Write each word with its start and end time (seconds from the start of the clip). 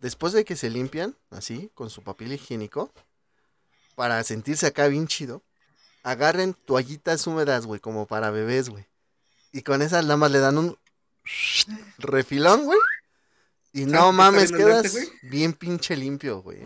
después 0.00 0.32
de 0.32 0.44
que 0.44 0.56
se 0.56 0.70
limpian, 0.70 1.16
así, 1.30 1.70
con 1.74 1.90
su 1.90 2.02
papel 2.02 2.32
higiénico, 2.32 2.92
para 3.94 4.22
sentirse 4.24 4.66
acá 4.66 4.86
bien 4.88 5.06
chido, 5.06 5.42
agarren 6.02 6.54
toallitas 6.54 7.26
húmedas, 7.26 7.66
güey, 7.66 7.80
como 7.80 8.06
para 8.06 8.30
bebés, 8.30 8.68
güey. 8.68 8.86
Y 9.52 9.62
con 9.62 9.82
esas 9.82 10.04
más 10.04 10.30
le 10.30 10.38
dan 10.38 10.58
un 10.58 10.78
refilón, 11.98 12.64
güey. 12.64 12.78
Y 13.72 13.86
no 13.86 14.12
mames, 14.12 14.52
quedas 14.52 14.96
bien 15.22 15.52
pinche 15.52 15.96
limpio, 15.96 16.42
güey. 16.42 16.58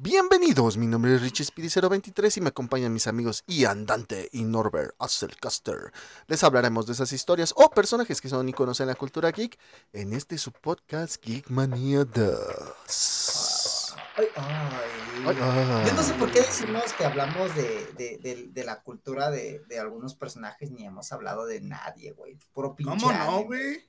Bienvenidos, 0.00 0.76
mi 0.76 0.86
nombre 0.86 1.16
es 1.16 1.22
Richie 1.22 1.44
Speedy023 1.44 2.36
y 2.36 2.40
me 2.40 2.50
acompañan 2.50 2.92
mis 2.92 3.08
amigos 3.08 3.42
Ian 3.48 3.84
Dante 3.84 4.28
y 4.30 4.44
Norbert 4.44 4.94
Asselcaster. 5.00 5.92
Les 6.28 6.44
hablaremos 6.44 6.86
de 6.86 6.92
esas 6.92 7.12
historias 7.12 7.52
o 7.56 7.68
personajes 7.70 8.20
que 8.20 8.28
son 8.28 8.48
iconos 8.48 8.78
en 8.78 8.86
la 8.86 8.94
cultura 8.94 9.32
geek 9.32 9.58
en 9.92 10.12
este 10.12 10.38
su 10.38 10.52
podcast 10.52 11.20
Geek 11.20 11.50
Mania 11.50 12.04
2. 12.04 13.96
Ay, 14.14 14.26
ay. 14.36 15.84
Yo 15.88 15.92
no 15.92 16.02
sé 16.04 16.14
por 16.14 16.30
qué 16.30 16.42
decimos 16.42 16.92
que 16.92 17.04
hablamos 17.04 17.50
de, 17.56 18.62
la 18.64 18.80
cultura 18.82 19.32
de, 19.32 19.64
algunos 19.80 20.14
personajes 20.14 20.70
ni 20.70 20.86
hemos 20.86 21.10
hablado 21.10 21.44
de 21.44 21.60
nadie, 21.60 22.12
güey. 22.12 22.38
Puro 22.52 22.76
pinche. 22.76 22.96
¿Cómo 22.96 23.12
no, 23.12 23.42
güey? 23.42 23.84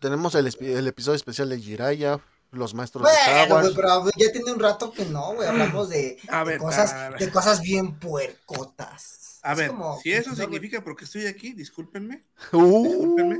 Tenemos 0.00 0.34
el, 0.34 0.52
el 0.62 0.86
episodio 0.88 1.14
especial 1.14 1.48
de 1.48 1.60
Jiraya, 1.60 2.20
los 2.50 2.74
maestros 2.74 3.04
de 3.04 3.12
Star 3.12 3.48
pero 3.74 4.10
ya 4.16 4.32
tiene 4.32 4.52
un 4.52 4.58
rato 4.58 4.92
que 4.92 5.04
no, 5.04 5.34
güey, 5.34 5.48
hablamos 5.48 5.88
de, 5.88 6.18
cosas, 6.58 7.18
de 7.18 7.30
cosas 7.30 7.60
bien 7.60 7.98
puercotas. 7.98 9.38
A 9.42 9.54
ver, 9.54 9.72
si 10.02 10.12
eso 10.12 10.34
significa 10.34 10.82
porque 10.82 11.04
estoy 11.04 11.26
aquí, 11.26 11.52
discúlpenme. 11.52 12.24
Uh. 12.52 12.82
Discúlpenme. 12.84 13.38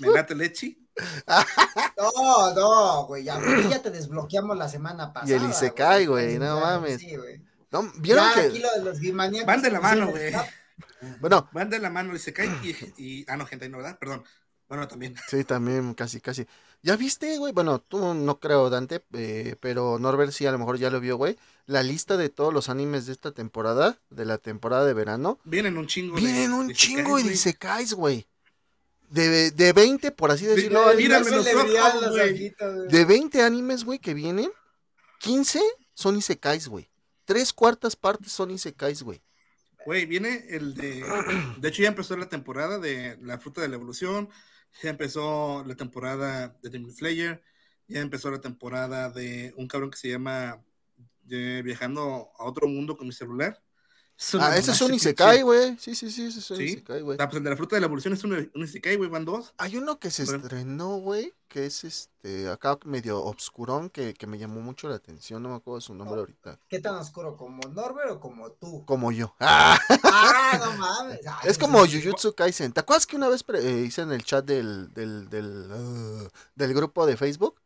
Me 0.00 0.08
late 0.08 0.34
leche. 0.34 0.78
No, 1.96 2.54
no, 2.54 3.06
güey, 3.06 3.24
ya, 3.24 3.40
ya, 3.68 3.82
te 3.82 3.90
desbloqueamos 3.90 4.56
la 4.56 4.68
semana 4.68 5.12
pasada. 5.12 5.32
Y 5.32 5.34
el 5.34 5.50
Isekai, 5.50 6.06
güey, 6.06 6.38
no 6.38 6.60
mames. 6.60 7.00
Sí, 7.00 7.16
güey. 7.16 7.40
No, 7.70 7.90
¿Vieron 7.96 8.32
que... 8.34 8.40
aquí 8.40 8.58
lo 8.58 8.70
de 8.72 8.82
los 8.82 9.46
Van 9.46 9.62
de 9.62 9.70
la 9.70 9.80
mano, 9.80 10.08
güey. 10.08 10.32
Bueno. 11.20 11.48
Van 11.52 11.70
de 11.70 11.78
la 11.78 11.90
mano 11.90 12.10
el 12.10 12.16
Isekai 12.16 12.48
y, 12.62 12.76
y... 13.02 13.24
Ah, 13.28 13.36
no, 13.36 13.46
gente, 13.46 13.68
no, 13.68 13.78
¿verdad? 13.78 13.98
Perdón. 13.98 14.24
Bueno, 14.68 14.88
también. 14.88 15.14
Sí, 15.28 15.44
también, 15.44 15.94
casi, 15.94 16.20
casi. 16.20 16.46
¿Ya 16.82 16.96
viste, 16.96 17.38
güey? 17.38 17.52
Bueno, 17.52 17.78
tú 17.78 18.14
no 18.14 18.38
creo, 18.38 18.68
Dante, 18.68 19.02
eh, 19.14 19.56
pero 19.60 19.98
Norbert 19.98 20.32
sí 20.32 20.44
a 20.44 20.52
lo 20.52 20.58
mejor 20.58 20.78
ya 20.78 20.90
lo 20.90 21.00
vio, 21.00 21.16
güey. 21.16 21.38
La 21.66 21.82
lista 21.82 22.18
de 22.18 22.28
todos 22.28 22.52
los 22.52 22.68
animes 22.68 23.06
de 23.06 23.12
esta 23.12 23.32
temporada, 23.32 23.98
de 24.10 24.26
la 24.26 24.36
temporada 24.36 24.84
de 24.84 24.92
verano. 24.92 25.38
Vienen 25.44 25.78
un 25.78 25.86
chingo. 25.86 26.16
Vienen 26.16 26.52
un 26.52 26.72
chingo 26.74 27.18
y 27.18 27.22
dice 27.22 27.54
caes, 27.54 27.94
güey. 27.94 28.26
De, 29.08 29.50
de 29.50 29.72
20, 29.72 30.10
por 30.10 30.30
así 30.30 30.44
decirlo. 30.44 30.86
De 30.88 33.04
20 33.04 33.42
animes, 33.42 33.84
güey, 33.84 33.98
que 33.98 34.12
vienen, 34.12 34.50
15 35.20 35.62
son 35.94 36.16
isekais, 36.16 36.68
güey. 36.68 36.90
Tres 37.24 37.52
cuartas 37.52 37.96
partes 37.96 38.32
son 38.32 38.50
isekais, 38.50 39.02
güey. 39.02 39.22
Güey, 39.86 40.06
viene 40.06 40.44
el 40.48 40.74
de... 40.74 41.04
De 41.58 41.68
hecho 41.68 41.82
ya 41.82 41.88
empezó 41.88 42.16
la 42.16 42.28
temporada 42.28 42.78
de 42.78 43.18
La 43.22 43.38
Fruta 43.38 43.60
de 43.60 43.68
la 43.68 43.76
Evolución, 43.76 44.28
ya 44.82 44.90
empezó 44.90 45.64
la 45.64 45.74
temporada 45.74 46.48
de 46.62 46.70
Demon 46.70 46.92
Slayer, 46.92 47.42
ya 47.88 48.00
empezó 48.00 48.30
la 48.30 48.40
temporada 48.40 49.10
de 49.10 49.54
un 49.56 49.68
cabrón 49.68 49.90
que 49.90 49.98
se 49.98 50.10
llama 50.10 50.64
Viajando 51.22 52.30
a 52.38 52.44
otro 52.44 52.68
mundo 52.68 52.96
con 52.96 53.06
mi 53.06 53.12
celular. 53.12 53.63
Ah, 54.40 54.56
ese 54.56 54.70
es 54.72 54.80
un 54.80 54.94
Isekai, 54.94 55.42
güey. 55.42 55.76
Sí, 55.78 55.94
sí, 55.94 56.10
sí, 56.10 56.26
ese 56.26 56.38
es 56.38 56.50
un 56.50 56.60
Isekai, 56.60 57.00
güey. 57.02 57.18
Ah, 57.20 57.28
pues 57.28 57.42
de 57.42 57.50
la 57.50 57.56
fruta 57.56 57.76
de 57.76 57.80
la 57.80 57.86
evolución 57.86 58.14
es 58.14 58.24
un, 58.24 58.50
un 58.54 58.64
Isekai, 58.64 58.96
güey, 58.96 59.10
van 59.10 59.24
dos. 59.24 59.52
Hay 59.58 59.76
uno 59.76 59.98
que 59.98 60.10
se 60.10 60.22
estrenó, 60.22 60.98
güey, 60.98 61.32
que 61.48 61.66
es 61.66 61.84
este, 61.84 62.48
acá 62.48 62.78
medio 62.84 63.22
obscurón, 63.22 63.90
que, 63.90 64.14
que, 64.14 64.26
me 64.26 64.38
llamó 64.38 64.60
mucho 64.60 64.88
la 64.88 64.96
atención, 64.96 65.42
no 65.42 65.50
me 65.50 65.56
acuerdo 65.56 65.80
su 65.80 65.94
nombre 65.94 66.20
ahorita. 66.20 66.58
¿Qué 66.68 66.80
tan 66.80 66.96
oscuro? 66.96 67.36
¿Como 67.36 67.62
Norbert 67.68 68.10
o 68.10 68.20
como 68.20 68.50
tú? 68.50 68.84
Como 68.86 69.12
yo. 69.12 69.34
¡Ah! 69.40 69.78
no 70.58 70.72
mames! 70.72 71.20
es 71.44 71.58
como 71.58 71.78
Jujutsu 71.80 72.34
Kaisen. 72.34 72.72
¿Te 72.72 72.80
acuerdas 72.80 73.06
que 73.06 73.16
una 73.16 73.28
vez 73.28 73.44
eh, 73.54 73.84
hice 73.86 74.02
en 74.02 74.12
el 74.12 74.24
chat 74.24 74.44
del, 74.44 74.92
del, 74.94 75.28
del, 75.28 75.70
uh, 75.70 76.28
del 76.54 76.74
grupo 76.74 77.06
de 77.06 77.16
Facebook? 77.16 77.60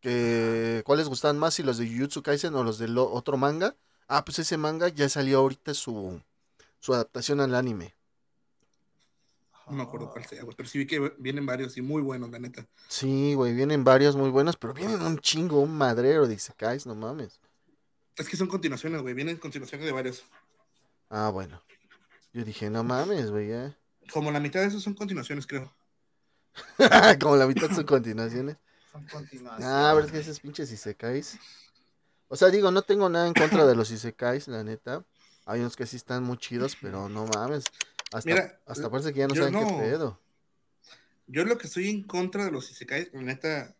Que, 0.00 0.82
¿Cuáles 0.86 1.08
gustan 1.08 1.38
más? 1.38 1.54
Si 1.54 1.62
los 1.62 1.78
de 1.78 1.88
Jujutsu 1.88 2.22
Kaisen 2.22 2.54
o 2.54 2.64
los 2.64 2.78
del 2.78 2.96
otro 2.98 3.36
manga. 3.36 3.76
Ah, 4.08 4.24
pues 4.24 4.38
ese 4.38 4.56
manga 4.56 4.88
ya 4.88 5.08
salió 5.08 5.38
ahorita 5.38 5.74
su, 5.74 6.20
su 6.78 6.94
adaptación 6.94 7.40
al 7.40 7.54
anime. 7.54 7.94
No 9.66 9.72
me 9.72 9.82
acuerdo 9.82 10.08
cuál 10.10 10.24
sea, 10.24 10.44
güey. 10.44 10.56
Pero 10.56 10.68
sí 10.68 10.78
vi 10.78 10.86
que 10.86 11.12
vienen 11.18 11.44
varios 11.44 11.76
y 11.76 11.82
muy 11.82 12.00
buenos, 12.00 12.30
la 12.30 12.38
neta. 12.38 12.64
Sí, 12.88 13.34
güey, 13.34 13.52
vienen 13.52 13.82
varios 13.82 14.14
muy 14.14 14.30
buenos, 14.30 14.56
pero 14.56 14.72
vienen 14.74 15.02
un 15.02 15.18
chingo, 15.18 15.60
un 15.60 15.76
madrero, 15.76 16.28
dice 16.28 16.52
Kais, 16.56 16.86
no 16.86 16.94
mames. 16.94 17.40
Es 18.16 18.28
que 18.28 18.36
son 18.36 18.46
continuaciones, 18.46 19.02
güey. 19.02 19.14
Vienen 19.14 19.36
continuaciones 19.38 19.86
de 19.86 19.92
varios. 19.92 20.24
Ah, 21.10 21.30
bueno. 21.30 21.60
Yo 22.32 22.44
dije, 22.44 22.70
no 22.70 22.84
mames, 22.84 23.30
güey, 23.30 23.48
ya. 23.48 23.76
Como 24.12 24.30
la 24.30 24.38
mitad 24.38 24.60
de 24.60 24.66
esos 24.68 24.82
son 24.82 24.94
continuaciones, 24.94 25.46
creo. 25.46 25.74
Como 27.20 27.36
la 27.36 27.46
mitad 27.46 27.70
son 27.70 27.84
continuaciones. 27.84 28.56
Son 28.92 29.04
continuaciones. 29.06 29.66
Ah, 29.66 29.92
pero 29.94 30.06
es 30.06 30.12
que 30.12 30.18
esos 30.18 30.40
pinches 30.40 30.70
isekais. 30.70 31.38
O 32.28 32.36
sea, 32.36 32.48
digo, 32.48 32.70
no 32.70 32.82
tengo 32.82 33.08
nada 33.08 33.26
en 33.26 33.34
contra 33.34 33.66
de 33.66 33.74
los 33.76 33.90
isekais, 33.90 34.48
la 34.48 34.64
neta. 34.64 35.04
Hay 35.44 35.60
unos 35.60 35.76
que 35.76 35.86
sí 35.86 35.96
están 35.96 36.24
muy 36.24 36.38
chidos, 36.38 36.76
pero 36.80 37.08
no 37.08 37.26
mames. 37.26 37.66
Hasta, 38.12 38.60
hasta 38.66 38.90
parece 38.90 39.12
que 39.12 39.20
ya 39.20 39.28
no 39.28 39.34
saben 39.34 39.54
qué 39.54 39.74
pedo. 39.74 40.20
Yo 41.26 41.44
lo 41.44 41.58
que 41.58 41.66
estoy 41.66 41.88
en 41.88 42.02
contra 42.02 42.44
de 42.44 42.52
los 42.52 42.70
Isekais, 42.70 43.10
la 43.12 43.22
neta, 43.22 43.76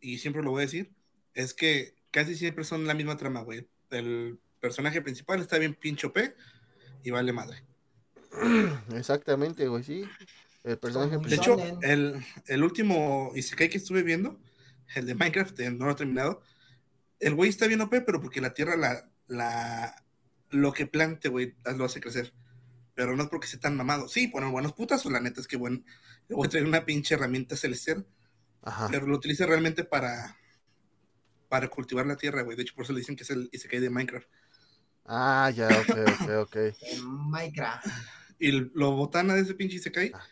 y 0.00 0.18
siempre 0.18 0.42
lo 0.42 0.50
voy 0.50 0.62
a 0.62 0.66
decir, 0.66 0.92
es 1.34 1.52
que 1.52 1.94
casi 2.10 2.36
siempre 2.36 2.64
son 2.64 2.86
la 2.86 2.94
misma 2.94 3.16
trama, 3.16 3.42
güey. 3.42 3.68
El 3.90 4.38
personaje 4.60 5.02
principal 5.02 5.40
está 5.40 5.58
bien 5.58 5.74
pincho 5.74 6.12
P 6.12 6.34
y 7.02 7.10
vale 7.10 7.32
madre. 7.32 7.64
Exactamente, 8.94 9.66
güey, 9.66 9.82
sí. 9.82 10.04
El 10.62 10.78
personaje 10.78 11.18
De 11.18 11.34
hecho, 11.34 11.56
el, 11.82 12.24
el, 12.46 12.62
último 12.62 13.32
Isekai 13.34 13.68
que 13.68 13.78
estuve 13.78 14.02
viendo, 14.02 14.38
el 14.94 15.06
de 15.06 15.14
Minecraft, 15.14 15.58
no 15.60 15.86
lo 15.86 15.92
he 15.92 15.96
terminado, 15.96 16.42
el 17.20 17.34
güey 17.34 17.50
está 17.50 17.66
bien 17.66 17.80
OP, 17.80 18.02
pero 18.04 18.20
porque 18.20 18.40
la 18.40 18.54
tierra 18.54 18.76
la, 18.76 19.08
la 19.28 19.94
lo 20.50 20.72
que 20.72 20.86
plante, 20.86 21.28
güey, 21.28 21.54
lo 21.76 21.84
hace 21.84 22.00
crecer 22.00 22.32
pero 23.00 23.16
no 23.16 23.22
es 23.22 23.30
porque 23.30 23.46
sea 23.46 23.58
tan 23.58 23.78
mamado. 23.78 24.08
Sí, 24.08 24.26
bueno, 24.26 24.50
buenos 24.50 24.74
putas, 24.74 25.06
o 25.06 25.10
la 25.10 25.20
neta 25.20 25.40
es 25.40 25.48
que 25.48 25.56
bueno, 25.56 25.82
voy 26.28 26.46
a 26.46 26.50
traer 26.50 26.66
una 26.66 26.84
pinche 26.84 27.14
herramienta 27.14 27.56
celestial, 27.56 28.06
pero 28.90 29.06
lo 29.06 29.16
utiliza 29.16 29.46
realmente 29.46 29.84
para 29.84 30.36
para 31.48 31.68
cultivar 31.68 32.04
la 32.04 32.16
tierra, 32.16 32.42
güey. 32.42 32.58
De 32.58 32.62
hecho, 32.62 32.74
por 32.74 32.84
eso 32.84 32.92
le 32.92 33.00
dicen 33.00 33.16
que 33.16 33.22
es 33.22 33.30
el 33.30 33.48
Isekai 33.52 33.80
de 33.80 33.88
Minecraft. 33.88 34.28
Ah, 35.06 35.50
ya, 35.56 35.68
ok, 35.68 35.96
ok, 36.20 36.30
ok. 36.40 36.56
Minecraft. 37.02 37.86
Y 38.38 38.50
lo 38.50 38.92
botana 38.92 39.34
de 39.34 39.40
ese 39.40 39.54
pinche 39.54 39.76
Isekai 39.76 40.12
ah, 40.14 40.22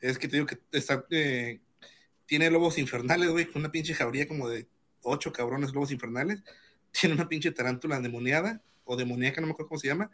es 0.00 0.18
que 0.18 0.26
te 0.26 0.36
digo 0.36 0.46
que 0.46 0.58
está, 0.72 1.04
eh, 1.10 1.60
tiene 2.24 2.50
lobos 2.50 2.78
infernales, 2.78 3.28
güey, 3.28 3.44
con 3.44 3.60
una 3.60 3.70
pinche 3.70 3.92
jauría 3.92 4.26
como 4.26 4.48
de 4.48 4.66
ocho 5.04 5.32
cabrones 5.32 5.72
lobos 5.72 5.90
infernales. 5.90 6.42
Tiene 6.90 7.14
una 7.14 7.28
pinche 7.28 7.50
tarántula 7.52 8.00
demoniada 8.00 8.62
o 8.84 8.96
demoníaca, 8.96 9.40
no 9.40 9.46
me 9.46 9.52
acuerdo 9.52 9.68
cómo 9.68 9.80
se 9.80 9.88
llama 9.88 10.10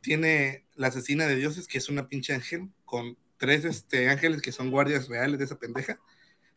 tiene 0.00 0.66
la 0.74 0.88
asesina 0.88 1.26
de 1.26 1.36
dioses, 1.36 1.66
que 1.66 1.78
es 1.78 1.88
una 1.88 2.08
pinche 2.08 2.34
ángel, 2.34 2.70
con 2.84 3.16
tres 3.36 3.64
este, 3.64 4.08
ángeles 4.08 4.42
que 4.42 4.52
son 4.52 4.70
guardias 4.70 5.08
reales 5.08 5.38
de 5.38 5.44
esa 5.44 5.58
pendeja. 5.58 6.00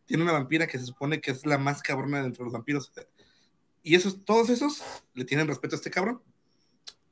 Tiene 0.06 0.22
una 0.22 0.32
vampira 0.32 0.66
que 0.66 0.78
se 0.78 0.86
supone 0.86 1.20
que 1.20 1.30
es 1.30 1.46
la 1.46 1.58
más 1.58 1.82
cabrona 1.82 2.20
de 2.20 2.26
entre 2.26 2.44
los 2.44 2.52
vampiros. 2.52 2.92
Y 3.82 3.94
esos, 3.94 4.24
todos 4.24 4.50
esos 4.50 4.82
le 5.14 5.24
tienen 5.24 5.46
respeto 5.46 5.74
a 5.74 5.78
este 5.78 5.90
cabrón. 5.90 6.22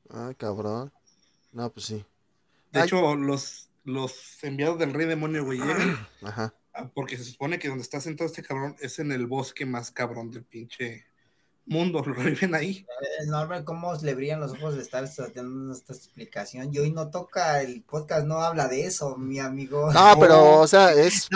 Ah, 0.09 0.33
cabrón. 0.37 0.91
No, 1.51 1.71
pues 1.71 1.85
sí. 1.85 2.05
De 2.71 2.83
hecho, 2.83 3.15
los, 3.15 3.69
los 3.83 4.43
enviados 4.43 4.79
del 4.79 4.93
rey 4.93 5.07
demonio, 5.07 5.43
güey, 5.43 5.59
llegan. 5.59 6.07
Ajá. 6.21 6.53
Porque 6.93 7.17
se 7.17 7.23
supone 7.23 7.59
que 7.59 7.67
donde 7.67 7.83
está 7.83 8.01
sentado 8.01 8.27
este 8.27 8.43
cabrón 8.43 8.75
es 8.79 8.99
en 8.99 9.11
el 9.11 9.27
bosque 9.27 9.65
más 9.65 9.91
cabrón 9.91 10.31
del 10.31 10.43
pinche 10.43 11.05
mundo, 11.65 12.01
lo 12.05 12.13
reviven 12.13 12.55
ahí. 12.55 12.85
Es 13.19 13.27
normal 13.27 13.63
cómo 13.63 13.93
le 13.95 14.15
brillan 14.15 14.39
los 14.39 14.53
ojos 14.53 14.75
de 14.75 14.81
estar 14.81 15.07
dando 15.33 15.73
esta 15.73 15.93
explicación. 15.93 16.73
Y 16.73 16.79
hoy 16.79 16.91
no 16.91 17.09
toca, 17.09 17.61
el 17.61 17.81
podcast 17.83 18.25
no 18.25 18.39
habla 18.39 18.67
de 18.67 18.85
eso, 18.85 19.17
mi 19.17 19.39
amigo. 19.39 19.91
No, 19.91 20.15
pero, 20.19 20.59
o 20.61 20.67
sea, 20.67 20.93
es 20.93 21.29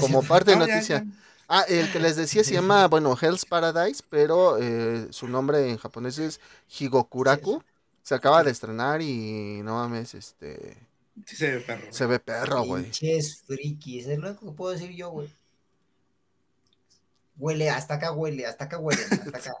como, 0.00 0.22
parte 0.22 0.52
de 0.52 0.56
noticia. 0.56 1.04
Ah, 1.46 1.64
el 1.68 1.92
que 1.92 2.00
les 2.00 2.16
decía 2.16 2.42
se 2.42 2.54
llama, 2.54 2.88
bueno, 2.88 3.16
Hell's 3.20 3.44
Paradise, 3.44 4.02
pero 4.08 4.58
eh, 4.58 5.08
su 5.10 5.28
nombre 5.28 5.70
en 5.70 5.76
japonés 5.76 6.18
es 6.18 6.40
Higokuraku. 6.78 7.62
Se 8.02 8.14
acaba 8.14 8.42
de 8.42 8.50
estrenar 8.50 9.00
y 9.00 9.60
no 9.62 9.74
mames, 9.74 10.14
este... 10.14 10.76
Sí 11.26 11.36
se 11.36 11.52
ve 11.52 11.60
perro. 11.60 11.92
Se 11.92 12.06
ve 12.06 12.18
perro, 12.18 12.64
güey. 12.64 12.90
Es 13.00 13.42
friki, 13.42 14.00
es 14.00 14.06
lo 14.06 14.28
único 14.28 14.46
que 14.46 14.56
puedo 14.56 14.72
decir 14.72 14.90
yo, 14.90 15.10
güey. 15.10 15.32
Huele, 17.36 17.70
hasta 17.70 17.94
acá 17.94 18.12
huele, 18.12 18.46
hasta 18.46 18.64
acá 18.64 18.78
huele, 18.78 19.02
hasta 19.02 19.38
acá. 19.38 19.52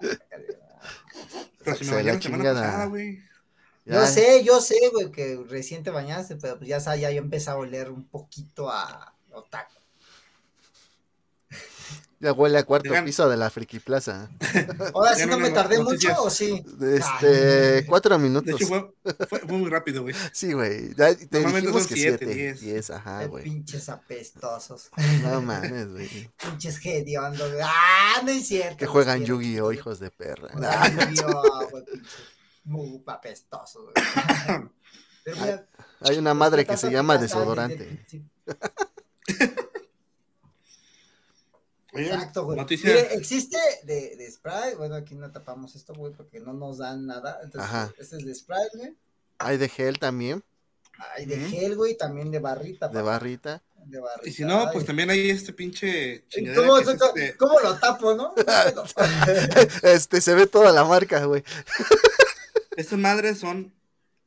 Pero 1.64 1.76
si 1.76 1.84
me 1.84 2.02
la 2.02 2.18
chingada, 2.18 2.86
güey. 2.86 3.22
Yo 3.86 4.06
sé, 4.06 4.42
yo 4.44 4.60
sé, 4.60 4.76
güey, 4.92 5.10
que 5.10 5.44
recién 5.48 5.82
te 5.82 5.90
bañaste, 5.90 6.36
pero 6.36 6.56
pues 6.58 6.68
ya, 6.68 6.78
ya, 6.78 7.10
ya 7.10 7.18
empezado 7.18 7.58
a 7.58 7.60
oler 7.60 7.90
un 7.90 8.04
poquito 8.04 8.70
a 8.70 9.14
otaku. 9.30 9.74
Ya 12.24 12.32
huele 12.32 12.56
a 12.56 12.62
cuarto 12.64 12.90
piso 13.04 13.28
de 13.28 13.36
la 13.36 13.50
Friki 13.50 13.80
Plaza. 13.80 14.30
Ahora 14.94 15.14
sí 15.14 15.26
no 15.26 15.38
me 15.38 15.50
tardé 15.50 15.82
mucho 15.82 16.08
o 16.22 16.30
sí. 16.30 16.64
Este, 16.80 17.84
cuatro 17.86 18.18
minutos. 18.18 18.46
De 18.46 18.52
hecho, 18.52 18.66
fue, 18.66 18.94
fue, 19.26 19.58
muy 19.58 19.68
rápido, 19.68 20.00
güey. 20.00 20.14
Sí, 20.32 20.54
güey. 20.54 20.94
Te 20.94 21.02
Normalmente 21.32 21.60
dijimos 21.60 21.86
que 21.86 21.94
siete, 21.96 22.24
diez. 22.24 22.60
diez. 22.62 22.88
ajá, 22.88 23.26
güey. 23.26 23.44
Pinches 23.44 23.90
apestosos. 23.90 24.88
No 25.22 25.42
mames, 25.42 25.92
güey. 25.92 26.30
Pinches 26.42 26.80
hediondos, 26.82 27.52
güey. 27.52 27.62
Ah, 27.62 28.22
no 28.24 28.30
es 28.30 28.48
cierto. 28.48 28.78
Que 28.78 28.86
juegan 28.86 29.22
Yu-Gi-Oh, 29.22 29.70
hijos 29.74 30.00
de 30.00 30.10
perra. 30.10 30.48
Yu-Gi-Oh, 30.54 31.68
güey, 31.68 31.84
muy 32.64 33.02
apestosos, 33.06 33.82
güey. 33.82 34.70
Hay, 35.42 35.60
hay 36.00 36.18
una 36.18 36.32
madre 36.32 36.64
que 36.64 36.78
se 36.78 36.90
llama 36.90 37.18
desodorante. 37.18 38.06
Exacto, 41.94 42.44
güey. 42.44 42.58
Mire, 42.68 43.14
existe 43.14 43.58
de, 43.84 44.16
de 44.16 44.30
Sprite, 44.30 44.76
bueno, 44.76 44.94
aquí 44.94 45.14
no 45.14 45.30
tapamos 45.30 45.74
esto, 45.74 45.94
güey, 45.94 46.12
porque 46.12 46.40
no 46.40 46.52
nos 46.52 46.78
dan 46.78 47.06
nada. 47.06 47.40
Entonces, 47.42 47.70
Ajá. 47.70 47.92
este 47.98 48.16
es 48.16 48.24
de 48.24 48.34
Sprite, 48.34 48.76
güey. 48.76 48.96
Hay 49.38 49.56
de 49.56 49.68
gel 49.68 49.98
también. 49.98 50.42
Hay 51.16 51.26
de 51.26 51.38
gel, 51.38 51.76
güey, 51.76 51.96
también 51.96 52.30
de 52.30 52.38
barrita. 52.38 52.88
De 52.88 53.02
barrita. 53.02 53.62
De 53.84 54.00
barrita. 54.00 54.28
Y 54.28 54.32
si 54.32 54.44
no, 54.44 54.70
pues 54.72 54.86
también 54.86 55.10
hay 55.10 55.28
este 55.30 55.52
pinche 55.52 56.24
¿Cómo, 56.54 56.78
este 56.78 57.36
¿Cómo, 57.36 57.60
lo 57.60 57.78
tapo, 57.78 58.14
no? 58.14 58.34
este, 59.82 60.20
se 60.20 60.34
ve 60.34 60.46
toda 60.46 60.72
la 60.72 60.84
marca, 60.84 61.24
güey. 61.24 61.44
Estas 62.76 62.98
madres 62.98 63.38
son 63.38 63.72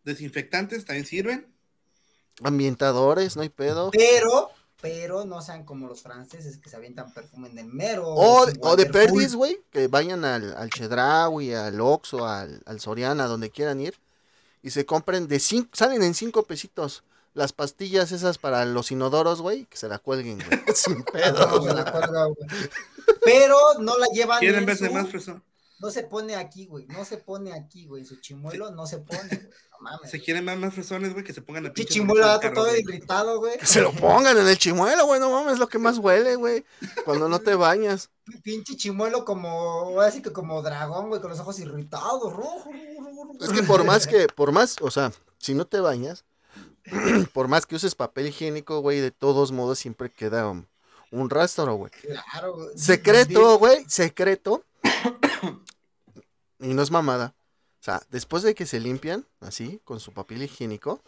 desinfectantes, 0.03 0.85
también 0.85 1.05
sirven. 1.05 1.47
Ambientadores, 2.43 3.35
no 3.35 3.41
hay 3.41 3.49
pedo. 3.49 3.91
Pero 3.91 4.51
pero 4.81 5.25
no 5.25 5.41
sean 5.41 5.65
como 5.65 5.87
los 5.87 6.01
franceses 6.01 6.57
que 6.57 6.69
se 6.69 6.75
avientan 6.75 7.13
perfume 7.13 7.49
de 7.49 7.63
mero. 7.63 8.07
O, 8.07 8.45
o 8.61 8.75
de 8.75 8.85
Perdis, 8.85 9.35
güey, 9.35 9.59
que 9.71 9.87
vayan 9.87 10.23
al, 10.23 10.55
al 10.55 10.69
Chedraui, 10.69 11.53
al 11.53 11.81
Oxxo, 11.81 12.25
al, 12.27 12.61
al 12.65 12.79
Soriana, 12.79 13.25
donde 13.25 13.49
quieran 13.49 13.79
ir, 13.81 13.95
y 14.61 14.69
se 14.69 14.85
compren 14.85 15.27
de 15.27 15.39
cinco, 15.39 15.69
salen 15.73 16.03
en 16.03 16.13
cinco 16.13 16.43
pesitos. 16.43 17.03
Las 17.33 17.53
pastillas 17.53 18.11
esas 18.11 18.39
para 18.39 18.65
los 18.65 18.91
inodoros, 18.91 19.41
güey, 19.41 19.65
que 19.65 19.77
se 19.77 19.87
la 19.87 19.99
cuelguen, 19.99 20.39
güey. 20.39 20.59
Sin 20.75 21.03
pedo. 21.13 22.35
Pero 23.23 23.57
no 23.79 23.97
la 23.97 24.07
llevan. 24.07 24.39
¿Quieren 24.39 24.65
verse 24.65 24.89
más 24.89 25.09
fresón? 25.09 25.43
No 25.79 25.91
se 25.91 26.03
pone 26.03 26.35
aquí, 26.35 26.65
güey. 26.65 26.87
No 26.87 27.05
se 27.05 27.17
pone 27.17 27.53
aquí, 27.53 27.85
güey. 27.85 28.03
Su 28.03 28.15
chimuelo 28.15 28.71
no 28.71 28.87
se 28.87 28.97
pone, 28.97 29.27
güey. 29.27 29.49
No 29.71 29.77
mames. 29.81 30.09
Se 30.09 30.19
quieren 30.19 30.43
más, 30.43 30.57
más 30.57 30.73
fresones, 30.73 31.13
güey, 31.13 31.23
que 31.23 31.33
se 31.33 31.41
pongan 31.41 31.65
el 31.65 31.71
pinche. 31.71 31.93
chimuelo 31.93 32.39
todo 32.39 32.75
irritado, 32.75 33.37
güey. 33.37 33.59
Que 33.59 33.65
se 33.65 33.81
lo 33.81 33.91
pongan 33.91 34.37
en 34.37 34.47
el 34.47 34.57
chimuelo, 34.57 35.05
güey. 35.05 35.19
No 35.19 35.29
mames, 35.29 35.53
es 35.53 35.59
lo 35.59 35.69
que 35.69 35.77
más 35.77 35.99
huele, 35.99 36.35
güey. 36.35 36.65
Cuando 37.05 37.29
no 37.29 37.39
te 37.39 37.53
bañas. 37.53 38.09
Pinche 38.43 38.75
chimuelo 38.75 39.23
como, 39.23 40.01
así 40.01 40.21
que 40.21 40.33
como 40.33 40.63
dragón, 40.63 41.09
güey, 41.09 41.21
con 41.21 41.29
los 41.29 41.39
ojos 41.39 41.59
irritados, 41.59 42.33
rojo, 42.33 42.69
Es 43.39 43.49
que 43.49 43.63
por 43.63 43.85
más 43.85 44.07
que, 44.07 44.27
por 44.27 44.51
más, 44.51 44.77
o 44.81 44.91
sea, 44.91 45.13
si 45.37 45.53
no 45.53 45.65
te 45.65 45.79
bañas, 45.79 46.25
por 47.33 47.47
más 47.47 47.65
que 47.65 47.75
uses 47.75 47.95
papel 47.95 48.27
higiénico, 48.27 48.81
güey, 48.81 48.99
de 48.99 49.11
todos 49.11 49.51
modos 49.51 49.79
siempre 49.79 50.11
queda 50.11 50.49
un, 50.49 50.67
rastro, 51.29 51.75
güey. 51.75 51.91
Claro, 51.91 52.55
güey. 52.55 52.77
Secreto, 52.77 53.59
güey, 53.59 53.85
secreto 53.87 54.63
y 56.59 56.73
no 56.73 56.81
es 56.81 56.91
mamada. 56.91 57.35
O 57.79 57.83
sea, 57.83 58.01
después 58.09 58.43
de 58.43 58.55
que 58.55 58.65
se 58.65 58.79
limpian, 58.79 59.25
así, 59.39 59.81
con 59.83 59.99
su 59.99 60.11
papel 60.13 60.43
higiénico, 60.43 61.01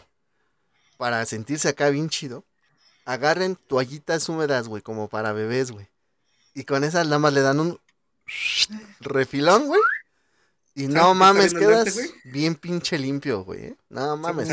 para 0.98 1.26
sentirse 1.26 1.70
acá 1.70 1.90
bien 1.90 2.10
chido, 2.10 2.46
agarren 3.06 3.56
toallitas 3.56 4.30
húmedas, 4.30 4.68
güey, 4.68 4.82
como 4.82 5.10
para 5.10 5.34
bebés, 5.34 5.72
güey. 5.72 5.88
Y 6.54 6.64
con 6.64 6.84
esas 6.84 7.08
lamas 7.08 7.34
le 7.34 7.42
dan 7.42 7.60
un 7.60 7.80
refilón, 9.00 9.68
güey. 9.68 9.82
Y 10.76 10.88
no 10.88 11.14
mames, 11.14 11.54
quedas 11.54 11.98
bien 12.24 12.56
pinche 12.56 12.98
limpio, 12.98 13.44
güey. 13.44 13.66
¿eh? 13.66 13.78
No 13.90 14.16
mames. 14.16 14.50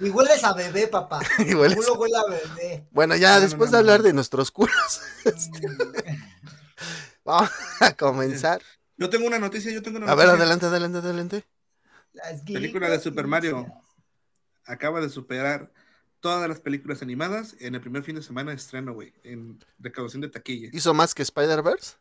Y 0.00 0.10
hueles 0.10 0.42
a 0.42 0.54
bebé, 0.54 0.88
papá. 0.88 1.20
y 1.38 1.54
hueles... 1.54 1.88
huele 1.88 2.16
a 2.16 2.30
bebé. 2.30 2.86
Bueno, 2.90 3.14
ya 3.16 3.38
después 3.38 3.70
de 3.70 3.78
hablar 3.78 4.02
de 4.02 4.12
nuestros 4.12 4.50
culos, 4.50 5.00
este, 5.24 5.68
vamos 7.24 7.50
a 7.80 7.92
comenzar 7.92 8.60
yo 8.96 9.10
tengo 9.10 9.26
una 9.26 9.38
noticia, 9.38 9.72
yo 9.72 9.82
tengo 9.82 9.98
una 9.98 10.10
A 10.10 10.14
ver, 10.14 10.28
adelante, 10.28 10.66
adelante, 10.66 10.98
adelante. 10.98 11.44
La 12.12 12.24
película 12.44 12.88
de 12.88 12.98
Super 12.98 13.26
Mario 13.26 13.66
acaba 14.64 15.00
de 15.00 15.08
superar 15.08 15.72
todas 16.20 16.48
las 16.48 16.60
películas 16.60 17.02
animadas 17.02 17.54
en 17.60 17.74
el 17.74 17.80
primer 17.80 18.02
fin 18.02 18.16
de 18.16 18.22
semana 18.22 18.50
de 18.50 18.56
estreno, 18.56 18.94
güey, 18.94 19.12
en 19.22 19.62
recaudación 19.78 20.22
de 20.22 20.28
taquilla. 20.28 20.70
¿Hizo 20.72 20.94
más 20.94 21.14
que 21.14 21.22
Spider-Verse? 21.22 21.96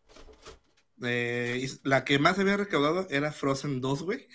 Eh, 1.03 1.69
la 1.83 2.05
que 2.05 2.19
más 2.19 2.39
había 2.39 2.57
recaudado 2.57 3.07
era 3.09 3.31
Frozen 3.31 3.81
2, 3.81 4.03
güey. 4.03 4.27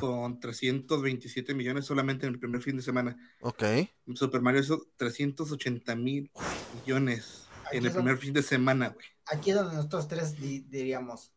Con 0.00 0.40
327 0.40 1.52
millones 1.52 1.84
solamente 1.84 2.26
en 2.26 2.32
el 2.32 2.38
primer 2.38 2.62
fin 2.62 2.76
de 2.76 2.82
semana. 2.82 3.16
Ok. 3.40 3.62
Super 4.14 4.40
Mario 4.40 4.62
hizo 4.62 4.88
380 4.96 5.94
mil 5.96 6.30
millones 6.74 7.46
en 7.72 7.84
el 7.84 7.92
primer 7.92 8.16
fin 8.16 8.32
de 8.32 8.42
semana, 8.42 8.88
güey. 8.88 9.06
Aquí 9.26 9.50
es 9.50 9.56
donde 9.56 9.74
nosotros 9.74 10.08
tres 10.08 10.40
diríamos, 10.40 11.32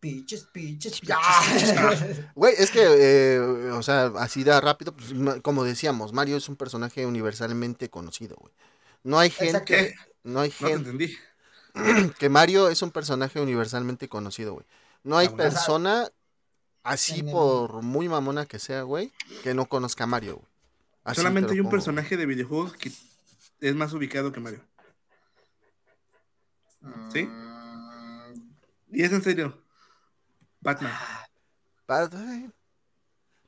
Piches, 0.00 0.44
piches, 0.52 1.00
piches. 1.00 1.16
Güey, 2.34 2.54
es 2.58 2.70
que, 2.70 2.82
eh, 2.82 3.40
o 3.40 3.82
sea, 3.82 4.06
así 4.18 4.44
da 4.44 4.60
rápido, 4.60 4.94
pues, 4.94 5.12
como 5.42 5.64
decíamos, 5.64 6.12
Mario 6.12 6.36
es 6.36 6.48
un 6.48 6.56
personaje 6.56 7.06
universalmente 7.06 7.88
conocido, 7.88 8.36
güey. 8.36 8.52
No 9.02 9.18
hay 9.18 9.30
gente, 9.30 9.96
no 10.22 10.40
hay 10.40 10.50
gente. 10.50 11.16
que 12.18 12.28
Mario 12.28 12.68
es 12.68 12.82
un 12.82 12.90
personaje 12.90 13.40
universalmente 13.40 14.08
conocido, 14.08 14.54
güey. 14.54 14.66
No 15.02 15.16
hay 15.16 15.28
persona, 15.28 16.10
así 16.82 17.22
por 17.22 17.82
muy 17.82 18.08
mamona 18.08 18.46
que 18.46 18.58
sea, 18.58 18.82
güey, 18.82 19.12
que 19.42 19.54
no 19.54 19.66
conozca 19.66 20.04
a 20.04 20.08
Mario, 20.08 20.36
güey. 20.36 21.14
Solamente 21.14 21.52
hay 21.52 21.60
un 21.60 21.70
personaje 21.70 22.16
de 22.16 22.26
videojuegos 22.26 22.72
que 22.74 22.90
es 23.60 23.74
más 23.74 23.92
ubicado 23.92 24.32
que 24.32 24.40
Mario. 24.40 24.60
¿Sí? 27.12 27.28
Y 28.90 29.02
es 29.02 29.12
en 29.12 29.22
serio. 29.22 29.62
Batman. 30.60 30.92
Batman. 31.86 32.52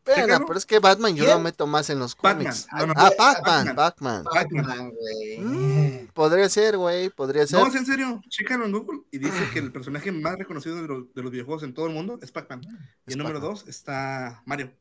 Espera, 0.07 0.41
pero 0.47 0.59
es 0.59 0.65
que 0.65 0.79
Batman 0.79 1.15
yo 1.15 1.27
lo 1.27 1.39
meto 1.39 1.67
más 1.67 1.91
en 1.91 1.99
los 1.99 2.15
cómics. 2.15 2.67
ah, 2.71 3.11
Batman, 3.19 3.77
Batman. 3.77 4.25
Batman, 4.25 4.91
güey. 4.91 5.39
Mm, 5.39 6.07
podría 6.15 6.49
ser, 6.49 6.79
güey, 6.79 7.11
podría 7.11 7.47
ser. 7.47 7.61
No, 7.61 7.67
es 7.67 7.75
en 7.75 7.85
serio, 7.85 8.23
chécalo 8.29 8.65
en 8.65 8.73
Google 8.73 9.01
y 9.11 9.19
dice 9.19 9.51
que 9.53 9.59
el 9.59 9.71
personaje 9.71 10.11
más 10.11 10.39
reconocido 10.39 10.77
de, 10.77 10.89
los, 10.89 11.31
videojuegos 11.31 11.63
en 11.63 11.75
todo 11.75 11.87
el 11.87 11.93
mundo 11.93 12.19
es 12.23 12.33
Batman. 12.33 12.63
Y 13.07 13.13
el 13.13 13.19
número 13.19 13.39
dos 13.39 13.67
está 13.69 14.43
Mario. 14.47 14.73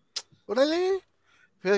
Órale. 0.45 1.03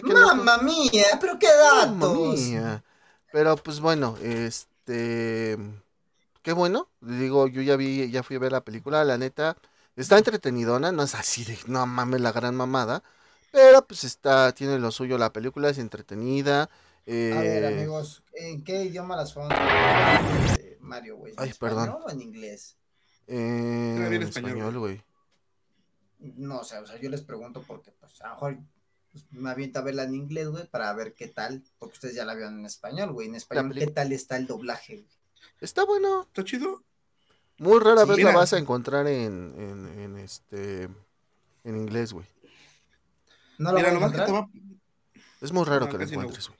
Mamma 0.03 0.59
mía, 0.59 1.05
pero 1.19 1.39
qué 1.39 1.47
datos. 1.47 2.39
mía. 2.39 2.83
Pero 3.31 3.55
pues 3.55 3.79
bueno, 3.79 4.15
este 4.21 5.57
qué 6.41 6.53
bueno. 6.53 6.89
Digo, 7.01 7.47
yo 7.47 7.61
ya 7.61 7.75
vi, 7.75 8.09
ya 8.11 8.23
fui 8.23 8.35
a 8.35 8.39
ver 8.39 8.51
la 8.51 8.63
película, 8.63 9.03
la 9.03 9.17
neta 9.17 9.57
Está 9.99 10.17
entretenidona, 10.17 10.93
no 10.93 11.03
es 11.03 11.13
así 11.13 11.43
de, 11.43 11.57
no 11.67 11.85
mames, 11.85 12.21
la 12.21 12.31
gran 12.31 12.55
mamada. 12.55 13.03
Pero 13.51 13.85
pues 13.85 14.05
está, 14.05 14.53
tiene 14.53 14.79
lo 14.79 14.91
suyo 14.91 15.17
la 15.17 15.33
película, 15.33 15.69
es 15.69 15.77
entretenida. 15.77 16.69
Eh... 17.05 17.33
A 17.35 17.41
ver, 17.41 17.65
amigos, 17.65 18.23
¿en 18.33 18.63
qué 18.63 18.85
idioma 18.85 19.17
las 19.17 19.33
fueron 19.33 19.51
Mario, 20.79 21.17
güey? 21.17 21.33
¿En 21.33 21.39
Ay, 21.41 21.53
perdón. 21.59 21.89
o 21.89 22.09
en 22.09 22.21
inglés? 22.21 22.77
Eh, 23.27 24.07
en 24.09 24.23
español, 24.23 24.79
güey. 24.79 25.03
No, 26.19 26.59
o 26.59 26.63
sea, 26.63 26.79
o 26.79 26.87
sea, 26.87 26.97
yo 26.97 27.09
les 27.09 27.21
pregunto 27.21 27.61
porque, 27.67 27.91
pues, 27.91 28.21
a 28.21 28.29
lo 28.29 28.33
mejor 28.35 28.57
pues, 29.11 29.25
me 29.31 29.49
avienta 29.49 29.81
a 29.81 29.83
verla 29.83 30.03
en 30.03 30.15
inglés, 30.15 30.47
güey, 30.47 30.65
para 30.67 30.93
ver 30.93 31.13
qué 31.13 31.27
tal, 31.27 31.61
porque 31.77 31.95
ustedes 31.95 32.15
ya 32.15 32.23
la 32.23 32.35
vieron 32.35 32.59
en 32.59 32.65
español, 32.65 33.11
güey. 33.11 33.27
En 33.27 33.35
español, 33.35 33.73
¿qué 33.73 33.87
tal 33.87 34.13
está 34.13 34.37
el 34.37 34.47
doblaje? 34.47 34.95
Güey? 34.95 35.18
Está 35.59 35.85
bueno. 35.85 36.21
Está 36.23 36.43
chido. 36.43 36.83
Muy 37.57 37.79
rara 37.79 38.05
vez 38.05 38.19
la 38.19 38.31
vas 38.31 38.53
a 38.53 38.57
encontrar 38.57 39.07
en, 39.07 39.53
en, 39.57 39.99
en 39.99 40.17
este 40.17 40.83
en 41.63 41.77
inglés, 41.77 42.13
güey. 42.13 42.25
No 43.57 43.73
Mira, 43.73 43.91
que 43.91 44.31
va... 44.31 44.49
Es 45.41 45.51
muy 45.51 45.65
raro 45.65 45.89
que 45.89 45.97
la 45.97 46.05
encuentres, 46.05 46.49
güey. 46.49 46.59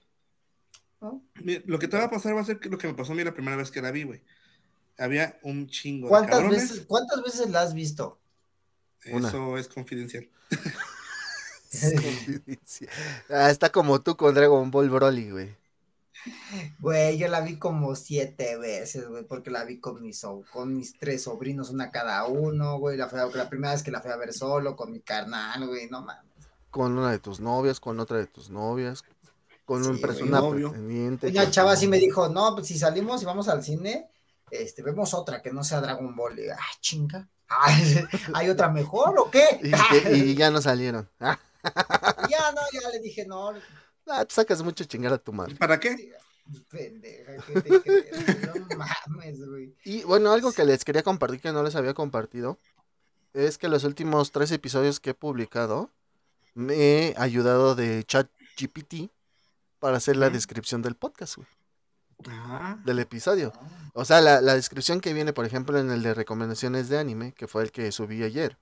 Lo 1.66 1.80
que 1.80 1.88
te 1.88 1.98
va 1.98 2.06
a 2.06 2.10
pasar 2.10 2.36
va 2.36 2.42
a 2.42 2.46
ser 2.46 2.60
lo 2.66 2.78
que 2.78 2.88
me 2.88 2.94
pasó 2.94 3.14
a 3.14 3.16
mí 3.16 3.24
la 3.24 3.34
primera 3.34 3.56
vez 3.56 3.72
que 3.72 3.82
la 3.82 3.92
vi, 3.92 4.04
güey. 4.04 4.22
Había 4.98 5.40
un 5.44 5.68
chingo 5.68 6.10
¿Cuántas 6.10 6.42
de 6.42 6.50
veces, 6.50 6.86
¿Cuántas 6.86 7.24
veces 7.24 7.50
la 7.50 7.62
has 7.62 7.74
visto? 7.74 8.20
Eso 9.02 9.58
es 9.58 9.70
confidencial. 9.70 10.30
es 11.72 11.94
confidencial. 11.94 12.92
Ah, 13.30 13.50
está 13.50 13.72
como 13.72 14.02
tú 14.02 14.18
con 14.18 14.36
Dragon 14.36 14.70
Ball 14.70 14.90
Broly, 14.90 15.32
güey. 15.32 15.56
Güey, 16.80 17.18
yo 17.18 17.28
la 17.28 17.42
vi 17.42 17.58
como 17.58 17.96
siete 17.96 18.58
veces, 18.58 19.08
güey, 19.08 19.24
porque 19.24 19.50
la 19.52 19.64
vi 19.64 19.80
con 19.80 20.02
mis, 20.02 20.26
con 20.52 20.76
mis 20.76 20.98
tres 20.98 21.24
sobrinos, 21.24 21.70
una 21.70 21.92
cada 21.92 22.26
uno, 22.26 22.78
güey. 22.80 22.98
La, 22.98 23.08
la 23.34 23.50
primera 23.50 23.74
vez 23.74 23.84
que 23.84 23.92
la 23.92 24.02
fui 24.02 24.12
a 24.12 24.16
ver 24.18 24.34
solo, 24.34 24.76
con 24.76 24.92
mi 24.92 25.02
carnal, 25.02 25.68
güey, 25.68 25.90
no 25.90 26.02
mames. 26.02 26.26
con 26.72 26.98
una 26.98 27.12
de 27.12 27.20
tus 27.20 27.40
novias, 27.40 27.80
con 27.80 28.00
otra 28.00 28.18
de 28.18 28.28
tus 28.28 28.50
novias, 28.50 29.04
con 29.66 29.86
un 29.86 29.98
Sí, 29.98 30.24
una 30.24 30.40
novio. 30.40 30.70
pretendiente. 30.72 31.28
Una 31.30 31.50
chava 31.50 31.74
tu- 31.74 31.80
sí 31.82 31.88
me 31.88 31.98
dijo, 31.98 32.30
no, 32.30 32.56
pues 32.56 32.68
si 32.68 32.78
salimos 32.78 33.22
y 33.22 33.26
vamos 33.26 33.48
al 33.48 33.64
cine, 33.64 34.10
este, 34.52 34.82
vemos 34.84 35.14
otra 35.14 35.42
que 35.42 35.52
no 35.52 35.64
sea 35.64 35.80
Dragon 35.82 36.16
Ball. 36.16 36.38
Y, 36.40 36.50
ah, 36.50 36.58
chinga. 36.80 37.28
Ah, 37.50 37.68
¿Hay 38.36 38.50
otra 38.50 38.70
mejor 38.70 39.18
o 39.18 39.30
qué? 39.32 39.60
Y, 40.14 40.36
ya 40.36 40.52
no 40.52 40.62
salieron. 40.62 41.10
Ya 42.30 42.52
no, 42.54 42.62
ya 42.72 42.90
le 42.90 43.00
dije, 43.02 43.26
no, 43.28 43.52
ah, 44.10 44.26
te 44.26 44.34
sacas 44.34 44.62
mucho 44.62 44.84
chingar 44.84 45.14
a 45.14 45.18
tu 45.18 45.32
madre. 45.34 45.56
¿Para 45.56 45.80
qué? 45.80 46.14
pendeja, 46.70 47.34
¿qué 47.46 47.62
te 47.62 47.82
crees? 47.82 48.58
No 48.70 48.78
mames, 48.78 49.48
güey. 49.48 49.76
Y 49.84 50.04
bueno, 50.04 50.32
algo 50.32 50.52
que 50.52 50.66
les 50.66 50.84
quería 50.84 51.04
compartir 51.04 51.42
que 51.42 51.52
no 51.52 51.62
les 51.64 51.76
había 51.76 51.94
compartido 51.94 52.58
es 53.34 53.58
que 53.58 53.70
los 53.70 53.84
últimos 53.84 54.32
tres 54.32 54.52
episodios 54.52 55.00
que 55.00 55.12
he 55.12 55.14
publicado 55.14 55.92
me 56.56 56.74
he 56.76 57.16
ayudado 57.18 57.76
de 57.76 58.04
ChatGPT 58.04 59.12
para 59.78 59.98
hacer 59.98 60.18
la 60.18 60.30
descripción 60.30 60.82
del 60.82 60.96
podcast, 60.96 61.36
güey, 61.38 61.48
Ah, 62.28 62.78
del 62.84 63.00
episodio. 63.00 63.54
O 63.94 64.04
sea, 64.04 64.20
la, 64.20 64.42
la 64.42 64.56
descripción 64.56 65.00
que 65.00 65.14
viene, 65.14 65.32
por 65.32 65.46
ejemplo, 65.46 65.80
en 65.80 65.90
el 65.90 66.04
de 66.04 66.14
recomendaciones 66.14 66.90
de 66.90 66.98
anime, 66.98 67.32
que 67.32 67.48
fue 67.48 67.64
el 67.64 67.72
que 67.72 67.92
subí 67.94 68.24
ayer. 68.24 68.58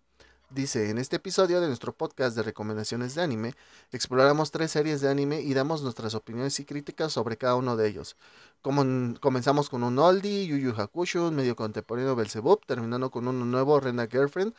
Dice, 0.50 0.89
en 0.89 0.98
este 0.98 1.18
episodio 1.18 1.60
de 1.60 1.68
nuestro 1.68 1.92
podcast 1.94 2.36
de 2.36 2.42
recomendaciones 2.42 3.13
de 3.16 3.22
anime, 3.22 3.54
exploramos 3.92 4.50
tres 4.50 4.72
series 4.72 5.01
de 5.01 5.10
anime 5.10 5.42
y 5.42 5.54
damos 5.54 5.82
nuestras 5.82 6.16
opiniones 6.16 6.58
y 6.62 6.66
críticas 6.66 7.12
sobre 7.12 7.36
cada 7.38 7.56
uno 7.56 7.75
de 7.75 7.88
ellos. 7.89 8.16
Como 8.62 8.82
en- 8.82 9.18
comenzamos 9.20 9.70
con 9.70 9.84
un 9.84 10.00
oldie, 10.00 10.48
Yu 10.48 10.56
Yu 10.58 10.74
Hakusho, 10.82 11.27
un 11.27 11.36
medio 11.36 11.58
contemporáneo 11.58 12.16
Belzebub, 12.16 12.66
terminando 12.66 13.12
con 13.12 13.27
uno 13.27 13.44
nuevo, 13.46 13.80
Rena 13.82 14.08
Girlfriend, 14.08 14.54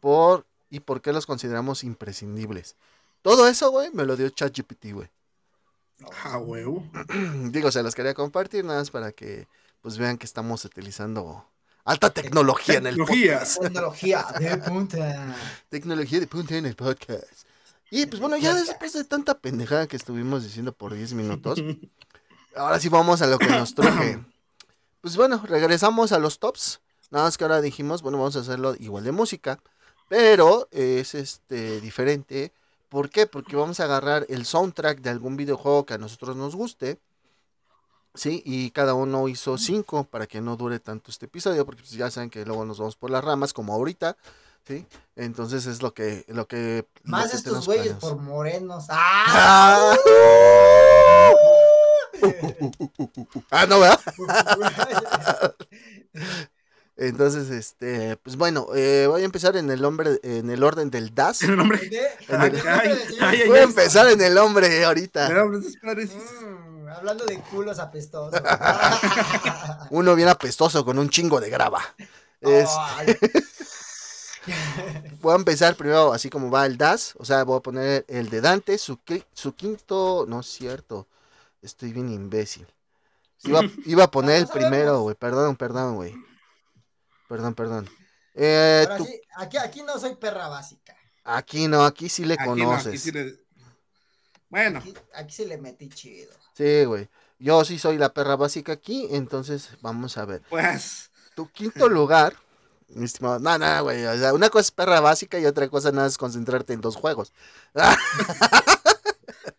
por 0.00 0.46
y 0.70 0.80
por 0.80 1.02
qué 1.02 1.12
los 1.12 1.26
consideramos 1.26 1.84
imprescindibles. 1.84 2.76
Todo 3.20 3.46
eso, 3.46 3.70
güey, 3.70 3.90
me 3.92 4.04
lo 4.06 4.16
dio 4.16 4.30
ChatGPT, 4.30 4.92
güey. 4.92 5.10
ah, 6.24 6.38
huevo. 6.38 6.84
Digo, 7.50 7.70
se 7.70 7.82
los 7.82 7.94
quería 7.94 8.14
compartir 8.14 8.64
nada 8.64 8.78
más 8.80 8.90
para 8.90 9.12
que 9.12 9.46
pues 9.82 9.98
vean 9.98 10.16
que 10.16 10.24
estamos 10.26 10.64
utilizando 10.64 11.46
alta 11.84 12.10
tecnología 12.10 12.78
en 12.78 12.86
el 12.86 12.96
podcast. 12.96 13.60
Tecnología 13.60 14.26
de 14.38 14.56
punta. 14.58 15.36
Tecnología 15.68 16.20
de 16.20 16.26
punta 16.26 16.56
en 16.56 16.66
el 16.66 16.74
podcast. 16.74 17.46
Y 17.90 18.06
pues 18.06 18.20
bueno, 18.20 18.36
ya 18.36 18.54
después 18.54 18.92
de 18.94 19.04
tanta 19.04 19.38
pendejada 19.38 19.86
que 19.86 19.96
estuvimos 19.96 20.42
diciendo 20.42 20.72
por 20.72 20.94
10 20.94 21.12
minutos, 21.12 21.62
ahora 22.56 22.80
sí 22.80 22.88
vamos 22.88 23.22
a 23.22 23.26
lo 23.26 23.38
que 23.38 23.48
nos 23.48 23.74
truje. 23.74 24.18
Pues 25.00 25.18
bueno, 25.18 25.38
regresamos 25.44 26.12
a 26.12 26.18
los 26.18 26.38
tops. 26.38 26.80
Nada 27.10 27.26
más 27.26 27.36
que 27.36 27.44
ahora 27.44 27.60
dijimos, 27.60 28.00
bueno, 28.00 28.16
vamos 28.16 28.36
a 28.36 28.40
hacerlo 28.40 28.74
igual 28.78 29.04
de 29.04 29.12
música, 29.12 29.60
pero 30.08 30.66
es 30.70 31.14
este 31.14 31.82
diferente. 31.82 32.54
¿Por 32.88 33.10
qué? 33.10 33.26
Porque 33.26 33.54
vamos 33.54 33.80
a 33.80 33.84
agarrar 33.84 34.24
el 34.30 34.46
soundtrack 34.46 35.02
de 35.02 35.10
algún 35.10 35.36
videojuego 35.36 35.84
que 35.84 35.92
a 35.92 35.98
nosotros 35.98 36.36
nos 36.36 36.56
guste. 36.56 37.00
Sí, 38.14 38.42
y 38.46 38.70
cada 38.70 38.94
uno 38.94 39.28
hizo 39.28 39.58
cinco 39.58 40.04
para 40.04 40.28
que 40.28 40.40
no 40.40 40.56
dure 40.56 40.78
tanto 40.78 41.10
este 41.10 41.26
episodio, 41.26 41.66
porque 41.66 41.82
pues, 41.82 41.92
ya 41.92 42.10
saben 42.12 42.30
que 42.30 42.44
luego 42.44 42.64
nos 42.64 42.78
vamos 42.78 42.94
por 42.94 43.10
las 43.10 43.24
ramas, 43.24 43.52
como 43.52 43.74
ahorita, 43.74 44.16
¿sí? 44.68 44.86
Entonces 45.16 45.66
es 45.66 45.82
lo 45.82 45.94
que, 45.94 46.24
lo 46.28 46.46
que. 46.46 46.86
lo 47.02 47.10
Más 47.10 47.32
que 47.32 47.36
estos 47.38 47.66
güeyes 47.66 47.94
por 47.94 48.16
morenos. 48.16 48.86
¡Ah! 48.88 49.96
Ah, 50.06 51.32
ah, 53.50 53.66
no, 53.66 53.80
¿verdad? 53.80 54.00
Entonces, 56.96 57.50
este, 57.50 58.16
pues 58.18 58.36
bueno, 58.36 58.68
eh, 58.76 59.06
voy 59.08 59.22
a 59.22 59.24
empezar 59.24 59.56
en 59.56 59.68
el 59.70 59.82
nombre, 59.82 60.20
en 60.22 60.48
el 60.48 60.62
orden 60.62 60.90
del 60.90 61.12
DAS. 61.12 61.42
El 61.42 61.60
Ay, 61.60 62.62
ay, 62.64 62.98
ay, 63.20 63.48
Voy 63.48 63.58
a 63.58 63.62
empezar 63.62 64.08
en 64.08 64.20
el 64.20 64.38
hombre 64.38 64.84
ahorita. 64.84 65.28
Mira, 65.28 65.48
pues, 65.48 65.76
hablando 66.94 67.24
de 67.26 67.40
culos 67.40 67.78
apestosos. 67.78 68.40
Uno 69.90 70.14
bien 70.14 70.28
apestoso 70.28 70.84
con 70.84 70.98
un 70.98 71.08
chingo 71.10 71.40
de 71.40 71.50
grava. 71.50 71.82
Es- 72.40 72.70
voy 75.20 75.32
a 75.32 75.36
empezar 75.36 75.74
primero 75.76 76.12
así 76.12 76.28
como 76.30 76.50
va 76.50 76.66
el 76.66 76.76
DAS. 76.76 77.14
O 77.18 77.24
sea, 77.24 77.44
voy 77.44 77.58
a 77.58 77.62
poner 77.62 78.04
el 78.08 78.28
de 78.30 78.40
Dante, 78.40 78.78
su, 78.78 78.98
qui- 78.98 79.24
su 79.32 79.54
quinto. 79.54 80.26
No 80.28 80.40
es 80.40 80.46
cierto. 80.46 81.06
Estoy 81.62 81.92
bien 81.92 82.10
imbécil. 82.10 82.66
Iba, 83.44 83.62
iba 83.86 84.04
a 84.04 84.10
poner 84.10 84.36
el 84.36 84.48
primero, 84.52 85.00
güey. 85.00 85.14
Perdón, 85.16 85.56
perdón, 85.56 85.96
güey. 85.96 86.14
Perdón, 87.28 87.54
perdón. 87.54 87.88
Eh, 88.34 88.86
sí, 88.98 89.20
aquí, 89.36 89.56
aquí 89.58 89.82
no 89.82 89.98
soy 89.98 90.16
perra 90.16 90.48
básica. 90.48 90.94
aquí 91.22 91.68
no, 91.68 91.84
aquí 91.84 92.08
sí 92.08 92.24
le 92.24 92.34
Aquí 92.34 92.42
no, 92.48 92.50
conoces. 92.66 92.86
aquí 92.88 92.98
sí 92.98 93.12
le- 93.12 93.43
Bueno, 94.54 94.78
Aquí, 94.78 94.94
aquí 95.14 95.32
sí 95.34 95.44
le 95.46 95.58
metí 95.58 95.88
chido. 95.88 96.32
Sí, 96.56 96.84
güey. 96.84 97.08
Yo 97.40 97.64
sí 97.64 97.76
soy 97.76 97.98
la 97.98 98.14
perra 98.14 98.36
básica 98.36 98.72
aquí, 98.72 99.08
entonces 99.10 99.70
vamos 99.82 100.16
a 100.16 100.24
ver. 100.26 100.42
pues. 100.48 101.10
Tu 101.34 101.48
quinto 101.50 101.88
lugar, 101.88 102.36
mi 102.86 103.04
estimado. 103.04 103.40
No, 103.40 103.58
no, 103.58 103.82
güey. 103.82 104.04
O 104.06 104.16
sea, 104.16 104.32
una 104.32 104.48
cosa 104.50 104.62
es 104.62 104.70
perra 104.70 105.00
básica 105.00 105.40
y 105.40 105.46
otra 105.46 105.68
cosa 105.68 105.90
nada 105.90 106.06
es 106.06 106.16
concentrarte 106.16 106.72
en 106.72 106.80
dos 106.80 106.94
juegos. 106.94 107.32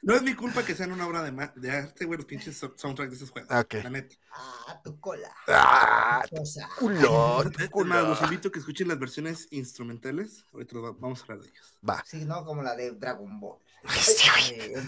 No 0.01 0.13
es 0.15 0.21
mi 0.21 0.35
culpa 0.35 0.63
que 0.63 0.75
sean 0.75 0.91
una 0.91 1.07
obra 1.07 1.23
de, 1.23 1.49
de 1.55 1.71
arte, 1.71 2.05
güey, 2.05 2.17
los 2.17 2.27
pinches 2.27 2.55
so- 2.55 2.73
soundtracks 2.77 3.09
de 3.09 3.15
esos 3.17 3.31
juegos. 3.31 3.49
Ok. 3.51 3.73
La 3.83 3.89
neta. 3.89 4.15
Ah, 4.31 4.79
tu 4.83 4.99
cola. 4.99 5.31
¡Ah! 5.47 6.23
Cosa. 6.29 6.69
Culón, 6.77 7.51
Es 7.53 7.57
más, 7.59 7.69
culón. 7.69 8.09
los 8.09 8.21
invito 8.21 8.49
a 8.49 8.51
que 8.51 8.59
escuchen 8.59 8.87
las 8.87 8.99
versiones 8.99 9.47
instrumentales. 9.49 10.45
Ahorita 10.53 10.77
vamos 10.99 11.21
a 11.21 11.23
hablar 11.23 11.39
de 11.39 11.49
ellas. 11.49 11.73
Va. 11.87 12.03
Sí, 12.05 12.23
no 12.23 12.45
como 12.45 12.61
la 12.61 12.75
de 12.75 12.91
Dragon 12.91 13.39
Ball. 13.39 13.57
Este, 13.95 14.81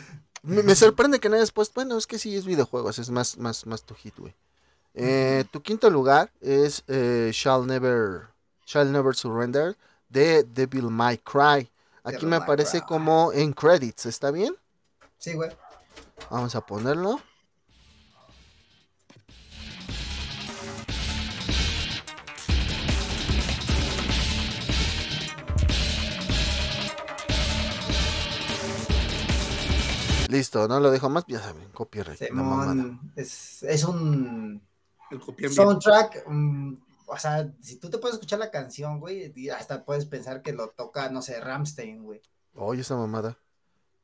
Me, 0.44 0.64
me 0.64 0.76
sorprende 0.76 1.20
que 1.20 1.30
no 1.30 1.36
hayas 1.36 1.52
puesto. 1.52 1.74
Bueno, 1.76 1.98
es 1.98 2.08
que 2.08 2.18
sí 2.20 2.36
es 2.36 2.46
videojuegos, 2.46 3.00
es 3.00 3.10
más, 3.10 3.38
más, 3.38 3.66
más 3.66 3.84
tu 3.84 3.96
hit, 3.96 4.18
güey. 4.18 4.34
Eh, 4.94 5.46
tu 5.52 5.62
quinto 5.62 5.90
lugar 5.90 6.32
es 6.42 6.84
eh, 6.88 7.30
Shall 7.32 7.68
Never 7.68 8.30
Shall 8.66 8.92
Never 8.92 9.16
Surrender 9.16 9.78
de 10.10 10.44
Devil 10.44 10.90
May 10.90 11.18
Cry. 11.20 11.70
Aquí 12.04 12.16
Devil 12.16 12.30
me 12.30 12.36
aparece 12.38 12.80
Cry. 12.80 12.88
como 12.88 13.32
en 13.34 13.54
credits, 13.54 14.06
¿está 14.08 14.32
bien? 14.32 14.56
Sí, 15.20 15.34
güey. 15.34 15.52
Vamos 16.32 16.56
a 16.56 16.62
ponerlo. 16.62 17.22
Listo, 30.28 30.68
no 30.68 30.80
lo 30.80 30.92
dejo 30.92 31.10
más, 31.10 31.24
ya 31.28 31.40
saben, 31.40 31.70
copyright. 31.70 32.18
Simón, 32.20 33.12
es, 33.16 33.64
es 33.64 33.84
un 33.84 34.62
El 35.38 35.52
soundtrack. 35.52 36.26
mm, 36.28 36.76
o 37.08 37.18
sea, 37.18 37.50
si 37.62 37.78
tú 37.78 37.90
te 37.90 37.98
puedes 37.98 38.16
escuchar 38.16 38.40
la 38.40 38.52
canción, 38.52 39.00
güey, 39.00 39.34
hasta 39.50 39.86
puedes 39.86 40.06
pensar 40.06 40.42
que 40.42 40.52
lo 40.52 40.70
toca, 40.70 41.10
no 41.10 41.22
sé, 41.22 41.40
Ramstein, 41.40 42.04
güey. 42.04 42.22
Oye, 42.56 42.82
esa 42.82 42.96
mamada. 42.96 43.38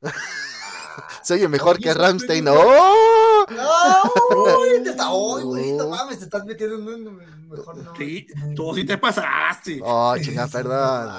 Se 1.24 1.34
oye 1.34 1.48
mejor 1.48 1.76
Oye, 1.76 1.84
que 1.84 1.94
Ramstein. 1.94 2.48
¡Oh! 2.48 3.23
No, 3.50 4.56
güey, 4.58 4.84
te 4.84 4.90
está, 4.92 5.08
¡Ay, 5.08 5.44
güey, 5.44 5.72
no 5.74 5.86
Oh. 5.86 5.90
mames, 5.90 6.20
te 6.20 6.26
estás 6.26 6.46
metiendo 6.46 6.76
en 6.78 7.08
un 7.08 7.16
mejor 7.50 7.78
no. 7.78 7.96
Sí, 7.96 8.26
tú 8.56 8.74
sí 8.74 8.86
te 8.86 8.98
pasaste. 8.98 9.80
Oh, 9.84 10.16
chinga, 10.18 10.48
perdón. 10.48 11.12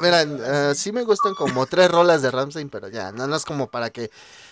Mira, 0.00 0.22
eh, 0.22 0.74
sí 0.74 0.92
me 0.92 1.02
gustan 1.02 1.34
como 1.34 1.66
tres 1.66 1.90
rolas 1.90 2.22
de 2.22 2.30
Ramstein, 2.30 2.68
pero 2.70 2.88
ya, 2.88 3.12
no, 3.12 3.26
no 3.26 3.36
es 3.36 3.44
como 3.44 3.68
para 3.70 3.90
que 3.90 4.10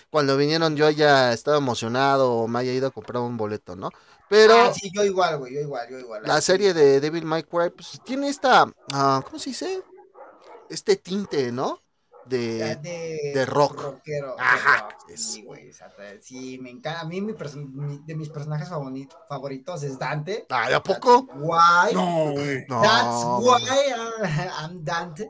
cuando 0.09 0.37
vinieron 0.37 0.75
yo 0.75 0.89
ya 0.89 1.33
estaba 1.33 1.57
emocionado 1.57 2.31
o 2.33 2.47
me 2.47 2.59
haya 2.59 2.73
ido 2.73 2.87
a 2.87 2.91
comprar 2.91 3.21
un 3.21 3.37
boleto, 3.37 3.75
¿no? 3.75 3.89
Pero 4.29 4.55
Ah, 4.55 4.73
sí, 4.73 4.91
yo 4.93 5.03
igual, 5.03 5.37
güey, 5.37 5.53
yo 5.53 5.61
igual, 5.61 5.87
yo 5.89 5.99
igual. 5.99 6.21
la 6.25 6.41
serie 6.41 6.73
de 6.73 6.99
Devil 6.99 7.25
May 7.25 7.43
Cry 7.43 7.69
pues, 7.69 7.99
tiene 8.03 8.29
esta, 8.29 8.65
ah, 8.93 9.21
¿cómo 9.23 9.39
se 9.39 9.51
dice? 9.51 9.81
Este 10.69 10.95
tinte, 10.97 11.51
¿no? 11.51 11.81
De, 12.29 12.75
De... 12.77 13.31
de, 13.33 13.45
rock. 13.45 13.81
rockero, 13.81 14.35
de 14.35 14.41
Ajá, 14.41 14.81
rock, 14.89 14.95
sí, 15.15 15.43
güey, 15.43 15.71
sí, 16.21 16.59
me 16.61 16.69
encanta. 16.69 17.01
A 17.01 17.05
mí 17.05 17.21
mi 17.21 17.33
mi- 17.55 17.99
de 18.05 18.15
mis 18.15 18.29
personajes 18.29 18.69
favori- 18.69 19.07
favoritos 19.27 19.83
es 19.83 19.97
Dante. 19.97 20.45
Ay, 20.49 20.73
¿a 20.73 20.81
poco? 20.83 21.27
Why? 21.35 21.93
No, 21.93 22.31
güey. 22.31 22.65
No. 22.67 22.81
That's 22.81 23.23
why 23.39 24.49
I'm 24.61 24.83
Dante. 24.83 25.29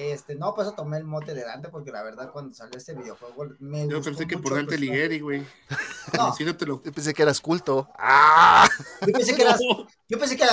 Este, 0.00 0.34
no, 0.34 0.54
pues 0.54 0.66
eso 0.66 0.74
tomé 0.76 0.96
el 0.96 1.04
mote 1.04 1.34
de 1.34 1.44
Dante 1.44 1.68
porque 1.68 1.92
la 1.92 2.02
verdad 2.02 2.30
cuando 2.32 2.54
salió 2.54 2.78
este 2.78 2.94
videojuego 2.94 3.54
me 3.58 3.80
Yo 3.88 3.96
gustó 3.96 4.10
pensé 4.10 4.26
que 4.26 4.36
por 4.36 4.44
mucho, 4.44 4.54
Dante 4.56 4.68
pues, 4.70 4.80
Ligueri, 4.80 5.20
güey. 5.20 5.44
No. 6.16 6.36
Yo 6.38 6.92
pensé 6.92 7.14
que 7.14 7.22
eras 7.22 7.40
culto. 7.40 7.88
¡Ah! 7.96 8.68
yo 9.06 9.12
pensé 9.12 9.34
que 9.36 9.42
eras, 9.42 9.60
yo 10.08 10.18
pensé 10.18 10.36
que 10.36 10.46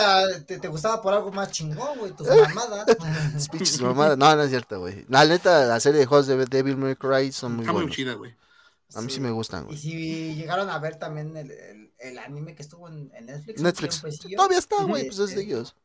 te, 0.46 0.60
te 0.60 0.68
gustaba 0.68 1.02
por 1.02 1.14
algo 1.14 1.32
más 1.32 1.52
chingón, 1.52 1.98
güey, 1.98 2.12
tus 2.12 2.28
mamadas. 2.56 2.86
Tus 3.34 3.50
pinches 3.50 3.82
mamadas. 3.82 4.18
No, 4.18 4.36
no 4.36 4.44
es 4.44 4.50
cierto, 4.50 4.80
güey. 4.80 5.06
La 5.10 5.26
neta, 5.26 5.66
la 5.66 5.80
serie 5.80 6.00
de 6.00 6.06
juegos 6.06 6.28
de 6.28 6.46
Devil 6.46 6.78
May 6.78 6.96
Cry 6.96 7.32
son 7.32 7.54
muy 7.54 7.62
Está 7.64 7.72
muy 7.74 7.82
buenos. 7.84 7.96
chida, 7.96 8.14
güey. 8.14 8.36
A 8.96 9.02
mí 9.02 9.12
sí 9.12 9.20
me 9.20 9.32
gustan, 9.32 9.64
Y 9.64 9.68
güey. 9.68 9.78
si 9.78 10.36
llegaron 10.36 10.70
a 10.70 10.80
ver 10.80 10.96
también 10.98 11.36
el, 11.36 11.52
el, 11.52 11.92
el 11.98 12.20
anime 12.20 12.56
que 12.56 12.62
estuvo 12.64 12.88
en, 12.88 13.12
en 13.16 13.26
Netflix. 13.26 13.62
Netflix. 13.62 14.02
Todavía 14.36 14.60
está, 14.60 14.84
güey, 14.84 15.04
eh, 15.04 15.06
pues 15.08 15.20
es 15.20 15.36
de 15.36 15.42
eh, 15.42 15.46
ellos. 15.46 15.76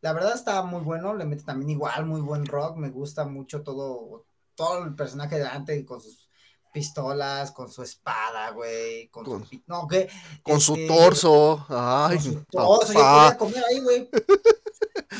La 0.00 0.12
verdad 0.12 0.34
está 0.34 0.62
muy 0.62 0.80
bueno, 0.82 1.14
le 1.14 1.26
mete 1.26 1.44
también 1.44 1.70
igual 1.70 2.06
muy 2.06 2.20
buen 2.20 2.46
rock, 2.46 2.76
me 2.76 2.90
gusta 2.90 3.26
mucho 3.26 3.62
todo, 3.62 4.24
todo 4.54 4.84
el 4.84 4.94
personaje 4.94 5.36
de 5.36 5.42
Dante 5.42 5.84
con 5.84 6.00
sus 6.00 6.30
pistolas, 6.72 7.50
con 7.50 7.70
su 7.70 7.82
espada, 7.82 8.50
güey, 8.50 9.08
con, 9.08 9.24
su 9.24 9.60
no, 9.66 9.86
¿qué? 9.88 10.08
con 10.42 10.60
su 10.60 10.76
torso, 10.86 11.66
ay, 11.68 12.16
con 12.16 12.24
su 12.24 12.44
torso, 12.44 12.92
yo 12.92 12.98
podría 12.98 13.36
comer 13.36 13.64
ahí, 13.70 13.80
güey. 13.80 14.08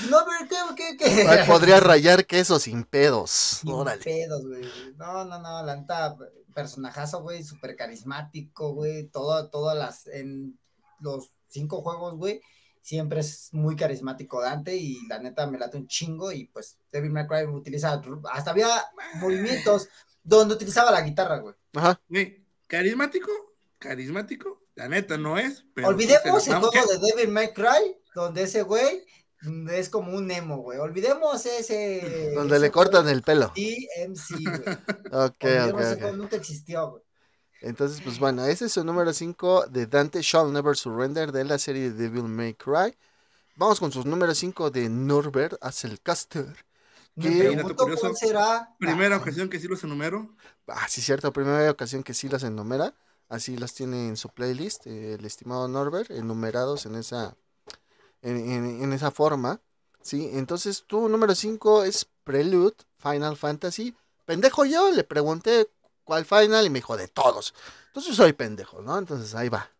No, 0.08 0.18
pero 0.24 0.48
¿qué, 0.76 0.96
qué, 0.96 0.96
qué? 0.96 1.28
Ay, 1.28 1.46
podría 1.48 1.80
rayar 1.80 2.24
queso 2.24 2.58
sin 2.58 2.84
pedos. 2.84 3.30
Sin 3.30 3.70
Órale. 3.72 4.02
pedos, 4.02 4.46
güey. 4.46 4.62
No, 4.96 5.24
no, 5.24 5.40
no, 5.40 5.62
la 5.64 5.76
neta, 5.76 6.16
personajazo, 6.54 7.22
güey, 7.22 7.42
súper 7.42 7.76
carismático, 7.76 8.72
güey. 8.72 9.08
Todo, 9.08 9.50
todas 9.50 9.76
las, 9.76 10.06
en 10.06 10.58
los 11.00 11.32
cinco 11.48 11.82
juegos, 11.82 12.16
güey, 12.16 12.40
siempre 12.80 13.20
es 13.20 13.52
muy 13.52 13.76
carismático 13.76 14.40
Dante 14.40 14.76
y 14.76 15.06
la 15.06 15.18
neta 15.18 15.46
me 15.46 15.58
late 15.58 15.76
un 15.76 15.86
chingo 15.86 16.32
y 16.32 16.46
pues 16.46 16.78
Devil 16.90 17.10
May 17.10 17.26
Cry 17.26 17.44
utiliza, 17.46 18.00
hasta 18.32 18.50
había 18.50 18.68
movimientos 19.16 19.88
donde 20.22 20.54
utilizaba 20.54 20.90
la 20.90 21.02
guitarra, 21.02 21.38
güey. 21.38 21.54
Ajá. 21.74 22.00
carismático, 22.66 23.30
carismático, 23.78 24.62
la 24.74 24.88
neta 24.88 25.16
no 25.18 25.38
es. 25.38 25.64
Pero 25.74 25.88
Olvidemos 25.88 26.46
el 26.48 26.56
juego 26.56 26.86
de 26.86 26.98
Devil 26.98 27.32
May 27.32 27.52
Cry, 27.52 27.96
donde 28.14 28.42
ese 28.42 28.62
güey 28.62 29.04
es 29.72 29.88
como 29.88 30.12
un 30.16 30.30
emo, 30.30 30.58
güey. 30.58 30.78
Olvidemos 30.78 31.44
ese. 31.46 32.32
Donde 32.34 32.58
le 32.58 32.70
cortan 32.70 33.08
el 33.08 33.22
pelo. 33.22 33.52
DMC, 33.54 34.42
güey. 34.42 34.76
ok, 35.12 35.44
ok. 35.72 36.12
Nunca 36.14 36.36
existió, 36.36 36.90
güey. 36.90 37.02
Entonces, 37.60 38.00
pues 38.02 38.18
bueno, 38.18 38.44
ese 38.46 38.66
es 38.66 38.76
el 38.76 38.86
número 38.86 39.12
5 39.12 39.66
de 39.66 39.86
Dante 39.86 40.22
Shall 40.22 40.52
Never 40.52 40.76
Surrender 40.76 41.30
de 41.30 41.44
la 41.44 41.58
serie 41.58 41.90
de 41.90 42.08
Devil 42.08 42.24
May 42.24 42.54
Cry. 42.54 42.96
Vamos 43.56 43.78
con 43.78 43.92
sus 43.92 44.06
números 44.06 44.38
5 44.38 44.70
de 44.70 44.88
Norbert 44.88 45.54
Asselcaster. 45.60 46.64
Primera 48.78 49.16
ocasión 49.16 49.48
que 49.50 49.58
sí 49.58 49.68
los 49.68 49.84
enumero. 49.84 50.34
Ah, 50.66 50.86
sí, 50.88 51.02
cierto, 51.02 51.32
primera 51.32 51.70
ocasión 51.70 52.02
que 52.02 52.14
sí 52.14 52.28
las 52.28 52.42
enumera. 52.44 52.94
Así 53.28 53.56
las 53.56 53.74
tiene 53.74 54.08
en 54.08 54.16
su 54.16 54.28
playlist, 54.30 54.86
el 54.86 55.24
estimado 55.24 55.68
Norbert, 55.68 56.10
enumerados 56.10 56.86
en 56.86 56.96
esa, 56.96 57.36
en, 58.22 58.92
esa 58.92 59.10
forma. 59.10 59.60
¿sí? 60.02 60.30
Entonces, 60.32 60.84
tu 60.86 61.08
número 61.08 61.34
5 61.34 61.84
es 61.84 62.08
Prelude, 62.24 62.74
Final 62.98 63.36
Fantasy. 63.36 63.94
Pendejo 64.24 64.64
yo, 64.64 64.90
le 64.90 65.04
pregunté 65.04 65.68
cuál 66.10 66.24
final 66.24 66.66
y 66.66 66.70
me 66.70 66.80
dijo 66.80 66.96
de 66.96 67.06
todos. 67.06 67.54
Entonces 67.86 68.16
soy 68.16 68.32
pendejo, 68.32 68.82
¿no? 68.82 68.98
Entonces 68.98 69.32
ahí 69.36 69.48
va. 69.48 69.70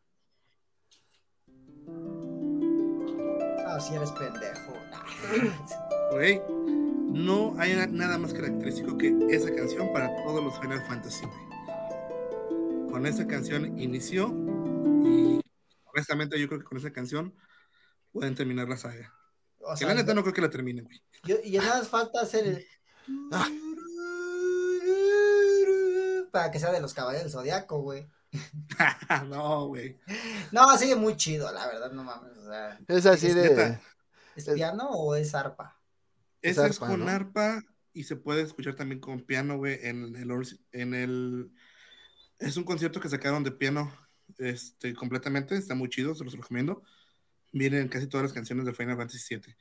Ah, 3.67 3.81
si 3.81 3.95
eres 3.95 4.13
pendejo. 4.13 4.73
Güey, 6.13 6.41
no 6.49 7.55
hay 7.59 7.75
nada 7.89 8.19
más 8.19 8.33
característico 8.35 8.99
que 8.99 9.13
esa 9.31 9.55
canción 9.55 9.93
para 9.93 10.09
todos 10.25 10.43
los 10.43 10.59
Final 10.59 10.85
Fantasy. 10.87 11.25
Con 12.91 13.07
esa 13.07 13.27
canción 13.29 13.79
inició 13.79 14.29
y 15.05 15.41
honestamente 15.85 16.39
yo 16.41 16.49
creo 16.49 16.61
que 16.61 16.65
con 16.65 16.79
esa 16.79 16.93
canción 16.93 17.35
pueden 18.13 18.35
terminar 18.35 18.69
la 18.69 18.77
saga. 18.77 19.13
que 19.79 19.85
la 19.85 19.95
neta 19.95 20.15
no 20.15 20.23
creo 20.23 20.35
que 20.35 20.43
la 20.43 20.51
terminen, 20.51 20.85
güey. 20.85 21.41
y 21.45 21.59
nada 21.59 21.79
más 21.79 21.89
falta 21.89 22.21
hacer 22.21 22.47
el... 22.47 22.67
Ah. 23.33 23.49
Para 26.31 26.51
que 26.51 26.59
sea 26.59 26.73
de 26.73 26.81
los 26.81 26.95
caballeros 26.95 27.25
del 27.25 27.33
zodiaco, 27.33 27.81
güey. 27.81 28.07
no, 29.29 29.67
güey. 29.67 29.99
No, 30.53 30.77
sigue 30.79 30.97
muy 30.97 31.17
chido, 31.17 31.51
la 31.53 31.67
verdad, 31.67 31.93
no 31.93 32.05
mames. 32.05 32.37
O 32.39 32.45
sea, 32.45 32.79
es 32.89 33.07
así 33.07 33.33
de. 33.33 33.79
¿Es 34.37 34.49
piano 34.49 34.89
o 34.91 35.15
es 35.17 35.35
arpa? 35.35 35.77
Esa 36.43 36.67
es, 36.67 36.79
con 36.79 37.09
arpa 37.09 37.63
y 37.93 38.05
se 38.05 38.17
puede 38.17 38.43
escuchar 38.43 38.75
también 38.75 39.01
con 39.01 39.21
piano, 39.21 39.57
güey, 39.57 39.79
en 39.83 40.15
el, 40.17 40.61
en 40.73 40.95
el... 40.95 41.53
Es 42.39 42.57
un 42.57 42.65
concierto 42.65 43.01
que 43.01 43.09
sacaron 43.09 43.45
de 43.45 43.51
piano 43.51 43.93
este, 44.39 44.95
completamente, 44.95 45.57
está 45.57 45.75
muy 45.75 45.89
chido, 45.89 46.15
se 46.15 46.25
los 46.25 46.35
recomiendo. 46.35 46.83
Vienen 47.53 47.89
casi 47.89 48.07
todas 48.07 48.25
las 48.25 48.33
canciones 48.33 48.65
de 48.65 48.73
Final 48.73 48.97
Fantasy 48.97 49.37
VII. 49.37 49.55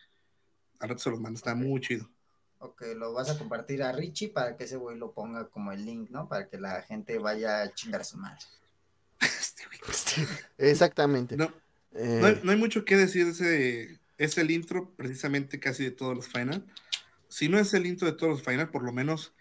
Ahora 0.79 0.97
se 0.97 1.09
los 1.09 1.19
mando, 1.19 1.37
está 1.37 1.55
muy 1.55 1.81
chido. 1.81 2.09
Ok, 2.59 2.83
lo 2.95 3.13
vas 3.13 3.29
a 3.29 3.37
compartir 3.37 3.81
a 3.83 3.91
Richie 3.91 4.29
para 4.29 4.57
que 4.57 4.65
ese 4.65 4.75
güey 4.75 4.97
lo 4.97 5.13
ponga 5.13 5.47
como 5.47 5.71
el 5.71 5.85
link, 5.85 6.09
¿no? 6.09 6.27
Para 6.27 6.49
que 6.49 6.57
la 6.57 6.81
gente 6.81 7.17
vaya 7.17 7.61
a 7.61 7.73
chingar 7.73 8.01
a 8.01 8.03
su 8.03 8.17
madre. 8.17 8.39
Este 9.21 10.27
Exactamente. 10.57 11.35
No, 11.35 11.51
no, 11.91 12.25
hay, 12.25 12.39
no, 12.43 12.51
hay, 12.51 12.57
mucho 12.57 12.85
que 12.85 12.97
decir 12.97 13.25
de 13.25 13.31
ese, 13.31 13.99
es 14.17 14.37
el 14.37 14.51
intro 14.51 14.91
precisamente 14.95 15.59
casi 15.59 15.83
de 15.83 15.91
todos 15.91 16.15
los 16.15 16.27
final. 16.27 16.65
Si 17.29 17.47
no 17.47 17.59
es 17.59 17.73
el 17.73 17.85
intro 17.85 18.07
de 18.07 18.17
todos 18.17 18.33
los 18.33 18.43
final, 18.43 18.69
por 18.69 18.83
lo 18.83 18.91
menos 18.91 19.33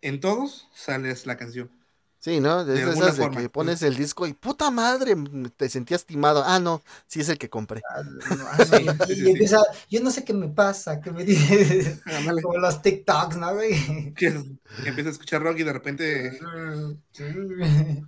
en 0.00 0.20
todos 0.20 0.68
sales 0.74 1.26
la 1.26 1.36
canción. 1.36 1.70
Sí, 2.20 2.38
¿no? 2.38 2.66
De, 2.66 2.82
esas 2.82 3.16
de 3.16 3.30
que 3.30 3.48
pones 3.48 3.80
el 3.80 3.96
disco 3.96 4.26
y 4.26 4.34
puta 4.34 4.70
madre, 4.70 5.16
te 5.56 5.70
sentías 5.70 6.02
estimado. 6.02 6.44
Ah, 6.44 6.58
no, 6.58 6.82
sí 7.06 7.20
es 7.20 7.30
el 7.30 7.38
que 7.38 7.48
compré. 7.48 7.80
Ah, 7.90 8.02
ah, 8.58 9.06
y, 9.08 9.30
empieza, 9.30 9.62
yo 9.88 10.02
no 10.02 10.10
sé 10.10 10.22
qué 10.22 10.34
me 10.34 10.48
pasa, 10.48 11.00
que 11.00 11.12
me 11.12 11.24
dice 11.24 11.98
como 12.42 12.58
los 12.58 12.82
TikToks, 12.82 13.38
¿no, 13.38 13.54
güey? 13.54 14.12
Que, 14.14 14.32
que 14.82 14.88
empieza 14.90 15.08
a 15.08 15.12
escuchar 15.12 15.42
rock 15.42 15.60
y 15.60 15.62
de 15.62 15.72
repente. 15.72 16.38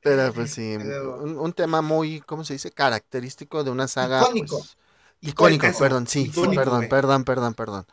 Pero 0.00 0.32
pues 0.32 0.52
sí, 0.52 0.76
un, 0.76 1.52
tema 1.52 1.82
muy, 1.82 2.22
¿cómo 2.22 2.44
se 2.44 2.54
dice? 2.54 2.70
Característico 2.70 3.62
de 3.62 3.70
una 3.70 3.88
saga. 3.88 4.22
Icónico. 4.22 4.56
Pues, 4.56 4.76
icónico, 5.20 5.66
perdón, 5.78 6.06
sí, 6.06 6.32
perdón, 6.54 6.88
perdón, 6.88 7.24
perdón, 7.24 7.52
perdón. 7.52 7.86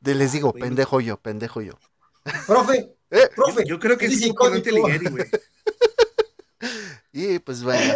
De, 0.00 0.14
les 0.14 0.32
digo, 0.32 0.54
pendejo 0.54 1.02
yo, 1.02 1.18
pendejo 1.18 1.60
yo. 1.60 1.74
Profe, 2.46 2.94
eh, 3.14 3.28
profe. 3.34 3.64
Yo, 3.66 3.78
creo 3.78 3.96
que 3.96 4.06
es 4.06 4.20
importante 4.22 4.72
Ligeri, 4.72 5.06
güey. 5.06 5.24
y 7.12 7.38
pues 7.38 7.62
bueno. 7.62 7.94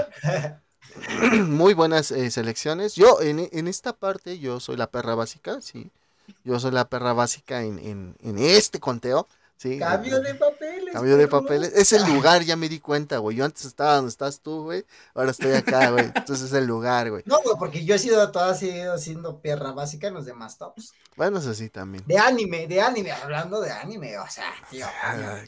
muy 1.47 1.75
buenas 1.75 2.11
eh, 2.11 2.31
selecciones. 2.31 2.95
Yo, 2.95 3.21
en, 3.21 3.49
en, 3.53 3.69
esta 3.69 3.93
parte, 3.93 4.39
yo 4.39 4.61
soy 4.61 4.77
la 4.77 4.91
perra 4.91 5.15
básica, 5.15 5.61
sí. 5.61 5.91
Yo 6.45 6.61
soy 6.61 6.73
la 6.73 6.89
perra 6.89 7.13
básica 7.13 7.63
en, 7.63 7.79
en, 7.79 8.17
en 8.23 8.39
este 8.39 8.81
conteo. 8.81 9.29
Cambio 9.79 10.21
de 10.21 10.35
papeles. 10.37 10.93
Cambio 10.93 11.17
de 11.17 11.27
papeles. 11.27 11.73
Es 11.75 11.93
el 11.93 12.05
lugar, 12.05 12.43
ya 12.43 12.55
me 12.55 12.69
di 12.69 12.79
cuenta, 12.79 13.19
güey. 13.19 13.37
Yo 13.37 13.45
antes 13.45 13.65
estaba 13.65 13.97
donde 13.97 14.11
estás 14.11 14.41
tú, 14.41 14.63
güey. 14.63 14.85
Ahora 15.15 15.33
estoy 15.33 15.53
acá, 15.53 15.91
güey. 15.91 16.05
Entonces 16.15 16.43
es 16.43 16.53
el 16.53 16.67
lugar, 16.67 17.11
güey. 17.11 17.25
No, 17.27 17.41
güey, 17.43 17.57
porque 17.59 17.85
yo 17.85 17.97
he 17.97 17.99
sido 17.99 18.31
toda 18.31 18.55
sido 18.55 18.99
siendo 18.99 19.41
perra 19.41 19.73
básica 19.73 20.07
en 20.07 20.15
los 20.15 20.27
demás 20.27 20.59
tops. 20.59 20.93
Bueno, 21.17 21.39
eso 21.39 21.53
sí 21.55 21.71
también. 21.71 22.05
De 22.07 22.19
anime, 22.19 22.69
de 22.69 22.81
anime, 22.81 23.11
hablando 23.11 23.61
de 23.61 23.73
anime, 23.73 24.17
o 24.19 24.31
sea, 24.31 24.53
tío. 24.71 24.87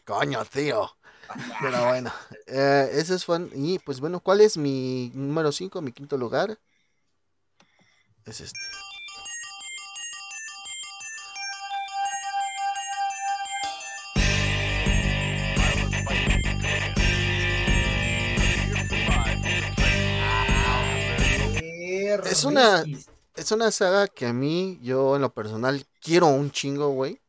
Coño, 0.04 0.44
tío. 0.44 0.90
Pero 1.60 1.86
bueno, 1.86 2.12
eh, 2.48 2.90
ese 2.92 3.14
es 3.14 3.24
fue. 3.24 3.48
Y 3.54 3.78
pues 3.78 4.00
bueno, 4.00 4.18
¿cuál 4.18 4.40
es 4.40 4.56
mi 4.56 5.12
número 5.14 5.52
5, 5.52 5.80
mi 5.80 5.92
quinto 5.92 6.16
lugar? 6.18 6.58
Es 8.24 8.40
este. 8.40 8.58
Es 22.24 22.44
una, 22.44 22.84
es 23.34 23.52
una 23.52 23.70
saga 23.70 24.08
que 24.08 24.26
a 24.26 24.32
mí, 24.32 24.78
yo 24.82 25.16
en 25.16 25.22
lo 25.22 25.32
personal, 25.32 25.84
quiero 26.00 26.26
un 26.28 26.50
chingo, 26.50 26.88
güey. 26.90 27.20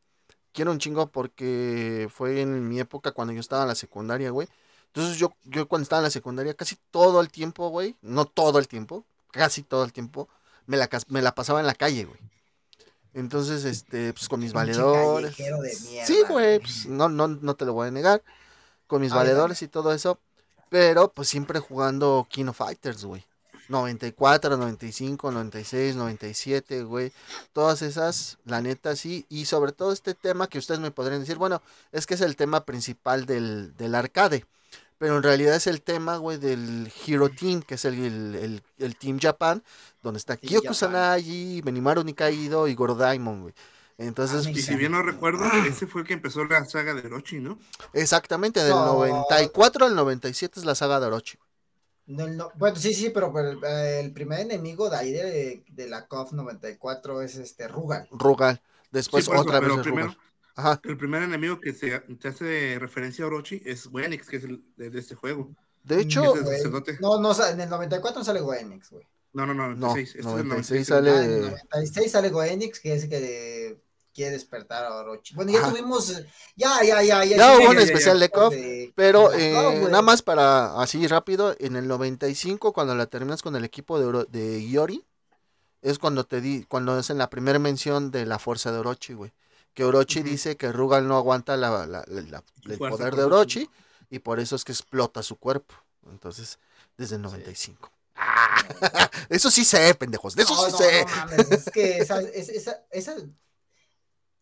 Quiero 0.52 0.70
un 0.70 0.78
chingo 0.78 1.06
porque 1.06 2.08
fue 2.12 2.42
en 2.42 2.68
mi 2.68 2.78
época 2.78 3.12
cuando 3.12 3.32
yo 3.32 3.40
estaba 3.40 3.62
en 3.62 3.68
la 3.68 3.74
secundaria, 3.74 4.30
güey. 4.30 4.48
Entonces 4.88 5.16
yo, 5.16 5.32
yo 5.44 5.66
cuando 5.66 5.84
estaba 5.84 6.00
en 6.00 6.04
la 6.04 6.10
secundaria, 6.10 6.52
casi 6.54 6.76
todo 6.90 7.20
el 7.22 7.30
tiempo, 7.30 7.70
güey, 7.70 7.96
no 8.02 8.26
todo 8.26 8.58
el 8.58 8.68
tiempo, 8.68 9.06
casi 9.30 9.62
todo 9.62 9.84
el 9.84 9.92
tiempo, 9.92 10.28
me 10.66 10.76
la, 10.76 10.90
me 11.08 11.22
la 11.22 11.34
pasaba 11.34 11.60
en 11.60 11.66
la 11.66 11.74
calle, 11.74 12.04
güey. 12.04 12.20
Entonces, 13.14 13.64
este, 13.64 14.12
pues 14.12 14.28
con 14.28 14.40
mis 14.40 14.52
valedores. 14.52 15.34
sí, 16.04 16.22
güey, 16.28 16.60
pues, 16.60 16.86
no, 16.86 17.08
no, 17.08 17.28
no 17.28 17.54
te 17.54 17.64
lo 17.64 17.72
voy 17.72 17.88
a 17.88 17.90
negar. 17.90 18.22
Con 18.86 19.00
mis 19.00 19.12
valedores 19.12 19.62
y 19.62 19.68
todo 19.68 19.92
eso. 19.92 20.18
Pero, 20.68 21.12
pues 21.12 21.28
siempre 21.28 21.58
jugando 21.60 22.26
Kino 22.30 22.52
Fighters, 22.52 23.04
güey. 23.04 23.24
94, 23.72 24.56
95, 24.56 25.32
96, 25.32 25.96
97, 25.96 26.82
güey. 26.84 27.12
Todas 27.52 27.82
esas, 27.82 28.38
la 28.44 28.60
neta, 28.60 28.94
sí. 28.94 29.26
Y 29.28 29.46
sobre 29.46 29.72
todo 29.72 29.92
este 29.92 30.14
tema 30.14 30.46
que 30.46 30.58
ustedes 30.58 30.78
me 30.78 30.92
podrían 30.92 31.20
decir, 31.20 31.38
bueno, 31.38 31.62
es 31.90 32.06
que 32.06 32.14
es 32.14 32.20
el 32.20 32.36
tema 32.36 32.64
principal 32.64 33.26
del, 33.26 33.76
del 33.76 33.94
arcade. 33.96 34.44
Pero 34.98 35.16
en 35.16 35.24
realidad 35.24 35.56
es 35.56 35.66
el 35.66 35.82
tema, 35.82 36.16
güey, 36.18 36.38
del 36.38 36.92
Hero 37.04 37.28
Team, 37.28 37.62
que 37.62 37.74
es 37.74 37.84
el, 37.84 38.62
el, 38.78 38.96
Team 38.96 39.18
Japan, 39.20 39.64
donde 40.00 40.18
está 40.18 40.36
Kyoko 40.36 40.74
Sanagi, 40.74 41.60
Benimaru 41.62 42.04
Nikaido 42.04 42.68
y 42.68 42.76
Goro 42.76 42.94
Daimon, 42.94 43.42
güey. 43.42 43.54
Entonces, 43.98 44.46
ah, 44.46 44.50
y 44.50 44.62
si 44.62 44.76
bien 44.76 44.92
no 44.92 45.02
recuerdo, 45.02 45.44
ese 45.66 45.86
fue 45.86 46.02
el 46.02 46.06
que 46.06 46.14
empezó 46.14 46.44
la 46.44 46.64
saga 46.66 46.94
de 46.94 47.06
Orochi, 47.06 47.40
¿no? 47.40 47.58
Exactamente, 47.92 48.62
del 48.62 48.70
94 48.70 49.86
al 49.86 49.94
97 49.94 50.60
es 50.60 50.64
la 50.64 50.74
saga 50.74 51.00
de 51.00 51.06
Orochi. 51.06 51.38
No, 52.12 52.26
no, 52.28 52.50
bueno, 52.56 52.76
sí, 52.76 52.92
sí, 52.94 53.10
pero 53.10 53.32
el, 53.38 53.58
el 53.64 54.12
primer 54.12 54.40
enemigo 54.40 54.88
de 54.90 54.96
ahí 54.96 55.12
de, 55.12 55.64
de 55.68 55.88
la 55.88 56.06
COF 56.06 56.32
94 56.32 57.22
es 57.22 57.36
este 57.36 57.68
Rugal. 57.68 58.06
Rugal. 58.10 58.60
Después 58.90 59.24
Sí, 59.24 59.30
eso, 59.30 59.40
otra 59.40 59.60
vez 59.60 59.68
pero 59.68 59.80
es 59.80 59.82
primero- 59.86 60.06
Rugal. 60.08 60.18
Ajá. 60.54 60.80
El 60.84 60.98
primer 60.98 61.22
enemigo 61.22 61.58
que 61.60 61.72
se 61.72 61.98
te 62.00 62.28
hace 62.28 62.76
referencia 62.78 63.24
a 63.24 63.28
Orochi 63.28 63.62
es 63.64 63.86
Wenix, 63.86 64.28
que 64.28 64.36
es 64.36 64.44
el 64.44 64.62
de, 64.76 64.90
de 64.90 64.98
este 65.00 65.14
juego. 65.14 65.50
De 65.82 66.00
hecho, 66.02 66.36
es 66.36 66.64
el. 66.64 66.70
No, 67.00 67.18
no, 67.18 67.32
en 67.46 67.60
el 67.60 67.70
94 67.70 68.18
no 68.20 68.24
sale 68.24 68.40
Goenix, 68.40 68.90
güey. 68.90 69.04
No, 69.32 69.46
no, 69.46 69.54
no, 69.54 69.68
No, 69.74 69.88
96. 69.88 70.08
este 70.16 70.20
es 70.20 70.26
el 70.26 70.48
96 70.48 70.48
96. 70.48 70.86
sale- 70.86 71.10
Ah, 71.10 71.24
en 71.24 71.32
el 71.32 71.40
96 71.70 72.12
sale 72.12 72.28
Goenix, 72.28 72.80
que 72.80 72.94
es 72.94 73.04
el 73.04 73.08
que 73.08 73.82
quiere 74.12 74.32
despertar 74.32 74.84
a 74.84 74.94
Orochi. 74.94 75.34
Bueno, 75.34 75.52
ya 75.52 75.60
Ajá. 75.60 75.70
tuvimos, 75.70 76.08
ya, 76.56 76.82
ya, 76.82 77.02
ya, 77.02 77.24
ya. 77.24 77.36
ya 77.36 77.56
sí, 77.56 77.62
hubo 77.62 77.70
un 77.70 77.78
especial 77.78 78.20
de 78.20 78.28
KOF, 78.30 78.54
pero 78.94 79.30
de 79.30 79.50
eh, 79.52 79.80
nada 79.88 80.02
más 80.02 80.22
para 80.22 80.80
así 80.80 81.06
rápido, 81.06 81.54
en 81.58 81.76
el 81.76 81.88
95 81.88 82.72
cuando 82.72 82.94
la 82.94 83.06
terminas 83.06 83.42
con 83.42 83.56
el 83.56 83.64
equipo 83.64 83.98
de, 83.98 84.06
Oro- 84.06 84.24
de 84.26 84.60
Iori, 84.62 85.04
es 85.80 85.98
cuando 85.98 86.24
te 86.24 86.40
di, 86.40 86.64
cuando 86.64 86.98
es 86.98 87.10
en 87.10 87.18
la 87.18 87.28
primera 87.30 87.58
mención 87.58 88.10
de 88.10 88.26
la 88.26 88.38
fuerza 88.38 88.70
de 88.70 88.78
Orochi, 88.78 89.14
güey. 89.14 89.32
Que 89.74 89.84
Orochi 89.84 90.22
dice 90.22 90.56
que 90.56 90.70
Rugal 90.70 91.08
no 91.08 91.16
aguanta 91.16 91.56
la, 91.56 91.70
la- 91.86 92.04
la- 92.06 92.22
la- 92.22 92.44
el 92.64 92.78
poder 92.78 93.16
de 93.16 93.24
Orochi 93.24 93.70
y 94.10 94.18
por 94.18 94.38
eso 94.38 94.54
es 94.54 94.64
que 94.64 94.72
explota 94.72 95.22
su 95.22 95.36
cuerpo. 95.36 95.74
Entonces, 96.10 96.58
desde 96.98 97.16
el 97.16 97.22
95. 97.22 97.90
Ah, 98.14 98.62
eso 99.30 99.50
sí 99.50 99.64
sé, 99.64 99.94
pendejos, 99.94 100.34
de 100.36 100.42
eso 100.42 100.54
No, 100.54 100.66
sí 100.66 100.72
no, 100.72 100.78
sé. 100.78 101.04
no 101.06 101.16
mames, 101.16 101.50
es 101.50 101.70
que 101.70 101.98
esa, 101.98 102.20
es- 102.20 102.50
esa, 102.50 102.82
esa, 102.90 103.14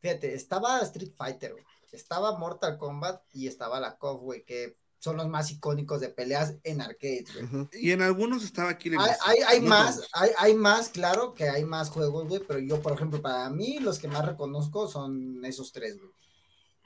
fíjate, 0.01 0.35
estaba 0.35 0.81
Street 0.81 1.13
Fighter, 1.17 1.53
güey, 1.53 1.65
estaba 1.93 2.39
Mortal 2.39 2.79
Kombat 2.79 3.23
y 3.33 3.47
estaba 3.47 3.81
la 3.81 3.97
KOF, 3.97 4.21
güey, 4.21 4.45
que 4.45 4.77
son 4.99 5.17
los 5.17 5.29
más 5.29 5.51
icónicos 5.51 6.01
de 6.01 6.11
peleas 6.11 6.57
en 6.63 6.83
arcades, 6.83 7.29
güey. 7.35 7.69
Y 7.73 7.91
en 7.93 8.03
algunos 8.03 8.45
estaba 8.45 8.77
Killer 8.77 9.01
Hay, 9.01 9.15
hay, 9.25 9.39
hay 9.47 9.61
no 9.61 9.69
más, 9.69 10.09
hay, 10.13 10.31
hay 10.39 10.55
más, 10.55 10.91
claro 10.91 11.33
que 11.33 11.49
hay 11.49 11.65
más 11.65 11.89
juegos, 11.89 12.29
güey, 12.29 12.43
pero 12.47 12.59
yo, 12.59 12.81
por 12.83 12.93
ejemplo, 12.93 13.23
para 13.23 13.49
mí 13.51 13.79
los 13.79 13.99
que 13.99 14.09
más 14.09 14.27
reconozco 14.27 14.89
son 14.89 15.45
esos 15.45 15.73
tres, 15.73 15.99
güey. 15.99 16.13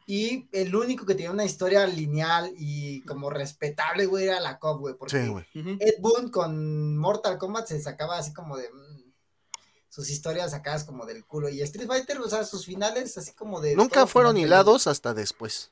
Y 0.07 0.49
el 0.53 0.77
único 0.77 1.07
que 1.07 1.15
tenía 1.15 1.31
una 1.31 1.47
historia 1.47 1.87
lineal 1.87 2.53
y 2.59 3.01
como 3.03 3.31
respetable, 3.31 4.05
güey, 4.05 4.27
era 4.27 4.39
la 4.39 4.59
KOF, 4.59 4.81
güey, 4.81 4.95
porque 4.97 5.23
Sí, 5.23 5.29
güey. 5.29 5.45
Ed 5.81 5.95
Boon 6.01 6.31
con 6.31 6.97
Mortal 6.99 7.39
Kombat 7.39 7.69
se 7.69 7.81
sacaba 7.81 8.19
así 8.19 8.35
como 8.35 8.57
de 8.59 8.69
sus 9.95 10.11
historias 10.11 10.51
sacadas 10.51 10.83
como 10.83 11.07
del 11.07 11.25
culo 11.25 11.49
y 11.49 11.63
Street 11.63 11.87
Fighter, 11.87 12.19
o 12.21 12.29
sea, 12.29 12.43
sus 12.45 12.67
finales 12.67 13.17
así 13.17 13.33
como 13.33 13.61
de 13.61 13.77
Nunca 13.77 14.09
fueron 14.09 14.37
hilados 14.37 14.89
hasta 14.89 15.15
después. 15.15 15.71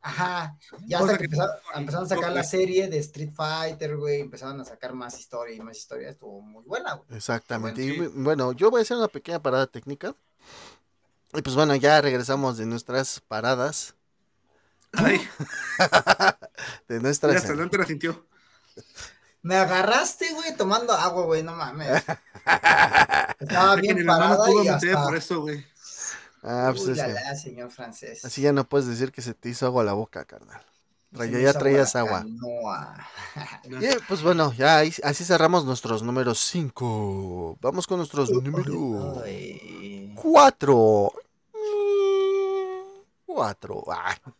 Ajá, 0.00 0.56
ya 0.86 0.98
hasta 1.00 1.12
que 1.14 1.18
que- 1.18 1.24
empezaron, 1.24 1.56
empezaron 1.74 2.06
a 2.06 2.08
sacar 2.08 2.32
la 2.32 2.44
serie 2.44 2.86
de 2.88 2.98
Street 2.98 3.32
Fighter, 3.34 3.96
güey, 3.96 4.20
empezaron 4.20 4.60
a 4.60 4.64
sacar 4.64 4.92
más 4.94 5.18
historia 5.18 5.56
y 5.56 5.60
más 5.60 5.76
historia, 5.76 6.10
estuvo 6.10 6.40
muy 6.40 6.62
buena, 6.62 6.92
güey. 6.94 7.16
Exactamente. 7.16 7.82
Bueno, 7.96 8.04
Y 8.04 8.22
bueno, 8.22 8.52
yo 8.52 8.70
voy 8.70 8.78
a 8.78 8.82
hacer 8.82 8.96
una 8.96 9.08
pequeña 9.08 9.42
parada 9.42 9.66
técnica. 9.66 10.14
Y 11.32 11.42
pues 11.42 11.56
bueno, 11.56 11.74
ya 11.74 12.00
regresamos 12.00 12.58
de 12.58 12.66
nuestras 12.66 13.18
paradas. 13.26 13.94
Ay, 14.92 15.20
De 16.88 17.00
nuestras. 17.00 17.34
hasta 17.36 17.56
Dante 17.56 17.76
la 17.78 17.86
sintió. 17.86 18.24
Me 19.44 19.56
agarraste, 19.56 20.32
güey, 20.32 20.56
tomando 20.56 20.94
agua, 20.94 21.24
güey, 21.26 21.42
no 21.42 21.52
mames. 21.54 22.02
Estaba 23.38 23.76
bien 23.76 23.98
mi 23.98 24.04
parada 24.04 24.36
pudo 24.38 24.64
y 24.64 24.68
meter 24.70 24.96
hasta... 24.96 25.04
por 25.04 25.16
eso, 25.16 25.40
güey. 25.42 25.64
Ah, 26.42 26.68
pues 26.70 26.86
Uy, 26.86 26.92
es 26.92 26.96
la, 26.98 27.06
que- 27.06 27.12
la, 27.12 27.36
señor 27.36 27.70
francés. 27.70 28.24
Así 28.24 28.40
ya 28.40 28.52
no 28.54 28.64
puedes 28.66 28.86
decir 28.86 29.12
que 29.12 29.20
se 29.20 29.34
te 29.34 29.50
hizo 29.50 29.66
agua 29.66 29.82
a 29.82 29.84
la 29.84 29.92
boca, 29.92 30.24
carnal. 30.24 30.62
Se 31.14 31.42
ya 31.42 31.52
traías 31.52 31.94
agua. 31.94 32.20
canoa. 32.22 32.96
Y 33.64 33.84
eh, 33.84 33.98
pues 34.08 34.22
bueno, 34.22 34.52
ya 34.54 34.78
ahí- 34.78 34.94
así 35.04 35.24
cerramos 35.24 35.66
nuestros 35.66 36.02
números 36.02 36.40
5. 36.40 37.58
Vamos 37.60 37.86
con 37.86 37.98
nuestros 37.98 38.30
números 38.30 39.22
Ay. 39.24 40.12
4. 43.34 43.82
4. 43.84 44.34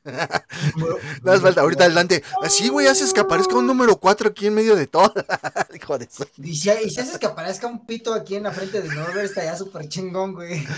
No 1.23 1.33
hace 1.33 1.41
falta, 1.43 1.61
ahorita 1.63 1.85
adelante. 1.85 2.23
Así, 2.43 2.69
güey, 2.69 2.87
haces 2.87 3.13
que 3.13 3.21
aparezca 3.21 3.57
un 3.57 3.67
número 3.67 3.97
4 3.97 4.29
aquí 4.31 4.47
en 4.47 4.55
medio 4.55 4.77
de 4.77 4.87
todo. 4.87 5.13
Hijo 5.75 5.99
de 5.99 6.05
eso. 6.05 6.27
Y 6.39 6.55
si, 6.55 6.71
y 6.71 6.91
si 6.91 7.01
haces 7.01 7.19
que 7.19 7.27
aparezca 7.27 7.67
un 7.67 7.85
pito 7.87 8.15
aquí 8.15 8.37
en 8.37 8.45
la 8.45 8.53
frente 8.53 8.81
de 8.81 8.89
Norbert, 8.89 9.25
estaría 9.27 9.57
súper 9.57 9.89
chingón, 9.89 10.35
güey. 10.35 10.67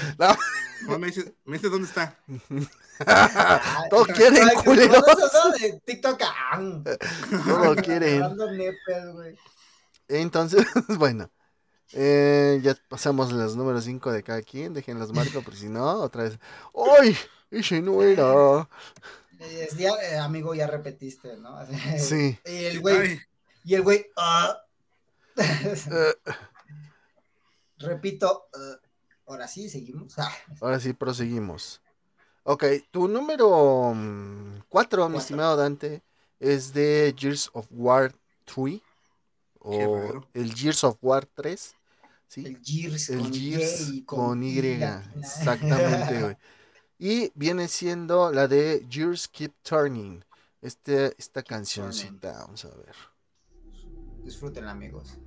No, 0.88 0.98
me 0.98 1.07
dices, 1.07 1.33
me 1.46 1.57
dices 1.57 1.70
dónde 1.70 1.88
está. 1.88 2.18
Todos 3.90 4.07
quieren, 4.09 4.46
culeros. 4.64 5.02
De 5.61 5.81
TikTok. 5.85 6.20
ah, 6.22 6.62
Todos 7.46 7.76
quieren. 7.76 8.22
Entonces, 10.09 10.66
bueno. 10.98 11.31
eh, 11.92 12.61
ya 12.62 12.76
pasamos 12.88 13.33
los 13.33 13.57
números 13.57 13.85
5 13.85 14.12
de 14.12 14.22
cada 14.22 14.42
quien. 14.42 14.74
Déjenlos 14.74 15.12
marco, 15.12 15.42
por 15.42 15.55
si 15.57 15.68
no, 15.68 15.85
otra 16.02 16.24
vez. 16.24 16.38
¡Ay! 17.00 17.16
Ese 17.50 17.80
no 17.80 18.02
era. 18.02 18.68
Es 19.38 19.76
ya, 19.76 19.90
eh, 20.02 20.16
amigo, 20.16 20.54
ya 20.54 20.66
repetiste, 20.66 21.37
¿no? 21.37 21.59
Sí. 21.98 22.38
Y 22.46 22.64
el 22.64 22.80
güey, 22.80 23.20
y 23.64 23.74
el 23.74 23.82
güey, 23.82 24.06
ah. 24.16 24.56
Eh, 25.37 26.14
repito, 27.78 28.48
ah. 28.54 28.80
ahora 29.26 29.46
sí, 29.46 29.68
seguimos. 29.68 30.18
Ah, 30.18 30.32
ahora 30.61 30.80
sí, 30.80 30.94
proseguimos. 30.94 31.82
Ok, 32.44 32.64
tu 32.90 33.09
número 33.09 33.48
4, 33.48 33.94
mi 33.94 34.62
Cuatro. 34.68 35.18
estimado 35.18 35.56
Dante, 35.56 36.02
es 36.40 36.72
de 36.72 37.14
Gears 37.16 37.50
of 37.52 37.66
War 37.70 38.14
3. 38.44 38.80
Qué 38.80 38.82
O 39.59 40.26
el 40.32 40.54
Gears 40.54 40.85
of 40.85 40.96
War 41.02 41.26
3. 41.26 41.76
¿sí? 42.28 42.46
el 42.46 42.61
Gears 42.62 43.11
El 43.11 43.18
con 43.18 43.32
Gears 43.32 43.88
Y, 43.88 44.02
con 44.04 44.42
Y. 44.42 44.59
Exactamente, 45.18 46.20
güey. 46.22 46.37
Y 46.98 47.30
viene 47.35 47.68
siendo 47.68 48.32
la 48.32 48.48
de 48.48 48.87
Gears 48.88 49.28
Keep 49.28 49.54
Turning. 49.62 50.24
Este, 50.62 51.14
esta 51.18 51.42
cancioncita, 51.42 52.38
vamos 52.38 52.64
a 52.64 52.68
ver. 52.70 52.96
Disfruten, 54.24 54.64
amigos. 54.64 55.18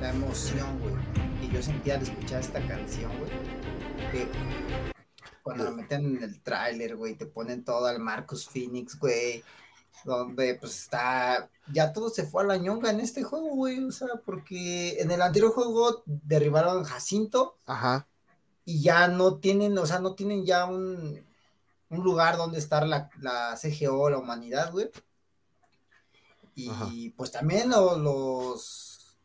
La 0.00 0.10
emoción, 0.10 0.80
güey, 0.80 0.94
que 1.40 1.54
yo 1.54 1.62
sentía 1.62 1.94
al 1.94 2.02
escuchar 2.02 2.40
esta 2.40 2.66
canción, 2.66 3.10
güey. 3.18 3.30
Que 4.10 4.28
cuando 5.42 5.64
la 5.64 5.70
meten 5.70 6.16
en 6.16 6.22
el 6.24 6.42
tráiler, 6.42 6.96
güey, 6.96 7.14
te 7.14 7.26
ponen 7.26 7.64
todo 7.64 7.86
al 7.86 8.00
Marcus 8.00 8.48
Phoenix, 8.48 8.98
güey. 8.98 9.44
Donde 10.04 10.54
pues 10.56 10.78
está. 10.82 11.48
Ya 11.72 11.92
todo 11.92 12.10
se 12.10 12.24
fue 12.26 12.42
a 12.42 12.46
la 12.46 12.56
ñonga 12.56 12.90
en 12.90 13.00
este 13.00 13.22
juego, 13.22 13.54
güey. 13.54 13.82
O 13.84 13.92
sea, 13.92 14.08
porque 14.24 15.00
en 15.00 15.10
el 15.10 15.22
anterior 15.22 15.52
juego 15.52 16.02
derribaron 16.06 16.84
Jacinto 16.84 17.56
Ajá. 17.66 18.06
y 18.64 18.82
ya 18.82 19.08
no 19.08 19.36
tienen, 19.38 19.76
o 19.78 19.86
sea, 19.86 19.98
no 20.00 20.14
tienen 20.14 20.44
ya 20.44 20.66
un, 20.66 21.24
un 21.88 22.04
lugar 22.04 22.36
donde 22.36 22.58
estar 22.58 22.86
la, 22.86 23.08
la 23.20 23.56
CGO, 23.56 24.10
la 24.10 24.18
humanidad, 24.18 24.72
güey. 24.72 24.90
Y 26.54 26.68
Ajá. 26.70 26.88
pues 27.16 27.30
también 27.32 27.70
lo- 27.70 27.96
los, 27.98 29.16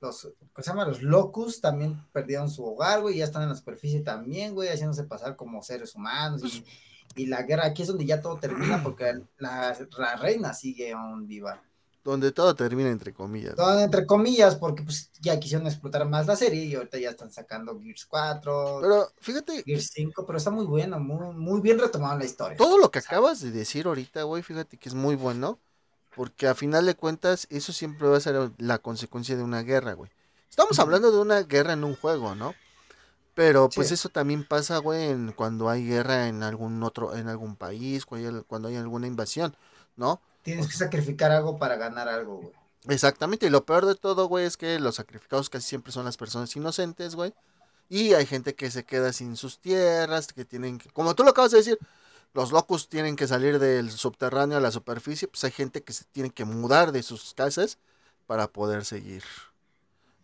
los, 0.00 0.22
¿cómo 0.52 0.62
se 0.62 0.70
llama? 0.70 0.84
Los 0.84 1.02
locus 1.02 1.60
también 1.60 2.04
perdieron 2.12 2.50
su 2.50 2.64
hogar, 2.64 3.00
güey, 3.00 3.16
ya 3.18 3.24
están 3.24 3.44
en 3.44 3.48
la 3.50 3.54
superficie 3.54 4.00
también, 4.00 4.54
güey, 4.54 4.68
haciéndose 4.68 5.04
pasar 5.04 5.36
como 5.36 5.62
seres 5.62 5.94
humanos. 5.94 6.40
Pues 6.42 6.54
y, 6.54 6.64
y 7.14 7.26
la 7.26 7.42
guerra 7.42 7.66
aquí 7.66 7.82
es 7.82 7.88
donde 7.88 8.06
ya 8.06 8.20
todo 8.20 8.36
termina 8.38 8.82
porque 8.82 9.14
la, 9.38 9.76
la 9.98 10.16
reina 10.16 10.52
sigue 10.52 10.92
aún 10.92 11.26
viva. 11.26 11.62
Donde 12.04 12.30
todo 12.30 12.54
termina 12.54 12.90
entre 12.90 13.12
comillas. 13.12 13.56
Todo 13.56 13.80
entre 13.80 14.06
comillas, 14.06 14.54
porque 14.54 14.84
pues 14.84 15.10
ya 15.20 15.40
quisieron 15.40 15.66
explotar 15.66 16.08
más 16.08 16.26
la 16.26 16.36
serie 16.36 16.64
y 16.64 16.74
ahorita 16.74 16.98
ya 16.98 17.10
están 17.10 17.32
sacando 17.32 17.80
Gears 17.80 18.06
4, 18.06 18.78
Pero 18.80 19.08
fíjate, 19.20 19.64
Gears 19.64 19.90
5, 19.92 20.24
pero 20.24 20.38
está 20.38 20.50
muy 20.50 20.66
bueno, 20.66 21.00
muy, 21.00 21.34
muy 21.34 21.60
bien 21.60 21.80
retomado 21.80 22.16
la 22.16 22.24
historia. 22.24 22.56
todo 22.56 22.78
lo 22.78 22.92
que 22.92 23.00
acabas 23.00 23.40
de 23.40 23.50
decir 23.50 23.86
ahorita, 23.86 24.22
güey, 24.22 24.42
fíjate 24.42 24.76
que 24.76 24.88
es 24.88 24.94
muy 24.94 25.16
bueno. 25.16 25.58
Porque 26.14 26.48
a 26.48 26.54
final 26.54 26.86
de 26.86 26.94
cuentas, 26.94 27.46
eso 27.50 27.74
siempre 27.74 28.08
va 28.08 28.16
a 28.16 28.20
ser 28.20 28.50
la 28.56 28.78
consecuencia 28.78 29.36
de 29.36 29.42
una 29.42 29.62
guerra, 29.62 29.92
güey. 29.92 30.10
Estamos 30.48 30.78
hablando 30.78 31.12
de 31.12 31.18
una 31.18 31.42
guerra 31.42 31.74
en 31.74 31.84
un 31.84 31.94
juego, 31.94 32.34
¿no? 32.34 32.54
Pero 33.36 33.68
pues 33.68 33.88
Sí. 33.88 33.94
eso 33.94 34.08
también 34.08 34.44
pasa, 34.44 34.78
güey, 34.78 35.10
en 35.10 35.32
cuando 35.32 35.68
hay 35.68 35.86
guerra 35.86 36.26
en 36.26 36.42
algún 36.42 36.82
otro, 36.82 37.14
en 37.14 37.28
algún 37.28 37.54
país, 37.54 38.06
cuando 38.06 38.38
hay, 38.38 38.44
cuando 38.44 38.68
hay 38.68 38.76
alguna 38.76 39.06
invasión, 39.06 39.54
¿no? 39.94 40.22
Tienes 40.42 40.66
que 40.68 40.72
sacrificar 40.72 41.30
algo 41.30 41.58
para 41.58 41.76
ganar 41.76 42.08
algo, 42.08 42.38
güey. 42.38 42.52
Exactamente, 42.88 43.46
y 43.46 43.50
lo 43.50 43.66
peor 43.66 43.84
de 43.84 43.94
todo, 43.94 44.26
güey, 44.26 44.46
es 44.46 44.56
que 44.56 44.80
los 44.80 44.94
sacrificados 44.94 45.50
casi 45.50 45.68
siempre 45.68 45.92
son 45.92 46.06
las 46.06 46.16
personas 46.16 46.56
inocentes, 46.56 47.14
güey. 47.14 47.34
Y 47.90 48.14
hay 48.14 48.24
gente 48.24 48.54
que 48.54 48.70
se 48.70 48.84
queda 48.84 49.12
sin 49.12 49.36
sus 49.36 49.58
tierras, 49.58 50.28
que 50.28 50.46
tienen 50.46 50.78
que, 50.78 50.88
como 50.90 51.14
tú 51.14 51.22
lo 51.22 51.30
acabas 51.30 51.50
de 51.50 51.58
decir, 51.58 51.78
los 52.32 52.52
locos 52.52 52.88
tienen 52.88 53.16
que 53.16 53.26
salir 53.26 53.58
del 53.58 53.90
subterráneo 53.90 54.56
a 54.56 54.60
la 54.62 54.70
superficie, 54.70 55.28
pues 55.28 55.44
hay 55.44 55.50
gente 55.52 55.82
que 55.82 55.92
se 55.92 56.04
tiene 56.06 56.30
que 56.30 56.46
mudar 56.46 56.90
de 56.90 57.02
sus 57.02 57.34
casas 57.34 57.76
para 58.26 58.46
poder 58.48 58.86
seguir, 58.86 59.24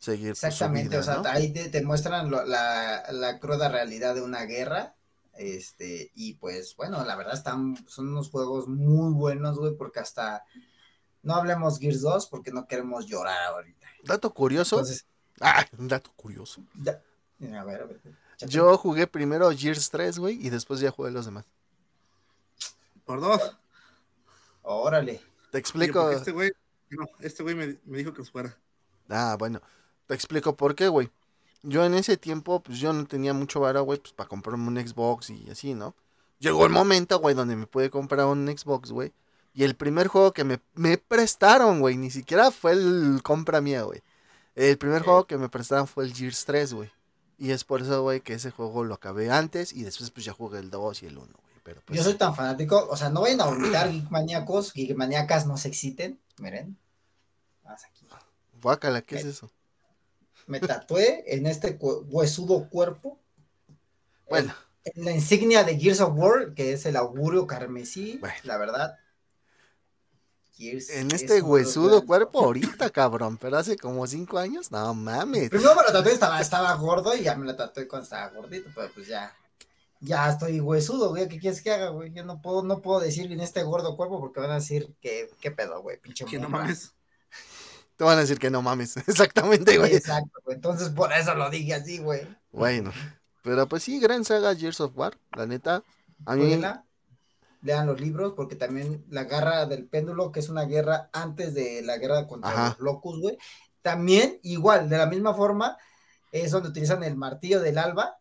seguir 0.02 0.34
su 0.34 0.46
Exactamente, 0.46 0.88
vida, 0.90 1.00
o 1.00 1.02
sea, 1.04 1.16
¿no? 1.18 1.28
ahí 1.28 1.52
te, 1.52 1.68
te 1.68 1.82
muestran 1.82 2.28
lo- 2.28 2.44
la, 2.44 3.04
la 3.12 3.38
cruda 3.38 3.68
realidad 3.68 4.14
de 4.16 4.22
una 4.22 4.42
guerra 4.46 4.96
Este, 5.34 6.10
y 6.14 6.34
pues 6.34 6.74
bueno, 6.76 7.04
la 7.04 7.14
verdad 7.16 7.34
están, 7.34 7.76
son 7.88 8.08
unos 8.08 8.28
juegos 8.28 8.66
muy 8.68 9.14
buenos, 9.14 9.58
güey, 9.58 9.76
porque 9.76 10.00
hasta 10.00 10.42
no 11.22 11.36
hablemos 11.36 11.78
Gears 11.78 12.00
2 12.00 12.26
porque 12.26 12.50
no 12.50 12.66
queremos 12.66 13.06
llorar 13.06 13.40
ahorita. 13.54 13.86
Dato 14.04 14.34
curioso. 14.34 14.76
Entonces, 14.80 15.06
Ah, 15.40 15.64
un 15.78 15.86
dato 15.88 16.12
curioso. 16.16 16.62
ya- 16.74 17.00
a 17.58 17.64
ver, 17.64 17.82
a 17.82 17.86
ver. 17.86 18.00
Yo 18.48 18.76
jugué 18.76 19.06
primero 19.06 19.50
Gears 19.56 19.88
3, 19.90 20.18
güey, 20.18 20.34
y 20.44 20.50
después 20.50 20.80
ya 20.80 20.90
jugué 20.90 21.12
los 21.12 21.24
demás. 21.26 21.44
Por 23.04 23.20
dos. 23.20 23.56
Órale. 24.62 25.20
Te 25.50 25.58
explico. 25.58 26.10
Este 26.10 26.32
güey, 26.32 26.52
no, 26.90 27.06
este 27.20 27.42
güey 27.42 27.54
me, 27.54 27.78
me 27.84 27.98
dijo 27.98 28.12
que 28.12 28.24
fuera. 28.24 28.56
Ah, 29.08 29.36
bueno. 29.38 29.60
Te 30.06 30.14
explico 30.14 30.56
por 30.56 30.74
qué, 30.74 30.88
güey. 30.88 31.10
Yo 31.62 31.84
en 31.84 31.94
ese 31.94 32.16
tiempo, 32.16 32.60
pues 32.60 32.78
yo 32.78 32.92
no 32.92 33.06
tenía 33.06 33.32
mucho 33.32 33.60
varo, 33.60 33.84
güey, 33.84 34.00
pues 34.00 34.12
para 34.12 34.28
comprarme 34.28 34.66
un 34.66 34.76
Xbox 34.76 35.30
y 35.30 35.48
así, 35.50 35.74
¿no? 35.74 35.94
Llegó 36.40 36.66
el 36.66 36.72
momento, 36.72 37.20
güey, 37.20 37.36
donde 37.36 37.54
me 37.54 37.66
pude 37.66 37.88
comprar 37.88 38.26
un 38.26 38.48
Xbox, 38.48 38.90
güey. 38.90 39.12
Y 39.54 39.64
el 39.64 39.76
primer 39.76 40.08
juego 40.08 40.32
que 40.32 40.44
me, 40.44 40.60
me 40.74 40.98
prestaron, 40.98 41.80
güey, 41.80 41.96
ni 41.96 42.10
siquiera 42.10 42.50
fue 42.50 42.72
el 42.72 43.20
compra 43.22 43.60
mía, 43.60 43.82
güey. 43.82 44.02
El 44.54 44.76
primer 44.76 45.02
juego 45.02 45.26
que 45.26 45.38
me 45.38 45.48
prestaron 45.48 45.86
fue 45.86 46.04
el 46.04 46.14
Gears 46.14 46.44
3, 46.44 46.74
güey. 46.74 46.90
Y 47.38 47.50
es 47.50 47.64
por 47.64 47.82
eso, 47.82 48.02
güey, 48.02 48.20
que 48.20 48.34
ese 48.34 48.50
juego 48.50 48.84
lo 48.84 48.94
acabé 48.94 49.30
antes 49.30 49.72
y 49.72 49.82
después 49.82 50.10
pues 50.10 50.24
ya 50.24 50.32
jugué 50.32 50.58
el 50.58 50.70
2 50.70 51.02
y 51.02 51.06
el 51.06 51.18
1, 51.18 51.26
güey. 51.26 51.54
Pero 51.62 51.80
pues... 51.84 51.96
Yo 51.96 52.04
soy 52.04 52.14
tan 52.14 52.34
fanático, 52.34 52.88
o 52.88 52.96
sea, 52.96 53.08
no 53.08 53.20
vayan 53.20 53.40
a 53.40 53.46
olvidar 53.46 53.90
geek 53.90 54.10
maníacos, 54.10 54.72
geek 54.72 54.96
maníacas 54.96 55.46
no 55.46 55.56
se 55.56 55.68
exciten, 55.68 56.20
miren. 56.38 56.76
Más 57.64 57.84
aquí. 57.84 58.06
Guácala, 58.60 59.02
¿qué 59.02 59.16
es 59.16 59.24
eso? 59.24 59.50
Me 60.52 60.60
tatué 60.60 61.24
en 61.26 61.46
este 61.46 61.78
cu- 61.78 62.04
huesudo 62.10 62.68
cuerpo. 62.68 63.18
Bueno, 64.28 64.54
En 64.84 65.04
la 65.04 65.12
insignia 65.12 65.64
de 65.64 65.78
Gears 65.78 66.00
of 66.00 66.12
War, 66.16 66.54
que 66.54 66.72
es 66.72 66.84
el 66.86 66.96
augurio 66.96 67.46
carmesí, 67.46 68.18
Bueno. 68.18 68.34
la 68.42 68.58
verdad. 68.58 68.98
Gears 70.54 70.90
en 70.90 71.06
es 71.10 71.22
este 71.22 71.40
huesudo 71.40 72.04
cuerpo 72.04 72.40
ahorita, 72.44 72.90
cabrón. 72.90 73.38
Pero 73.38 73.56
hace 73.58 73.76
como 73.76 74.06
5 74.06 74.38
años, 74.38 74.70
no 74.70 74.92
mames. 74.94 75.48
Primero 75.50 75.74
me 75.74 75.82
lo 75.82 75.92
tatué, 75.92 76.12
estaba, 76.12 76.40
estaba 76.40 76.74
gordo 76.74 77.16
y 77.16 77.22
ya 77.22 77.34
me 77.36 77.46
lo 77.46 77.56
tatué 77.56 77.88
cuando 77.88 78.04
estaba 78.04 78.28
gordito, 78.28 78.68
pero 78.74 78.90
pues 78.92 79.06
ya. 79.08 79.34
Ya 80.00 80.28
estoy 80.28 80.58
huesudo, 80.60 81.10
güey. 81.10 81.28
¿Qué 81.28 81.38
quieres 81.38 81.62
que 81.62 81.70
haga, 81.70 81.90
güey? 81.90 82.12
Yo 82.12 82.24
no 82.24 82.42
puedo, 82.42 82.62
no 82.64 82.82
puedo 82.82 82.98
decir 83.00 83.30
en 83.30 83.40
este 83.40 83.62
gordo 83.62 83.96
cuerpo 83.96 84.18
porque 84.20 84.40
van 84.40 84.50
a 84.50 84.54
decir 84.56 84.92
que, 85.00 85.30
qué 85.40 85.52
pedo, 85.52 85.80
güey, 85.80 86.00
pinche 86.00 86.24
Que 86.24 86.38
no 86.40 86.48
mames. 86.48 86.92
Te 88.02 88.06
van 88.06 88.18
a 88.18 88.22
decir 88.22 88.40
que 88.40 88.50
no 88.50 88.62
mames. 88.62 88.96
Exactamente, 89.06 89.78
güey. 89.78 89.94
Exacto, 89.94 90.40
güey. 90.44 90.56
Entonces 90.56 90.88
por 90.88 91.12
eso 91.12 91.36
lo 91.36 91.48
dije 91.50 91.74
así, 91.74 91.98
güey. 91.98 92.26
Bueno, 92.50 92.90
pero 93.44 93.68
pues 93.68 93.84
sí, 93.84 94.00
gran 94.00 94.24
saga 94.24 94.56
Gears 94.56 94.80
of 94.80 94.90
War, 94.96 95.16
la 95.36 95.46
neta. 95.46 95.84
A 96.26 96.34
mí, 96.34 96.60
lean 97.60 97.86
los 97.86 98.00
libros, 98.00 98.32
porque 98.34 98.56
también 98.56 99.04
la 99.08 99.22
guerra 99.22 99.66
del 99.66 99.86
péndulo, 99.86 100.32
que 100.32 100.40
es 100.40 100.48
una 100.48 100.64
guerra 100.64 101.10
antes 101.12 101.54
de 101.54 101.80
la 101.82 101.96
guerra 101.96 102.26
contra 102.26 102.50
Ajá. 102.50 102.68
los 102.70 102.80
locus, 102.80 103.20
güey. 103.20 103.38
También, 103.82 104.40
igual, 104.42 104.88
de 104.88 104.98
la 104.98 105.06
misma 105.06 105.32
forma, 105.32 105.78
es 106.32 106.50
donde 106.50 106.70
utilizan 106.70 107.04
el 107.04 107.14
martillo 107.14 107.60
del 107.60 107.78
alba, 107.78 108.16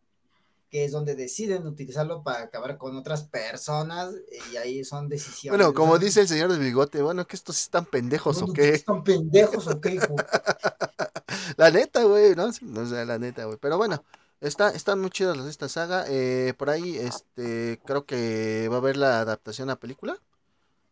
que 0.72 0.86
es 0.86 0.92
donde 0.94 1.16
deciden 1.16 1.68
utilizarlo 1.68 2.24
para 2.24 2.44
acabar 2.46 2.78
con 2.78 2.96
otras 2.96 3.24
personas, 3.26 4.14
y 4.52 4.56
ahí 4.56 4.84
son 4.86 5.10
decisiones. 5.10 5.58
bueno, 5.60 5.74
como 5.74 5.94
¿no? 5.94 6.00
dice 6.00 6.22
el 6.22 6.28
señor 6.30 6.50
del 6.50 6.62
bigote, 6.62 7.02
bueno, 7.02 7.28
que 7.28 7.36
estos 7.36 7.60
están 7.62 7.86
pendejos 7.86 8.42
o 8.42 8.46
¿Ustedes 8.46 8.70
qué. 8.70 8.76
¿Están 8.78 9.04
pendejos 9.04 9.68
o 9.68 9.82
qué, 9.82 9.96
hijo? 9.96 10.16
La 11.58 11.72
neta, 11.72 12.04
güey, 12.04 12.36
¿no? 12.36 12.46
O 12.46 12.86
sea, 12.86 13.06
la 13.06 13.20
neta, 13.20 13.46
güey. 13.46 13.58
Pero 13.62 13.78
bueno, 13.78 14.04
está, 14.40 14.70
están 14.70 15.00
muy 15.00 15.10
chidas 15.10 15.36
las 15.36 15.46
de 15.46 15.52
esta 15.52 15.70
saga. 15.70 16.06
Eh, 16.08 16.54
por 16.58 16.70
ahí, 16.70 16.98
este, 16.98 17.80
creo 17.86 18.06
que 18.06 18.68
va 18.70 18.76
a 18.76 18.80
haber 18.80 18.98
la 18.98 19.20
adaptación 19.22 19.70
a 19.70 19.76
película. 19.80 20.18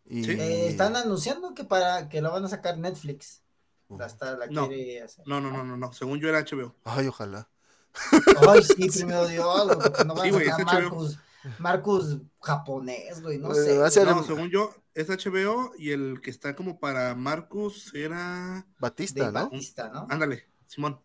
Y... 0.05 0.23
Sí. 0.25 0.31
Eh, 0.31 0.67
están 0.67 0.95
anunciando 0.95 1.53
que 1.53 1.63
para 1.63 2.09
que 2.09 2.21
lo 2.21 2.31
van 2.31 2.45
a 2.45 2.49
sacar 2.49 2.77
Netflix. 2.77 3.41
Uh, 3.87 3.97
La, 3.97 4.05
está- 4.07 4.37
la 4.37 4.47
No. 4.47 4.67
quiere 4.67 5.01
hacer. 5.03 5.25
No, 5.27 5.39
no, 5.41 5.51
no, 5.51 5.63
no, 5.63 5.77
no. 5.77 5.93
Según 5.93 6.19
yo 6.19 6.29
era 6.29 6.41
HBO. 6.43 6.75
Ay, 6.83 7.07
ojalá. 7.07 7.47
Ay, 8.47 8.63
sí, 8.63 8.89
primero 8.89 9.27
Dios, 9.27 9.65
güey, 9.65 9.77
porque 9.77 10.05
no 10.05 10.15
van 10.15 10.31
Sí, 10.31 10.49
a. 10.49 10.57
Marcus, 10.65 11.17
Marcus 11.57 12.17
japonés, 12.41 13.21
güey, 13.21 13.37
no 13.37 13.51
Eh, 13.51 13.55
sé. 13.55 13.77
va 13.77 13.89
No, 14.05 14.23
según 14.23 14.49
yo, 14.49 14.73
es 14.93 15.09
HBO 15.09 15.71
y 15.77 15.91
el 15.91 16.21
que 16.21 16.29
está 16.29 16.55
como 16.55 16.79
para 16.79 17.15
Marcus 17.15 17.93
era. 17.93 18.65
Batista, 18.79 19.25
de 19.25 19.31
¿no? 19.31 19.43
Batista, 19.45 19.89
¿no? 19.89 20.07
Ándale, 20.09 20.45
Simón. 20.65 20.99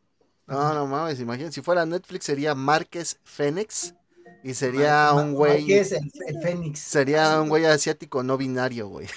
No, 0.47 0.75
no 0.75 0.87
mames, 0.87 1.21
imagínate. 1.21 1.55
Si 1.55 1.63
fuera 1.63 1.87
Netflix 1.87 2.27
sería 2.27 2.55
Márquez 2.55 3.19
Fénix. 3.25 3.95
Y 4.45 4.53
sería 4.55 5.11
Mar- 5.15 5.25
un 5.25 5.35
güey. 5.35 5.65
¿Qué 5.65 5.81
es 5.81 5.93
el, 5.93 6.13
el 6.27 6.43
Fénix? 6.43 6.79
Sería 6.79 7.41
un 7.41 7.49
güey 7.49 7.65
asiático 7.65 8.23
no 8.23 8.37
binario, 8.37 8.89
güey. 8.89 9.09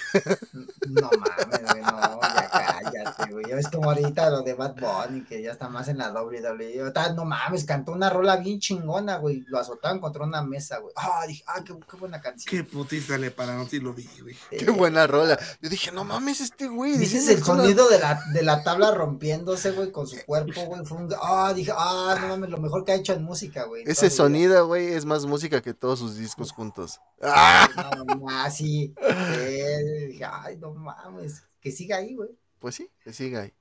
No 0.88 1.10
mames, 1.20 1.70
güey, 1.70 1.82
no, 1.82 2.20
ya 2.22 2.48
cállate, 2.50 3.32
güey. 3.32 3.44
Ya 3.46 3.54
ves 3.56 3.68
como 3.68 3.90
ahorita 3.90 4.30
lo 4.30 4.40
de 4.42 4.54
Bad 4.54 4.76
Bunny, 4.76 5.24
que 5.24 5.42
ya 5.42 5.52
está 5.52 5.68
más 5.68 5.88
en 5.88 5.98
la 5.98 6.10
WWE. 6.12 6.80
Ahorita, 6.80 7.12
No 7.12 7.26
mames, 7.26 7.64
cantó 7.64 7.92
una 7.92 8.08
rola 8.08 8.36
bien 8.36 8.58
chingona, 8.58 9.18
güey. 9.18 9.44
Lo 9.48 9.58
azotaban 9.58 10.00
contra 10.00 10.24
una 10.24 10.42
mesa, 10.42 10.78
güey. 10.78 10.94
Ah, 10.96 11.24
dije, 11.28 11.44
ah, 11.46 11.62
qué, 11.62 11.74
qué 11.90 11.96
buena 11.98 12.22
canción. 12.22 12.50
Qué 12.50 12.64
putiza 12.64 13.18
le 13.18 13.30
para, 13.30 13.54
no 13.54 13.68
si 13.68 13.80
lo 13.80 13.92
vi, 13.92 14.08
güey. 14.22 14.34
Eh, 14.50 14.56
Qué 14.56 14.70
buena 14.70 15.06
rola. 15.06 15.38
Yo 15.60 15.68
dije, 15.68 15.92
no 15.92 16.04
mames, 16.04 16.40
este 16.40 16.68
güey. 16.68 16.96
¿Viste 16.96 17.18
diciendo 17.18 17.32
el 17.32 17.50
una- 17.52 17.62
sonido 17.64 17.88
de 17.90 17.98
la, 17.98 18.22
de 18.32 18.42
la 18.42 18.62
tabla 18.64 18.92
rompiéndose, 18.92 19.72
güey, 19.72 19.92
con 19.92 20.06
su 20.06 20.16
cuerpo, 20.24 20.62
güey? 20.64 20.86
Fue 20.86 20.96
un... 20.96 21.14
Ah, 21.22 21.52
dije, 21.54 21.72
ah, 21.76 22.16
no 22.18 22.28
mames, 22.28 22.48
lo 22.48 22.56
mejor 22.58 22.84
que 22.86 22.92
ha 22.92 22.94
hecho 22.94 23.12
en 23.12 23.22
música, 23.24 23.64
güey. 23.64 23.84
Ese 23.86 24.08
sonido, 24.08 24.66
güey, 24.66 24.86
es 24.94 25.04
más 25.04 25.17
música 25.26 25.62
que 25.62 25.74
todos 25.74 25.98
sus 25.98 26.16
discos 26.16 26.52
juntos. 26.52 27.00
¡Ah! 27.22 27.68
No, 28.06 28.14
no, 28.16 28.50
sí. 28.50 28.94
Eh, 29.00 30.20
ay, 30.24 30.56
no 30.56 30.74
mames. 30.74 31.42
Que 31.60 31.72
siga 31.72 31.96
ahí, 31.96 32.14
güey. 32.14 32.30
Pues 32.58 32.74
sí, 32.74 32.90
que 33.02 33.12
siga 33.12 33.42
ahí. 33.42 33.54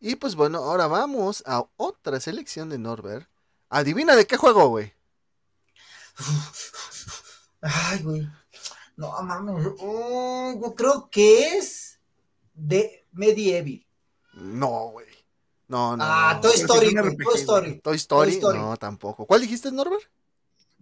Y 0.00 0.16
pues 0.16 0.34
bueno, 0.34 0.58
ahora 0.58 0.86
vamos 0.86 1.42
a 1.46 1.64
otra 1.76 2.20
selección 2.20 2.68
de 2.68 2.78
Norbert. 2.78 3.28
Adivina 3.68 4.16
de 4.16 4.26
qué 4.26 4.36
juego, 4.36 4.68
güey. 4.68 4.94
Ay, 7.60 8.02
güey. 8.02 8.28
No 8.96 9.22
mames. 9.22 9.66
Oh, 9.80 10.58
yo 10.60 10.74
creo 10.74 11.08
que 11.10 11.56
es 11.56 11.98
de 12.54 13.06
Medieval. 13.12 13.86
No, 14.34 14.90
güey. 14.90 15.06
No, 15.68 15.96
no. 15.96 16.04
Ah, 16.04 16.34
no. 16.34 16.40
Toy 16.40 16.54
Story, 16.54 16.94
Toy 16.94 17.34
Story. 17.36 17.80
Toy 17.80 17.96
Story. 17.96 18.30
Toy 18.30 18.34
Story. 18.36 18.58
No, 18.58 18.76
tampoco. 18.76 19.24
¿Cuál 19.24 19.42
dijiste, 19.42 19.70
Norbert? 19.70 20.02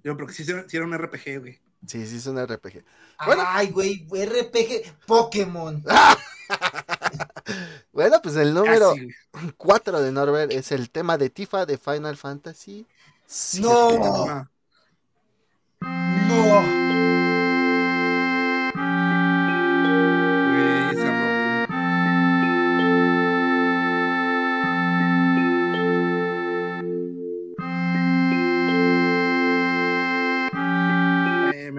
Yo 0.04 0.14
creo 0.16 0.26
que 0.26 0.32
sí, 0.34 0.44
era- 0.48 0.68
sí 0.68 0.76
era 0.76 0.86
un 0.86 0.92
RPG, 0.96 1.38
güey. 1.40 1.60
Sí, 1.86 2.06
sí, 2.06 2.16
es 2.16 2.26
un 2.26 2.38
RPG. 2.44 2.84
Bueno. 3.24 3.44
Ay, 3.46 3.68
güey. 3.70 4.06
RPG 4.10 4.94
Pokémon. 5.06 5.82
Bueno, 7.92 8.20
pues 8.22 8.36
el 8.36 8.54
número 8.54 8.90
Casi, 8.90 9.12
güey. 9.32 9.52
4 9.56 10.00
de 10.00 10.12
Norbert 10.12 10.52
es 10.52 10.70
el 10.72 10.90
tema 10.90 11.18
de 11.18 11.30
Tifa 11.30 11.66
de 11.66 11.76
Final 11.78 12.16
Fantasy. 12.16 12.86
No. 13.60 13.88
VII. 13.90 14.30
Ah, 14.30 14.48
No. 15.80 16.87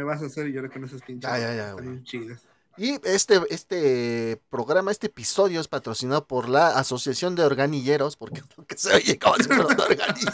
Vas 0.10 0.22
a 0.22 0.26
hacer 0.26 0.48
llorar 0.48 0.72
con 0.72 0.84
esas 0.84 1.02
pinches. 1.02 1.30
Ya, 1.30 1.40
ya, 1.40 1.56
ya, 1.56 1.70
Están 1.70 2.04
chidas. 2.04 2.42
Y 2.78 3.00
este, 3.04 3.42
este 3.50 4.42
programa, 4.50 4.92
este 4.92 5.08
episodio 5.08 5.60
es 5.60 5.68
patrocinado 5.68 6.26
por 6.28 6.48
la 6.48 6.70
Asociación 6.78 7.36
de 7.36 7.44
Organilleros, 7.44 8.16
porque 8.16 8.40
es 8.40 8.46
lo 8.58 8.66
que 8.66 8.78
se 8.78 8.94
oye 8.94 9.20
como 9.20 9.36
si 9.36 9.44
fuera 9.44 9.66
un 9.66 9.80
organillero. 9.80 10.34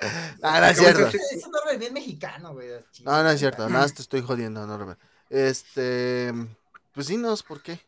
ah, 0.42 0.60
no 0.60 0.66
es 0.66 0.78
cierto. 0.78 1.08
Es 1.08 1.44
un 1.44 1.52
nombre 1.52 1.76
bien 1.78 1.92
mexicano, 1.92 2.54
güey. 2.54 2.70
No, 3.04 3.22
no 3.22 3.30
es 3.30 3.38
cierto. 3.38 3.68
Nada, 3.68 3.82
más 3.82 3.94
te 3.94 4.02
estoy 4.02 4.22
jodiendo, 4.22 4.66
Norbert. 4.66 4.98
Este, 5.28 6.32
pues 6.92 7.08
dinos, 7.08 7.42
¿por 7.42 7.62
qué? 7.62 7.80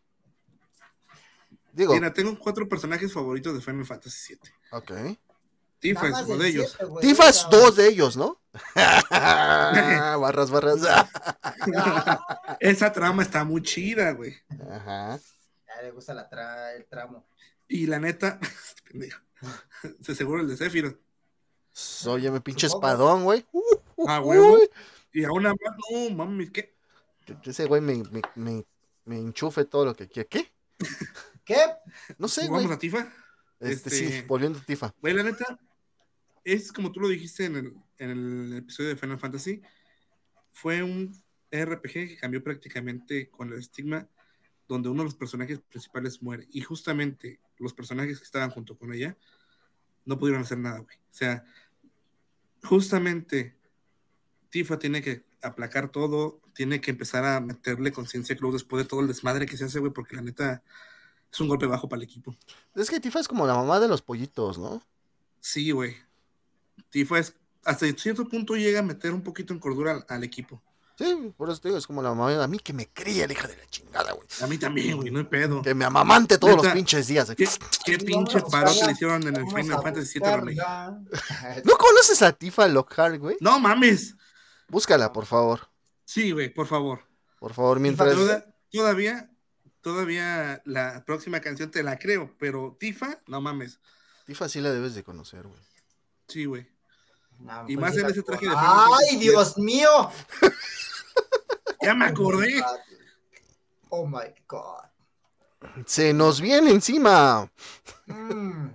Digo, 1.73 1.95
Mira, 1.95 2.13
tengo 2.13 2.39
cuatro 2.39 2.69
personajes 2.69 3.13
favoritos 3.13 3.55
de 3.55 3.61
Final 3.61 3.87
Fantasy 3.87 4.35
VII. 4.35 4.53
ok. 4.73 4.93
Tifa 5.79 6.09
es 6.09 6.27
uno 6.27 6.37
de 6.39 6.49
ellos. 6.49 6.77
Tifas, 7.01 7.49
No, 7.51 7.59
dos 7.59 7.77
de 7.77 7.89
ellos, 7.89 8.17
¿no? 8.17 8.41
barras, 9.11 10.51
barras. 10.51 10.81
Esa 12.61 12.93
trama 12.93 13.23
está 13.23 13.45
muy 13.45 13.63
chida, 13.63 14.13
güey. 14.13 14.35
Ajá. 14.71 15.19
Ya 15.67 15.83
le 15.83 15.91
gusta 15.91 16.15
la 16.15 16.29
tra- 16.29 16.75
el 16.75 16.87
tramo. 16.87 17.27
Y 17.69 17.87
la 17.87 17.99
neta, 18.01 18.39
pendejo. 18.91 19.21
Se 20.03 20.15
seguro 20.15 20.43
el 20.43 20.49
de 20.49 20.57
Sephiroth. 20.57 20.99
Óyeme, 22.07 22.41
pinche 22.41 22.69
Supongo. 22.69 22.87
espadón, 22.89 23.25
güey. 23.25 23.47
Uh, 23.53 23.61
uh, 23.97 24.07
Ah, 24.09 24.21
huevo. 24.21 24.55
uy. 24.55 24.69
Y 25.13 25.25
a 25.25 25.31
una 25.33 25.51
más, 25.51 25.77
no 25.91 26.11
mames, 26.17 26.51
¿qué? 26.51 26.77
Ese 27.45 27.67
güey 27.67 27.81
me, 27.81 28.03
me, 28.11 28.23
me, 28.35 28.65
me 29.05 29.19
enchufe 29.19 29.65
todo 29.65 29.85
lo 29.85 29.95
que 29.95 30.09
quiera. 30.09 30.29
¿Qué? 30.29 30.53
¿Qué? 31.45 31.57
No 32.19 32.27
sé, 32.29 32.43
güey. 32.49 32.63
¿Jugamos 32.65 32.77
a 32.77 32.79
Tifa? 32.79 33.13
Este, 33.61 33.89
este- 33.89 33.91
sí, 33.91 34.23
volviendo 34.27 34.59
a 34.59 34.63
Tifa. 34.63 34.95
Güey, 35.01 35.15
la 35.15 35.23
neta, 35.23 35.59
es 36.53 36.73
como 36.73 36.93
tú 36.93 37.01
lo 37.01 37.09
dijiste 37.09 37.45
en 37.45 37.57
el, 37.57 37.75
en 37.99 38.11
el 38.11 38.57
episodio 38.57 38.89
de 38.91 38.97
Final 38.97 39.19
Fantasy, 39.19 39.61
fue 40.53 40.83
un 40.83 41.15
RPG 41.51 41.93
que 41.93 42.17
cambió 42.17 42.43
prácticamente 42.43 43.29
con 43.29 43.53
el 43.53 43.59
estigma 43.59 44.09
donde 44.67 44.89
uno 44.89 45.03
de 45.03 45.07
los 45.07 45.15
personajes 45.15 45.61
principales 45.61 46.23
muere. 46.23 46.47
Y 46.51 46.63
justamente 46.63 47.41
los 47.59 47.75
personajes 47.75 48.19
que 48.19 48.25
estaban 48.25 48.51
junto 48.51 48.79
con 48.79 48.93
ella 48.93 49.17
no 50.07 50.19
pudieron 50.19 50.43
hacer 50.43 50.59
nada, 50.59 50.79
güey. 50.79 50.97
O 50.97 51.15
sea, 51.15 51.45
justamente 52.63 53.55
Tifa 54.49 54.79
tiene 54.79 55.03
que 55.03 55.25
aplacar 55.43 55.91
todo, 55.91 56.41
tiene 56.55 56.81
que 56.81 56.91
empezar 56.91 57.25
a 57.25 57.41
meterle 57.41 57.93
conciencia 57.93 58.35
a 58.35 58.39
Cloud 58.39 58.55
después 58.55 58.83
de 58.83 58.89
todo 58.89 59.01
el 59.01 59.07
desmadre 59.07 59.47
que 59.47 59.57
se 59.59 59.65
hace, 59.65 59.81
güey, 59.81 59.93
porque 59.93 60.17
la 60.17 60.23
neta 60.23 60.63
es 61.31 61.41
un 61.41 61.49
golpe 61.49 61.67
bajo 61.67 61.91
para 61.91 61.99
el 61.99 62.05
equipo. 62.05 62.35
Es 62.75 62.89
que 62.89 63.01
Tifa 63.01 63.21
es 63.21 63.29
como 63.29 63.47
la 63.47 63.55
mamá 63.55 63.81
de 63.81 63.89
los 63.89 64.01
pollitos, 64.01 64.59
¿no? 64.59 64.83
Sí, 65.41 65.71
güey. 65.71 66.08
Tifa 66.91 67.19
es, 67.19 67.35
hasta 67.65 67.87
cierto 67.93 68.29
punto 68.29 68.55
llega 68.57 68.81
a 68.81 68.83
meter 68.83 69.13
un 69.13 69.23
poquito 69.23 69.53
en 69.53 69.61
cordura 69.61 69.93
al, 69.93 70.07
al 70.09 70.25
equipo. 70.25 70.63
Sí, 70.99 71.33
por 71.37 71.49
eso 71.49 71.61
te 71.61 71.69
digo, 71.69 71.79
es 71.79 71.87
como 71.87 72.03
la 72.03 72.09
mamá 72.09 72.29
de 72.33 72.43
a 72.43 72.49
mí 72.49 72.59
que 72.59 72.73
me 72.73 72.89
cría 72.89 73.27
la 73.29 73.33
hija 73.33 73.47
de 73.47 73.57
la 73.57 73.65
chingada, 73.67 74.13
güey. 74.15 74.27
A 74.43 74.49
mí 74.49 74.59
también, 74.59 74.97
güey, 74.97 75.13
no 75.13 75.21
hay 75.21 75.27
pedo. 75.27 75.63
Que 75.63 75.73
me 75.73 75.85
amamante 75.85 76.39
todos 76.39 76.57
los 76.57 76.73
pinches 76.73 77.07
días. 77.07 77.29
¿Qué, 77.37 77.49
qué 77.85 77.99
Sí, 78.01 78.05
pinche 78.05 78.41
paro 78.51 78.73
que 78.77 78.85
le 78.85 78.93
hicieron 78.93 79.23
en 79.23 79.37
el 79.37 79.47
Final 79.47 79.81
Fantasy 79.81 80.19
VII. 80.19 80.57
¿No 81.65 81.77
conoces 81.77 82.21
a 82.23 82.33
Tifa 82.33 82.67
Lockhart, 82.67 83.19
güey? 83.21 83.37
No 83.41 83.61
mames. 83.61 84.17
Búscala, 84.69 85.13
por 85.13 85.25
favor. 85.27 85.69
Sí, 86.05 86.33
güey, 86.33 86.53
por 86.53 86.67
favor. 86.67 87.05
Por 87.39 87.55
favor, 87.55 87.79
mientras... 87.79 88.13
Toda- 88.15 88.47
todavía, 88.73 89.31
todavía 89.83 90.63
la 90.65 91.05
próxima 91.05 91.41
canción 91.41 91.71
te 91.71 91.85
la 91.85 91.99
creo, 92.01 92.35
pero 92.41 92.77
Tifa, 92.81 93.19
no 93.29 93.41
mames. 93.41 93.79
Tifa 94.27 94.49
sí 94.49 94.61
la 94.61 94.73
debes 94.73 94.95
de 94.97 95.05
conocer, 95.05 95.47
güey. 95.47 95.61
Sí, 96.27 96.45
güey. 96.45 96.67
No, 97.39 97.63
Y 97.69 97.77
pues 97.77 97.79
más 97.79 97.97
en 97.97 98.11
ese 98.11 98.23
traje 98.23 98.49
de 98.49 98.55
¡Ay, 98.57 99.17
Dios 99.17 99.57
mío! 99.59 100.11
Ya 101.81 101.95
me 101.95 102.07
acordé. 102.07 102.61
Oh 103.89 104.07
my 104.07 104.35
god. 104.49 104.85
Se 105.87 106.13
nos 106.13 106.41
viene 106.41 106.71
encima. 106.71 107.51
Mm. 108.07 108.71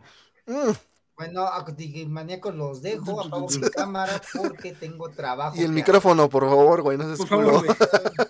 Mm. 0.48 0.74
Bueno, 1.16 1.46
a 1.46 1.66
maníacos 2.08 2.56
los 2.56 2.82
dejo, 2.82 3.22
apago 3.22 3.48
mi 3.50 3.70
cámara 3.70 4.22
porque 4.34 4.74
tengo 4.74 5.10
trabajo. 5.10 5.56
Y 5.58 5.64
el 5.64 5.72
micrófono, 5.72 6.30
por 6.30 6.44
favor, 6.44 6.82
güey, 6.82 6.98
no 6.98 7.06
seas 7.06 7.20
Por 7.20 7.30
culo. 7.30 7.62
favor, 7.62 7.66
güey. 7.66 7.78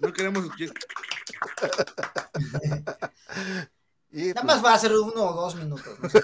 No 0.00 0.12
queremos 0.12 0.44
escuchar. 0.44 0.74
Y, 4.14 4.28
Nada 4.28 4.42
pues, 4.42 4.44
más 4.44 4.64
va 4.64 4.74
a 4.74 4.78
ser 4.78 4.94
uno 4.94 5.24
o 5.24 5.32
dos 5.32 5.54
minutos. 5.56 5.86
no. 6.02 6.20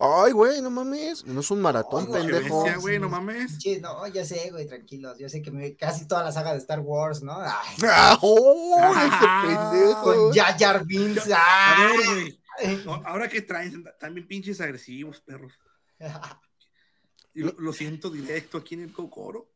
Ay, 0.24 0.32
güey, 0.32 0.62
no 0.62 0.70
mames. 0.70 1.26
No 1.26 1.40
es 1.40 1.50
un 1.50 1.60
maratón, 1.60 2.10
pendejo. 2.10 2.64
güey, 2.80 2.98
no 2.98 3.10
mames. 3.10 3.56
Sí, 3.60 3.78
no, 3.82 4.06
ya 4.06 4.24
sé, 4.24 4.50
güey, 4.50 4.66
tranquilos. 4.66 5.18
Yo 5.18 5.28
sé 5.28 5.42
que 5.42 5.50
me, 5.50 5.76
casi 5.76 6.06
toda 6.06 6.24
la 6.24 6.32
saga 6.32 6.52
de 6.52 6.58
Star 6.58 6.80
Wars, 6.80 7.22
¿no? 7.22 7.36
Ay, 7.38 7.76
Ah, 7.84 8.18
¡Oh, 8.22 8.76
Ah, 8.80 9.04
este 9.04 9.76
pendejo! 9.76 10.02
con 10.02 10.32
Jar 10.32 10.56
Jar 10.58 10.86
Binks. 10.86 11.30
A 11.30 11.36
¡ah! 11.38 11.76
ver, 11.86 12.06
güey. 12.06 12.84
No, 12.86 12.94
Ahora 13.04 13.28
que 13.28 13.42
traen 13.42 13.84
también 14.00 14.26
pinches 14.26 14.60
agresivos, 14.62 15.20
perros. 15.20 15.52
Y 17.34 17.40
lo, 17.42 17.54
lo 17.58 17.72
siento 17.74 18.08
directo 18.08 18.56
aquí 18.56 18.74
en 18.74 18.84
el 18.84 18.92
cocoro. 18.92 19.50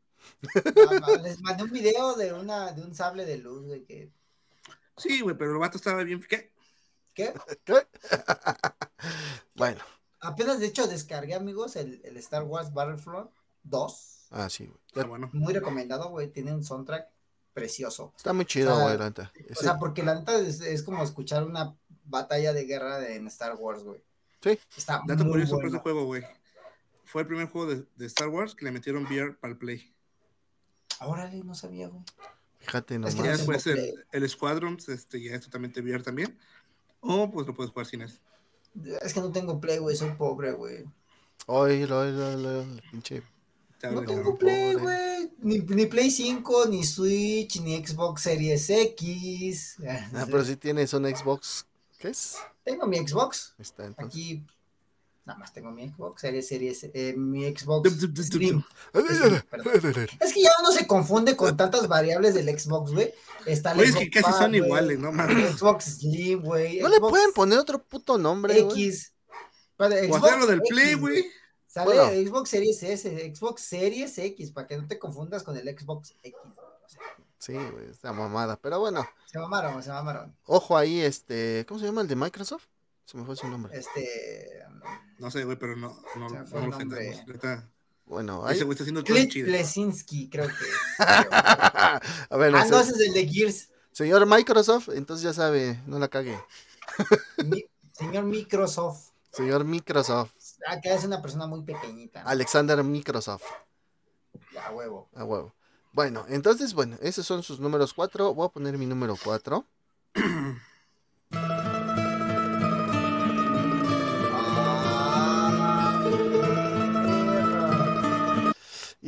No, 0.75 0.99
no, 0.99 1.15
les 1.23 1.41
mandé 1.41 1.63
un 1.63 1.71
video 1.71 2.13
de 2.15 2.33
una 2.33 2.71
de 2.71 2.83
un 2.83 2.93
sable 2.93 3.25
de 3.25 3.37
luz, 3.37 3.65
güey, 3.65 3.83
que 3.83 4.11
Sí, 4.97 5.21
güey, 5.21 5.35
pero 5.37 5.53
el 5.53 5.57
vato 5.59 5.77
estaba 5.77 6.03
bien. 6.03 6.23
¿Qué? 6.27 6.51
¿Qué? 7.17 7.33
Bueno, 9.55 9.79
Apenas 10.19 10.59
de 10.59 10.65
hecho 10.67 10.87
descargué, 10.87 11.35
amigos, 11.35 11.75
el, 11.75 12.01
el 12.03 12.17
Star 12.17 12.43
Wars 12.43 12.73
Battlefront 12.73 13.29
2. 13.63 14.27
ah, 14.31 14.49
sí, 14.49 14.65
güey. 14.65 14.79
Ah, 14.95 15.07
bueno. 15.07 15.29
Muy 15.33 15.53
recomendado, 15.53 16.09
güey. 16.09 16.27
Tiene 16.31 16.53
un 16.53 16.63
soundtrack 16.63 17.07
precioso. 17.53 18.13
Está 18.17 18.33
muy 18.33 18.45
chido, 18.45 18.73
O 18.73 18.75
sea, 18.77 18.85
güey, 18.85 18.97
la 18.97 19.05
neta. 19.05 19.31
O 19.51 19.55
sea, 19.55 19.77
porque 19.77 20.03
la 20.03 20.15
neta 20.15 20.35
es, 20.39 20.61
es 20.61 20.81
como 20.83 21.03
escuchar 21.03 21.43
una 21.43 21.75
batalla 22.05 22.51
de 22.53 22.65
guerra 22.65 22.97
de- 22.99 23.15
en 23.15 23.27
Star 23.27 23.55
Wars, 23.55 23.83
güey. 23.83 24.03
Sí. 24.41 24.59
Está 24.75 25.01
Dato 25.05 25.23
muy 25.23 25.33
curioso 25.33 25.51
por 25.53 25.61
bueno. 25.63 25.75
ese 25.77 25.83
juego, 25.83 26.05
güey. 26.05 26.23
Fue 27.05 27.21
el 27.21 27.27
primer 27.27 27.47
juego 27.49 27.67
de, 27.73 27.85
de 27.95 28.05
Star 28.07 28.29
Wars 28.29 28.55
que 28.55 28.65
le 28.65 28.71
metieron 28.71 29.03
VR 29.05 29.33
para 29.35 29.51
el 29.53 29.57
Play. 29.59 29.93
Órale, 30.99 31.43
no 31.43 31.53
sabía, 31.55 31.87
güey. 31.89 32.03
Fíjate 32.59 32.95
Es 32.95 33.01
que 33.15 33.21
Ya 33.21 33.23
nomás. 33.23 33.37
después 33.37 33.63
Play. 33.63 33.93
el, 34.11 34.23
el 34.23 34.29
Squadron 34.29 34.77
este, 34.87 35.21
ya 35.21 35.35
es 35.35 35.41
totalmente 35.41 35.79
VR 35.81 36.03
también. 36.03 36.37
O 37.07 37.31
pues 37.31 37.47
lo 37.47 37.55
puedes 37.55 37.71
jugar 37.71 37.85
sin 37.85 38.01
eso. 38.01 38.19
Es 39.01 39.13
que 39.13 39.21
no 39.21 39.31
tengo 39.31 39.59
Play, 39.59 39.77
güey. 39.79 39.95
Soy 39.95 40.11
pobre, 40.11 40.51
güey. 40.51 40.85
Oílo, 41.45 41.99
oílo, 41.99 42.27
oílo, 42.27 42.65
pinche. 42.91 43.23
No 43.83 44.03
tengo. 44.03 44.37
Play, 44.37 44.73
pobre. 44.75 44.83
güey. 44.83 45.31
Ni, 45.39 45.59
ni 45.59 45.85
Play 45.85 46.11
5, 46.11 46.65
ni 46.67 46.83
Switch, 46.83 47.61
ni 47.61 47.83
Xbox 47.83 48.23
Series 48.23 48.69
X. 48.69 49.77
Ah, 50.13 50.25
pero 50.25 50.43
si 50.43 50.57
tienes 50.57 50.93
un 50.93 51.05
Xbox, 51.05 51.65
¿qué 51.97 52.09
es? 52.09 52.37
Tengo 52.63 52.85
mi 52.87 52.97
Xbox. 52.97 53.55
Está, 53.57 53.85
entonces. 53.85 54.05
Aquí 54.07 54.43
nada 55.27 55.37
más 55.39 55.51
tengo 55.53 55.69
mi 55.71 55.87
Xbox 55.89 56.21
Series, 56.21 56.47
Series, 56.47 56.83
eh, 56.93 57.13
mi 57.17 57.43
Xbox 57.55 57.89
Slim. 58.27 58.63
Es 60.19 60.33
que 60.33 60.41
ya 60.41 60.51
uno 60.61 60.71
se 60.71 60.87
confunde 60.87 61.35
con 61.35 61.55
tantas 61.57 61.87
variables 61.87 62.33
del 62.33 62.47
Xbox, 62.57 62.93
güey. 62.93 63.13
Está 63.45 63.71
el 63.71 63.77
Güey, 63.77 63.89
es 63.89 63.95
que 63.95 64.09
casi 64.09 64.31
son 64.31 64.55
iguales, 64.55 64.97
no 64.99 65.11
mames. 65.11 65.57
Xbox 65.57 65.97
Slim, 65.99 66.41
güey. 66.41 66.79
No 66.79 66.87
le 66.89 66.99
pueden 66.99 67.31
poner 67.33 67.59
otro 67.59 67.83
puto 67.83 68.17
nombre, 68.17 68.61
güey. 68.61 68.85
X. 68.87 69.13
Para 69.75 69.95
O 69.95 69.99
Xbox 69.99 70.23
hacer 70.23 70.39
lo 70.39 70.47
del 70.47 70.59
X, 70.59 70.69
Play, 70.69 70.93
güey. 70.95 71.25
Sale 71.67 71.85
Bueno. 71.95 72.29
Xbox 72.29 72.49
Series 72.49 72.83
S, 72.83 73.33
Xbox 73.35 73.61
Series 73.61 74.17
X, 74.17 74.51
para 74.51 74.65
que 74.65 74.77
no 74.77 74.87
te 74.87 74.97
confundas 74.97 75.43
con 75.43 75.55
el 75.57 75.67
Xbox 75.77 76.15
X. 76.23 76.33
güey. 76.41 76.55
O 76.85 76.89
sea, 76.89 77.01
Sí, 77.39 77.53
güey, 77.53 77.89
esta 77.91 78.11
mamada. 78.13 78.57
Pero 78.59 78.79
bueno, 78.79 79.07
se 79.31 79.37
mamaron, 79.37 79.83
se 79.83 79.89
mamaron. 79.91 80.35
ojo 80.45 80.75
ahí, 80.77 81.01
este. 81.01 81.65
¿Cómo 81.67 81.79
se 81.79 81.85
llama 81.85 82.01
el 82.01 82.07
de 82.07 82.15
Microsoft? 82.15 82.65
Se 83.07 83.15
me 83.15 83.23
fue 83.23 83.37
su 83.37 83.47
nombre. 83.47 83.71
Este. 83.79 84.65
No 85.17 85.31
sé, 85.31 85.45
güey, 85.45 85.57
pero 85.57 85.77
no, 85.77 85.97
no, 86.17 86.29
Se 86.29 86.35
me 86.39 86.45
fue 86.45 86.59
no 86.59 86.67
lo 86.67 86.77
nombre. 86.77 87.23
Bueno, 88.05 88.45
ahí. 88.45 88.55
Ese 88.57 88.65
güey 88.65 88.73
está 88.75 88.83
haciendo 88.83 89.01
Clint. 89.01 89.33
Lesinski, 89.33 90.29
creo 90.29 90.47
que 90.47 90.53
es. 90.53 90.75
A 90.99 92.01
ver, 92.37 92.53
ah, 92.53 92.65
no, 92.69 92.83
se- 92.83 92.91
ese 92.91 93.01
es 93.01 93.07
el 93.07 93.13
de 93.13 93.25
Gears. 93.29 93.69
señor 93.93 94.25
Microsoft, 94.25 94.89
entonces 94.89 95.23
ya 95.23 95.31
sabe, 95.31 95.81
no 95.85 95.99
la 95.99 96.09
cague. 96.09 96.37
Mi- 97.45 97.65
señor 97.93 98.25
Microsoft. 98.25 99.11
Señor 99.31 99.63
Microsoft, 99.63 100.31
Acá 100.67 100.93
es 100.93 101.05
una 101.05 101.21
persona 101.21 101.47
muy 101.47 101.63
pequeñita. 101.63 102.23
¿no? 102.23 102.29
Alexander 102.29 102.83
Microsoft, 102.83 103.43
A 104.65 104.71
huevo. 104.73 105.09
a 105.15 105.23
huevo. 105.23 105.53
Bueno, 105.93 106.25
entonces, 106.27 106.73
bueno, 106.73 106.97
esos 107.01 107.25
son 107.25 107.41
sus 107.41 107.59
números 107.61 107.93
4. 107.93 108.33
Voy 108.33 108.47
a 108.47 108.49
poner 108.49 108.77
mi 108.77 108.85
número 108.85 109.15
4. 109.23 109.65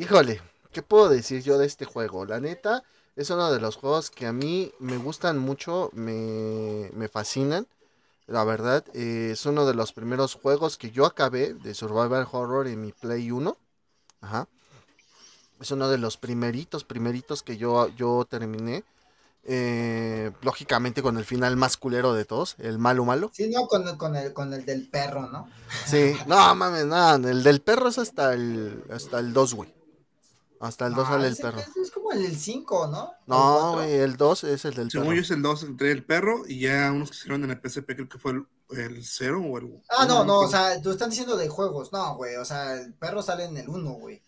Híjole, 0.09 0.41
¿qué 0.71 0.81
puedo 0.81 1.07
decir 1.07 1.43
yo 1.43 1.59
de 1.59 1.67
este 1.67 1.85
juego? 1.85 2.25
La 2.25 2.39
neta, 2.39 2.83
es 3.15 3.29
uno 3.29 3.51
de 3.51 3.59
los 3.59 3.75
juegos 3.75 4.09
que 4.09 4.25
a 4.25 4.33
mí 4.33 4.71
me 4.79 4.97
gustan 4.97 5.37
mucho, 5.37 5.91
me, 5.93 6.89
me 6.95 7.07
fascinan. 7.09 7.67
La 8.25 8.43
verdad, 8.43 8.83
eh, 8.95 9.29
es 9.33 9.45
uno 9.45 9.67
de 9.67 9.75
los 9.75 9.93
primeros 9.93 10.33
juegos 10.33 10.79
que 10.79 10.89
yo 10.89 11.05
acabé 11.05 11.53
de 11.53 11.75
Survival 11.75 12.27
Horror 12.31 12.65
en 12.65 12.81
mi 12.81 12.91
Play 12.91 13.29
1. 13.29 13.55
Ajá. 14.21 14.47
Es 15.61 15.69
uno 15.69 15.87
de 15.89 15.99
los 15.99 16.17
primeritos, 16.17 16.83
primeritos 16.83 17.43
que 17.43 17.57
yo, 17.57 17.89
yo 17.89 18.25
terminé. 18.27 18.83
Eh, 19.43 20.31
lógicamente 20.41 21.03
con 21.03 21.19
el 21.19 21.23
final 21.23 21.55
más 21.55 21.77
culero 21.77 22.15
de 22.15 22.25
todos, 22.25 22.55
el 22.57 22.79
malo 22.79 23.05
malo. 23.05 23.29
Sí, 23.31 23.47
no, 23.47 23.67
con, 23.67 23.95
con, 23.97 24.15
el, 24.15 24.33
con 24.33 24.55
el 24.55 24.65
del 24.65 24.87
perro, 24.89 25.29
¿no? 25.29 25.47
Sí, 25.85 26.15
no 26.25 26.55
mames, 26.55 26.87
nada, 26.87 27.29
el 27.29 27.43
del 27.43 27.61
perro 27.61 27.89
es 27.89 27.99
hasta 27.99 28.33
el, 28.33 28.83
hasta 28.91 29.19
el 29.19 29.33
2, 29.33 29.53
güey. 29.53 29.78
Hasta 30.59 30.87
el 30.87 30.93
2 30.93 31.07
Ah, 31.07 31.11
sale 31.11 31.27
el 31.27 31.37
perro. 31.37 31.59
Es 31.59 31.91
como 31.91 32.11
el 32.11 32.35
5, 32.37 32.87
¿no? 32.87 33.13
No, 33.27 33.37
¿O 33.37 33.81
el 33.81 33.87
güey, 33.87 33.99
el 34.01 34.17
2 34.17 34.43
es 34.43 34.65
el 34.65 34.73
del 34.73 34.91
Según 34.91 35.07
perro. 35.07 35.15
yo 35.15 35.21
es 35.21 35.31
el 35.31 35.41
2 35.41 35.63
entre 35.63 35.91
el 35.91 36.05
perro 36.05 36.43
y 36.47 36.59
ya 36.59 36.91
unos 36.91 37.11
que 37.11 37.17
hicieron 37.17 37.43
en 37.45 37.51
el 37.51 37.61
PSP, 37.61 37.85
creo 37.95 38.09
que 38.09 38.17
fue 38.17 38.33
el, 38.33 38.45
el 38.77 39.05
0 39.05 39.41
o 39.41 39.57
el. 39.57 39.81
Ah, 39.89 40.05
no, 40.05 40.23
no, 40.25 40.39
o 40.39 40.47
sea, 40.49 40.81
tú 40.81 40.91
estás 40.91 41.09
diciendo 41.09 41.37
de 41.37 41.47
juegos. 41.47 41.93
No, 41.93 42.15
güey, 42.17 42.35
o 42.35 42.43
sea, 42.45 42.73
el 42.75 42.93
perro 42.93 43.21
sale 43.21 43.45
en 43.45 43.57
el 43.57 43.69
1, 43.69 43.89
güey. 43.93 44.21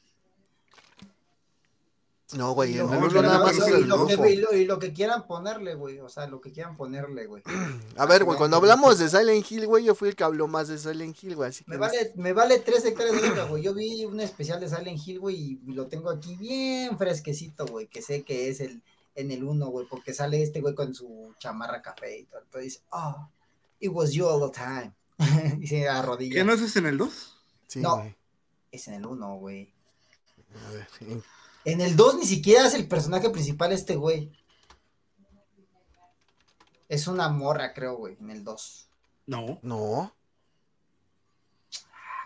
No, 2.34 2.54
güey, 2.54 2.72
Y 2.72 2.80
en 2.80 2.88
lo- 2.88 2.94
el 2.94 3.00
no, 3.00 3.06
y 3.06 3.10
1 3.10 3.22
no, 3.22 3.28
nada 3.28 3.40
más 3.40 3.58
es 3.58 3.68
el 3.68 3.82
y 3.82 4.36
lo- 4.38 4.54
y 4.54 4.66
lo 4.66 4.80
que 4.80 4.94
quieran 4.94 5.28
ponerle, 5.28 5.76
güey. 5.76 6.00
O 6.00 6.10
sea, 6.10 6.28
lo 6.28 6.40
que 6.42 6.52
quieran 6.52 6.78
ponerle, 6.78 7.26
güey. 7.26 7.44
A 7.98 8.06
ver, 8.06 8.24
güey, 8.24 8.38
cuando 8.38 8.58
hablamos 8.58 9.00
de 9.00 9.10
Silent 9.10 9.50
Hill, 9.52 9.68
güey, 9.68 9.84
yo 9.84 9.96
fui 9.96 10.10
el 10.10 10.16
que 10.16 10.24
habló 10.24 10.48
más 10.48 10.68
de 10.68 10.78
Silent 10.78 11.22
Hill, 11.22 11.36
güey, 11.36 11.50
así 11.50 11.64
que... 11.64 11.72
Me 11.72 11.78
vale, 11.78 12.12
me 12.16 12.34
vale 12.34 12.60
tres 12.60 12.86
hectáreas 12.86 13.22
de 13.22 13.44
güey. 13.46 13.64
Yo 13.64 13.74
vi 13.74 14.06
un 14.06 14.20
especial 14.20 14.60
de 14.60 14.70
Silent 14.70 15.00
Hill, 15.06 15.20
güey, 15.20 15.36
y 15.66 15.72
lo 15.74 15.88
tengo 15.88 16.10
aquí 16.10 16.36
bien 16.36 16.98
fresquecito, 16.98 17.66
güey, 17.66 17.88
que 17.88 18.02
sé 18.02 18.24
que 18.24 18.50
es 18.50 18.60
el 18.62 18.82
en 19.16 19.32
el 19.32 19.44
1, 19.44 19.68
güey, 19.68 19.88
porque 19.88 20.14
sale 20.14 20.42
este 20.42 20.62
güey 20.62 20.74
con 20.74 20.94
su 20.94 21.34
chamarra 21.38 21.82
café 21.82 22.20
y 22.20 22.24
todo. 22.24 22.42
Entonces 22.42 22.64
dice, 22.64 22.84
oh, 22.92 23.30
it 23.80 23.92
was 23.92 24.12
you 24.12 24.26
all 24.26 24.50
the 24.50 24.58
time. 24.58 24.94
y 25.62 25.68
se 25.68 25.88
arrodilla. 25.88 26.36
¿Qué 26.36 26.44
no 26.44 26.54
es 26.54 26.76
en 26.76 26.86
el 26.86 26.98
2? 26.98 27.38
Sí, 27.68 27.80
no. 27.80 28.14
es 28.72 28.88
en 28.88 28.96
el 28.96 29.06
1, 29.06 29.36
güey. 29.36 29.74
A 30.68 30.72
ver, 30.72 30.88
sí. 30.98 31.22
En 31.66 31.82
el 31.82 31.96
2 31.96 32.16
ni 32.16 32.26
siquiera 32.26 32.66
es 32.66 32.74
el 32.74 32.88
personaje 32.88 33.30
principal 33.30 33.72
este 33.72 33.96
güey. 33.96 34.32
Es 36.90 37.08
una 37.08 37.30
morra, 37.30 37.74
creo, 37.74 37.96
güey, 37.98 38.18
en 38.20 38.32
el 38.32 38.44
2. 38.44 38.90
No. 39.28 39.60
No. 39.62 40.14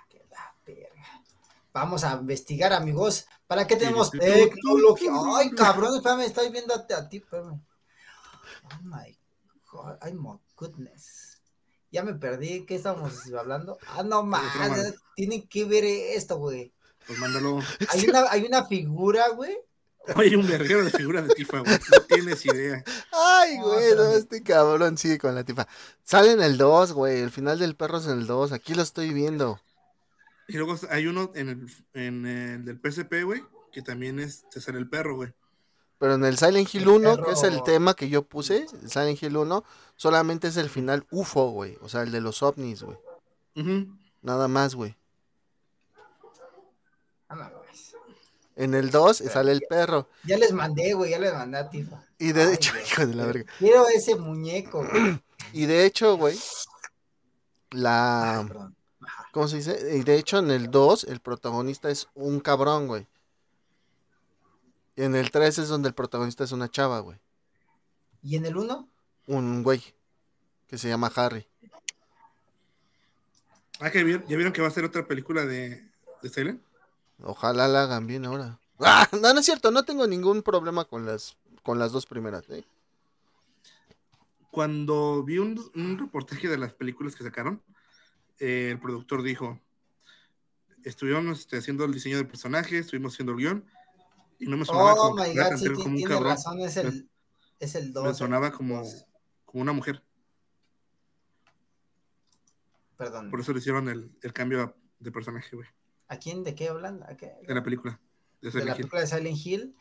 Que 0.09 0.25
la 0.31 0.55
verga. 0.65 1.23
Vamos 1.73 2.03
a 2.03 2.13
investigar, 2.13 2.73
amigos. 2.73 3.27
¿Para 3.47 3.67
qué 3.67 3.75
tenemos 3.75 4.09
tecnología? 4.09 5.11
Ay, 5.37 5.51
cabrón, 5.51 5.95
espérame, 5.95 6.21
estoy 6.21 6.49
viendo 6.49 6.73
a, 6.73 7.09
ti, 7.09 7.17
espérame. 7.17 7.61
Oh 8.63 8.81
my 8.83 9.19
god, 9.71 9.97
ay, 10.01 10.13
my 10.13 10.39
goodness. 10.55 11.43
Ya 11.91 12.03
me 12.03 12.13
perdí, 12.15 12.65
¿qué 12.65 12.75
estábamos 12.75 13.31
hablando? 13.37 13.77
Ah, 13.87 14.03
no 14.03 14.23
mames, 14.23 14.95
tienen 15.15 15.47
que 15.47 15.65
ver 15.65 15.83
esto, 15.83 16.37
güey. 16.37 16.73
Pues 17.07 17.19
mándalo. 17.19 17.59
Hay 17.89 18.07
una, 18.07 18.25
hay 18.29 18.43
una 18.43 18.65
figura, 18.65 19.29
güey. 19.29 19.57
Oye, 20.15 20.37
un 20.37 20.47
verguero 20.47 20.83
de 20.83 20.91
figuras 20.91 21.27
de 21.27 21.33
Tifa, 21.33 21.59
güey. 21.59 21.73
No 21.91 22.01
tienes 22.01 22.45
idea. 22.45 22.83
Ay, 23.11 23.57
güey, 23.57 23.95
no, 23.95 24.03
este 24.11 24.43
cabrón 24.43 24.97
sigue 24.97 25.17
con 25.17 25.33
la 25.33 25.43
tifa. 25.43 25.67
Sale 26.03 26.33
en 26.33 26.41
el 26.41 26.57
2, 26.57 26.93
güey. 26.93 27.21
El 27.21 27.31
final 27.31 27.57
del 27.57 27.75
perro 27.75 27.97
es 27.97 28.05
en 28.05 28.19
el 28.19 28.27
2. 28.27 28.51
Aquí 28.51 28.75
lo 28.75 28.83
estoy 28.83 29.13
viendo. 29.13 29.59
Y 30.47 30.57
luego 30.57 30.75
hay 30.91 31.07
uno 31.07 31.31
en 31.33 31.49
el, 31.49 31.71
en 31.93 32.25
el 32.27 32.65
del 32.65 32.79
PSP, 32.79 33.23
güey, 33.23 33.43
que 33.71 33.81
también 33.81 34.19
es, 34.19 34.47
te 34.49 34.61
sale 34.61 34.77
el 34.77 34.87
perro, 34.87 35.15
güey. 35.15 35.33
Pero 35.97 36.15
en 36.15 36.25
el 36.25 36.37
Silent 36.37 36.73
Hill 36.73 36.83
El 36.83 36.89
1, 36.89 37.23
que 37.23 37.31
es 37.31 37.43
el 37.43 37.63
tema 37.63 37.95
que 37.95 38.09
yo 38.09 38.21
puse, 38.23 38.67
el 38.81 38.91
Silent 38.91 39.21
Hill 39.23 39.37
1, 39.37 39.63
solamente 39.95 40.49
es 40.49 40.57
el 40.57 40.69
final 40.69 41.07
UFO, 41.09 41.49
güey. 41.49 41.77
O 41.81 41.89
sea, 41.89 42.03
el 42.03 42.11
de 42.11 42.21
los 42.21 42.43
ovnis, 42.43 42.83
güey. 42.83 42.97
Nada 44.21 44.47
más, 44.47 44.75
güey. 44.75 44.95
Ah, 47.27 47.35
no 47.35 47.41
mames. 47.41 47.95
En 48.55 48.73
el 48.73 48.89
2 48.89 49.17
sale 49.17 49.51
el 49.51 49.61
perro. 49.69 50.09
Ya 50.23 50.37
les 50.37 50.53
mandé, 50.53 50.93
güey, 50.93 51.11
ya 51.11 51.19
les 51.19 51.33
mandé 51.33 51.57
a 51.57 51.69
Tifa. 51.69 52.01
Y 52.17 52.31
de 52.31 52.43
Ay, 52.43 52.53
hecho, 52.55 52.73
hijo 52.79 53.05
de 53.05 53.13
la 53.13 53.25
verga. 53.25 53.51
Quiero 53.59 53.87
ese 53.89 54.15
muñeco, 54.15 54.85
güey. 54.87 55.21
Y 55.51 55.65
de 55.65 55.85
hecho, 55.85 56.15
güey, 56.17 56.37
la... 57.71 58.47
¿Cómo 59.31 59.47
se 59.49 59.57
dice? 59.57 59.97
Y 59.97 60.03
de 60.03 60.15
hecho, 60.17 60.37
en 60.39 60.49
el 60.51 60.71
2, 60.71 61.03
el 61.05 61.19
protagonista 61.19 61.89
es 61.89 62.07
un 62.15 62.39
cabrón, 62.39 62.87
güey. 62.87 63.05
Y 64.95 65.03
en 65.03 65.15
el 65.15 65.29
3 65.31 65.57
es 65.59 65.67
donde 65.67 65.89
el 65.89 65.93
protagonista 65.93 66.45
es 66.45 66.53
una 66.53 66.69
chava, 66.71 66.99
güey. 66.99 67.19
¿Y 68.23 68.37
en 68.37 68.45
el 68.45 68.55
1? 68.55 68.87
Un 69.27 69.63
güey 69.63 69.83
que 70.67 70.77
se 70.77 70.87
llama 70.87 71.11
Harry. 71.15 71.45
Ah, 73.81 73.91
que 73.91 74.03
vi- 74.05 74.13
ya 74.27 74.37
vieron 74.37 74.53
que 74.53 74.61
va 74.61 74.69
a 74.69 74.71
ser 74.71 74.85
otra 74.85 75.05
película 75.05 75.45
de, 75.45 75.85
de 76.21 76.29
Silent. 76.29 76.61
Ojalá 77.21 77.67
la 77.67 77.83
hagan 77.83 78.07
bien 78.07 78.25
ahora. 78.25 78.59
¡Ah! 78.79 79.07
No, 79.13 79.33
no 79.33 79.39
es 79.39 79.45
cierto, 79.45 79.71
no 79.71 79.83
tengo 79.83 80.05
ningún 80.07 80.41
problema 80.43 80.85
con 80.85 81.05
las, 81.05 81.37
con 81.63 81.79
las 81.79 81.91
dos 81.91 82.05
primeras, 82.05 82.49
¿eh? 82.49 82.65
Cuando 84.51 85.23
vi 85.23 85.37
un, 85.37 85.59
un 85.75 85.97
reportaje 85.97 86.47
de 86.47 86.57
las 86.57 86.73
películas 86.73 87.15
que 87.15 87.23
sacaron, 87.23 87.61
eh, 88.39 88.69
el 88.71 88.79
productor 88.79 89.21
dijo: 89.21 89.59
Estuvimos 90.83 91.39
este, 91.41 91.57
haciendo 91.57 91.83
el 91.83 91.91
diseño 91.93 92.17
del 92.17 92.27
personaje, 92.27 92.79
estuvimos 92.79 93.13
haciendo 93.13 93.33
el 93.33 93.39
guion, 93.39 93.65
y 94.39 94.45
no 94.47 94.55
me 94.57 94.63
sonaba 94.65 94.93
Oh 94.93 95.09
como, 95.11 95.23
my 95.23 95.35
god, 95.35 95.57
sí, 95.57 95.69
como 95.73 95.85
un 95.87 95.95
tiene 95.95 96.13
cabrón. 96.13 96.31
razón, 96.31 96.59
es 96.61 96.77
el, 96.77 97.09
es 97.59 97.75
el 97.75 97.91
2. 97.91 98.03
Me 98.05 98.13
sonaba 98.13 98.51
como, 98.51 98.83
como 99.45 99.61
una 99.61 99.73
mujer. 99.73 100.01
Perdón. 102.97 103.29
Por 103.29 103.41
eso 103.41 103.51
le 103.51 103.59
hicieron 103.59 103.89
el, 103.89 104.09
el 104.21 104.31
cambio 104.31 104.73
de 104.99 105.11
personaje, 105.11 105.53
güey, 105.53 105.67
¿A 106.15 106.19
quién? 106.19 106.43
¿De 106.43 106.55
qué 106.55 106.69
hablan? 106.69 107.03
¿A 107.03 107.15
qué? 107.17 107.33
de 107.47 107.53
la 107.53 107.63
película. 107.63 107.99
De 108.41 108.65
la 108.65 108.75
Hill. 108.77 108.77
película 108.77 109.01
de 109.01 109.07
Silent 109.07 109.37
Hill. 109.45 109.75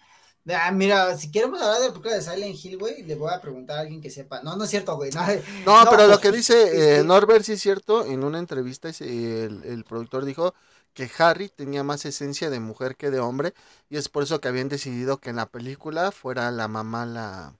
Ah, 0.48 0.70
mira, 0.72 1.16
si 1.16 1.30
queremos 1.30 1.60
hablar 1.62 1.80
de 1.80 1.86
la 1.88 1.92
película 1.92 2.14
de 2.16 2.22
Silent 2.22 2.56
Hill, 2.64 2.78
güey, 2.78 3.02
le 3.04 3.14
voy 3.14 3.32
a 3.32 3.40
preguntar 3.40 3.78
a 3.78 3.80
alguien 3.82 4.00
que 4.00 4.10
sepa. 4.10 4.42
No, 4.42 4.56
no 4.56 4.64
es 4.64 4.70
cierto, 4.70 4.96
güey. 4.96 5.10
No, 5.12 5.22
No, 5.64 5.84
No, 5.84 5.90
pero 5.90 6.06
lo 6.08 6.18
pues, 6.18 6.20
que 6.20 6.32
dice 6.32 6.98
eh, 7.00 7.04
Norbert 7.04 7.44
sí 7.44 7.52
es 7.52 7.60
cierto, 7.62 8.04
en 8.04 8.24
una 8.24 8.38
entrevista 8.38 8.88
ese- 8.88 9.44
el, 9.44 9.64
el 9.64 9.84
productor 9.84 10.24
dijo 10.24 10.54
que 10.94 11.10
Harry 11.18 11.48
tenía 11.48 11.82
más 11.82 12.04
esencia 12.06 12.50
de 12.50 12.60
mujer 12.60 12.96
que 12.96 13.10
de 13.10 13.18
hombre 13.20 13.54
y 13.88 13.96
es 13.96 14.08
por 14.08 14.22
eso 14.22 14.40
que 14.40 14.48
habían 14.48 14.68
decidido 14.68 15.18
que 15.20 15.30
en 15.30 15.36
la 15.36 15.46
película 15.50 16.12
fuera 16.12 16.50
la 16.50 16.68
mamá 16.68 17.04
la, 17.06 17.56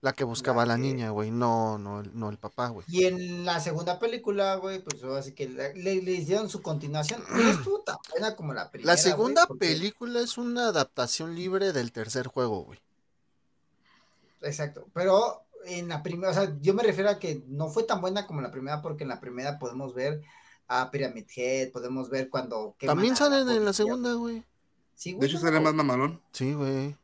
la 0.00 0.12
que 0.12 0.24
buscaba 0.24 0.62
a 0.62 0.66
la 0.66 0.76
que- 0.76 0.82
niña, 0.82 1.10
güey, 1.10 1.30
no, 1.30 1.76
no, 1.78 2.00
el- 2.00 2.16
no 2.18 2.30
el 2.30 2.38
papá, 2.38 2.68
güey. 2.68 2.86
Y 2.88 3.04
en 3.04 3.44
la 3.44 3.58
segunda 3.60 3.98
película, 3.98 4.54
güey, 4.56 4.80
pues 4.82 5.02
así 5.02 5.32
que 5.32 5.48
le, 5.48 5.74
le- 5.74 6.12
hicieron 6.12 6.48
su 6.48 6.62
continuación. 6.62 7.22
No 7.30 7.50
estuvo 7.50 7.80
tan 7.80 7.96
buena 8.10 8.36
como 8.36 8.52
la 8.54 8.70
primera. 8.70 8.92
La 8.92 8.96
segunda 8.96 9.46
porque- 9.46 9.66
película 9.66 10.20
es 10.20 10.38
una 10.38 10.68
adaptación 10.68 11.34
libre 11.34 11.72
del 11.72 11.90
tercer 11.92 12.26
juego, 12.28 12.64
güey. 12.64 12.78
Exacto, 14.42 14.86
pero 14.92 15.42
en 15.64 15.88
la 15.88 16.02
primera, 16.02 16.30
o 16.30 16.34
sea, 16.34 16.56
yo 16.60 16.72
me 16.74 16.82
refiero 16.84 17.10
a 17.10 17.18
que 17.18 17.42
no 17.48 17.68
fue 17.68 17.82
tan 17.82 18.00
buena 18.00 18.26
como 18.26 18.40
la 18.40 18.50
primera, 18.52 18.80
porque 18.80 19.02
en 19.02 19.08
la 19.08 19.20
primera 19.20 19.58
podemos 19.58 19.94
ver 19.94 20.22
a 20.68 20.90
Pyramid 20.90 21.24
Head, 21.34 21.72
podemos 21.72 22.08
ver 22.08 22.28
cuando. 22.30 22.76
También 22.78 23.16
salen 23.16 23.48
en 23.48 23.64
la 23.64 23.72
segunda, 23.72 24.12
güey. 24.14 24.44
Sí, 24.94 25.14
De 25.14 25.26
hecho, 25.26 25.38
sale 25.38 25.60
más 25.60 25.74
mamalón. 25.74 26.20
Sí, 26.32 26.52
güey. 26.54 26.96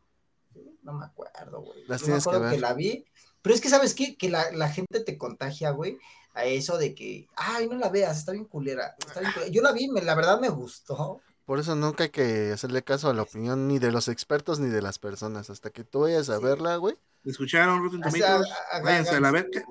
No 0.84 0.92
me 0.92 1.06
acuerdo, 1.06 1.60
güey. 1.62 1.84
Las 1.88 2.02
Yo 2.02 2.06
me 2.06 2.08
tienes 2.08 2.24
que 2.24 2.30
acuerdo 2.30 2.44
que, 2.46 2.50
ver. 2.52 2.60
la 2.60 2.74
vi. 2.74 3.04
Pero 3.42 3.54
es 3.54 3.60
que, 3.60 3.68
¿sabes 3.68 3.94
qué? 3.94 4.16
Que 4.16 4.30
la, 4.30 4.52
la 4.52 4.68
gente 4.70 5.00
te 5.00 5.18
contagia, 5.18 5.70
güey, 5.70 5.98
a 6.34 6.44
eso 6.44 6.78
de 6.78 6.94
que, 6.94 7.26
ay, 7.36 7.68
no 7.68 7.76
la 7.76 7.88
veas, 7.88 8.18
está 8.18 8.32
bien 8.32 8.44
culera. 8.44 8.94
está 9.06 9.20
bien 9.20 9.32
culera". 9.32 9.50
Yo 9.50 9.62
la 9.62 9.72
vi, 9.72 9.88
me, 9.88 10.00
la 10.02 10.14
verdad 10.14 10.40
me 10.40 10.48
gustó. 10.48 11.20
Por 11.44 11.58
eso 11.58 11.74
nunca 11.74 12.04
hay 12.04 12.10
que 12.10 12.52
hacerle 12.52 12.82
caso 12.84 13.10
a 13.10 13.14
la 13.14 13.22
opinión 13.22 13.68
ni 13.68 13.78
de 13.78 13.90
los 13.92 14.08
expertos 14.08 14.60
ni 14.60 14.70
de 14.70 14.80
las 14.80 14.98
personas. 14.98 15.50
Hasta 15.50 15.68
que 15.70 15.84
tú 15.84 16.00
vayas 16.00 16.30
a 16.30 16.38
Sí. 16.38 16.42
verla, 16.44 16.76
güey. 16.76 16.96
¿Escucharon 17.24 17.82
Rotten 17.82 18.00
Tomatoes? 18.02 18.24
a- 18.72 18.76
a- 18.76 18.80
Váyanse 18.82 19.16
a 19.16 19.20
la 19.20 19.30
verga. 19.30 19.62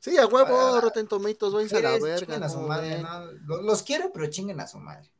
Sí, 0.00 0.16
a 0.18 0.26
huevo, 0.26 0.80
Rotten 0.80 1.06
Tomatoes, 1.06 1.52
váyanse 1.52 1.76
a 1.78 1.80
la 1.80 1.90
verga. 1.98 2.16
chinguen 2.18 2.42
a 2.42 2.48
su 2.48 2.54
¿cómo 2.56 2.68
madre, 2.68 2.88
ven? 2.90 3.02
¿no? 3.02 3.24
Los, 3.46 3.62
los 3.64 3.82
quiero, 3.82 4.10
pero 4.12 4.26
chinguen 4.28 4.60
a 4.60 4.66
su 4.66 4.78
madre. 4.78 5.10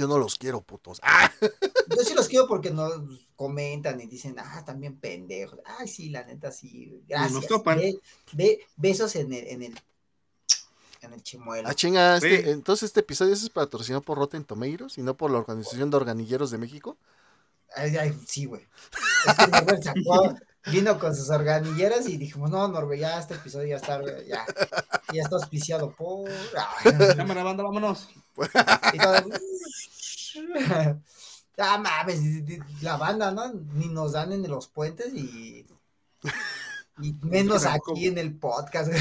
Yo 0.00 0.08
no 0.08 0.16
los 0.16 0.38
quiero, 0.38 0.62
putos. 0.62 0.98
¡Ah! 1.04 1.30
Yo 1.42 2.02
sí 2.02 2.14
los 2.14 2.26
quiero 2.26 2.46
porque 2.48 2.70
nos 2.70 3.26
comentan 3.36 4.00
y 4.00 4.06
dicen, 4.06 4.34
ah, 4.38 4.64
también 4.64 4.96
pendejos. 4.98 5.58
Ay, 5.78 5.88
sí, 5.88 6.08
la 6.08 6.24
neta, 6.24 6.50
sí. 6.50 7.02
Gracias. 7.06 7.32
nos 7.32 7.46
topan. 7.46 7.76
Ve, 7.76 8.00
ve- 8.32 8.60
besos 8.76 9.14
en 9.16 9.30
el, 9.34 9.46
en 9.46 9.62
el, 9.64 9.80
en 11.02 11.12
el 11.12 11.22
chimuelo. 11.22 11.68
Ah, 11.68 11.74
chinga, 11.74 12.16
este- 12.16 12.44
Sí. 12.44 12.50
entonces 12.50 12.84
este 12.86 13.00
episodio 13.00 13.34
es 13.34 13.50
patrocinado 13.50 14.00
por 14.00 14.16
Rotten 14.16 14.42
Tomatoes 14.44 14.96
y 14.96 15.02
no 15.02 15.14
por 15.18 15.30
la 15.30 15.36
Organización 15.38 15.90
de 15.90 15.98
Organilleros 15.98 16.50
de 16.50 16.56
México. 16.56 16.96
Ay, 17.76 17.94
ay, 17.98 18.18
sí, 18.26 18.46
güey. 18.46 18.66
Es 19.26 19.34
que 19.34 19.82
sacó, 19.82 20.34
vino 20.66 20.98
con 20.98 21.14
sus 21.14 21.30
organilleras 21.30 22.08
y 22.08 22.16
dijimos, 22.16 22.50
no, 22.50 22.68
Norbert, 22.68 23.00
ya 23.00 23.18
este 23.18 23.34
episodio 23.34 23.68
ya 23.68 23.76
está, 23.76 24.00
ya, 24.26 24.44
ya 25.12 25.22
está 25.22 25.36
auspiciado 25.36 25.90
por. 25.92 26.30
Cámara, 27.16 27.42
banda, 27.42 27.62
vámonos. 27.62 28.08
Y 28.92 28.98
todo, 28.98 29.14
Ah, 31.62 31.76
mames, 31.76 32.20
la 32.80 32.96
banda, 32.96 33.32
¿no? 33.32 33.52
Ni 33.74 33.88
nos 33.88 34.12
dan 34.12 34.32
en 34.32 34.48
los 34.48 34.68
puentes 34.68 35.12
y. 35.12 35.66
Y 37.02 37.14
menos 37.22 37.66
aquí 37.66 38.06
en 38.06 38.18
el 38.18 38.38
podcast. 38.38 38.92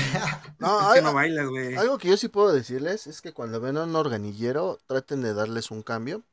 No, 0.60 0.90
es 0.90 0.96
que 0.96 1.02
no 1.02 1.14
bailas, 1.14 1.48
güey. 1.48 1.76
algo 1.76 1.98
que 1.98 2.10
yo 2.10 2.18
sí 2.18 2.28
puedo 2.28 2.52
decirles 2.52 3.08
es 3.08 3.22
que 3.22 3.34
cuando 3.34 3.60
ven 3.62 3.78
a 3.78 3.84
un 3.84 3.96
organillero, 3.96 4.78
traten 4.88 5.22
de 5.22 5.34
darles 5.34 5.72
un 5.72 5.84
cambio. 5.84 6.24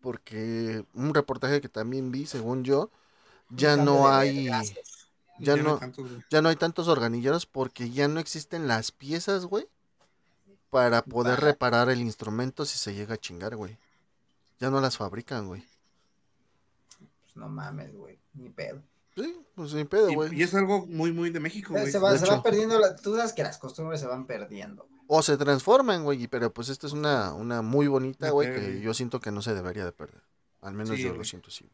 Porque 0.00 0.84
un 0.94 1.12
reportaje 1.12 1.60
que 1.60 1.68
también 1.68 2.12
vi, 2.12 2.26
según 2.26 2.62
yo, 2.62 2.90
ya 3.50 3.76
no 3.76 4.08
hay. 4.08 4.50
Ya 5.40 5.54
no, 5.56 5.78
tantos, 5.78 6.10
güey. 6.10 6.22
ya 6.30 6.42
no 6.42 6.48
hay 6.48 6.56
tantos 6.56 6.88
organilleros 6.88 7.46
porque 7.46 7.90
ya 7.90 8.08
no 8.08 8.18
existen 8.18 8.66
las 8.66 8.90
piezas, 8.90 9.44
güey, 9.46 9.68
para 10.70 11.02
poder 11.02 11.36
Para- 11.36 11.46
reparar 11.52 11.90
el 11.90 12.00
instrumento 12.00 12.64
si 12.66 12.76
se 12.76 12.92
llega 12.94 13.14
a 13.14 13.18
chingar, 13.18 13.54
güey. 13.54 13.78
Ya 14.58 14.68
no 14.70 14.80
las 14.80 14.96
fabrican, 14.96 15.46
güey. 15.46 15.64
Pues 17.22 17.36
no 17.36 17.48
mames, 17.48 17.94
güey, 17.94 18.18
ni 18.34 18.48
pedo. 18.48 18.82
Sí, 19.14 19.36
pues 19.54 19.70
sin 19.72 19.86
pedo, 19.86 20.10
Y, 20.10 20.14
güey. 20.14 20.34
y 20.38 20.42
es 20.42 20.54
algo 20.54 20.86
muy, 20.86 21.12
muy 21.12 21.30
de 21.30 21.40
México, 21.40 21.72
güey. 21.72 21.90
Se, 21.90 21.98
va, 21.98 22.16
se 22.18 22.26
van 22.26 22.42
perdiendo, 22.42 22.78
la- 22.78 22.96
tú 22.96 23.16
sabes 23.16 23.32
que 23.32 23.42
las 23.42 23.58
costumbres 23.58 24.00
se 24.00 24.06
van 24.06 24.26
perdiendo. 24.26 24.84
güey. 24.88 24.98
O 25.06 25.22
se 25.22 25.36
transforman, 25.36 26.04
güey, 26.04 26.24
y- 26.24 26.28
pero 26.28 26.52
pues 26.52 26.68
esta 26.68 26.86
es 26.88 26.92
una, 26.92 27.32
una 27.32 27.62
muy 27.62 27.86
bonita, 27.86 28.30
güey, 28.30 28.52
que 28.52 28.80
yo 28.80 28.92
siento 28.94 29.20
que 29.20 29.30
no 29.30 29.40
se 29.42 29.54
debería 29.54 29.84
de 29.84 29.92
perder. 29.92 30.22
Al 30.62 30.74
menos 30.74 30.96
Sí, 30.96 31.02
yo 31.02 31.10
lo 31.10 31.14
güey. 31.16 31.26
siento 31.28 31.48
así. 31.48 31.68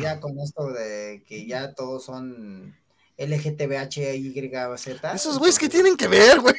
Ya 0.00 0.20
con 0.20 0.38
esto 0.40 0.72
de 0.72 1.22
que 1.26 1.46
ya 1.46 1.74
todos 1.74 2.04
son 2.04 2.76
LGTBHYZ. 3.18 4.86
Esos 5.14 5.38
güeyes 5.38 5.58
que 5.58 5.68
tienen 5.68 5.96
que 5.96 6.08
ver, 6.08 6.40
güey. 6.40 6.54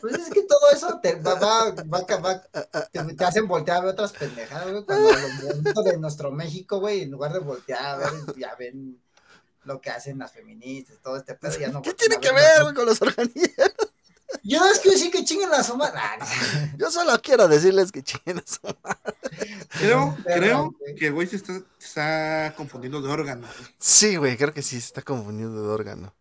Pues 0.00 0.14
es 0.14 0.30
que 0.30 0.42
todo 0.44 0.70
eso 0.72 1.00
te 1.02 1.16
va, 1.16 1.34
va, 1.34 1.70
va, 1.70 2.16
va- 2.18 2.42
te, 2.90 3.14
te 3.14 3.24
hacen 3.24 3.46
voltear 3.46 3.78
a 3.78 3.80
ver 3.80 3.90
otras 3.90 4.12
pendejadas, 4.12 4.70
güey. 4.70 4.84
Cuando 4.84 5.10
lo 5.74 5.82
de 5.82 5.98
nuestro 5.98 6.30
México, 6.32 6.80
güey, 6.80 7.02
en 7.02 7.10
lugar 7.10 7.32
de 7.34 7.40
voltear 7.40 7.84
a 7.84 7.96
ver, 7.98 8.10
ya 8.38 8.54
ven 8.54 8.98
lo 9.64 9.80
que 9.80 9.90
hacen 9.90 10.18
las 10.18 10.32
feministas, 10.32 10.98
todo 11.02 11.16
este 11.18 11.34
pedo, 11.34 11.58
ya 11.58 11.68
no 11.68 11.82
¿Qué 11.82 11.92
tiene 11.94 12.18
que 12.18 12.32
ver 12.32 12.62
güey, 12.62 12.74
con 12.74 12.86
los 12.86 13.02
organismos? 13.02 13.52
Yo 14.42 14.58
no 14.60 14.66
es 14.70 14.78
que 14.80 14.90
decir 14.90 15.10
que 15.10 15.24
chinguen 15.24 15.50
la 15.50 15.62
suma. 15.62 15.92
Yo 16.78 16.90
solo 16.90 17.20
quiero 17.22 17.48
decirles 17.48 17.92
que 17.92 18.02
chinguen 18.02 18.38
a 18.38 18.44
su 18.46 18.60
Creo, 19.78 20.16
Perro, 20.24 20.40
creo 20.40 20.74
güey. 20.78 20.94
que 20.94 21.06
el 21.08 21.12
güey 21.14 21.26
se 21.26 21.36
está, 21.36 21.52
se 21.78 21.86
está 21.86 22.54
confundiendo 22.56 23.00
de 23.00 23.10
órgano. 23.10 23.46
Sí, 23.78 24.16
güey, 24.16 24.36
creo 24.36 24.52
que 24.52 24.62
sí 24.62 24.80
se 24.80 24.86
está 24.86 25.02
confundiendo 25.02 25.62
de 25.62 25.68
órgano. 25.68 26.14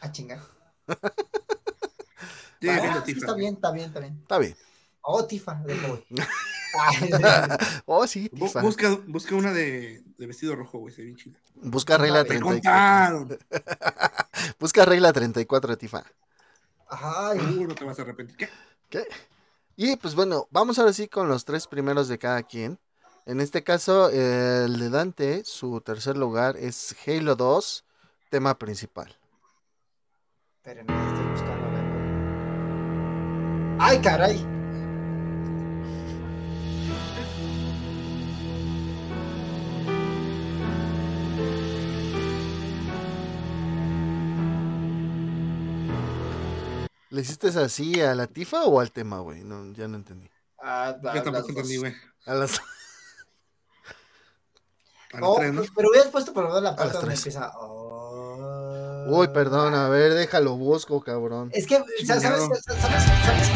A 0.00 0.10
chingar. 0.12 0.40
Sí, 2.60 2.70
Ah, 2.70 3.02
sí, 3.04 3.12
está 3.12 3.34
bien, 3.34 3.54
está 3.54 3.70
bien, 3.72 3.86
está 3.88 4.00
bien. 4.00 4.18
Está 4.22 4.38
bien. 4.38 4.56
Oh, 5.02 5.26
Tifa, 5.26 5.60
güey. 5.62 5.76
Oh, 7.84 8.06
sí, 8.06 8.30
Tifa. 8.30 8.62
Busca, 8.62 8.98
busca 9.06 9.34
una 9.34 9.52
de, 9.52 10.02
de 10.16 10.26
vestido 10.26 10.56
rojo, 10.56 10.78
güey, 10.78 10.94
se 10.94 11.02
ve 11.02 11.06
bien 11.06 11.16
chida. 11.18 11.38
Busca 11.56 11.98
regla 11.98 12.24
Me 12.24 12.30
¡Me 12.30 12.40
34. 12.40 13.18
contaron! 13.18 13.38
Busca 14.58 14.84
regla 14.86 15.12
34, 15.12 15.76
Tifa. 15.76 16.04
Ay, 17.00 17.38
Seguro 17.40 17.74
te 17.74 17.84
vas 17.84 17.98
a 17.98 18.02
arrepentir. 18.02 18.36
¿Qué? 18.36 18.48
¿Qué? 18.88 19.04
Y 19.76 19.96
pues 19.96 20.14
bueno, 20.14 20.46
vamos 20.50 20.78
ahora 20.78 20.92
sí 20.92 21.08
con 21.08 21.28
los 21.28 21.44
tres 21.44 21.66
primeros 21.66 22.08
de 22.08 22.18
cada 22.18 22.42
quien. 22.42 22.78
En 23.26 23.40
este 23.40 23.64
caso, 23.64 24.10
eh, 24.10 24.64
el 24.66 24.78
de 24.78 24.90
Dante, 24.90 25.44
su 25.44 25.80
tercer 25.80 26.16
lugar 26.16 26.56
es 26.56 26.94
Halo 27.06 27.34
2, 27.36 27.84
tema 28.30 28.58
principal. 28.58 29.16
espérenme, 30.56 30.92
estoy 31.08 31.26
buscando. 31.26 31.66
a 31.66 31.70
ver, 31.70 31.84
güey. 31.90 33.76
Ay, 33.80 34.00
caray. 34.02 34.53
¿Le 47.14 47.20
hiciste 47.20 47.46
así 47.46 48.00
a 48.00 48.12
la 48.16 48.26
Tifa 48.26 48.64
o 48.64 48.80
al 48.80 48.90
tema, 48.90 49.20
güey? 49.20 49.44
No, 49.44 49.72
ya 49.72 49.86
no 49.86 49.96
entendí. 49.98 50.28
Ah, 50.60 50.88
a 51.00 51.14
Yo 51.14 51.22
tampoco 51.22 51.50
entendí, 51.50 51.76
güey. 51.76 51.94
A 52.26 52.34
las... 52.34 52.58
A 55.12 55.20
las 55.20 55.22
Oh, 55.22 55.36
tres, 55.36 55.52
¿no? 55.52 55.62
Pero 55.76 55.90
hubieras 55.90 56.08
puesto 56.10 56.32
por 56.32 56.42
lo 56.42 56.48
menos 56.48 56.64
la 56.64 56.74
parte 56.74 56.94
donde 56.94 57.06
tres. 57.10 57.18
empieza. 57.20 57.52
oh. 57.56 59.04
Uy, 59.10 59.28
perdón, 59.28 59.74
a 59.76 59.88
ver, 59.88 60.12
déjalo 60.14 60.56
busco, 60.56 61.00
cabrón. 61.02 61.50
Es 61.52 61.68
que, 61.68 61.76
¿sabes? 62.04 62.22
¿Sabes? 62.24 62.48
¿Sabes? 62.66 62.82
¿Sabes? 62.82 63.48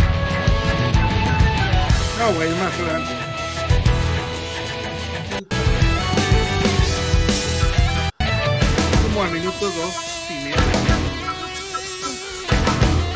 No, 2.20 2.34
güey, 2.34 2.50
más 2.50 2.72
adelante. 2.74 3.12
Como 9.02 9.22
al 9.24 9.30
minuto 9.32 9.66
dos 9.70 10.17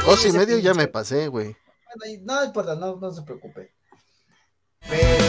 Dos 0.05 0.27
y 0.27 0.33
medio 0.33 0.59
ya 0.59 0.75
me 0.75 0.89
pasé, 0.89 1.29
güey. 1.29 1.57
Bueno, 1.97 2.23
no 2.25 2.45
importa, 2.45 2.75
no, 2.75 2.97
no 2.97 3.13
se 3.13 3.23
preocupe. 3.23 3.73
Pero. 4.89 5.23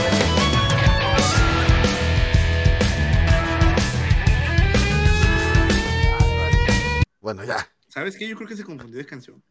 Bueno, 7.21 7.43
ya. 7.43 7.67
¿Sabes 7.87 8.17
qué? 8.17 8.27
Yo 8.27 8.35
creo 8.35 8.49
que 8.49 8.57
se 8.57 8.63
confundió 8.65 8.97
de 8.97 9.05
canción. 9.05 9.41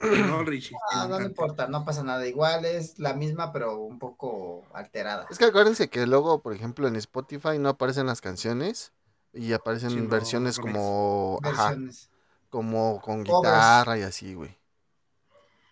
No, 0.00 0.44
Richie. 0.44 0.76
Ah, 0.92 1.06
no, 1.08 1.18
no 1.18 1.24
importa, 1.26 1.66
no 1.68 1.84
pasa 1.84 2.02
nada. 2.02 2.26
Igual 2.26 2.64
es 2.66 2.98
la 2.98 3.14
misma, 3.14 3.52
pero 3.52 3.78
un 3.80 3.98
poco 3.98 4.64
alterada. 4.74 5.26
Es 5.30 5.38
que 5.38 5.46
acuérdense 5.46 5.88
que 5.88 6.06
luego, 6.06 6.42
por 6.42 6.52
ejemplo, 6.52 6.86
en 6.86 6.96
Spotify 6.96 7.58
no 7.58 7.70
aparecen 7.70 8.06
las 8.06 8.20
canciones 8.20 8.92
y 9.32 9.52
aparecen 9.54 9.90
Sí, 9.90 9.96
no, 9.96 10.08
versiones 10.08 10.58
como, 10.58 11.40
ajá, 11.42 11.70
Versiones. 11.70 12.10
como 12.50 13.00
con 13.00 13.24
guitarra 13.24 13.98
y 13.98 14.02
así, 14.02 14.34
güey. 14.34 14.56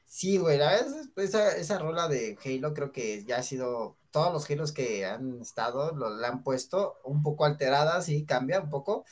Sí, 0.07 0.36
güey, 0.38 0.59
la 0.59 0.70
verdad, 0.72 0.86
es- 1.16 1.24
esa, 1.24 1.57
esa 1.57 1.78
rola 1.78 2.09
de 2.09 2.38
Halo 2.44 2.72
creo 2.74 2.92
que 2.92 3.24
ya 3.24 3.38
ha 3.38 3.42
sido, 3.42 3.96
todos 4.11 4.32
los 4.32 4.48
Halos 4.50 4.72
que 4.72 5.05
han 5.07 5.40
estado, 5.40 5.92
lo, 5.94 6.11
la 6.11 6.28
han 6.28 6.42
puesto 6.44 6.98
un 7.05 7.22
poco 7.22 7.44
alterada, 7.44 8.00
sí, 8.02 8.24
cambia 8.24 8.61
un 8.61 8.70
poco, 8.70 9.05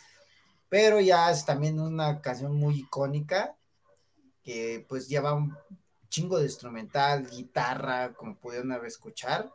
pero 0.69 1.01
ya 1.01 1.31
es 1.31 1.47
también 1.47 1.81
una 1.81 2.21
canción 2.23 2.55
muy 2.57 2.81
icónica, 2.81 3.57
que 4.45 4.87
pues 4.89 5.09
lleva 5.09 5.35
un 5.35 5.57
chingo 6.11 6.39
de 6.39 6.45
instrumental, 6.47 7.29
guitarra, 7.31 8.15
como 8.15 8.37
pudieron 8.39 8.73
haber 8.73 8.89
escuchar, 8.89 9.51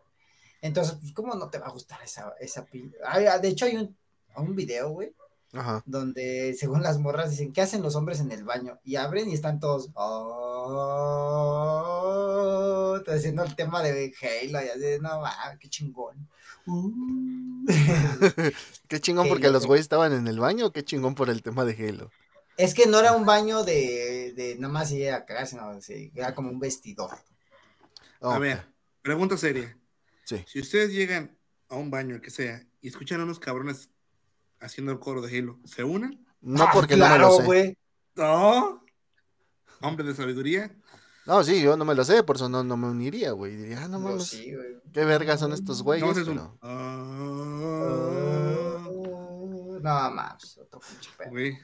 entonces, 0.62 0.98
pues, 1.02 1.14
¿cómo 1.14 1.36
no 1.36 1.50
te 1.50 1.60
va 1.60 1.68
a 1.68 1.72
gustar 1.72 2.02
esa, 2.04 2.34
esa, 2.40 2.68
ah, 3.06 3.40
de 3.40 3.48
hecho 3.50 3.66
hay 3.66 3.78
un, 3.78 3.98
un 4.38 4.56
video, 4.56 4.90
güey, 4.92 5.14
Ajá. 5.54 5.82
donde 5.86 6.54
según 6.60 6.84
las 6.84 6.98
morras 7.00 7.32
dicen, 7.32 7.54
¿qué 7.54 7.62
hacen 7.62 7.82
los 7.82 7.96
hombres 7.96 8.20
en 8.20 8.32
el 8.32 8.44
baño? 8.44 8.80
Y 8.84 8.98
abren 8.98 9.30
y 9.30 9.34
están 9.34 9.60
todos 9.60 9.90
"Oh", 11.68 13.00
haciendo 13.08 13.44
el 13.44 13.56
tema 13.56 13.82
de 13.82 14.14
Halo 14.22 14.62
y 14.64 14.70
así, 14.70 15.00
no, 15.02 15.22
va, 15.22 15.34
qué 15.60 15.70
chingón. 15.70 16.28
Uh. 16.66 17.66
Qué 18.90 19.00
chingón 19.00 19.26
Halo, 19.26 19.34
porque 19.34 19.48
los 19.50 19.62
güey. 19.64 19.68
güeyes 19.70 19.86
estaban 19.86 20.12
en 20.14 20.28
el 20.28 20.40
baño, 20.40 20.72
qué 20.74 20.84
chingón 20.84 21.16
por 21.16 21.30
el 21.30 21.42
tema 21.42 21.64
de 21.66 21.74
Halo. 21.88 22.12
es 22.58 22.74
que 22.74 22.88
no 22.88 23.00
era 23.00 23.14
un 23.14 23.26
baño 23.26 23.64
de, 23.64 24.34
de 24.36 24.56
nada 24.60 24.74
más 24.74 24.92
ir 24.92 25.12
a 25.12 25.24
cagar, 25.26 25.48
sino 25.48 25.80
sí, 25.82 26.12
era 26.14 26.36
como 26.36 26.50
un 26.50 26.60
vestidor. 26.60 27.12
Oh, 28.20 28.32
A 28.32 28.40
ver, 28.40 28.66
pregunta 29.02 29.38
seria. 29.38 29.78
Sí. 30.26 30.44
Si 30.46 30.60
ustedes 30.60 30.92
llegan 30.92 31.38
a 31.70 31.76
un 31.76 31.90
baño, 31.90 32.16
el 32.16 32.22
que 32.22 32.32
sea, 32.32 32.62
y 32.82 32.90
escuchan 32.90 33.22
a 33.22 33.24
unos 33.24 33.40
cabrones 33.40 33.90
haciendo 34.60 34.92
el 34.92 35.00
coro 35.00 35.22
de 35.22 35.38
Halo, 35.38 35.60
¿se 35.66 35.84
unen? 35.84 36.26
No 36.42 36.64
Ah, 36.64 36.70
porque 36.74 36.96
no 36.96 37.06
me 37.06 37.10
claro, 37.16 37.30
lo 37.30 37.38
sé. 37.38 37.44
güey. 37.44 37.78
No. 38.16 38.84
Hombre 39.82 40.06
de 40.08 40.16
sabiduría. 40.16 40.76
No, 41.26 41.44
sí, 41.44 41.62
yo 41.62 41.76
no 41.76 41.84
me 41.86 41.94
lo 41.94 42.04
sé, 42.06 42.24
por 42.24 42.38
eso 42.38 42.48
no, 42.48 42.64
no 42.64 42.78
me 42.78 42.88
uniría, 42.88 43.32
güey. 43.32 43.56
Diría, 43.56 43.84
ah, 43.84 43.88
no 43.90 44.00
mames, 44.00 44.28
sí, 44.28 44.54
qué 44.94 45.04
vergas 45.06 45.40
son 45.42 45.52
estos 45.52 45.84
güeyes, 45.84 46.06
No, 46.06 46.12
es 46.22 46.28
un. 46.28 46.36
pero... 46.36 46.58
Uh, 48.90 49.80
no, 49.82 50.12
más, 50.12 50.58
otro 50.58 50.80
pinche 50.80 51.10
pedo. 51.18 51.30
güey. 51.32 51.58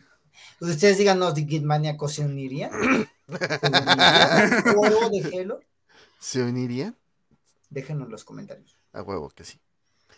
Ustedes 0.59 0.97
díganos, 0.97 1.33
¿de 1.35 1.61
Maníacos 1.61 2.13
se 2.13 2.25
unirían? 2.25 2.71
¿Se 3.27 3.59
unirían? 3.67 4.73
¿Coro 4.75 5.09
de 5.09 5.39
Halo? 5.39 5.59
¿Se 6.19 6.41
unirían? 6.43 6.97
Déjenos 7.69 8.05
en 8.05 8.11
los 8.11 8.23
comentarios. 8.23 8.77
A 8.91 9.01
huevo 9.01 9.29
que 9.29 9.43
sí. 9.43 9.59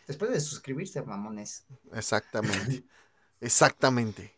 Después 0.07 0.31
de 0.31 0.39
suscribirse, 0.39 1.01
mamones. 1.01 1.65
Exactamente. 1.93 2.83
Exactamente. 3.41 4.33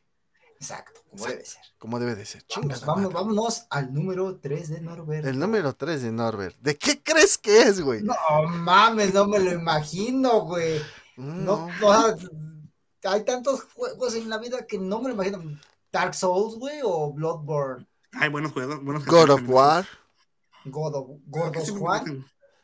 Exacto, 0.60 1.02
como 1.12 1.26
debe 1.28 1.46
ser. 1.46 1.62
Como 1.78 2.00
debe 2.00 2.16
de 2.16 2.26
ser. 2.26 2.44
Vamos, 2.86 3.14
vámonos 3.14 3.68
al 3.70 3.94
número 3.94 4.38
3 4.38 4.70
de 4.70 4.82
Norberto. 4.82 5.30
El 5.30 5.38
número 5.38 5.76
3 5.76 6.02
de 6.02 6.12
Norbert. 6.12 6.58
¿De 6.62 6.76
qué 6.78 7.02
crees 7.04 7.38
que 7.38 7.62
es, 7.62 7.80
güey? 7.80 8.02
No 8.02 8.16
mames, 8.50 9.14
no 9.14 9.28
me 9.28 9.38
lo 9.40 9.52
imagino, 9.52 10.42
güey. 10.42 10.82
No, 11.16 11.68
No. 11.80 12.16
no, 12.16 12.16
hay 13.04 13.24
tantos 13.24 13.66
juegos 13.76 14.16
en 14.16 14.30
la 14.30 14.40
vida 14.40 14.66
que 14.66 14.80
no 14.80 15.00
me 15.00 15.10
lo 15.10 15.14
imagino. 15.14 15.60
Dark 15.92 16.16
Souls, 16.16 16.56
güey, 16.56 16.80
o 16.84 17.14
Bloodborne. 17.14 17.86
Hay 18.14 18.30
buenos 18.30 18.52
juegos. 18.52 18.84
Buenos 18.84 19.06
God 19.06 19.30
of. 19.30 19.42
War, 19.48 19.86
God 20.66 20.96
of- 20.96 21.08
¿Qué 21.08 21.40
Gordos 21.40 21.66
se 21.66 21.72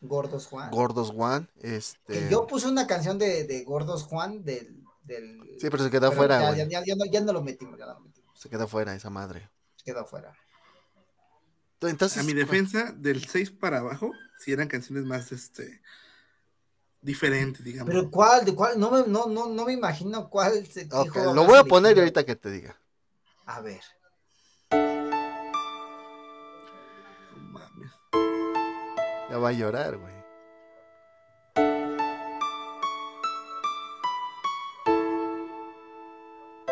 Juan. 0.03 0.09
Gordos 0.09 0.47
Juan. 0.47 0.71
Gordos 0.71 1.13
Que 1.59 1.75
este... 1.75 2.29
yo 2.29 2.47
puse 2.47 2.67
una 2.67 2.87
canción 2.87 3.17
de, 3.17 3.43
de 3.45 3.63
Gordos 3.63 4.03
Juan 4.03 4.43
del. 4.43 4.83
del 5.03 5.39
Sí, 5.59 5.69
pero 5.69 5.83
se 5.83 5.89
quedó 5.89 6.09
pero 6.09 6.13
fuera, 6.13 6.41
ya, 6.55 6.65
ya, 6.65 6.81
ya, 6.81 6.85
ya 6.85 6.95
no, 6.95 7.05
ya 7.05 7.21
no 7.21 7.33
lo 7.33 7.41
metimos, 7.41 7.77
ya 7.77 7.85
no 7.85 7.93
lo 7.93 7.99
metimos. 8.01 8.39
Se 8.39 8.49
quedó 8.49 8.67
fuera 8.67 8.95
esa 8.95 9.09
madre. 9.09 9.49
Quedó 9.83 10.05
fuera. 10.05 10.33
Entonces, 11.81 12.17
A 12.19 12.23
mi 12.23 12.33
defensa, 12.33 12.93
del 12.95 13.25
6 13.25 13.51
para 13.51 13.79
abajo, 13.79 14.11
si 14.39 14.53
eran 14.53 14.67
canciones 14.67 15.03
más 15.03 15.31
este 15.31 15.81
diferentes, 17.01 17.63
digamos. 17.63 17.93
Pero 17.93 18.09
¿cuál? 18.09 18.45
¿De 18.45 18.55
cuál? 18.55 18.79
No 18.79 18.89
me, 18.89 19.05
no, 19.07 19.27
no, 19.27 19.47
no 19.47 19.65
me 19.65 19.73
imagino 19.73 20.29
cuál 20.29 20.65
se 20.65 20.87
Ok, 20.91 21.03
dijo 21.03 21.33
lo 21.33 21.45
voy 21.45 21.57
a 21.59 21.63
poner 21.63 21.95
y 21.97 21.99
ahorita 21.99 22.25
que 22.25 22.35
te 22.35 22.49
diga. 22.49 22.77
A 23.45 23.61
ver. 23.61 23.81
Ya 29.33 29.39
va 29.39 29.49
a 29.49 29.51
llorar, 29.51 29.97
güey. 29.97 30.13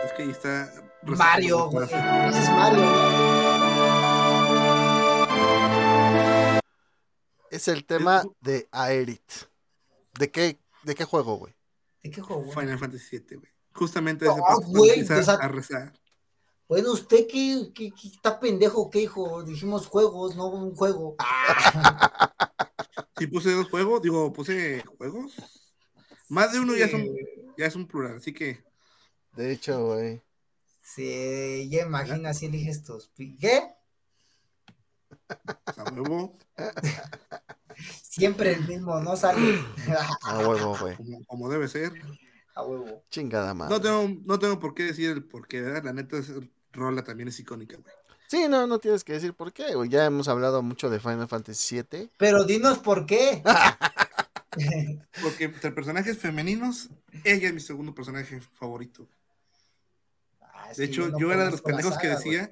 Es 0.03 0.14
que 0.14 0.22
ahí 0.24 0.30
está. 0.30 0.72
Mario, 1.01 1.70
güey. 1.72 1.86
Ese 1.86 2.39
es 2.39 2.49
Mario. 2.51 2.84
Es 7.49 7.68
el 7.68 7.84
tema 7.86 8.24
de 8.41 8.68
Aerith. 8.72 9.47
¿De 10.20 10.30
qué, 10.30 10.59
de 10.84 10.93
qué 10.93 11.03
juego, 11.03 11.38
güey? 11.38 11.55
¿De 12.03 12.12
qué 12.12 12.22
juego? 12.22 12.43
güey? 12.43 12.55
Final 12.55 12.78
Fantasy 12.78 13.18
VII, 13.18 13.38
güey. 13.38 13.51
Justamente 13.74 14.26
No, 14.26 14.36
o 14.36 15.24
sea- 15.24 15.34
a 15.34 15.47
rezar. 15.47 15.93
Bueno, 16.68 16.91
usted 16.91 17.26
qué, 17.28 17.72
qué- 17.74 17.91
qué 17.91 18.07
está 18.07 18.39
pendejo, 18.39 18.91
¿qué 18.91 19.01
hijo? 19.01 19.41
Dijimos 19.43 19.88
juegos, 19.88 20.36
no 20.36 20.47
un 20.47 20.76
juego. 20.76 21.16
Si 23.22 23.28
puse 23.28 23.51
dos 23.51 23.69
juegos, 23.69 24.01
digo, 24.01 24.34
puse 24.34 24.84
juegos. 24.97 25.36
Más 26.28 26.51
de 26.51 26.59
uno 26.59 26.76
ya 26.76 26.88
son, 26.88 27.05
ya 27.55 27.67
es 27.67 27.76
un 27.76 27.86
plural, 27.86 28.17
así 28.17 28.34
que 28.34 28.63
De 29.36 29.51
hecho, 29.51 29.86
güey. 29.86 30.24
Sí, 30.82 31.69
ya 31.69 31.84
imagina 31.84 32.34
si 32.34 32.47
eliges 32.47 32.84
tus. 32.84 33.11
¿Qué? 33.39 33.61
A 35.78 35.84
huevo. 35.93 36.34
Siempre 38.01 38.53
el 38.53 38.67
mismo, 38.67 38.99
no 39.01 39.15
sale. 39.15 39.59
A 40.24 40.39
huevo, 40.39 40.76
güey. 40.80 40.95
Como, 40.95 41.24
como 41.26 41.47
debe 41.47 41.67
ser. 41.67 41.93
A 42.55 42.63
huevo. 42.63 43.03
Chingada 43.11 43.53
madre. 43.53 43.76
No 43.76 43.82
tengo, 43.82 44.22
no 44.26 44.39
tengo 44.39 44.57
por 44.57 44.74
qué 44.74 44.82
decir 44.82 45.11
el 45.11 45.24
por 45.26 45.47
qué, 45.47 45.61
¿verdad? 45.61 45.84
La 45.84 45.93
neta, 45.93 46.17
es, 46.17 46.32
Rola 46.72 47.03
también 47.03 47.30
es 47.30 47.39
icónica, 47.39 47.78
güey. 47.78 47.93
Sí, 48.32 48.47
no, 48.47 48.65
no 48.65 48.79
tienes 48.79 49.03
que 49.03 49.11
decir 49.11 49.34
por 49.34 49.51
qué, 49.51 49.75
güey. 49.75 49.89
Ya 49.89 50.05
hemos 50.05 50.29
hablado 50.29 50.61
mucho 50.61 50.89
de 50.89 51.01
Final 51.01 51.27
Fantasy 51.27 51.82
VII. 51.82 52.11
Pero 52.15 52.45
dinos 52.45 52.79
por 52.79 53.05
qué. 53.05 53.43
Porque 55.21 55.43
entre 55.43 55.71
personajes 55.73 56.17
femeninos, 56.17 56.88
ella 57.25 57.49
es 57.49 57.53
mi 57.53 57.59
segundo 57.59 57.93
personaje 57.93 58.39
favorito. 58.39 59.05
Ah, 60.39 60.69
De 60.77 60.86
hecho, 60.86 61.09
no 61.09 61.19
yo 61.19 61.34
era 61.34 61.43
de 61.43 61.51
los 61.51 61.61
pendejos 61.61 61.97
que 61.97 62.07
güey. 62.07 62.17
decía 62.19 62.51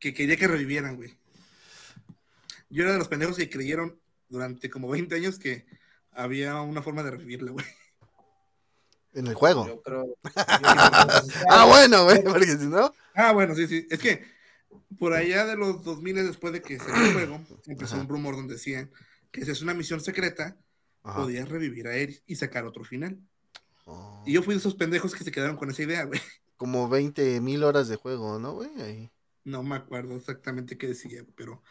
que 0.00 0.12
quería 0.12 0.36
que 0.36 0.48
revivieran, 0.48 0.96
güey. 0.96 1.16
Yo 2.68 2.82
era 2.82 2.90
de 2.90 2.98
los 2.98 3.06
pendejos 3.06 3.36
que 3.36 3.48
creyeron 3.48 4.00
durante 4.28 4.68
como 4.70 4.88
20 4.88 5.14
años 5.14 5.38
que 5.38 5.66
había 6.10 6.60
una 6.62 6.82
forma 6.82 7.04
de 7.04 7.12
revivirla, 7.12 7.52
güey. 7.52 7.66
En 9.14 9.28
el 9.28 9.34
juego. 9.34 9.68
Yo 9.68 9.82
creo. 9.82 10.04
yo 10.04 10.16
Ah, 11.48 11.64
bueno, 11.68 12.02
güey, 12.02 12.24
porque 12.24 12.58
si 12.58 12.66
no. 12.66 12.92
Ah, 13.14 13.30
bueno, 13.30 13.54
sí, 13.54 13.68
sí. 13.68 13.86
Es 13.88 14.00
que 14.00 14.34
por 14.98 15.12
allá 15.12 15.44
de 15.46 15.56
los 15.56 15.82
2000 15.84 16.16
después 16.16 16.52
de 16.52 16.62
que 16.62 16.78
salió 16.78 17.06
el 17.06 17.12
juego, 17.12 17.40
empezó 17.66 17.94
Ajá. 17.94 18.02
un 18.02 18.08
rumor 18.08 18.36
donde 18.36 18.54
decían 18.54 18.90
que 19.30 19.44
si 19.44 19.50
es 19.50 19.62
una 19.62 19.74
misión 19.74 20.00
secreta, 20.00 20.56
Ajá. 21.02 21.22
podías 21.22 21.48
revivir 21.48 21.86
a 21.88 21.94
Eris 21.96 22.22
y 22.26 22.36
sacar 22.36 22.64
otro 22.66 22.84
final. 22.84 23.18
Oh, 23.84 24.22
Y 24.26 24.32
yo 24.32 24.42
fui 24.42 24.54
de 24.54 24.58
esos 24.60 24.74
pendejos 24.74 25.14
que 25.14 25.22
se 25.24 25.30
quedaron 25.32 25.56
con 25.56 25.70
esa 25.70 25.82
idea, 25.82 26.04
güey. 26.04 26.20
Como 26.56 26.88
20 26.88 27.40
mil 27.40 27.62
horas 27.64 27.86
de 27.88 27.96
juego, 27.96 28.38
¿no, 28.38 28.54
güey? 28.54 29.10
No 29.44 29.62
me 29.62 29.76
acuerdo 29.76 30.16
exactamente 30.16 30.76
qué 30.78 30.88
decía, 30.88 31.22
pero, 31.36 31.62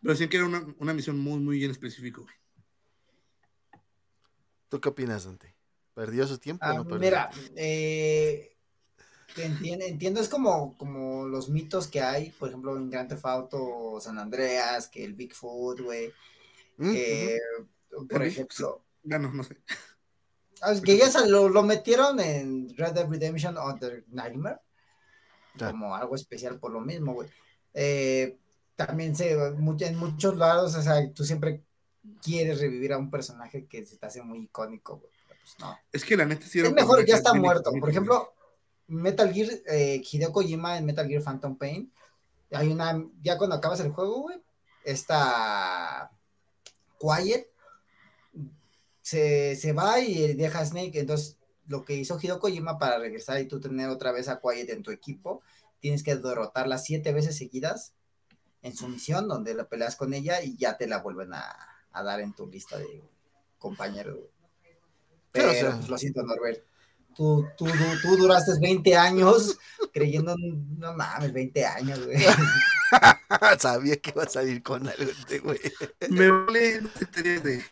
pero 0.00 0.12
decían 0.12 0.30
que 0.30 0.36
era 0.38 0.46
una, 0.46 0.64
una 0.78 0.94
misión 0.94 1.18
muy, 1.18 1.38
muy 1.40 1.58
bien 1.58 1.70
específico, 1.70 2.22
güey. 2.22 2.34
¿Tú 4.68 4.80
qué 4.80 4.88
opinas, 4.88 5.24
Dante? 5.24 5.54
¿Perdió 5.94 6.26
su 6.26 6.38
tiempo 6.38 6.64
o 6.64 6.68
Ah, 6.68 6.74
no 6.74 6.84
perdió? 6.84 7.00
mira, 7.00 7.30
eh, 7.56 8.56
entiendo, 9.36 9.84
entiendo, 9.84 10.20
es 10.20 10.28
como, 10.28 10.76
como 10.76 11.26
los 11.26 11.48
mitos 11.48 11.88
que 11.88 12.00
hay, 12.00 12.30
por 12.30 12.48
ejemplo, 12.48 12.76
en 12.76 12.90
Grand 12.90 13.08
Theft 13.08 13.24
Auto 13.26 13.98
San 14.00 14.18
Andreas, 14.18 14.88
que 14.88 15.04
el 15.04 15.14
Bigfoot, 15.14 15.80
güey, 15.80 16.12
Mm, 16.76 16.92
que, 16.92 17.38
por 18.08 18.22
El 18.22 18.28
ejemplo, 18.28 18.82
Ya 19.02 19.18
no, 19.18 19.30
no 19.32 19.42
sé. 19.42 19.58
ah, 20.62 20.72
es 20.72 20.80
que 20.80 20.96
ya 20.96 21.08
lo, 21.26 21.48
lo 21.50 21.62
metieron 21.62 22.18
en 22.20 22.74
Red 22.76 22.92
Dead 22.92 23.08
Redemption 23.08 23.58
Under 23.58 24.04
Nightmare, 24.08 24.60
Ya. 25.56 25.70
como 25.70 25.94
algo 25.94 26.14
especial 26.14 26.58
por 26.58 26.72
lo 26.72 26.80
mismo, 26.80 27.12
güey. 27.14 27.28
Eh, 27.74 28.38
también 28.76 29.14
se, 29.14 29.36
mucho- 29.52 29.84
en 29.84 29.96
muchos 29.96 30.36
lados, 30.38 30.74
o 30.74 30.80
sea, 30.82 31.12
tú 31.12 31.22
siempre 31.24 31.62
quieres 32.22 32.60
revivir 32.60 32.94
a 32.94 32.98
un 32.98 33.10
personaje 33.10 33.66
que 33.66 33.84
se 33.84 33.98
te 33.98 34.06
hace 34.06 34.22
muy 34.22 34.44
icónico, 34.44 34.96
güey. 34.98 35.12
pues 35.42 35.56
no. 35.58 35.76
Es 35.92 36.02
que 36.04 36.16
la 36.16 36.24
neta 36.24 36.46
sí 36.46 36.60
era 36.60 36.68
Es 36.68 36.74
mejor, 36.74 37.04
ya 37.04 37.16
está 37.16 37.34
muerto. 37.34 37.70
Por 37.78 37.90
ejemplo, 37.90 38.32
Metal 38.90 39.32
Gear, 39.32 39.48
eh, 39.66 40.02
Hideo 40.04 40.32
Kojima 40.32 40.76
en 40.76 40.84
Metal 40.84 41.06
Gear 41.06 41.22
Phantom 41.22 41.56
Pain, 41.56 41.92
hay 42.52 42.68
una, 42.68 43.02
ya 43.22 43.38
cuando 43.38 43.56
acabas 43.56 43.80
el 43.80 43.92
juego, 43.92 44.22
güey, 44.22 44.42
esta 44.84 46.10
Quiet 46.98 47.48
se, 49.00 49.56
se 49.56 49.72
va 49.72 50.00
y 50.00 50.34
deja 50.34 50.60
a 50.60 50.66
Snake, 50.66 50.98
entonces 50.98 51.38
lo 51.66 51.84
que 51.84 51.94
hizo 51.94 52.18
Hideo 52.20 52.40
Kojima 52.40 52.78
para 52.78 52.98
regresar 52.98 53.40
y 53.40 53.46
tú 53.46 53.60
tener 53.60 53.88
otra 53.88 54.12
vez 54.12 54.28
a 54.28 54.40
Quiet 54.40 54.70
en 54.70 54.82
tu 54.82 54.90
equipo, 54.90 55.42
tienes 55.78 56.02
que 56.02 56.16
derrotarla 56.16 56.78
siete 56.78 57.12
veces 57.12 57.36
seguidas 57.36 57.94
en 58.62 58.76
su 58.76 58.88
misión, 58.88 59.28
donde 59.28 59.54
la 59.54 59.68
peleas 59.68 59.96
con 59.96 60.12
ella 60.12 60.42
y 60.42 60.56
ya 60.56 60.76
te 60.76 60.86
la 60.86 60.98
vuelven 60.98 61.32
a, 61.32 61.56
a 61.92 62.02
dar 62.02 62.20
en 62.20 62.34
tu 62.34 62.46
lista 62.46 62.76
de 62.76 63.02
compañeros, 63.58 64.18
o 64.18 64.30
Pero 65.32 65.52
sea. 65.52 65.76
pues 65.76 65.88
lo 65.88 65.96
siento, 65.98 66.22
Norbert. 66.22 66.64
Tú, 67.20 67.46
tú, 67.54 67.66
tú, 67.66 67.72
tú 68.00 68.16
duraste 68.16 68.52
20 68.58 68.96
años 68.96 69.58
creyendo, 69.92 70.32
en- 70.32 70.78
no 70.78 70.94
mames, 70.94 71.30
20 71.34 71.66
años, 71.66 72.02
güey. 72.06 72.16
Sabía 73.58 73.96
que 73.96 74.08
iba 74.08 74.22
a 74.22 74.26
salir 74.26 74.62
con 74.62 74.88
algo 74.88 75.02
este 75.02 75.38
güey. 75.40 75.60
Me 76.08 76.30
vale, 76.30 76.80
no 76.80 76.88
te 76.88 77.04
enteré 77.04 77.40
de. 77.40 77.62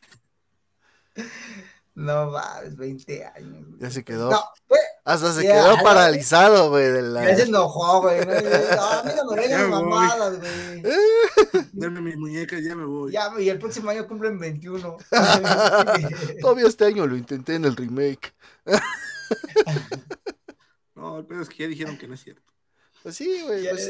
No 1.95 2.31
mames, 2.31 2.77
20 2.77 3.25
años. 3.25 3.65
güey. 3.69 3.81
Ya 3.81 3.91
se 3.91 4.05
quedó. 4.05 4.31
No, 4.31 4.45
güey, 4.69 4.81
Hasta 5.07 5.33
se 5.33 5.45
Ya, 5.45 5.53
quedó 5.55 5.77
ya. 5.77 5.83
paralizado, 5.83 6.69
güey. 6.69 6.85
De 6.93 7.01
la... 7.01 7.29
ya 7.31 7.37
se 7.37 7.43
enojó, 7.45 8.03
güey. 8.03 8.21
No, 8.27 8.35
no 9.25 9.35
me 9.35 9.49
Ya 9.49 9.63
vengan 9.63 9.71
voy. 9.71 9.83
mamadas, 9.83 10.41
güey. 10.41 10.83
Dame 11.73 12.03
mis 12.03 12.19
muñecas, 12.19 12.63
ya 12.63 12.77
me 12.77 12.85
voy. 12.85 13.13
Ya, 13.13 13.31
y 13.39 13.49
el 13.49 13.59
próximo 13.59 13.89
año 13.89 14.07
cumplen 14.07 14.39
21. 14.39 14.99
Todavía 16.43 16.67
este 16.67 16.85
año 16.85 17.07
lo 17.07 17.17
intenté 17.17 17.55
en 17.55 17.65
el 17.65 17.75
remake. 17.77 18.35
No, 20.95 21.19
el 21.19 21.27
pedo 21.27 21.43
es 21.43 21.49
que 21.49 21.57
ya 21.59 21.69
dijeron 21.69 21.97
que 21.99 22.09
no 22.09 22.15
es 22.15 22.23
cierto. 22.25 22.53
Pues 23.03 23.17
sí, 23.17 23.43
güey. 23.43 23.69
Pues, 23.69 23.89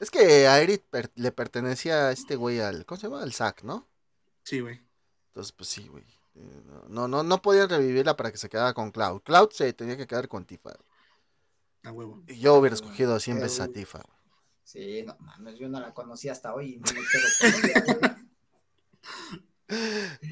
es 0.00 0.10
que 0.10 0.46
a 0.46 0.60
Eric 0.60 0.84
per- 0.90 1.10
le 1.16 1.32
pertenecía 1.32 2.08
a 2.08 2.12
este 2.12 2.36
güey 2.36 2.60
al. 2.60 2.84
¿Cómo 2.84 3.00
se 3.00 3.06
llama? 3.08 3.22
Al 3.22 3.32
Zack, 3.32 3.62
¿no? 3.62 3.88
Sí, 4.44 4.60
güey. 4.60 4.80
Entonces, 5.28 5.52
pues 5.52 5.68
sí, 5.70 5.88
güey. 5.88 6.04
Eh, 6.34 6.62
No, 6.88 7.08
no, 7.08 7.22
no 7.22 7.42
podían 7.42 7.68
revivirla 7.68 8.16
para 8.16 8.30
que 8.30 8.38
se 8.38 8.48
quedara 8.48 8.74
con 8.74 8.90
Cloud. 8.92 9.22
Cloud 9.22 9.50
se 9.50 9.72
tenía 9.72 9.96
que 9.96 10.06
quedar 10.06 10.28
con 10.28 10.44
Tifa. 10.44 10.74
A 11.84 11.92
huevo. 11.92 12.22
Y 12.28 12.38
yo 12.38 12.54
hubiera 12.56 12.74
escogido 12.74 13.18
100 13.18 13.40
veces 13.40 13.60
a 13.60 13.68
Tifa. 13.68 13.98
güey. 14.00 14.18
Sí, 14.62 15.02
no 15.06 15.16
mames, 15.20 15.58
yo 15.58 15.68
no 15.68 15.80
la 15.80 15.94
conocí 15.94 16.28
hasta 16.28 16.54
hoy. 16.54 16.74
y 16.74 16.76
No 16.76 16.86
me 16.92 17.00
quedo 17.08 17.28
con 17.40 17.64
ella, 17.70 17.84
güey. 17.98 18.28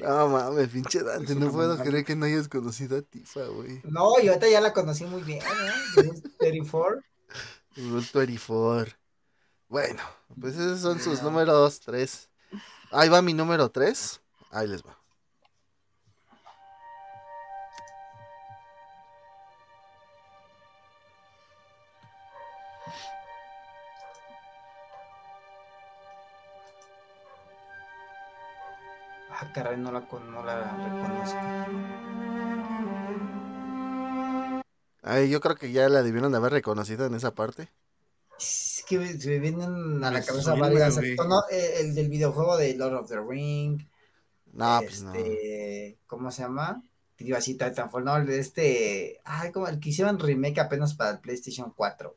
No 0.01 0.29
mames, 0.29 0.69
pinche 0.69 1.03
Dante, 1.03 1.35
no 1.35 1.51
puedo 1.51 1.77
creer 1.77 2.03
que 2.03 2.15
no 2.15 2.25
hayas 2.25 2.47
conocido 2.47 2.97
a 2.97 3.01
Tifa, 3.01 3.45
güey. 3.45 3.81
No, 3.83 4.19
y 4.21 4.27
ahorita 4.27 4.49
ya 4.49 4.61
la 4.61 4.73
conocí 4.73 5.05
muy 5.05 5.21
bien, 5.21 5.41
¿eh? 5.41 5.71
Rule 5.95 6.21
34. 6.39 7.01
Rule 7.75 8.07
24. 8.13 8.93
Bueno, 9.69 10.01
pues 10.39 10.55
esos 10.55 10.79
son 10.79 10.99
sus 10.99 11.21
números 11.21 11.79
3. 11.81 12.29
Ahí 12.91 13.09
va 13.09 13.21
mi 13.21 13.33
número 13.33 13.69
3. 13.69 14.21
Ahí 14.51 14.67
les 14.67 14.81
va. 14.81 14.97
No 29.63 29.91
la, 29.91 30.07
con- 30.07 30.31
no 30.31 30.43
la 30.43 30.77
reconozco. 30.77 31.37
Ay, 35.01 35.29
yo 35.29 35.39
creo 35.39 35.55
que 35.55 35.71
ya 35.71 35.89
la 35.89 36.03
debieron 36.03 36.31
de 36.31 36.37
haber 36.37 36.51
reconocido 36.51 37.05
en 37.05 37.15
esa 37.15 37.33
parte. 37.33 37.69
Es 38.39 38.83
que 38.87 38.99
me- 38.99 39.19
se 39.19 39.29
me 39.29 39.39
vienen 39.39 40.03
a 40.03 40.11
la 40.11 40.19
Me 40.19 40.25
cabeza 40.25 40.53
varias. 40.53 40.95
No, 40.97 41.41
eh, 41.49 41.75
el 41.79 41.95
del 41.95 42.09
videojuego 42.09 42.55
de 42.57 42.75
Lord 42.75 42.95
of 42.95 43.09
the 43.09 43.19
Ring. 43.19 43.81
No, 44.53 44.79
pues 44.83 45.01
no. 45.03 45.13
este, 45.15 45.97
¿Cómo 46.05 46.29
se 46.31 46.43
llama? 46.43 46.83
Iba 47.19 47.39
así 47.39 47.55
Titanfall, 47.55 48.03
no, 48.05 48.15
el 48.17 48.27
de 48.27 48.39
este. 48.39 49.21
Ay, 49.23 49.51
como 49.51 49.67
el 49.67 49.79
que 49.79 49.89
hicieron 49.89 50.19
remake 50.19 50.59
apenas 50.59 50.93
para 50.93 51.11
el 51.11 51.19
PlayStation 51.19 51.73
4. 51.75 52.15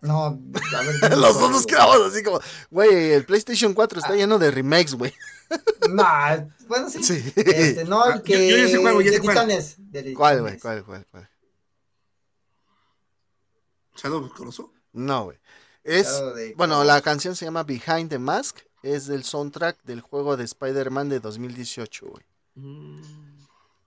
No, 0.00 0.24
a 0.26 0.30
ver. 0.30 1.18
Los 1.18 1.40
dos 1.40 1.50
nos 1.50 1.66
quedamos 1.66 1.96
así 2.12 2.22
como, 2.22 2.40
güey, 2.70 3.12
el 3.12 3.24
PlayStation 3.24 3.74
4 3.74 3.98
está 4.00 4.14
lleno 4.14 4.38
de 4.38 4.50
remakes, 4.50 4.94
güey. 4.94 5.12
No, 5.90 6.04
bueno, 6.68 6.90
sí. 6.90 7.02
Sí. 7.02 7.32
Este, 7.36 7.84
no, 7.86 8.02
Ah, 8.02 8.08
el 8.12 8.18
yo- 8.18 8.22
que. 8.22 8.48
yo 8.50 8.56
ya 8.58 8.68
sé 8.68 8.80
cuál, 8.82 8.92
güey, 8.94 9.06
ya 9.06 9.10
de 9.12 9.16
sé 9.16 9.22
cuál. 9.22 10.14
¿Cuál, 10.14 10.40
güey? 10.42 10.58
¿Cuál, 10.58 10.84
cuál, 10.84 11.06
cuál? 11.10 11.30
Shadow 13.96 14.24
of. 14.24 14.58
No, 14.92 15.24
güey. 15.24 15.38
Es, 15.84 16.20
de- 16.34 16.54
bueno, 16.56 16.84
la 16.84 17.00
canción 17.00 17.34
se 17.34 17.44
llama 17.46 17.62
Behind 17.64 18.10
the 18.10 18.18
Mask. 18.18 18.58
Es 18.82 19.06
del 19.06 19.24
soundtrack 19.24 19.82
del 19.84 20.02
juego 20.02 20.36
de 20.36 20.44
Spider-Man 20.44 21.08
de 21.08 21.18
2018, 21.20 22.06
güey. 22.06 22.24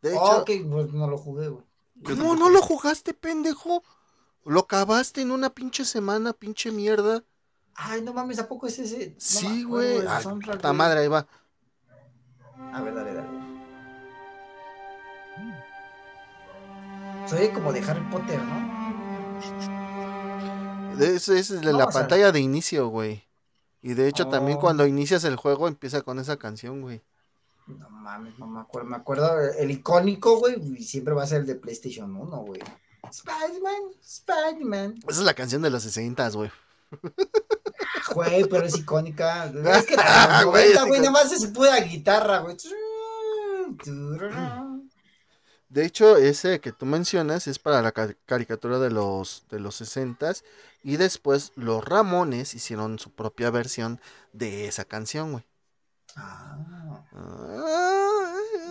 De 0.02 0.10
hecho, 0.10 0.20
Oh, 0.20 0.38
ok, 0.42 0.50
pues 0.70 0.92
no 0.92 1.08
lo 1.08 1.18
jugué, 1.18 1.48
güey. 1.48 1.64
¿cómo 2.04 2.36
no 2.36 2.50
lo 2.50 2.62
jugaste, 2.62 3.14
pendejo? 3.14 3.84
Lo 4.46 4.62
acabaste 4.62 5.22
en 5.22 5.32
una 5.32 5.50
pinche 5.52 5.86
semana, 5.86 6.34
pinche 6.34 6.72
mierda. 6.72 7.24
Ay, 7.76 8.02
no 8.02 8.14
mames, 8.14 8.40
¿a 8.40 8.48
poco 8.48 8.68
es 8.68 8.80
ese? 8.80 9.10
No 9.10 9.16
Sí, 9.18 9.64
güey. 9.64 10.00
puta 10.46 10.74
madre, 10.74 11.02
ahí 11.02 11.08
va. 11.08 11.28
A 12.74 12.82
ver, 12.82 12.94
dale, 12.96 13.14
dale. 13.14 13.30
Soy 17.28 17.50
como 17.50 17.72
de 17.72 17.80
Harry 17.82 18.02
Potter, 18.10 18.42
¿no? 18.44 18.72
Ese 21.00 21.40
es 21.40 21.50
de 21.62 21.74
la 21.74 21.88
pantalla 21.88 22.32
de 22.32 22.40
inicio, 22.40 22.88
güey. 22.90 23.24
Y 23.82 23.94
de 23.94 24.08
hecho, 24.08 24.28
también 24.28 24.58
Oh. 24.58 24.62
cuando 24.62 24.86
inicias 24.86 25.24
el 25.24 25.36
juego 25.36 25.68
empieza 25.68 26.02
con 26.02 26.20
esa 26.20 26.38
canción, 26.38 26.82
güey. 26.82 27.02
No 27.68 27.90
mames, 27.90 28.38
no 28.38 28.48
me 28.48 28.60
acuerdo. 28.60 28.90
Me 28.90 28.96
acuerdo 28.98 29.40
el 29.40 29.72
icónico, 29.72 30.38
güey, 30.40 30.56
y 30.78 30.84
siempre 30.84 31.14
va 31.14 31.24
a 31.24 31.28
ser 31.28 31.42
el 31.42 31.48
de 31.48 31.56
PlayStation 31.56 32.14
1, 32.16 32.38
güey. 32.40 32.60
Spider-Man, 33.10 33.82
Spider-Man. 34.04 34.96
Esa 35.08 35.20
es 35.20 35.26
la 35.26 35.34
canción 35.34 35.62
de 35.62 35.70
los 35.70 35.84
60, 35.84 36.30
güey. 36.32 36.52
Ah, 36.92 36.98
Güey, 38.14 38.44
pero 38.46 38.66
es 38.66 38.78
icónica. 38.78 39.46
Es 39.56 39.86
que 39.86 39.96
la 39.96 40.44
güey, 40.44 40.74
90, 40.74 40.82
es 40.82 40.88
güey, 40.88 40.90
icónica. 41.00 41.00
nada 41.00 41.12
más 41.12 41.32
es 41.32 41.46
pura 41.48 41.80
guitarra, 41.80 42.40
güey. 42.40 42.58
De 45.70 45.86
hecho, 45.86 46.18
ese 46.18 46.60
que 46.60 46.74
tú 46.74 46.86
mencionas 46.86 47.48
es 47.48 47.58
para 47.58 47.82
la 47.82 47.94
ca- 47.94 48.14
caricatura 48.26 48.78
de 48.80 48.90
los 48.90 49.46
de 49.50 49.60
los 49.60 49.76
60 49.76 50.34
y 50.84 50.98
después 50.98 51.54
los 51.56 51.86
Ramones 51.86 52.54
hicieron 52.54 53.00
su 53.00 53.12
propia 53.12 53.50
versión 53.52 54.02
de 54.34 54.68
esa 54.68 54.84
canción, 54.84 55.32
güey. 55.32 55.46
Ah, 56.18 56.58
Ah, 57.16 58.21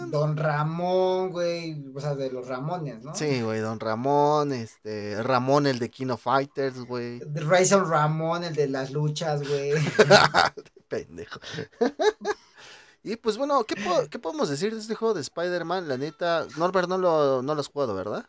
Don 0.09 0.36
Ramón, 0.36 1.30
güey. 1.30 1.84
O 1.94 2.01
sea, 2.01 2.14
de 2.14 2.30
los 2.30 2.46
Ramones, 2.48 3.03
¿no? 3.05 3.14
Sí, 3.14 3.42
güey, 3.42 3.61
Don 3.61 3.78
Ramón, 3.80 4.53
este, 4.53 5.22
Ramón 5.22 5.66
el 5.66 5.78
de 5.78 5.90
Kino 5.90 6.16
Fighters, 6.16 6.80
güey. 6.84 7.20
Razor 7.34 7.88
Ramón, 7.88 8.44
el 8.44 8.55
de 8.55 8.68
las 8.68 8.90
luchas, 8.92 9.46
güey. 9.46 9.72
Pendejo. 10.88 11.40
y 13.03 13.16
pues 13.16 13.36
bueno, 13.36 13.64
¿qué, 13.64 13.76
po- 13.76 14.09
qué 14.11 14.18
podemos 14.18 14.48
decir 14.48 14.74
de 14.74 14.80
este 14.80 14.94
juego 14.94 15.14
de 15.14 15.20
Spider-Man? 15.20 15.88
La 15.88 15.96
neta, 15.96 16.46
Norbert 16.57 16.88
no 16.88 16.98
lo, 16.98 17.42
no 17.42 17.55
lo 17.55 17.61
has 17.61 17.68
jugado, 17.68 17.94
¿verdad? 17.94 18.26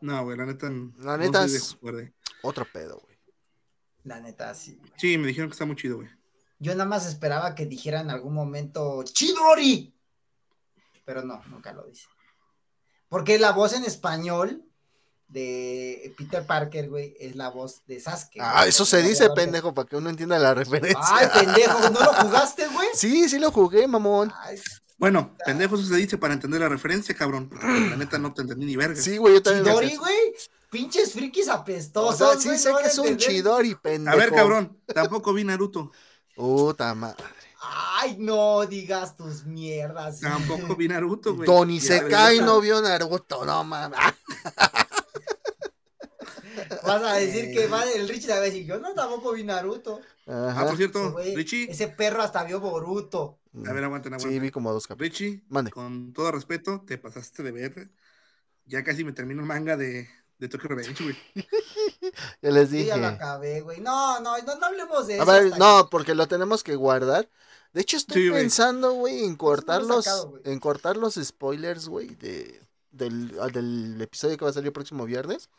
No, 0.00 0.22
güey, 0.24 0.36
la 0.36 0.46
neta. 0.46 0.68
La 0.68 1.16
no 1.16 1.16
neta 1.18 1.40
de 1.46 1.56
es- 1.56 1.76
de- 1.80 2.12
Otro 2.42 2.66
pedo, 2.72 3.00
güey. 3.02 3.16
La 4.04 4.20
neta, 4.20 4.52
sí. 4.54 4.76
güey. 4.76 4.92
Sí, 4.98 5.16
me 5.16 5.28
dijeron 5.28 5.48
que 5.48 5.54
está 5.54 5.64
muy 5.64 5.76
chido, 5.76 5.96
güey. 5.96 6.08
Yo 6.58 6.72
nada 6.74 6.84
más 6.88 7.06
esperaba 7.06 7.54
que 7.54 7.66
dijera 7.66 8.00
en 8.00 8.10
algún 8.10 8.34
momento 8.34 9.02
¡Chidori! 9.04 9.93
Pero 11.04 11.22
no, 11.22 11.42
nunca 11.48 11.72
lo 11.72 11.84
dice. 11.86 12.06
Porque 13.08 13.38
la 13.38 13.52
voz 13.52 13.74
en 13.74 13.84
español 13.84 14.64
de 15.28 16.14
Peter 16.16 16.44
Parker, 16.46 16.88
güey, 16.88 17.16
es 17.18 17.36
la 17.36 17.48
voz 17.48 17.84
de 17.86 18.00
Sasuke. 18.00 18.40
Ah, 18.40 18.58
güey. 18.58 18.68
eso 18.68 18.84
se 18.84 19.02
dice, 19.02 19.30
pendejo, 19.30 19.74
para 19.74 19.88
que 19.88 19.96
uno 19.96 20.10
entienda 20.10 20.38
la 20.38 20.54
referencia. 20.54 21.00
Ay, 21.02 21.28
pendejo, 21.32 21.90
¿no 21.90 22.00
lo 22.00 22.12
jugaste, 22.14 22.66
güey? 22.68 22.88
Sí, 22.94 23.28
sí 23.28 23.38
lo 23.38 23.50
jugué, 23.50 23.86
mamón. 23.88 24.32
Ay, 24.42 24.60
Bueno, 24.96 25.36
pendejo 25.44 25.74
eso 25.76 25.84
se 25.84 25.96
dice 25.96 26.18
para 26.18 26.34
entender 26.34 26.60
la 26.60 26.68
referencia, 26.68 27.14
cabrón. 27.14 27.48
Porque 27.48 27.66
la 27.66 27.96
neta 27.96 28.18
no 28.18 28.32
te 28.32 28.42
entendí 28.42 28.66
ni 28.66 28.76
verga. 28.76 29.00
Sí, 29.00 29.16
güey, 29.16 29.34
yo 29.34 29.42
también. 29.42 29.64
Chidori, 29.64 29.96
güey. 29.96 30.34
Pinches 30.70 31.12
frikis 31.12 31.48
O 31.48 31.52
apestosos. 31.52 32.16
sea, 32.18 32.40
sí 32.40 32.48
güey, 32.48 32.58
sé 32.58 32.72
no 32.72 32.78
que 32.78 32.86
es 32.88 32.98
un 32.98 33.16
chidori, 33.16 33.74
pendejo. 33.76 34.16
A 34.16 34.18
ver, 34.18 34.32
cabrón, 34.32 34.80
tampoco 34.92 35.32
vi 35.32 35.44
Naruto. 35.44 35.92
Puta 36.34 36.94
madre. 36.94 37.22
Ay, 37.66 38.16
no 38.18 38.66
digas 38.66 39.16
tus 39.16 39.44
mierdas. 39.44 40.20
Tampoco 40.20 40.76
vi 40.76 40.88
Naruto, 40.88 41.34
güey. 41.34 41.46
Tony 41.46 41.80
se 41.80 42.06
cae, 42.08 42.36
ya. 42.36 42.44
no 42.44 42.60
vio 42.60 42.80
Naruto, 42.82 43.44
no 43.44 43.64
mames. 43.64 43.98
Vas 46.86 47.02
a 47.02 47.14
decir 47.14 47.52
que 47.52 47.66
va 47.66 47.82
el 47.84 48.08
Richie 48.08 48.32
a 48.32 48.40
decir, 48.40 48.64
yo 48.64 48.78
no 48.78 48.92
tampoco 48.94 49.32
vi 49.32 49.42
Naruto. 49.44 50.00
Ah, 50.26 50.64
por 50.68 50.76
cierto, 50.76 51.16
Richie. 51.34 51.70
Ese 51.70 51.88
perro 51.88 52.22
hasta 52.22 52.44
vio 52.44 52.60
Boruto. 52.60 53.38
A 53.66 53.72
ver, 53.72 53.84
aguanten, 53.84 54.12
Sí, 54.12 54.16
aguanten. 54.26 54.42
vi 54.42 54.50
como 54.50 54.72
dos 54.72 54.86
capítulos. 54.86 55.18
Richie, 55.18 55.44
Mande. 55.48 55.70
con 55.70 56.12
todo 56.12 56.30
respeto, 56.32 56.82
te 56.86 56.98
pasaste 56.98 57.42
de 57.42 57.52
ver. 57.52 57.90
Ya 58.66 58.82
casi 58.84 59.04
me 59.04 59.12
termino 59.12 59.40
el 59.40 59.46
manga 59.46 59.76
de, 59.76 60.08
de 60.38 60.48
Tokyo 60.48 60.68
Revenge, 60.68 61.02
güey. 61.04 61.16
Ya 62.42 62.50
les 62.50 62.70
Yo 62.70 62.76
dije. 62.76 62.88
ya 62.88 62.96
lo 62.98 63.06
acabé, 63.08 63.60
güey. 63.62 63.80
No, 63.80 64.20
no, 64.20 64.36
no, 64.38 64.56
no 64.56 64.66
hablemos 64.66 65.06
de 65.06 65.14
A 65.14 65.22
eso. 65.22 65.26
ver, 65.32 65.44
hasta 65.44 65.58
no, 65.58 65.88
porque 65.90 66.14
lo 66.14 66.28
tenemos 66.28 66.62
que 66.62 66.76
guardar. 66.76 67.28
De 67.74 67.80
hecho, 67.82 67.96
estoy 67.96 68.22
Sí, 68.22 68.30
pensando, 68.30 68.92
güey, 68.92 69.24
en 69.24 69.36
cortar 69.36 69.82
los, 69.82 70.04
sacado, 70.04 70.40
en 70.44 70.60
cortar 70.60 70.96
los 70.96 71.16
spoilers, 71.16 71.88
güey, 71.88 72.14
de, 72.14 72.60
del, 72.92 73.36
ah, 73.40 73.48
del 73.48 74.00
episodio 74.00 74.38
que 74.38 74.44
va 74.44 74.50
a 74.50 74.54
salir 74.54 74.68
el 74.68 74.72
próximo 74.72 75.04
viernes. 75.04 75.50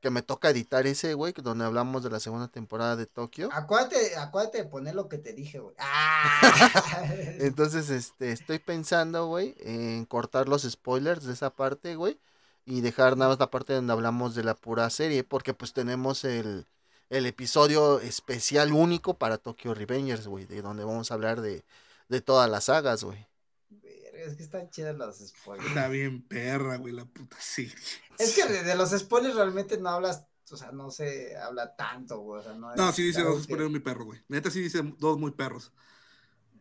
Que 0.00 0.10
me 0.10 0.22
toca 0.22 0.50
editar 0.50 0.86
ese, 0.86 1.14
güey, 1.14 1.32
que 1.32 1.42
donde 1.42 1.64
hablamos 1.64 2.02
de 2.02 2.10
la 2.10 2.18
segunda 2.20 2.48
temporada 2.48 2.96
de 2.96 3.06
Tokio. 3.06 3.48
Acuérdate, 3.52 4.16
acuérdate 4.16 4.58
de 4.58 4.64
poner 4.64 4.94
lo 4.96 5.08
que 5.08 5.16
te 5.18 5.32
dije, 5.32 5.60
güey. 5.60 5.74
Ah. 5.78 7.04
Entonces, 7.38 7.88
este, 7.88 8.32
estoy 8.32 8.58
pensando, 8.58 9.26
güey, 9.26 9.54
en 9.60 10.04
cortar 10.04 10.48
los 10.48 10.62
spoilers 10.62 11.24
de 11.24 11.32
esa 11.32 11.50
parte, 11.50 11.94
güey. 11.96 12.18
Y 12.64 12.80
dejar 12.80 13.16
nada 13.16 13.30
más 13.30 13.38
la 13.38 13.50
parte 13.50 13.74
donde 13.74 13.92
hablamos 13.92 14.34
de 14.34 14.44
la 14.44 14.54
pura 14.56 14.90
serie. 14.90 15.24
Porque 15.24 15.54
pues 15.54 15.72
tenemos 15.72 16.24
el, 16.24 16.66
el 17.12 17.26
episodio 17.26 18.00
especial 18.00 18.72
único 18.72 19.18
para 19.18 19.38
Tokyo 19.38 19.74
Revengers, 19.74 20.26
güey. 20.26 20.46
De 20.46 20.62
donde 20.62 20.84
vamos 20.84 21.10
a 21.10 21.14
hablar 21.14 21.40
de, 21.40 21.64
de 22.08 22.20
todas 22.20 22.50
las 22.50 22.64
sagas, 22.64 23.04
güey. 23.04 23.26
Es 24.14 24.36
que 24.36 24.42
están 24.44 24.70
chidas 24.70 24.96
los 24.96 25.18
spoilers. 25.18 25.68
Está 25.68 25.88
bien 25.88 26.22
perra, 26.26 26.76
güey, 26.78 26.94
la 26.94 27.04
puta 27.04 27.36
serie. 27.40 27.74
Es 28.18 28.34
que 28.34 28.44
de, 28.46 28.62
de 28.62 28.74
los 28.76 28.90
spoilers 28.90 29.34
realmente 29.34 29.76
no 29.78 29.88
hablas, 29.90 30.24
o 30.50 30.56
sea, 30.56 30.70
no 30.72 30.90
se 30.90 31.36
habla 31.36 31.74
tanto, 31.76 32.18
güey. 32.20 32.40
O 32.40 32.44
sea, 32.44 32.54
no, 32.54 32.74
No, 32.76 32.88
es 32.90 32.94
sí 32.94 33.02
dice 33.02 33.22
dos 33.22 33.38
que- 33.38 33.42
spoilers 33.44 33.70
muy 33.70 33.80
perro, 33.80 34.04
güey. 34.04 34.20
Neta 34.28 34.50
sí 34.50 34.60
dice 34.60 34.80
dos 34.98 35.18
muy 35.18 35.32
perros. 35.32 35.72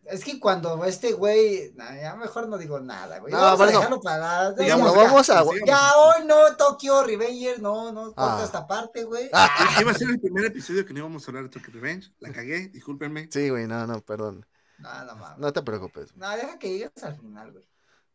Es 0.06 0.24
que 0.24 0.39
cuando 0.39 0.84
este 0.84 1.14
güey, 1.14 1.72
nah, 1.76 1.95
ya 1.95 2.16
mejor 2.16 2.47
no 2.49 2.58
digo 2.58 2.80
nada, 2.80 3.20
güey. 3.20 3.32
No, 3.32 3.39
vamos 3.39 3.58
bueno. 3.60 3.72
a 3.72 3.76
dejarlo 3.78 4.02
para. 4.02 4.52
Digamos, 4.54 4.93
Bueno, 4.93 5.04
vamos 5.12 5.30
a... 5.30 5.43
Ya 5.66 5.91
hoy 5.95 6.26
no, 6.26 6.56
Tokyo 6.58 7.04
Revenger, 7.04 7.62
no, 7.62 7.91
no, 7.91 8.06
corta 8.14 8.39
Ah. 8.39 8.43
esta 8.43 8.68
parte, 8.68 9.04
güey. 9.04 9.30
Ah. 9.32 9.49
Iba 9.80 9.91
a 9.91 9.93
ser 9.93 10.10
el 10.10 10.20
primer 10.20 10.45
episodio 10.45 10.86
que 10.86 10.93
no 10.93 10.99
íbamos 10.99 11.24
a 11.24 11.32
hablar 11.32 11.43
de 11.43 11.49
Tokyo 11.49 11.72
Revenge. 11.74 12.10
La 12.20 12.32
cagué, 12.32 12.70
discúlpenme. 12.70 13.30
Sí, 13.32 13.49
güey, 13.49 13.68
no, 13.68 13.86
no, 13.88 14.02
perdón. 14.02 14.45
No, 14.80 15.06
no 15.06 15.16
mames. 15.16 15.38
No 15.38 15.54
te 15.54 15.62
preocupes. 15.62 16.16
No, 16.16 16.30
deja 16.32 16.58
que 16.58 16.70
llegues 16.70 17.04
al 17.04 17.16
final, 17.20 17.52
güey. 17.52 17.68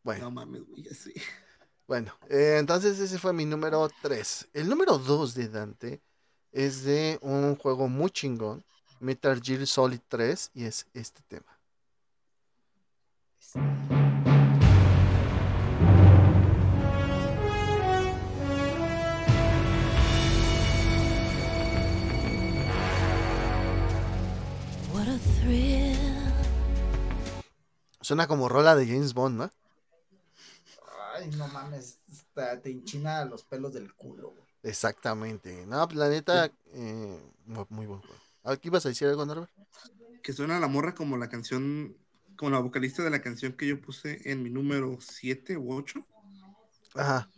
Bueno, 0.02 0.24
No 0.24 0.30
mames, 0.32 0.66
güey, 0.66 0.82
ya 0.82 0.94
sí. 0.94 1.14
bueno. 1.86 2.12
eh, 2.28 2.56
entonces 2.58 2.98
ese 2.98 3.18
fue 3.18 3.32
mi 3.32 3.44
número 3.44 3.88
3. 4.02 4.48
El 4.52 4.68
número 4.68 4.98
2 4.98 5.34
de 5.34 5.48
Dante 5.48 6.02
es 6.50 6.82
de 6.82 7.18
un 7.22 7.54
juego 7.56 7.88
muy 7.88 8.10
chingón. 8.10 8.64
Metal 8.98 9.40
Gear 9.42 9.66
Solid 9.66 10.00
3 10.08 10.50
y 10.54 10.64
es 10.64 10.86
este 10.94 11.22
tema. 11.28 11.55
What 24.92 25.08
a 25.08 25.18
thrill. 25.40 25.96
Suena 28.00 28.26
como 28.26 28.48
rola 28.48 28.76
de 28.76 28.86
James 28.86 29.14
Bond, 29.14 29.38
¿no? 29.38 29.50
Ay, 31.14 31.28
no 31.36 31.48
mames, 31.48 31.98
te 32.62 32.70
enchina 32.70 33.24
los 33.24 33.42
pelos 33.44 33.72
del 33.72 33.92
culo, 33.94 34.30
güey. 34.30 34.44
Exactamente. 34.62 35.66
No, 35.66 35.86
pues, 35.86 35.98
la 35.98 36.08
neta, 36.08 36.50
eh, 36.72 37.20
mu- 37.46 37.66
muy 37.70 37.86
buen 37.86 38.00
juego. 38.00 38.14
¿Aquí 38.44 38.68
ibas 38.68 38.86
a 38.86 38.90
decir 38.90 39.08
algo, 39.08 39.24
Norbert? 39.26 39.50
Que 40.22 40.32
suena 40.32 40.60
la 40.60 40.68
morra 40.68 40.94
como 40.94 41.16
la 41.16 41.28
canción, 41.28 41.96
como 42.36 42.50
la 42.50 42.58
vocalista 42.58 43.02
de 43.02 43.10
la 43.10 43.22
canción 43.22 43.52
que 43.54 43.66
yo 43.66 43.80
puse 43.80 44.20
en 44.30 44.42
mi 44.42 44.50
número 44.50 44.98
7 45.00 45.56
u 45.56 45.72
8. 45.74 46.06
Ajá. 46.94 47.30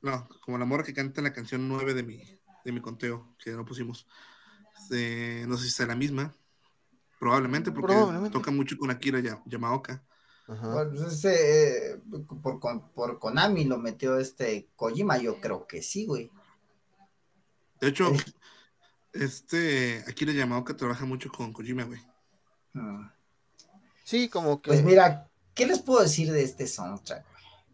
No, 0.00 0.28
como 0.44 0.58
la 0.58 0.64
morra 0.64 0.84
que 0.84 0.94
canta 0.94 1.22
la 1.22 1.32
canción 1.32 1.68
9 1.68 1.94
de 1.94 2.02
mi, 2.02 2.22
de 2.64 2.72
mi 2.72 2.80
conteo, 2.80 3.34
que 3.38 3.50
no 3.52 3.64
pusimos. 3.64 4.06
Eh, 4.90 5.44
no 5.48 5.56
sé 5.56 5.64
si 5.66 5.70
sea 5.70 5.86
la 5.86 5.94
misma. 5.96 6.34
Probablemente, 7.20 7.70
porque 7.70 7.92
Probablemente. 7.94 8.36
toca 8.36 8.50
mucho 8.50 8.76
con 8.76 8.90
Akira 8.90 9.20
Ya- 9.20 9.40
Yamaoka. 9.46 10.02
Ajá. 10.48 10.88
Pues 10.90 11.00
ese, 11.12 11.92
eh, 11.94 12.00
por, 12.42 12.58
con- 12.58 12.90
por 12.92 13.18
Konami 13.20 13.64
lo 13.64 13.78
metió 13.78 14.18
este 14.18 14.68
Kojima, 14.74 15.18
yo 15.18 15.40
creo 15.40 15.66
que 15.68 15.82
sí, 15.82 16.04
güey. 16.04 16.30
De 17.80 17.88
hecho, 17.88 18.10
este 19.12 20.04
Akira 20.08 20.32
Yamaoka 20.32 20.76
trabaja 20.76 21.04
mucho 21.04 21.30
con 21.30 21.52
Kojima, 21.52 21.84
güey. 21.84 22.00
Mm. 22.72 23.06
Sí, 24.04 24.28
como 24.28 24.60
que. 24.60 24.68
Pues 24.70 24.82
mira, 24.84 25.28
¿qué 25.54 25.66
les 25.66 25.80
puedo 25.80 26.02
decir 26.02 26.32
de 26.32 26.42
este 26.42 26.66
soundtrack? 26.66 27.24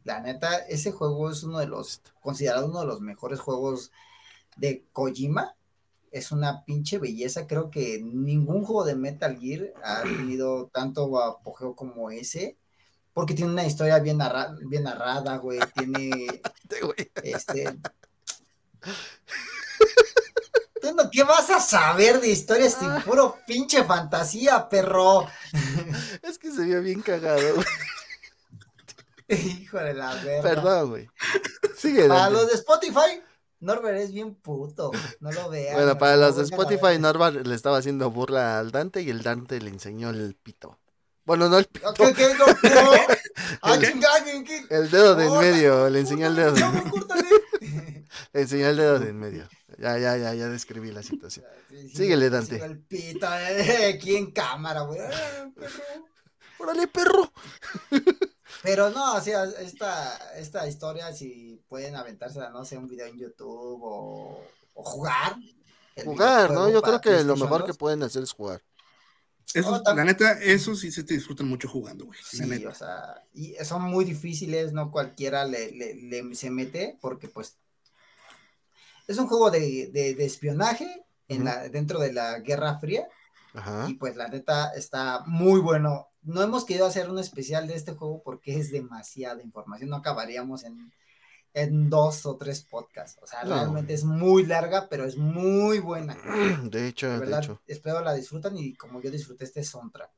La 0.04 0.20
neta, 0.20 0.56
ese 0.58 0.90
juego 0.92 1.30
es 1.30 1.42
uno 1.42 1.58
de 1.58 1.66
los, 1.66 2.00
considerado 2.20 2.66
uno 2.66 2.80
de 2.80 2.86
los 2.86 3.00
mejores 3.00 3.40
juegos 3.40 3.90
de 4.56 4.84
Kojima. 4.92 5.54
Es 6.10 6.32
una 6.32 6.64
pinche 6.64 6.98
belleza. 6.98 7.46
Creo 7.46 7.70
que 7.70 8.00
ningún 8.02 8.64
juego 8.64 8.84
de 8.84 8.94
Metal 8.94 9.38
Gear 9.38 9.74
ha 9.84 10.02
tenido 10.02 10.68
tanto 10.72 11.22
apogeo 11.22 11.74
como 11.76 12.10
ese. 12.10 12.56
Porque 13.12 13.34
tiene 13.34 13.50
una 13.52 13.66
historia 13.66 13.98
bien, 13.98 14.16
narra- 14.18 14.56
bien 14.68 14.84
narrada, 14.84 15.36
güey. 15.36 15.58
Tiene 15.74 16.08
güey. 16.82 17.10
este. 17.22 17.78
¿Tú 20.88 20.94
no- 20.94 21.10
¿Qué 21.10 21.22
vas 21.22 21.50
a 21.50 21.60
saber 21.60 22.20
de 22.20 22.28
historias 22.28 22.74
sin 22.78 22.90
puro 23.02 23.36
pinche 23.46 23.84
fantasía, 23.84 24.68
perro? 24.68 25.26
Es 26.22 26.38
que 26.38 26.50
se 26.50 26.64
vio 26.64 26.80
bien 26.82 27.02
cagado. 27.02 27.54
güey. 27.54 27.66
Hijo 29.28 29.78
de 29.78 29.94
la 29.94 30.14
verga. 30.14 30.42
Perdón, 30.42 30.90
güey. 30.90 31.08
Sigue. 31.76 32.08
Para 32.08 32.30
los 32.30 32.48
de 32.48 32.54
Spotify, 32.54 33.22
Norbert 33.60 33.98
es 33.98 34.12
bien 34.12 34.34
puto. 34.34 34.90
No 35.20 35.30
lo 35.32 35.50
vean. 35.50 35.74
Bueno, 35.74 35.88
no, 35.92 35.98
para 35.98 36.16
los 36.16 36.36
de 36.36 36.44
Spotify. 36.44 36.98
Norbert 36.98 37.46
le 37.46 37.54
estaba 37.54 37.76
haciendo 37.78 38.10
burla 38.10 38.58
al 38.58 38.70
Dante 38.70 39.02
y 39.02 39.10
el 39.10 39.22
Dante 39.22 39.60
le 39.60 39.68
enseñó 39.68 40.10
el 40.10 40.34
pito. 40.34 40.78
Bueno, 41.24 41.50
no 41.50 41.58
el 41.58 41.66
pito, 41.66 41.92
¿Qué, 41.92 42.14
qué, 42.14 42.34
no, 42.38 42.46
no. 42.46 42.90
Ah, 43.60 43.76
¿Qué? 43.78 43.88
chingada, 43.92 44.24
¿qué, 44.24 44.44
qué? 44.44 44.64
el 44.70 44.90
dedo 44.90 45.14
de 45.14 45.26
en 45.26 45.38
medio. 45.38 45.90
Le 45.90 46.00
enseñó 46.00 46.26
el 46.28 46.36
dedo 46.36 46.52
de. 46.52 46.62
Le 48.32 48.40
enseñó 48.40 48.68
el 48.68 48.76
dedo 48.78 48.98
de 48.98 49.10
en 49.10 49.18
medio. 49.18 49.48
Ya, 49.76 49.98
ya, 49.98 50.16
ya, 50.16 50.32
ya 50.34 50.48
describí 50.48 50.90
la 50.90 51.02
situación. 51.02 51.44
Sí, 51.68 51.88
sí, 51.90 51.96
Síguele, 51.96 52.26
sí, 52.26 52.30
Dante. 52.32 52.64
El 52.64 52.78
pito, 52.78 53.26
eh, 53.34 53.92
aquí 53.94 54.16
en 54.16 54.30
cámara, 54.30 54.80
güey. 54.82 55.00
Ah. 55.00 55.50
¡Órale, 56.58 56.88
perro! 56.88 57.30
Pero 58.62 58.90
no, 58.90 59.14
o 59.14 59.20
sea, 59.20 59.44
esta, 59.44 60.16
esta 60.38 60.66
historia, 60.66 61.12
si 61.12 61.62
pueden 61.68 61.94
aventársela, 61.94 62.50
no 62.50 62.64
sé, 62.64 62.76
un 62.78 62.88
video 62.88 63.06
en 63.06 63.18
YouTube 63.18 63.80
o, 63.82 64.42
o 64.74 64.82
jugar. 64.82 65.36
Jugar, 66.04 66.50
¿no? 66.52 66.70
Yo 66.70 66.80
creo 66.82 67.00
que 67.00 67.22
lo 67.22 67.36
mejor 67.36 67.62
que 67.62 67.68
2. 67.68 67.76
pueden 67.78 68.02
hacer 68.02 68.22
es 68.22 68.32
jugar. 68.32 68.62
Eso, 69.54 69.70
No, 69.70 69.82
tam- 69.82 69.96
la 69.96 70.04
neta, 70.04 70.32
eso 70.40 70.74
sí 70.74 70.90
se 70.90 71.04
te 71.04 71.14
disfrutan 71.14 71.46
mucho 71.48 71.68
jugando, 71.68 72.06
güey. 72.06 72.18
La 72.32 72.44
Sí, 72.44 72.50
neta. 72.50 72.68
o 72.70 72.74
sea, 72.74 73.24
y 73.32 73.54
son 73.64 73.82
muy 73.82 74.04
difíciles, 74.04 74.72
no 74.72 74.90
cualquiera 74.90 75.44
le, 75.44 75.70
le- 75.72 75.94
le- 75.94 76.34
se 76.34 76.50
mete, 76.50 76.98
porque 77.00 77.28
pues 77.28 77.56
es 79.08 79.18
un 79.18 79.26
juego 79.26 79.50
de, 79.50 79.88
de- 79.92 80.14
de 80.14 80.24
espionaje 80.24 81.04
en 81.28 81.44
la, 81.44 81.68
dentro 81.68 81.98
de 81.98 82.12
la 82.12 82.38
Guerra 82.38 82.78
Fría, 82.78 83.08
Ajá. 83.54 83.86
y 83.88 83.94
pues 83.94 84.16
la 84.16 84.28
neta 84.28 84.72
está 84.74 85.24
muy 85.26 85.60
bueno. 85.60 86.08
No 86.22 86.42
hemos 86.42 86.64
querido 86.64 86.86
hacer 86.86 87.10
un 87.10 87.18
especial 87.18 87.66
de 87.66 87.74
este 87.74 87.92
juego 87.92 88.22
porque 88.22 88.58
es 88.58 88.70
demasiada 88.70 89.42
información, 89.42 89.90
no 89.90 89.96
acabaríamos 89.96 90.62
en, 90.64 90.92
en 91.54 91.88
dos 91.90 92.26
o 92.26 92.36
tres 92.36 92.62
podcasts. 92.62 93.18
O 93.22 93.26
sea, 93.26 93.42
No. 93.44 93.54
realmente 93.54 93.94
es 93.94 94.04
muy 94.04 94.44
larga, 94.46 94.88
pero 94.88 95.04
es 95.04 95.16
muy 95.16 95.78
buena. 95.80 96.16
De 96.64 96.86
hecho, 96.88 97.06
De 97.06 97.14
de 97.14 97.18
verdad, 97.20 97.42
hecho. 97.44 97.60
espero 97.66 98.00
la 98.02 98.14
disfrutan 98.14 98.56
y 98.58 98.74
como 98.74 99.00
yo 99.00 99.10
disfruté 99.10 99.44
este 99.44 99.64
soundtrack. 99.64 100.10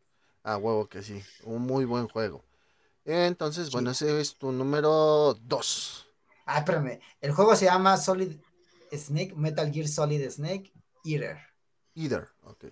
A 0.42 0.56
huevo 0.56 0.88
que 0.88 1.02
sí. 1.02 1.22
Un 1.44 1.62
muy 1.62 1.84
buen 1.84 2.08
juego. 2.08 2.42
Entonces, 3.04 3.66
Sí. 3.66 3.72
bueno, 3.72 3.90
ese 3.90 4.20
es 4.20 4.36
tu 4.36 4.52
número 4.52 5.34
2. 5.42 6.06
Ah, 6.46 6.58
espérame. 6.58 6.98
El 7.20 7.32
juego 7.32 7.54
se 7.56 7.66
llama 7.66 7.96
Solid 7.96 8.36
Snake, 8.92 9.34
Metal 9.36 9.70
Gear 9.72 9.88
Solid 9.88 10.28
Snake 10.30 10.72
Eater. 11.04 11.38
Either. 11.94 12.28
Ok. 12.44 12.66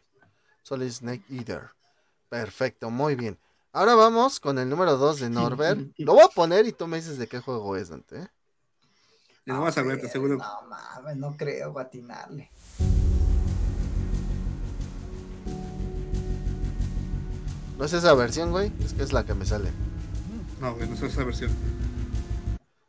Solid 0.62 0.90
Snake 0.90 1.24
Either. 1.30 1.70
Perfecto, 2.28 2.90
muy 2.90 3.14
bien. 3.14 3.38
Ahora 3.72 3.94
vamos 3.94 4.40
con 4.40 4.58
el 4.58 4.68
número 4.68 4.96
2 4.96 5.20
de 5.20 5.30
Norbert. 5.30 5.80
Lo 5.98 6.14
voy 6.14 6.24
a 6.24 6.28
poner 6.28 6.66
y 6.66 6.72
tú 6.72 6.86
me 6.86 6.96
dices 6.96 7.18
de 7.18 7.26
qué 7.26 7.40
juego 7.40 7.76
es, 7.76 7.88
Dante. 7.88 8.22
¿eh? 8.22 8.28
No 9.46 9.62
vas 9.62 9.78
a 9.78 9.82
ver, 9.82 10.00
te 10.00 10.06
aseguro. 10.06 10.36
No 10.36 10.62
mames, 10.68 11.16
no 11.16 11.36
creo 11.36 11.72
guatinarle. 11.72 12.50
No 17.78 17.84
es 17.84 17.92
esa 17.92 18.12
versión, 18.14 18.50
güey. 18.50 18.72
Es 18.84 18.92
que 18.92 19.02
es 19.02 19.12
la 19.12 19.24
que 19.24 19.34
me 19.34 19.46
sale. 19.46 19.70
No, 20.60 20.74
güey, 20.74 20.88
no 20.88 20.94
es 20.94 21.02
esa 21.02 21.24
versión. 21.24 21.50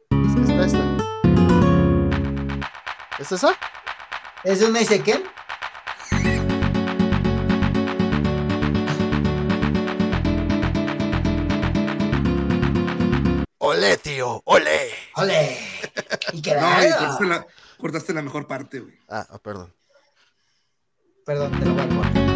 Es 0.09 0.35
que 0.35 0.41
está 0.41 0.65
esta. 0.65 1.18
¿Es 3.19 3.33
esa? 3.33 3.53
¿Es 4.45 4.61
de 4.61 4.67
un 4.67 5.03
Ken? 5.03 5.23
¡Olé, 13.57 13.97
tío! 13.97 14.41
¡Olé! 14.45 14.91
¡Ole! 15.17 15.57
Y 16.31 16.41
que 16.41 16.55
No, 16.55 16.81
y 16.81 16.91
cortaste 16.91 17.25
la, 17.25 17.47
cortaste 17.77 18.13
la 18.13 18.21
mejor 18.21 18.47
parte, 18.47 18.79
güey. 18.79 18.97
Ah, 19.09 19.27
ah, 19.29 19.37
perdón. 19.39 19.75
Perdón, 21.25 21.51
te 21.59 21.65
lo 21.65 21.73
voy 21.73 21.81
a 21.81 21.89
cortar. 21.89 22.29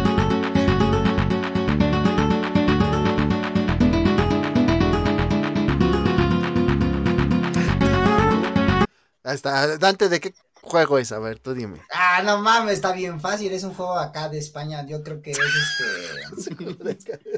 Ahí 9.24 9.34
está. 9.34 9.78
Dante, 9.78 10.10
¿de 10.10 10.20
qué 10.20 10.34
juego 10.64 10.98
es? 10.98 11.12
A 11.12 11.18
ver, 11.18 11.38
tú 11.38 11.54
dime. 11.54 11.80
Ah, 11.92 12.22
no 12.24 12.38
mames, 12.38 12.74
está 12.74 12.92
bien 12.92 13.20
fácil. 13.20 13.52
Es 13.52 13.62
un 13.64 13.74
juego 13.74 13.94
acá 13.98 14.28
de 14.28 14.38
España. 14.38 14.84
Yo 14.86 15.02
creo 15.02 15.22
que 15.22 15.32
es 15.32 15.38
este. 15.38 16.58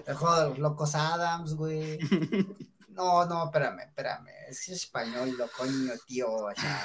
El 0.06 0.14
juego 0.14 0.40
de 0.40 0.48
los 0.50 0.58
locos 0.58 0.94
Adams, 0.94 1.54
güey. 1.54 1.98
No, 2.96 3.26
no, 3.26 3.44
espérame, 3.44 3.80
espérame. 3.80 4.30
Es 4.48 4.70
español, 4.70 5.36
lo 5.36 5.48
coño, 5.50 5.92
tío. 6.06 6.30
O 6.32 6.50
sea. 6.54 6.82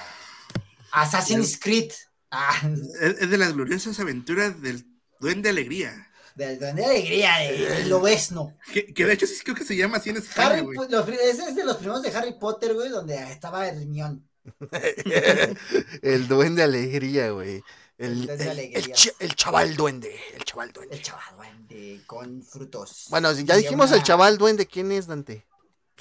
Assassin's 0.91 1.57
Creed. 1.59 1.91
Ah, 2.33 2.61
Es, 3.01 3.29
de 3.29 3.37
las 3.37 3.51
gloriosas 3.51 3.99
aventuras 3.99 4.61
del 4.61 4.85
Duende 5.19 5.49
Alegría. 5.49 6.07
del 6.33 6.57
Duende 6.57 6.81
de 6.83 6.87
Alegría, 6.87 7.37
de, 7.39 7.57
del 7.75 7.89
Lobesno. 7.89 8.55
Que, 8.71 8.93
que 8.93 9.05
de 9.05 9.11
hecho 9.11 9.27
sí 9.27 9.35
creo 9.43 9.53
que 9.53 9.65
se 9.65 9.75
llama 9.75 9.97
así 9.97 10.11
en 10.11 10.15
España, 10.15 10.59
Harry, 10.59 10.65
los 10.89 11.09
ese 11.09 11.49
es 11.49 11.55
de 11.57 11.65
los 11.65 11.75
primeros 11.75 12.01
de 12.01 12.09
Harry 12.15 12.39
Potter, 12.39 12.73
güey, 12.73 12.87
donde 12.87 13.15
estaba 13.33 13.67
Hermione. 13.67 14.21
el 16.01 16.27
duende 16.27 16.63
alegría, 16.63 17.31
güey. 17.31 17.63
El, 17.97 18.27
El 18.29 18.91
ch- 18.93 19.35
chaval 19.35 19.75
duende. 19.75 20.19
El 20.33 20.43
chaval 20.43 20.71
duende. 20.71 20.95
El 20.95 21.01
chaval 21.03 21.35
duende 21.37 22.01
con 22.07 22.41
frutos. 22.43 23.05
Bueno, 23.09 23.33
si 23.33 23.43
ya 23.45 23.55
dijimos 23.55 23.91
el 23.91 24.01
chaval 24.03 24.37
duende, 24.37 24.65
¿quién 24.65 24.91
es 24.91 25.07
Dante? 25.07 25.45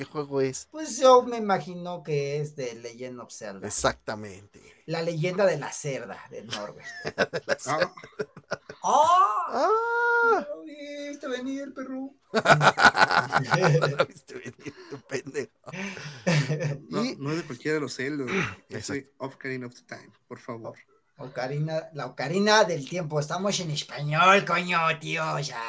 ¿Qué 0.01 0.07
juego 0.07 0.41
es? 0.41 0.67
Pues 0.71 0.97
yo 0.99 1.21
me 1.25 1.37
imagino 1.37 2.03
que 2.03 2.41
es 2.41 2.57
de 2.57 2.75
Legend 2.75 3.21
of 3.21 3.31
Zelda. 3.31 3.67
Exactamente. 3.67 4.59
La 4.87 5.03
leyenda 5.03 5.45
de 5.45 5.59
la 5.59 5.71
cerda 5.73 6.19
de 6.31 6.43
Norbert. 6.45 6.89
Ah, 7.67 7.93
¡Oh! 8.81 9.07
¡Ah! 9.49 10.47
¿No 10.49 10.63
viste 10.63 11.29
venir, 11.29 11.75
perro? 11.75 12.15
La 12.33 14.07
viste 14.09 14.35
venir, 14.37 14.75
tu 14.89 14.99
pendejo. 15.03 15.51
no, 16.89 17.05
Y- 17.05 17.17
no 17.17 17.31
es 17.33 17.37
de 17.37 17.43
cualquiera 17.45 17.75
de 17.75 17.81
los 17.83 17.93
celos, 17.95 18.27
güey. 18.33 18.43
Es 18.71 18.87
de. 18.89 19.13
Ocarina 19.19 19.67
of 19.67 19.75
the 19.75 19.83
Time, 19.83 20.11
por 20.27 20.39
favor. 20.39 20.79
Ocarina, 21.19 21.91
la 21.93 22.07
ocarina 22.07 22.65
del 22.65 22.89
tiempo. 22.89 23.21
Estamos 23.21 23.61
en 23.61 23.71
español, 23.73 24.47
coño, 24.47 24.79
tío. 24.99 25.23
O 25.35 25.45
sea, 25.45 25.63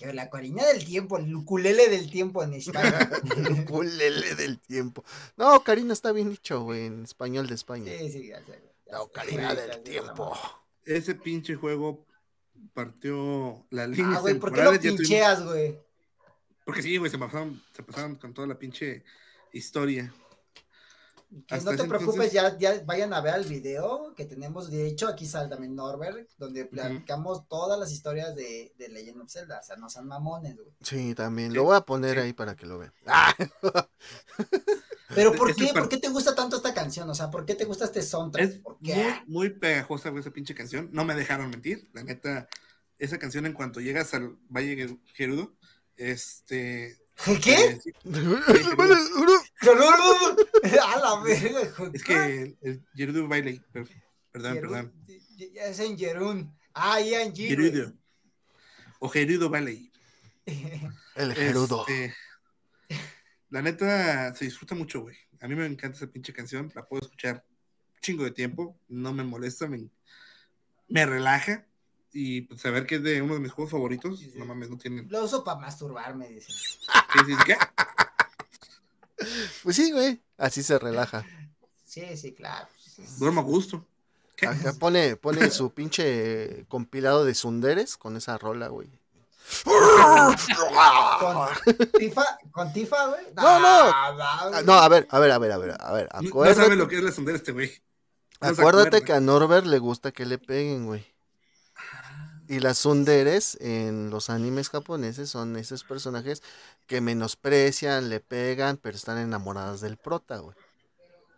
que 0.00 0.12
la 0.14 0.24
ocarina 0.24 0.64
del 0.66 0.82
tiempo, 0.84 1.18
el 1.18 1.34
ukulele 1.34 1.88
del 1.88 2.10
tiempo 2.10 2.42
en 2.42 2.54
España. 2.54 3.10
El 3.36 3.60
ukulele 3.60 4.34
del 4.34 4.58
tiempo. 4.58 5.04
No, 5.36 5.62
Karina 5.62 5.92
está 5.92 6.10
bien 6.12 6.30
dicho, 6.30 6.62
güey, 6.62 6.86
en 6.86 7.04
español 7.04 7.46
de 7.46 7.54
España. 7.54 7.92
sí, 7.98 8.10
sí, 8.10 8.26
ya 8.28 8.38
sé, 8.46 8.62
ya 8.86 8.92
La 8.92 9.02
ocarina 9.02 9.50
Sí, 9.50 9.56
del 9.56 9.70
ya 9.70 9.82
tiempo. 9.82 10.32
Ese 10.86 11.14
pinche 11.14 11.54
juego 11.54 12.06
partió 12.72 13.66
las 13.70 13.88
líneas 13.90 14.16
Ah, 14.18 14.20
güey, 14.20 14.38
¿por 14.38 14.52
qué 14.52 14.62
lo 14.62 14.72
tuvimos- 14.72 14.96
pincheas, 14.98 15.44
güey? 15.44 15.78
Porque 16.64 16.82
sí, 16.82 16.96
güey, 16.96 17.10
se 17.10 17.18
pasaron, 17.18 17.62
se 17.72 17.82
pasaron 17.82 18.14
con 18.16 18.32
toda 18.32 18.46
la 18.48 18.58
pinche 18.58 19.02
historia. 19.52 20.12
Que 21.46 21.54
Hasta 21.54 21.70
no 21.70 21.76
te 21.76 21.88
preocupes, 21.88 22.32
entonces- 22.32 22.32
ya, 22.32 22.58
ya 22.58 22.82
vayan 22.84 23.12
a 23.12 23.20
ver 23.20 23.36
el 23.36 23.44
video 23.44 24.12
que 24.16 24.24
tenemos. 24.24 24.68
De 24.68 24.86
hecho, 24.88 25.06
aquí 25.06 25.26
sale 25.26 25.48
también 25.48 25.76
Norbert, 25.76 26.28
donde 26.38 26.64
platicamos 26.64 27.46
todas 27.46 27.78
las 27.78 27.92
historias 27.92 28.34
de, 28.34 28.72
de 28.76 28.88
Legend 28.88 29.20
of 29.22 29.30
Zelda. 29.30 29.60
O 29.60 29.62
sea, 29.62 29.76
no 29.76 29.88
sean 29.88 30.08
mamones, 30.08 30.56
güey. 30.56 30.68
Sí, 30.82 31.14
también. 31.14 31.50
Sí, 31.50 31.56
Lo 31.56 31.64
voy 31.64 31.76
a 31.76 31.82
poner 31.82 32.14
sí. 32.16 32.20
ahí 32.22 32.32
para 32.32 32.56
que 32.56 32.66
lo 32.66 32.78
vean. 32.78 32.92
Ah, 33.06 33.32
Pero 35.14 35.32
¿por 35.36 35.50
Es 35.50 35.56
qué? 35.56 35.68
¿Por 35.72 35.88
qué 35.88 35.98
te 35.98 36.08
gusta 36.08 36.34
tanto 36.34 36.56
esta 36.56 36.74
canción? 36.74 37.08
O 37.10 37.14
sea, 37.14 37.30
¿por 37.30 37.44
qué 37.46 37.54
te 37.54 37.64
gusta 37.64 37.84
este 37.84 38.02
soundtrack? 38.02 38.48
Es 38.48 38.56
¿Por 38.58 38.72
muy, 38.80 38.90
qué? 38.90 39.14
muy 39.26 39.50
pegajosa 39.50 40.10
güey, 40.10 40.20
esa 40.22 40.30
pinche 40.32 40.54
canción. 40.54 40.88
No 40.92 41.04
me 41.04 41.14
dejaron 41.14 41.50
mentir. 41.50 41.88
La 41.92 42.02
neta, 42.02 42.48
esa 42.98 43.18
canción 43.18 43.46
en 43.46 43.52
cuanto 43.52 43.80
llegas 43.80 44.14
al 44.14 44.36
Valle 44.48 44.76
Geru- 44.76 45.00
Gerudo, 45.14 45.54
este... 45.96 46.98
¿Qué? 47.42 47.54
eh, 47.54 47.80
A 50.82 50.98
la 50.98 51.20
verga, 51.22 51.60
es 51.92 52.04
que 52.04 52.42
el, 52.42 52.58
el 52.62 52.82
Gerudo 52.94 53.28
per- 53.28 53.60
perdón, 54.32 54.60
perdón. 54.60 54.92
ya 55.54 55.64
Es 55.64 55.80
en 55.80 55.98
Jerún. 55.98 56.56
Ah, 56.74 57.00
ya 57.00 57.22
en 57.22 57.34
Gerudo. 57.34 57.92
O 59.00 59.08
Gerudo 59.08 59.48
Valley. 59.50 59.90
El 61.16 61.34
Gerudo. 61.34 61.84
Este, 61.86 62.14
la 63.50 63.62
neta, 63.62 64.34
se 64.34 64.44
disfruta 64.44 64.74
mucho, 64.74 65.00
güey. 65.00 65.16
A 65.40 65.48
mí 65.48 65.54
me 65.56 65.66
encanta 65.66 65.96
esa 65.96 66.06
pinche 66.06 66.32
canción. 66.32 66.70
La 66.74 66.86
puedo 66.86 67.02
escuchar 67.02 67.44
un 67.94 68.00
chingo 68.00 68.24
de 68.24 68.30
tiempo. 68.30 68.78
No 68.88 69.12
me 69.12 69.24
molesta, 69.24 69.66
me, 69.66 69.88
me 70.88 71.06
relaja. 71.06 71.66
Y 72.12 72.42
pues, 72.42 72.60
saber 72.60 72.86
que 72.86 72.96
es 72.96 73.02
de 73.02 73.22
uno 73.22 73.34
de 73.34 73.40
mis 73.40 73.52
juegos 73.52 73.70
favoritos. 73.70 74.18
Sí, 74.18 74.30
sí. 74.32 74.38
No 74.38 74.44
mames, 74.44 74.68
no 74.70 74.76
tienen. 74.78 75.06
Lo 75.10 75.24
uso 75.24 75.44
para 75.44 75.60
masturbarme, 75.60 76.28
dice. 76.28 76.52
Sí, 76.52 77.34
¿qué? 77.46 77.56
Pues 79.62 79.76
sí, 79.76 79.92
güey. 79.92 80.20
Así 80.38 80.62
se 80.62 80.78
relaja. 80.78 81.24
Sí, 81.84 82.16
sí, 82.16 82.32
claro. 82.32 82.66
Duermo 83.18 83.40
a 83.40 83.44
gusto. 83.44 83.84
¿Qué? 84.36 84.46
Acá 84.46 84.72
pone, 84.78 85.16
pone 85.16 85.50
su 85.50 85.70
pinche 85.72 86.64
compilado 86.68 87.24
de 87.24 87.34
sunderes 87.34 87.96
con 87.96 88.16
esa 88.16 88.38
rola, 88.38 88.68
güey. 88.68 88.88
Con 89.64 90.34
Tifa, 91.98 92.38
con 92.50 92.72
Tifa, 92.72 93.06
güey. 93.08 93.24
No, 93.34 93.60
no. 93.60 93.90
Ah, 93.92 94.62
No, 94.64 94.74
a 94.74 94.88
ver, 94.88 95.06
a 95.10 95.18
ver, 95.18 95.30
a 95.32 95.38
ver, 95.38 95.52
a 95.52 95.58
ver, 95.58 95.76
a 95.78 95.92
ver. 95.92 96.08
No, 96.14 96.20
no 96.22 96.28
Acuérdate, 96.28 96.62
sabe 96.62 96.76
lo 96.76 96.88
que 96.88 96.96
es 96.96 97.02
la 97.02 97.12
sondera 97.12 97.36
este 97.36 97.52
güey. 97.52 97.70
No 98.40 98.48
acuérdate 98.48 98.88
acuerda. 98.88 99.04
que 99.04 99.12
a 99.12 99.20
Norbert 99.20 99.66
le 99.66 99.78
gusta 99.78 100.12
que 100.12 100.24
le 100.24 100.38
peguen, 100.38 100.86
güey. 100.86 101.04
Y 102.50 102.58
las 102.58 102.78
sunderes 102.78 103.56
en 103.60 104.10
los 104.10 104.28
animes 104.28 104.70
japoneses 104.70 105.30
son 105.30 105.56
esos 105.56 105.84
personajes 105.84 106.42
que 106.88 107.00
menosprecian, 107.00 108.08
le 108.08 108.18
pegan, 108.18 108.76
pero 108.76 108.96
están 108.96 109.18
enamoradas 109.18 109.80
del 109.80 109.96
prota, 109.96 110.38
güey. 110.38 110.56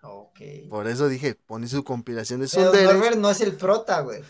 Ok. 0.03 0.41
Por 0.71 0.89
eso 0.89 1.09
dije, 1.09 1.35
pone 1.35 1.69
su 1.69 1.85
compilación 1.85 2.41
de 2.41 2.49
Pero 2.49 2.65
sunderes. 2.71 2.95
Norbert 2.95 3.17
no 3.19 3.31
es 3.31 3.43
el 3.43 3.55
prota, 3.57 4.01
güey. 4.01 4.25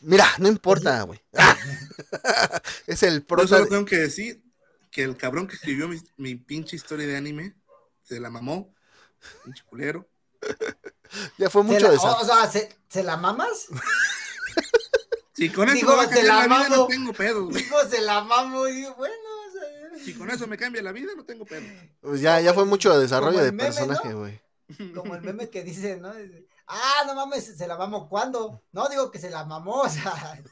Mira, 0.00 0.26
no 0.38 0.46
importa, 0.46 1.02
güey. 1.02 1.20
es 2.86 3.02
el 3.02 3.20
Yo 3.22 3.26
prota. 3.26 3.48
solo 3.48 3.64
de- 3.64 3.70
tengo 3.70 3.84
que 3.84 3.96
decir 3.98 4.40
que 4.92 5.02
el 5.02 5.16
cabrón 5.16 5.48
que 5.48 5.56
escribió 5.56 5.88
mi, 5.88 6.00
mi 6.18 6.36
pinche 6.36 6.76
historia 6.76 7.06
de 7.08 7.16
anime 7.16 7.56
se 8.04 8.20
la 8.20 8.30
mamó. 8.30 8.72
Pinche 9.44 9.64
culero. 9.64 10.08
Ya 11.38 11.48
fue 11.48 11.62
¿Se 11.62 11.68
mucho 11.68 11.86
la- 11.86 11.90
desarrollo. 11.92 12.20
o 12.20 12.24
sea, 12.26 12.50
¿se, 12.50 12.68
se 12.88 13.02
la 13.02 13.16
mamas? 13.16 13.66
Si 15.38 15.50
con 15.50 15.68
eso 15.68 15.76
Digo, 15.76 15.90
me 15.90 15.96
va 15.96 16.02
a 16.02 16.08
se 16.08 16.14
cambiar 16.16 16.34
la 16.34 16.34
la 16.34 16.46
vida, 16.46 16.68
mamo. 16.70 16.76
no 16.82 16.86
tengo 16.88 17.12
pedo, 17.12 17.44
güey. 17.44 17.62
Digo, 17.62 17.76
se 17.88 18.00
la 18.00 18.22
mamo 18.24 18.66
y 18.68 18.82
bueno, 18.96 19.14
o 19.48 19.52
sea, 19.52 20.04
Si 20.04 20.14
con 20.14 20.28
eso 20.30 20.46
me 20.48 20.56
cambia 20.56 20.82
la 20.82 20.90
vida, 20.90 21.12
no 21.16 21.24
tengo 21.24 21.44
pedo. 21.44 21.62
Pues 22.00 22.20
ya, 22.20 22.40
ya 22.40 22.52
fue 22.52 22.64
mucho 22.64 22.98
desarrollo 22.98 23.38
de 23.38 23.52
meme, 23.52 23.64
personaje, 23.64 24.08
¿no? 24.10 24.18
güey. 24.18 24.40
como 24.94 25.14
el 25.14 25.22
meme 25.22 25.48
que 25.48 25.62
dice, 25.62 25.96
¿no? 25.98 26.12
Ah, 26.66 27.04
no 27.06 27.14
mames, 27.14 27.44
se 27.56 27.66
la 27.68 27.76
mamo 27.76 28.08
¿cuándo? 28.08 28.62
No, 28.72 28.88
digo 28.88 29.10
que 29.12 29.18
se 29.20 29.30
la 29.30 29.44
mamó, 29.44 29.82
o 29.82 29.88
sea, 29.88 30.42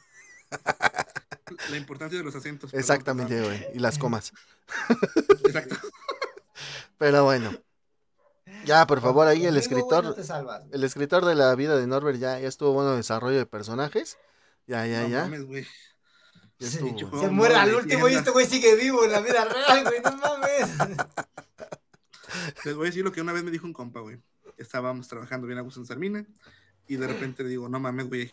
La 1.69 1.77
importancia 1.77 2.17
de 2.17 2.23
los 2.23 2.35
acentos. 2.35 2.71
perdón, 2.71 2.79
Exactamente, 2.79 3.41
güey. 3.41 3.67
Y 3.73 3.79
las 3.79 3.97
comas. 3.97 4.31
perdón. 4.87 5.37
Exacto. 5.45 5.75
Pero 6.97 7.23
bueno. 7.25 7.51
Ya, 8.65 8.87
por 8.87 9.01
favor, 9.01 9.27
ahí 9.27 9.45
el 9.45 9.57
escritor, 9.57 10.03
no 10.05 10.13
te 10.13 10.23
salvas. 10.23 10.63
el 10.71 10.83
escritor 10.83 11.25
de 11.25 11.35
la 11.35 11.53
vida 11.55 11.77
de 11.77 11.85
Norbert 11.87 12.17
ya, 12.17 12.39
ya 12.39 12.47
estuvo 12.47 12.71
bueno 12.71 12.95
desarrollo 12.95 13.37
de 13.37 13.45
personajes. 13.45 14.17
Ya, 14.67 14.85
ya, 14.85 15.01
No 15.03 15.07
ya. 15.09 15.21
mames, 15.23 15.45
güey. 15.45 15.65
ya 16.59 16.67
Sí, 16.69 16.77
estuvo. 16.87 17.19
Se 17.21 17.29
muere 17.29 17.55
al 17.55 17.73
último 17.75 18.07
y 18.09 18.13
este 18.15 18.31
güey 18.31 18.45
sigue 18.45 18.75
vivo 18.75 19.03
en 19.05 19.11
la 19.11 19.21
vida 19.21 19.45
real, 19.45 19.83
güey, 19.83 20.01
no 20.01 20.15
mames. 20.17 20.69
Les 22.65 22.75
voy 22.75 22.85
a 22.87 22.89
decir 22.89 23.03
lo 23.03 23.11
que 23.11 23.21
una 23.21 23.31
vez 23.33 23.43
me 23.43 23.51
dijo 23.51 23.65
un 23.65 23.73
compa, 23.73 24.01
güey. 24.01 24.19
Estábamos 24.57 25.07
trabajando 25.07 25.47
bien 25.47 25.57
a 25.59 25.61
gusto 25.61 25.79
en 25.79 25.85
Sarmina 25.85 26.25
y 26.87 26.95
de 26.97 27.07
repente 27.07 27.43
le 27.43 27.49
digo, 27.49 27.69
no 27.69 27.79
mames, 27.79 28.07
güey, 28.07 28.31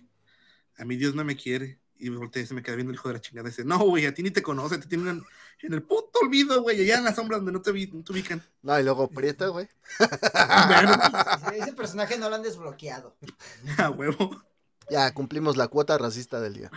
a 0.78 0.85
mi 0.85 0.97
Dios 0.97 1.14
no 1.14 1.24
me 1.24 1.37
quiere. 1.37 1.78
Y 1.97 2.11
me 2.11 2.16
volteé 2.16 2.43
y 2.43 2.47
se 2.47 2.55
me 2.55 2.62
queda 2.62 2.74
viendo 2.74 2.91
el 2.91 2.97
hijo 2.97 3.09
de 3.09 3.14
la 3.14 3.20
chingada. 3.20 3.49
Dice, 3.49 3.64
no, 3.64 3.78
güey, 3.78 4.05
a 4.07 4.12
ti 4.12 4.22
ni 4.24 4.32
te 4.32 4.43
conoce, 4.43 4.78
te 4.78 4.89
tienen 4.89 5.22
en 5.62 5.72
el 5.72 5.82
puto 5.82 6.18
olvido, 6.22 6.61
güey, 6.61 6.80
allá 6.82 6.99
en 6.99 7.05
las 7.05 7.14
sombras 7.14 7.39
donde 7.39 7.53
no 7.53 7.62
te, 7.62 7.70
vi- 7.70 7.87
no 7.87 8.03
te 8.03 8.12
ubican. 8.12 8.43
No, 8.62 8.78
y 8.78 8.82
luego 8.82 9.09
Prieto, 9.09 9.53
güey. 9.53 9.68
Ese 11.55 11.72
personaje 11.74 12.18
no 12.18 12.28
lo 12.28 12.35
han 12.35 12.43
desbloqueado. 12.43 13.16
a 13.78 13.91
huevo. 13.91 14.43
Ya 14.91 15.12
cumplimos 15.12 15.57
la 15.57 15.68
cuota 15.68 15.99
racista 15.99 16.41
del 16.41 16.55
día. 16.55 16.70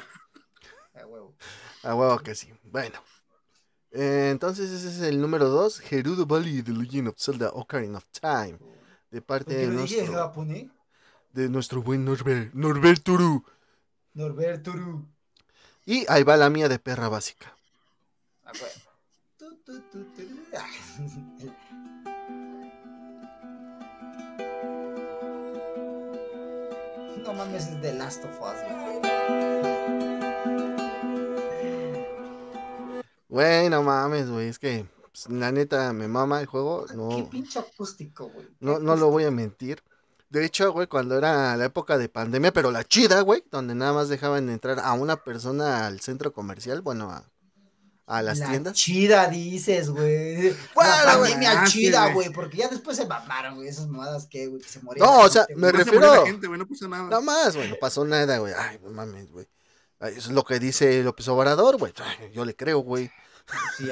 A 0.93 1.05
huevo. 1.05 1.36
A 1.84 1.95
huevo 1.95 2.20
que 2.20 2.36
sí. 2.36 2.53
Bueno. 2.64 2.99
Eh, 3.91 4.30
entonces 4.32 4.70
ese 4.72 4.89
es 4.89 5.01
el 5.01 5.22
número 5.22 5.49
2, 5.49 5.80
Gerudo 5.80 6.26
Valley, 6.26 6.62
The 6.62 6.72
Legend 6.72 7.08
of 7.10 7.16
Zelda 7.18 7.49
Ocarina 7.53 7.97
of 7.97 8.05
Time. 8.10 8.60
De 9.10 9.22
parte 9.22 9.55
de 9.55 9.68
nuestro, 9.68 10.14
japonés. 10.14 10.68
de 11.32 11.49
nuestro 11.49 11.82
buen 11.82 12.03
Norbert, 12.03 12.53
Norbert 12.53 13.01
Turu. 13.01 13.43
Norberto 14.14 14.74
Ru. 14.74 15.05
Y 15.86 16.05
ahí 16.10 16.24
va 16.24 16.36
la 16.38 16.49
mía 16.49 16.68
de 16.68 16.80
perra 16.80 17.08
básica. 17.08 17.55
A 18.43 18.51
huevo. 18.51 18.88
No 27.28 27.34
mames, 27.34 27.67
es 27.67 27.82
The 27.82 27.93
Last 27.93 28.23
of 28.23 28.39
Us, 28.41 28.55
güey. 28.63 30.07
Güey, 33.28 33.69
no 33.69 33.84
mames, 33.84 34.30
güey. 34.30 34.47
Es 34.47 34.57
que 34.59 34.86
pues, 35.11 35.30
la 35.30 35.51
neta 35.51 35.91
me 35.91 36.07
mama 36.07 36.39
el 36.39 36.45
juego. 36.45 36.86
Qué 36.86 36.95
No, 36.95 37.30
pinche 37.30 37.59
acústico, 37.59 38.30
güey. 38.30 38.47
no, 38.61 38.80
no 38.80 38.95
lo 38.95 39.09
voy 39.11 39.25
a 39.25 39.32
mentir. 39.32 39.84
De 40.30 40.45
hecho, 40.45 40.71
güey, 40.71 40.88
cuando 40.88 41.17
era 41.17 41.55
la 41.57 41.65
época 41.65 41.97
de 41.97 42.09
pandemia, 42.09 42.51
pero 42.53 42.71
la 42.71 42.84
chida, 42.84 43.21
güey, 43.21 43.43
donde 43.51 43.75
nada 43.75 43.93
más 43.93 44.09
dejaban 44.09 44.49
entrar 44.49 44.80
a 44.80 44.93
una 44.93 45.17
persona 45.17 45.86
al 45.86 45.99
centro 45.99 46.32
comercial, 46.34 46.82
bueno, 46.82 47.11
a, 47.11 47.23
a 48.08 48.22
las 48.22 48.39
la 48.39 48.49
tiendas. 48.49 48.74
chida 48.74 49.28
dices, 49.28 49.89
güey. 49.89 50.55
Bueno, 50.74 50.91
la 51.05 51.14
pandemia 51.20 51.64
chida, 51.66 52.12
güey. 52.14 52.30
porque 52.30 52.58
ya 52.58 52.68
después 52.70 52.95
se 52.97 53.05
mamaron, 53.05 53.55
güey, 53.55 53.68
esas 53.68 53.88
mamadas 53.88 54.26
que, 54.28 54.47
güey, 54.47 54.62
que 54.62 54.70
se 54.70 54.82
morían. 54.82 55.05
No, 55.05 55.20
o 55.20 55.30
sea, 55.30 55.45
gente, 55.45 55.62
me 55.62 55.68
se 55.70 55.74
refiero- 55.84 56.16
la 56.16 56.26
gente, 56.26 56.47
güey, 56.47 56.58
no 56.60 56.66
pasó 56.68 56.88
nada. 56.88 57.03
Nada 57.03 57.22
más, 57.22 57.55
güey, 57.55 57.70
no 57.70 57.76
pasó 57.80 58.05
nada, 58.05 58.38
güey. 58.39 58.53
Ay, 58.58 58.80
no 58.82 58.89
mames, 58.91 59.32
güey. 59.32 59.47
Eso 59.99 60.18
es 60.20 60.30
lo 60.30 60.43
que 60.43 60.58
dice 60.60 61.03
López 61.03 61.28
Obrador, 61.28 61.78
güey. 61.78 61.91
Yo 62.34 62.45
le 62.45 62.55
creo, 62.55 62.80
güey. 62.80 63.12
Sí, 63.78 63.89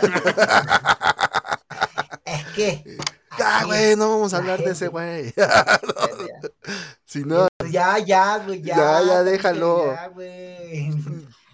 es 2.26 2.46
que. 2.56 2.98
Ya, 3.38 3.66
güey, 3.66 3.98
no 3.98 4.08
vamos 4.12 4.34
a 4.34 4.38
la 4.38 4.42
hablar 4.44 4.60
de 4.64 4.72
ese, 4.72 4.88
güey. 4.88 5.34
Si 7.04 7.26
no, 7.26 7.48
Ya, 7.70 7.98
ya, 8.00 8.38
güey, 8.38 8.62
ya. 8.62 8.76
Ya, 9.04 9.24
déjalo. 9.24 9.94
Ya, 9.94 10.08
güey. 10.08 10.90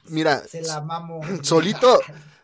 mira, 0.05 0.43
Se 0.47 0.62
la 0.62 0.80
mamo. 0.82 1.22
solito, 1.41 1.99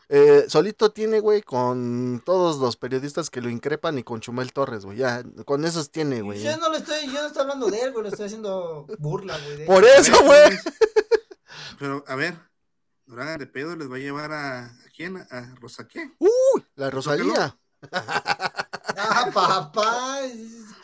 eh, 0.09 0.45
solito 0.47 0.91
tiene, 0.91 1.19
güey, 1.19 1.41
con 1.41 2.21
todos 2.25 2.59
los 2.59 2.77
periodistas 2.77 3.29
que 3.29 3.41
lo 3.41 3.49
increpan 3.49 3.97
y 3.97 4.03
con 4.03 4.21
Chumel 4.21 4.53
Torres, 4.53 4.85
güey. 4.85 4.97
Ya, 4.97 5.23
con 5.45 5.65
esos 5.65 5.91
tiene, 5.91 6.21
güey. 6.21 6.41
Yo 6.41 6.55
no 6.57 6.69
lo 6.69 6.77
estoy, 6.77 7.05
yo 7.07 7.21
no 7.21 7.27
estoy 7.27 7.41
hablando 7.41 7.67
de 7.67 7.81
él, 7.81 7.91
güey, 7.91 8.03
lo 8.03 8.09
estoy 8.09 8.27
haciendo 8.27 8.87
burla, 8.99 9.37
güey. 9.37 9.65
Por 9.65 9.83
eso, 9.83 10.13
güey. 10.23 10.57
Pero, 11.77 12.03
a 12.07 12.15
ver, 12.15 12.35
hagan 13.11 13.39
de 13.39 13.47
pedo, 13.47 13.75
les 13.75 13.91
va 13.91 13.97
a 13.97 13.99
llevar 13.99 14.31
a, 14.31 14.65
¿a 14.65 14.89
quién? 14.95 15.17
A 15.17 15.55
Rosa, 15.59 15.87
¿qué? 15.87 16.11
La 16.75 16.89
Rosalía. 16.89 17.57
Ah, 17.91 19.29
papá. 19.33 20.21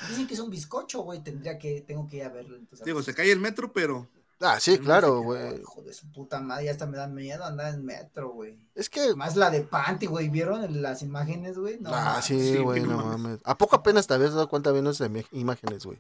Dicen 0.09 0.27
que 0.27 0.33
es 0.33 0.39
un 0.39 0.49
bizcocho, 0.49 1.01
güey. 1.01 1.23
Tendría 1.23 1.57
que, 1.57 1.81
tengo 1.81 2.07
que 2.07 2.17
ir 2.17 2.23
a 2.23 2.29
verlo. 2.29 2.57
Entonces, 2.57 2.85
Digo, 2.85 3.01
se 3.01 3.13
cae 3.13 3.31
el 3.31 3.39
metro, 3.39 3.73
pero 3.73 4.09
Ah, 4.45 4.59
sí, 4.59 4.77
claro, 4.77 5.21
güey. 5.21 5.61
Hijo 5.61 5.81
de 5.81 5.93
su 5.93 6.11
puta 6.11 6.41
madre, 6.41 6.65
ya 6.65 6.71
hasta 6.71 6.85
me 6.85 6.97
da 6.97 7.07
miedo 7.07 7.45
andar 7.45 7.73
en 7.73 7.85
metro, 7.85 8.31
güey. 8.31 8.59
Es 8.75 8.89
que. 8.89 9.15
Más 9.15 9.35
la 9.37 9.49
de 9.49 9.61
Panty, 9.61 10.05
güey. 10.05 10.27
¿Vieron 10.29 10.81
las 10.81 11.01
imágenes, 11.01 11.57
güey? 11.57 11.79
No, 11.79 11.91
ah, 11.93 12.21
sí, 12.21 12.57
güey, 12.57 12.81
no 12.81 12.89
no 12.89 12.97
mames. 12.97 13.19
mames. 13.19 13.39
¿A 13.45 13.57
poco 13.57 13.77
apenas 13.77 14.05
te 14.05 14.13
habías 14.13 14.33
dado 14.33 14.49
cuenta 14.49 14.71
viendo 14.71 14.91
esas 14.91 15.09
imágenes, 15.31 15.85
güey? 15.85 15.99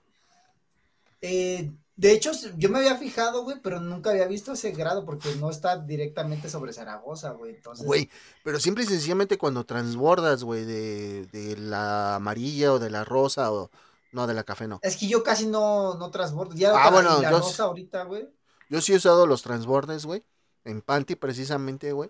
Eh, 1.21 1.71
de 1.95 2.11
hecho, 2.11 2.31
yo 2.57 2.69
me 2.69 2.79
había 2.79 2.97
fijado, 2.97 3.43
güey, 3.43 3.57
pero 3.61 3.79
nunca 3.79 4.09
había 4.09 4.27
visto 4.27 4.53
ese 4.53 4.71
grado 4.71 5.05
porque 5.05 5.35
no 5.35 5.49
está 5.49 5.77
directamente 5.77 6.49
sobre 6.49 6.73
Zaragoza, 6.73 7.31
güey. 7.31 7.55
Entonces, 7.55 7.85
Güey, 7.85 8.09
pero 8.43 8.59
simple 8.59 8.83
y 8.83 8.87
sencillamente 8.87 9.37
cuando 9.37 9.63
transbordas, 9.65 10.43
güey, 10.43 10.65
de, 10.65 11.27
de 11.27 11.55
la 11.57 12.15
amarilla 12.15 12.73
o 12.73 12.79
de 12.79 12.89
la 12.89 13.03
rosa 13.05 13.51
o... 13.51 13.69
No, 14.13 14.27
de 14.27 14.33
la 14.33 14.43
café 14.43 14.67
no. 14.67 14.79
es 14.83 14.95
que 14.95 15.07
yo 15.07 15.23
casi 15.23 15.47
no, 15.47 15.95
no 15.95 16.09
transbordo. 16.11 16.55
Ya 16.55 16.71
Ah, 16.75 16.89
bueno, 16.89 17.19
la 17.21 17.31
yo 17.31 17.39
rosa 17.39 17.63
ahorita, 17.63 18.03
güey. 18.03 18.29
Yo 18.69 18.79
sí 18.81 18.93
he 18.93 18.95
usado 18.95 19.27
los 19.27 19.41
transbordes, 19.41 20.05
güey. 20.05 20.23
En 20.63 20.81
Panty 20.81 21.15
precisamente, 21.15 21.91
güey. 21.91 22.09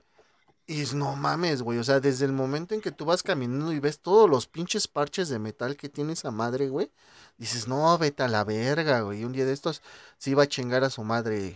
Y 0.65 0.81
es- 0.81 0.93
no 0.93 1.15
mames, 1.15 1.61
güey. 1.61 1.79
O 1.79 1.83
sea, 1.83 1.99
desde 1.99 2.25
el 2.25 2.31
momento 2.31 2.73
en 2.75 2.81
que 2.81 2.91
tú 2.91 3.05
vas 3.05 3.23
caminando 3.23 3.73
y 3.73 3.79
ves 3.79 3.99
todos 3.99 4.29
los 4.29 4.47
pinches 4.47 4.87
parches 4.87 5.27
de 5.29 5.39
metal 5.39 5.75
que 5.75 5.89
tiene 5.89 6.13
esa 6.13 6.31
madre, 6.31 6.69
güey. 6.69 6.91
Dices, 7.37 7.67
no, 7.67 7.97
vete 7.97 8.23
a 8.23 8.27
la 8.27 8.43
verga, 8.43 9.01
güey. 9.01 9.21
Y 9.21 9.25
un 9.25 9.33
día 9.33 9.45
de 9.45 9.53
estos 9.53 9.81
sí 10.17 10.31
iba 10.31 10.43
a 10.43 10.47
chingar 10.47 10.83
a 10.83 10.89
su 10.89 11.03
madre 11.03 11.55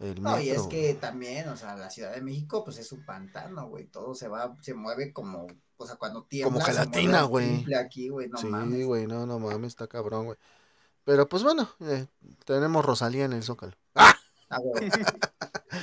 el 0.00 0.20
No, 0.20 0.40
y 0.40 0.50
es 0.50 0.62
que 0.62 0.94
también, 0.94 1.48
o 1.48 1.56
sea, 1.56 1.76
la 1.76 1.90
Ciudad 1.90 2.12
de 2.12 2.20
México, 2.22 2.64
pues 2.64 2.78
es 2.78 2.90
un 2.92 3.04
pantano, 3.04 3.68
güey. 3.68 3.86
Todo 3.86 4.14
se 4.14 4.26
va, 4.28 4.56
se 4.60 4.74
mueve 4.74 5.12
como, 5.12 5.46
o 5.76 5.86
sea, 5.86 5.96
cuando 5.96 6.24
tiembla. 6.24 6.52
Como 6.52 6.64
gelatina, 6.64 7.22
güey. 7.22 7.64
aquí, 7.74 8.08
güey, 8.08 8.28
no 8.28 8.38
sí, 8.38 8.46
mames. 8.46 8.86
güey, 8.86 9.06
no, 9.06 9.26
no 9.26 9.38
mames, 9.38 9.68
está 9.68 9.86
cabrón, 9.86 10.26
güey. 10.26 10.38
Pero 11.04 11.28
pues 11.28 11.42
bueno, 11.42 11.70
eh, 11.80 12.06
tenemos 12.44 12.84
Rosalía 12.84 13.24
en 13.24 13.34
el 13.34 13.42
Zócalo. 13.42 13.74
Ah, 13.94 14.14
güey. 14.62 14.90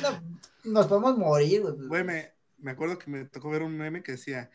No, 0.01 0.21
nos 0.71 0.87
podemos 0.87 1.17
morir, 1.17 1.63
güey. 1.63 1.87
Güey, 1.87 2.03
me, 2.05 2.31
me 2.59 2.71
acuerdo 2.71 2.97
que 2.97 3.11
me 3.11 3.25
tocó 3.25 3.49
ver 3.49 3.61
un 3.61 3.77
meme 3.77 4.01
que 4.01 4.13
decía, 4.13 4.49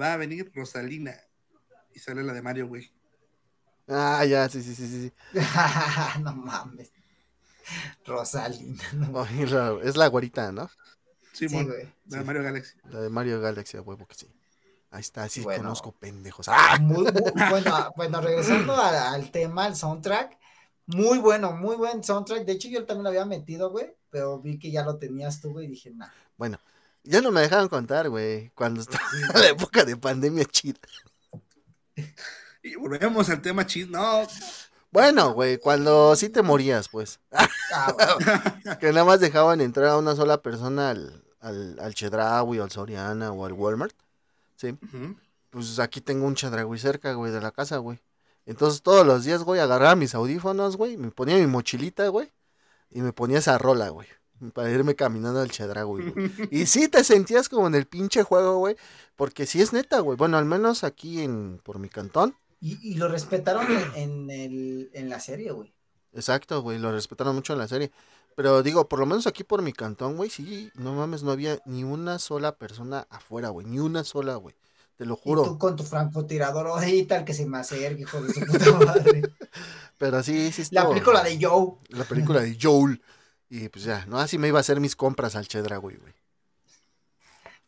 va 0.00 0.12
a 0.12 0.16
venir 0.16 0.52
Rosalina. 0.54 1.16
Y 1.92 1.98
sale 1.98 2.22
la 2.22 2.32
de 2.32 2.42
Mario, 2.42 2.68
güey. 2.68 2.92
Ah, 3.88 4.24
ya, 4.24 4.48
sí, 4.48 4.62
sí, 4.62 4.74
sí, 4.76 4.86
sí. 4.86 5.12
sí. 5.32 5.40
no 6.22 6.32
mames. 6.36 6.92
Rosalina, 8.06 8.84
no 8.92 9.24
es 9.80 9.96
la 9.96 10.06
güerita, 10.06 10.52
¿no? 10.52 10.70
Sí, 11.32 11.48
Simón, 11.48 11.66
güey. 11.66 11.92
la 12.06 12.18
de 12.18 12.24
Mario 12.24 12.42
Galaxy. 12.42 12.78
La 12.90 13.00
de 13.00 13.08
Mario 13.08 13.40
Galaxy, 13.40 13.76
a 13.76 13.82
huevo 13.82 14.06
que 14.06 14.14
sí. 14.14 14.28
Ahí 14.92 15.00
está, 15.00 15.28
sí, 15.28 15.40
Bueno. 15.40 15.64
conozco 15.64 15.90
pendejos. 15.92 16.46
¡Ah! 16.48 16.78
Muy, 16.80 17.04
muy- 17.04 17.12
bueno, 17.50 17.92
bueno, 17.96 18.20
regresando 18.20 18.74
a- 18.74 19.12
al 19.12 19.30
tema, 19.30 19.64
al 19.64 19.74
soundtrack, 19.74 20.38
muy 20.86 21.18
bueno, 21.18 21.52
muy 21.52 21.76
buen 21.76 22.04
soundtrack. 22.04 22.44
De 22.44 22.52
hecho, 22.52 22.68
yo 22.68 22.84
también 22.84 23.02
lo 23.04 23.08
había 23.08 23.24
metido, 23.24 23.70
güey, 23.70 23.94
pero 24.10 24.38
vi 24.38 24.58
que 24.58 24.70
ya 24.70 24.84
lo 24.84 24.96
tenías 24.98 25.40
tú, 25.40 25.52
güey, 25.52 25.64
y 25.66 25.70
dije, 25.70 25.90
nah. 25.92 26.08
Bueno, 26.36 26.58
ya 27.04 27.20
no 27.22 27.30
me 27.32 27.40
dejaron 27.40 27.68
contar, 27.68 28.08
güey, 28.10 28.50
cuando 28.50 28.82
estaba 28.82 29.02
en 29.34 29.40
la 29.40 29.48
época 29.48 29.84
de 29.84 29.96
pandemia 29.96 30.44
chida. 30.44 30.78
Y 32.62 32.76
volvemos 32.76 33.28
al 33.30 33.42
tema 33.42 33.66
chis. 33.66 33.88
No, 33.88 34.22
Bueno, 34.90 35.32
güey, 35.32 35.58
cuando 35.58 36.14
sí 36.16 36.28
te 36.28 36.42
morías, 36.42 36.88
pues. 36.88 37.18
Ah, 37.74 37.92
bueno. 37.94 38.16
Que 38.80 38.92
nada 38.92 39.04
más 39.04 39.20
dejaban 39.20 39.60
entrar 39.62 39.86
a 39.88 39.96
una 39.96 40.14
sola 40.14 40.42
persona 40.42 40.90
al, 40.90 41.24
al, 41.40 41.78
al 41.80 41.94
Chedraui 41.94 42.58
o 42.58 42.64
al 42.64 42.70
Soriana 42.70 43.32
o 43.32 43.44
al 43.46 43.52
Walmart. 43.54 43.94
Sí. 44.62 44.78
Pues 45.50 45.80
aquí 45.80 46.00
tengo 46.00 46.24
un 46.24 46.36
Chedraui 46.36 46.78
cerca, 46.78 47.14
güey, 47.14 47.32
de 47.32 47.40
la 47.40 47.50
casa, 47.50 47.78
güey. 47.78 48.00
Entonces 48.46 48.80
todos 48.82 49.04
los 49.04 49.24
días, 49.24 49.42
güey, 49.42 49.60
agarraba 49.60 49.96
mis 49.96 50.14
audífonos, 50.14 50.76
güey, 50.76 50.96
me 50.96 51.10
ponía 51.10 51.36
mi 51.36 51.48
mochilita, 51.48 52.06
güey, 52.08 52.30
y 52.90 53.00
me 53.00 53.12
ponía 53.12 53.38
esa 53.38 53.58
rola, 53.58 53.88
güey, 53.88 54.06
para 54.54 54.70
irme 54.70 54.94
caminando 54.94 55.40
al 55.40 55.50
Chedraui, 55.50 56.10
güey. 56.10 56.14
Y 56.52 56.66
sí 56.66 56.86
te 56.88 57.02
sentías 57.02 57.48
como 57.48 57.66
en 57.66 57.74
el 57.74 57.86
pinche 57.86 58.22
juego, 58.22 58.58
güey, 58.58 58.76
porque 59.16 59.46
sí 59.46 59.60
es 59.60 59.72
neta, 59.72 59.98
güey. 59.98 60.16
Bueno, 60.16 60.38
al 60.38 60.44
menos 60.44 60.84
aquí 60.84 61.22
en 61.22 61.58
por 61.64 61.80
mi 61.80 61.88
cantón. 61.88 62.36
Y, 62.60 62.78
y 62.88 62.94
lo 62.94 63.08
respetaron 63.08 63.66
en, 63.68 63.96
en 63.96 64.30
el, 64.30 64.90
en 64.94 65.08
la 65.08 65.18
serie, 65.18 65.50
güey. 65.50 65.74
Exacto, 66.12 66.62
güey, 66.62 66.78
lo 66.78 66.92
respetaron 66.92 67.34
mucho 67.34 67.52
en 67.52 67.58
la 67.58 67.66
serie. 67.66 67.90
Pero 68.36 68.62
digo, 68.62 68.88
por 68.88 68.98
lo 68.98 69.06
menos 69.06 69.26
aquí 69.26 69.44
por 69.44 69.62
mi 69.62 69.72
cantón, 69.72 70.16
güey, 70.16 70.30
sí, 70.30 70.70
no 70.74 70.94
mames, 70.94 71.22
no 71.22 71.30
había 71.32 71.58
ni 71.66 71.84
una 71.84 72.18
sola 72.18 72.56
persona 72.56 73.06
afuera, 73.10 73.50
güey, 73.50 73.66
ni 73.66 73.78
una 73.78 74.04
sola, 74.04 74.36
güey. 74.36 74.54
Te 74.96 75.04
lo 75.06 75.14
Y 75.14 75.16
tú 75.16 75.22
juro. 75.22 75.58
con 75.58 75.76
tu 75.76 75.84
francotirador 75.84 76.66
ahorita, 76.66 77.16
el 77.16 77.24
que 77.24 77.34
se 77.34 77.46
me 77.46 77.58
acerque, 77.58 78.02
hijo 78.02 78.20
de 78.22 78.32
su 78.32 78.40
puta 78.40 78.72
madre. 78.84 79.22
Pero 79.98 80.22
sí, 80.22 80.50
sí 80.52 80.62
La 80.70 80.80
estuvo- 80.82 80.92
película 80.94 81.22
de 81.22 81.38
Joe. 81.40 81.72
La 81.90 82.04
película 82.04 82.40
de 82.40 82.56
Joel. 82.60 83.02
Y 83.48 83.68
pues 83.68 83.84
ya, 83.84 84.06
no, 84.06 84.18
así 84.18 84.38
me 84.38 84.48
iba 84.48 84.58
a 84.58 84.60
hacer 84.60 84.80
mis 84.80 84.96
compras 84.96 85.36
al 85.36 85.46
Chedraui, 85.48 85.96
güey. 85.96 86.14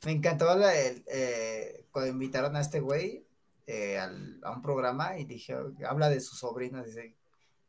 Me 0.04 0.12
encantó 0.12 0.54
la- 0.56 0.74
el, 0.74 1.02
eh, 1.06 1.86
cuando 1.90 2.10
invitaron 2.10 2.56
a 2.56 2.60
este 2.60 2.80
güey 2.80 3.26
eh, 3.66 3.98
al- 3.98 4.40
a 4.42 4.50
un 4.50 4.60
programa 4.62 5.18
y 5.18 5.24
dije, 5.24 5.56
habla 5.88 6.08
de 6.10 6.20
su 6.20 6.36
sobrino, 6.36 6.82
dice, 6.84 7.16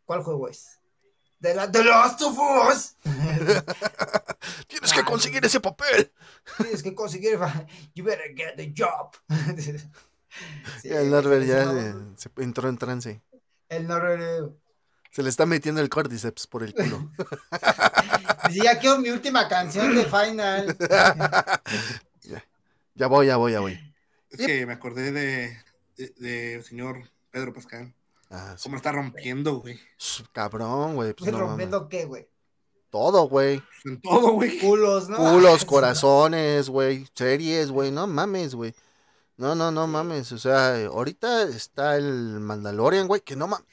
¿cuál 0.05 0.23
juego 0.23 0.49
es? 0.49 0.79
De 1.39 1.53
la 1.53 1.69
The 1.71 1.83
Last 1.83 2.21
of 2.21 2.37
Us. 2.39 2.95
Tienes 4.67 4.93
que 4.93 5.03
conseguir 5.03 5.45
ese 5.45 5.59
papel. 5.59 6.11
Tienes 6.57 6.81
que 6.83 6.93
conseguir, 6.95 7.37
you 7.95 8.03
better 8.03 8.33
get 8.35 8.55
the 8.55 8.73
job. 8.75 9.11
Sí, 10.81 10.89
el 10.89 11.09
Norbert 11.11 11.45
ya 11.45 11.61
eh, 11.63 11.93
no- 11.93 12.13
se 12.17 12.29
entró 12.39 12.67
en 12.67 12.77
trance. 12.77 13.21
El 13.69 13.87
Norbert 13.87 14.51
Se 15.09 15.23
le 15.23 15.29
está 15.29 15.45
metiendo 15.45 15.79
el 15.79 15.87
cordyceps 15.87 16.45
por 16.47 16.61
el 16.61 16.73
culo. 16.73 17.09
dice, 18.49 18.61
ya 18.65 18.77
quiero 18.77 18.97
mi 18.99 19.11
última 19.11 19.47
canción 19.47 19.95
de 19.95 20.03
Final. 20.03 20.75
ya 22.95 23.07
voy, 23.07 23.27
ya 23.27 23.37
voy, 23.37 23.53
ya 23.53 23.61
voy. 23.61 23.79
Es 24.29 24.45
que 24.45 24.65
me 24.65 24.73
acordé 24.73 25.13
de, 25.13 25.57
de, 25.95 26.13
de 26.17 26.63
señor 26.63 27.09
Pedro 27.31 27.53
Pascal. 27.53 27.93
Ah, 28.35 28.55
sí. 28.57 28.63
Cómo 28.63 28.75
está 28.75 28.91
rompiendo, 28.91 29.55
güey. 29.61 29.79
Cabrón, 30.33 30.95
güey. 30.95 31.13
Pues 31.13 31.31
no 31.31 31.37
mames. 31.37 31.49
¿Rompiendo 31.49 31.87
qué, 31.87 32.05
güey? 32.05 32.27
Todo, 32.89 33.29
güey. 33.29 33.61
En 33.85 34.01
todo, 34.01 34.33
güey. 34.33 34.59
Culos, 34.59 35.07
¿no? 35.09 35.17
Culos, 35.17 35.63
corazones, 35.65 36.69
güey. 36.69 37.07
Series, 37.13 37.71
güey. 37.71 37.91
No 37.91 38.07
mames, 38.07 38.55
güey. 38.55 38.73
No, 39.37 39.55
no, 39.55 39.71
no 39.71 39.87
mames. 39.87 40.31
O 40.33 40.37
sea, 40.37 40.85
ahorita 40.85 41.43
está 41.43 41.95
el 41.95 42.39
Mandalorian, 42.41 43.07
güey. 43.07 43.21
Que 43.21 43.37
no 43.37 43.47
mames. 43.47 43.67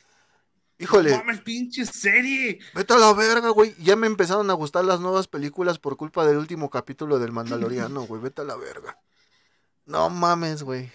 Híjole. 0.79 1.17
Mames, 1.17 1.41
pinche 1.41 1.85
serie. 1.87 2.59
Vete 2.75 2.95
a 2.95 2.99
la 2.99 3.13
verga, 3.13 3.51
güey. 3.51 3.75
Ya 3.79 3.97
me 3.97 4.07
empezaron 4.07 4.49
a 4.51 4.55
gustar 4.55 4.85
las 4.85 5.01
nuevas 5.01 5.29
películas 5.29 5.79
por 5.79 5.97
culpa 5.97 6.25
del 6.25 6.37
último 6.37 6.71
capítulo 6.71 7.19
del 7.19 7.33
Mandaloriano, 7.33 8.03
güey. 8.03 8.21
Vete 8.23 8.43
a 8.43 8.45
la 8.45 8.57
verga. 8.57 8.99
No 9.87 10.09
mames, 10.11 10.63
güey. 10.63 10.91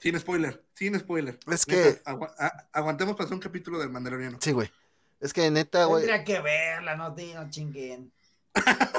Sin 0.00 0.18
spoiler, 0.18 0.64
sin 0.80 0.98
spoiler. 0.98 1.38
Es 1.46 1.68
Neta, 1.68 2.00
que- 2.00 2.02
aguantemos 2.72 3.14
para 3.14 3.26
hacer 3.26 3.34
un 3.34 3.40
capítulo 3.40 3.78
del 3.78 3.90
Mandaloriano. 3.90 4.38
Sí, 4.40 4.52
güey. 4.52 4.72
Es 5.20 5.34
que 5.34 5.50
neta, 5.50 5.84
güey. 5.84 6.06
Tendría 6.06 6.24
que 6.24 6.40
verla, 6.40 6.96
no, 6.96 7.12
te- 7.14 7.34
no 7.34 7.50
chinguen. 7.50 8.10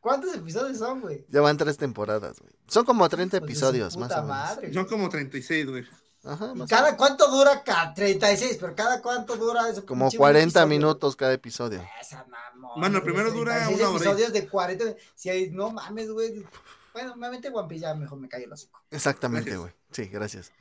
¿Cuántos 0.00 0.34
episodios 0.34 0.78
son, 0.78 1.00
güey? 1.02 1.24
Ya 1.28 1.40
van 1.40 1.56
tres 1.56 1.76
temporadas, 1.76 2.38
güey. 2.40 2.52
Son 2.66 2.84
como 2.84 3.08
30 3.08 3.38
Pues 3.38 3.48
de 3.48 3.54
su 3.54 3.64
episodios, 3.66 3.96
más 3.96 4.10
o 4.12 4.14
menos. 4.22 4.28
madre, 4.28 4.72
Son 4.72 4.84
como 4.86 5.08
36, 5.08 5.66
güey. 5.66 5.84
Ajá, 6.24 6.52
¿Y 6.54 6.58
más 6.58 6.66
o 6.66 6.70
cada 6.70 6.84
menos. 6.86 6.96
cuánto 6.98 7.30
dura? 7.30 7.62
Cada 7.62 7.92
36, 7.94 8.56
pero 8.60 8.74
cada 8.74 9.02
cuánto 9.02 9.36
dura 9.36 9.68
eso. 9.68 9.84
Como 9.84 10.10
40 10.10 10.64
minutos 10.66 11.14
cada 11.16 11.34
episodio. 11.34 11.84
Esa 12.00 12.24
mamón. 12.24 12.80
Bueno, 12.80 13.00
güey, 13.00 13.12
primero 13.12 13.30
dura 13.32 13.52
36 13.66 13.78
una 13.80 13.88
hora 13.90 13.98
episodios 13.98 14.32
de 14.32 14.48
40. 14.48 14.84
Si 15.14 15.28
hay, 15.28 15.50
no 15.50 15.70
mames, 15.70 16.10
güey. 16.10 16.42
Bueno, 16.94 17.10
normalmente 17.10 17.50
One 17.52 17.68
Piece 17.68 17.82
ya 17.82 17.94
mejor 17.94 18.18
me 18.18 18.28
callo 18.28 18.46
el 18.46 18.52
hocico. 18.52 18.80
Exactamente, 18.90 19.56
güey. 19.56 19.72
Sí, 19.90 20.06
gracias. 20.06 20.52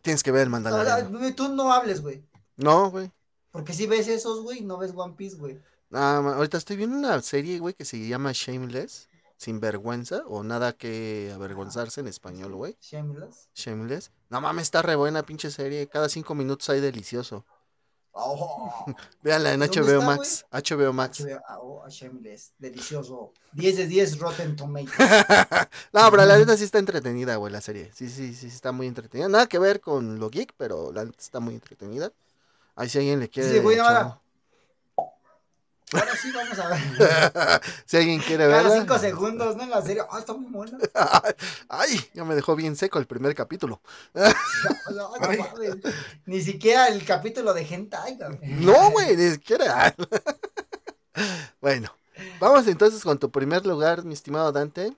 Tienes 0.00 0.22
que 0.22 0.30
ver 0.30 0.42
el 0.42 0.48
O 0.48 0.56
sea, 0.56 0.60
Mandaloriano. 0.70 1.34
tú 1.34 1.48
no 1.48 1.72
hables, 1.72 2.00
güey. 2.00 2.24
No, 2.56 2.90
güey. 2.90 3.12
Porque 3.50 3.72
si 3.72 3.86
ves 3.86 4.06
esos, 4.08 4.42
güey, 4.42 4.60
no 4.62 4.78
ves 4.78 4.92
One 4.94 5.14
Piece, 5.14 5.36
güey. 5.36 5.60
Ah, 5.92 6.22
ahorita 6.36 6.56
estoy 6.56 6.76
viendo 6.76 6.96
una 6.96 7.20
serie, 7.20 7.58
güey, 7.58 7.74
que 7.74 7.84
se 7.84 7.98
llama 8.06 8.30
Shameless. 8.32 9.08
Sin 9.36 9.60
vergüenza 9.60 10.22
o 10.26 10.42
nada 10.42 10.72
que 10.72 11.30
avergonzarse 11.32 12.00
en 12.00 12.08
español, 12.08 12.54
güey. 12.56 12.76
Shameless. 12.80 13.48
Shameless. 13.54 14.10
No 14.30 14.40
mames, 14.40 14.64
está 14.64 14.82
re 14.82 14.96
buena 14.96 15.22
pinche 15.24 15.50
serie. 15.52 15.88
Cada 15.88 16.08
cinco 16.08 16.34
minutos 16.34 16.68
hay 16.70 16.80
delicioso. 16.80 17.44
Oh, 18.20 18.84
Véanla 19.22 19.52
en 19.52 19.60
¿Dónde 19.60 19.80
HBO 19.80 20.00
está, 20.00 20.06
Max. 20.06 20.46
HBO 20.50 20.92
Max. 20.92 21.20
HBO, 21.20 21.40
ah, 21.46 21.58
oh, 21.60 21.88
Shameless. 21.88 22.52
Delicioso. 22.58 23.32
10 23.52 23.76
de 23.76 23.86
10 23.86 24.18
Rotten 24.18 24.56
Tomatoes. 24.56 24.90
no, 25.92 26.10
pero 26.10 26.24
la 26.24 26.36
neta 26.36 26.56
sí 26.56 26.64
está 26.64 26.78
entretenida, 26.78 27.36
güey, 27.36 27.52
la 27.52 27.60
serie. 27.60 27.90
Sí, 27.94 28.08
sí, 28.08 28.34
sí, 28.34 28.48
está 28.48 28.72
muy 28.72 28.88
entretenida. 28.88 29.28
Nada 29.28 29.46
que 29.46 29.58
ver 29.58 29.80
con 29.80 30.18
lo 30.18 30.30
geek, 30.30 30.52
pero 30.56 30.92
la 30.92 31.04
neta 31.04 31.18
está 31.20 31.38
muy 31.38 31.54
entretenida. 31.54 32.12
Ahí 32.74 32.88
si 32.88 32.98
alguien 32.98 33.20
le 33.20 33.28
quiere. 33.28 33.52
Sí, 33.52 33.58
güey, 33.60 33.76
no. 33.76 34.20
Ahora 35.92 36.16
sí 36.16 36.30
vamos 36.32 36.58
a 36.58 36.68
ver. 36.68 36.80
si 37.86 37.96
alguien 37.96 38.20
quiere 38.20 38.44
Cada 38.44 38.62
verla. 38.62 38.80
5 38.80 38.98
segundos, 38.98 39.56
¿no? 39.56 39.62
En 39.62 39.70
la 39.70 39.82
serie. 39.82 40.02
Ah, 40.10 40.18
está 40.18 40.34
muy 40.34 40.50
buena. 40.50 40.78
Ay, 41.68 41.98
ya 42.12 42.24
me 42.24 42.34
dejó 42.34 42.56
bien 42.56 42.76
seco 42.76 42.98
el 42.98 43.06
primer 43.06 43.34
capítulo. 43.34 43.80
No, 44.90 45.12
no 45.12 45.20
mames. 45.20 45.76
Ni 46.26 46.40
siquiera 46.40 46.88
el 46.88 47.04
capítulo 47.04 47.54
de 47.54 47.62
Hentai. 47.62 48.18
No, 48.42 48.90
güey, 48.90 49.16
ni 49.16 49.30
siquiera. 49.30 49.94
bueno, 51.60 51.90
vamos 52.40 52.66
entonces 52.66 53.02
con 53.02 53.18
tu 53.18 53.30
primer 53.30 53.64
lugar, 53.66 54.04
mi 54.04 54.14
estimado 54.14 54.50
Dante. 54.50 54.96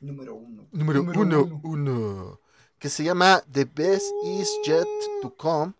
Número 0.00 0.34
uno. 0.34 0.66
Número, 0.72 1.02
uno, 1.02 1.60
uno. 1.62 2.40
Que 2.78 2.88
se 2.88 3.04
llama 3.04 3.42
The 3.52 3.66
Best 3.66 4.10
Is 4.24 4.48
Yet 4.64 4.88
to 5.22 5.34
Come 5.36 5.74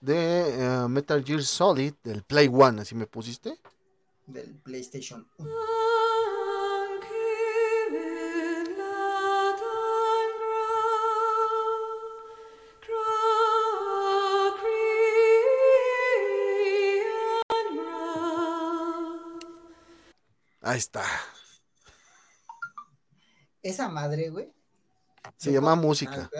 de 0.00 0.54
eh, 0.64 0.88
Metal 0.88 1.22
Gear 1.24 1.42
Solid 1.42 1.94
del 2.02 2.22
Play 2.22 2.48
One, 2.52 2.82
así 2.82 2.94
me 2.94 3.06
pusiste. 3.06 3.58
Del 4.28 4.54
PlayStation 4.62 5.26
1. 5.38 5.48
Ahí 20.60 20.78
está. 20.78 21.02
Esa 23.62 23.88
madre, 23.88 24.30
güey. 24.30 24.52
Se 25.36 25.52
llama 25.52 25.70
con- 25.72 25.80
música. 25.80 26.30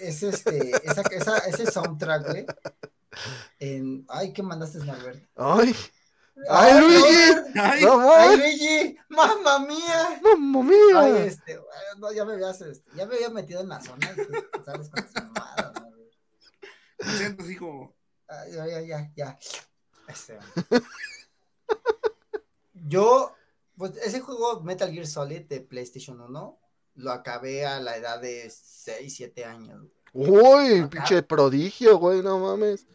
Es 0.00 0.22
este, 0.22 0.70
esa, 0.86 1.02
esa, 1.02 1.38
ese 1.38 1.70
soundtrack, 1.70 2.26
güey. 2.28 2.46
En, 3.58 4.06
ay, 4.08 4.32
¿qué 4.32 4.42
mandaste, 4.42 4.78
Norbert? 4.78 5.22
¡Ay! 5.36 5.74
¡Ay, 6.48 6.80
Luigi! 6.80 7.58
Ay, 7.60 7.84
¡No, 7.84 8.12
¡Ay! 8.12 8.36
Luigi! 8.36 8.96
¡Mamma 9.08 9.58
mía! 9.60 10.20
¡Mamma 10.22 10.62
mía! 10.62 11.00
Ay, 11.00 11.12
este, 11.26 11.60
no, 11.98 12.12
ya 12.12 12.24
me 12.24 12.34
habías, 12.34 12.60
este, 12.62 12.90
ya 12.96 13.06
me 13.06 13.16
había 13.16 13.30
metido 13.30 13.60
en 13.60 13.68
la 13.68 13.80
zona, 13.80 14.14
¿sabes 14.64 14.88
cuántas 14.88 15.24
mamadas, 15.24 15.72
güey? 15.74 17.16
sientas, 17.16 17.50
hijo. 17.50 17.94
Ay, 18.28 18.52
ya, 18.52 18.80
ya, 18.80 19.12
ya. 19.14 19.38
Este, 20.08 20.38
yo, 22.74 23.34
pues 23.76 23.96
ese 23.98 24.20
juego 24.20 24.60
Metal 24.62 24.90
Gear 24.90 25.06
Solid 25.06 25.42
de 25.42 25.60
PlayStation 25.60 26.20
1 26.20 26.58
lo 26.94 27.10
acabé 27.10 27.66
a 27.66 27.80
la 27.80 27.96
edad 27.96 28.20
de 28.20 28.50
6, 28.50 29.14
7 29.14 29.44
años. 29.44 29.86
¡Uy! 30.12 30.86
Pinche 30.90 31.22
prodigio, 31.22 31.98
güey, 31.98 32.22
no 32.22 32.38
mames. 32.38 32.86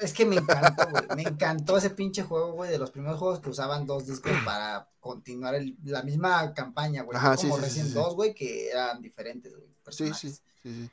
Es 0.00 0.12
que 0.12 0.26
me 0.26 0.36
encantó, 0.36 0.88
güey. 0.90 1.04
Me 1.16 1.22
encantó 1.22 1.76
ese 1.76 1.90
pinche 1.90 2.22
juego, 2.22 2.52
güey, 2.52 2.70
de 2.70 2.78
los 2.78 2.90
primeros 2.90 3.18
juegos 3.18 3.40
que 3.40 3.50
usaban 3.50 3.86
dos 3.86 4.06
discos 4.06 4.32
para 4.44 4.88
continuar 5.00 5.54
el- 5.54 5.76
la 5.84 6.02
misma 6.02 6.52
campaña, 6.54 7.02
güey. 7.02 7.16
Ajá, 7.16 7.36
sí, 7.36 7.42
como 7.48 7.56
sí, 7.56 7.60
sí, 7.62 7.66
Resident 7.68 7.88
sí. 7.90 7.94
2, 7.94 8.14
güey, 8.14 8.34
que 8.34 8.70
eran 8.70 9.00
diferentes, 9.00 9.54
güey. 9.54 9.68
Sí, 9.90 10.12
sí, 10.14 10.30
sí. 10.62 10.90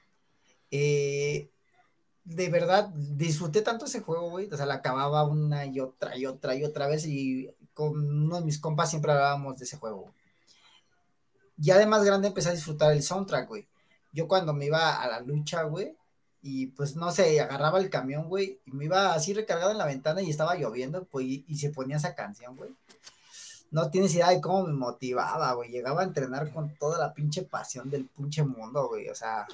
Eh, 0.70 1.50
de 2.24 2.50
verdad, 2.50 2.90
disfruté 2.96 3.62
tanto 3.62 3.86
ese 3.86 4.02
juego, 4.02 4.30
güey. 4.30 4.48
O 4.52 4.58
sea, 4.58 4.66
la 4.66 4.76
acababa 4.76 5.24
una 5.26 5.66
y 5.66 5.80
otra 5.80 6.16
y 6.18 6.26
otra 6.26 6.56
y 6.56 6.64
otra 6.64 6.88
vez. 6.88 7.06
Y 7.08 7.50
con 7.74 7.98
uno 7.98 8.40
de 8.40 8.46
mis 8.46 8.60
compas 8.60 8.90
siempre 8.90 9.12
hablábamos 9.12 9.58
de 9.58 9.66
ese 9.66 9.78
juego. 9.78 10.14
Ya 11.58 11.78
de 11.78 11.86
más 11.86 12.04
grande 12.04 12.28
empecé 12.28 12.50
a 12.50 12.54
disfrutar 12.54 12.92
el 12.92 13.04
soundtrack, 13.04 13.48
güey. 13.48 13.68
yo 14.14 14.28
cuando 14.28 14.54
me 14.54 14.66
iba 14.66 15.02
a 15.02 15.08
la 15.08 15.20
lucha, 15.22 15.64
güey, 15.64 15.96
y 16.42 16.68
pues 16.68 16.96
no 16.96 17.12
sé, 17.12 17.40
agarraba 17.40 17.80
el 17.80 17.90
camión, 17.90 18.28
güey, 18.28 18.60
y 18.66 18.72
me 18.72 18.86
iba 18.86 19.14
así 19.14 19.34
recargado 19.34 19.72
en 19.72 19.78
la 19.78 19.86
ventana 19.86 20.22
y 20.22 20.30
estaba 20.30 20.56
lloviendo, 20.56 21.04
pues, 21.06 21.26
y, 21.26 21.46
y 21.48 21.58
se 21.58 21.70
ponía 21.70 21.98
esa 21.98 22.16
canción, 22.16 22.56
güey. 22.56 22.72
No 23.70 23.90
tienes 23.90 24.14
idea 24.16 24.30
de 24.32 24.42
cómo 24.42 24.66
me 24.68 24.74
motivaba, 24.74 25.54
güey. 25.54 25.70
Llegaba 25.72 26.02
a 26.02 26.04
entrenar 26.06 26.52
con 26.52 26.76
toda 26.76 26.98
la 27.00 27.14
pinche 27.14 27.44
pasión 27.44 27.90
del 27.90 28.06
pinche 28.06 28.44
mundo, 28.44 28.88
güey. 28.90 29.08
O 29.10 29.16
sea, 29.16 29.48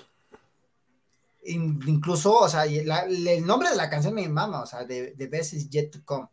in- 1.43 1.79
incluso, 1.85 2.33
o 2.35 2.49
sea, 2.49 2.65
la- 2.65 3.03
el 3.05 3.45
nombre 3.45 3.69
de 3.69 3.75
la 3.75 3.89
canción 3.89 4.15
me 4.15 4.27
mama, 4.27 4.61
o 4.61 4.65
sea, 4.65 4.87
The, 4.87 5.11
the 5.17 5.27
Best 5.27 5.53
is 5.53 5.69
Yet 5.69 5.91
to 5.91 5.99
Come. 6.03 6.27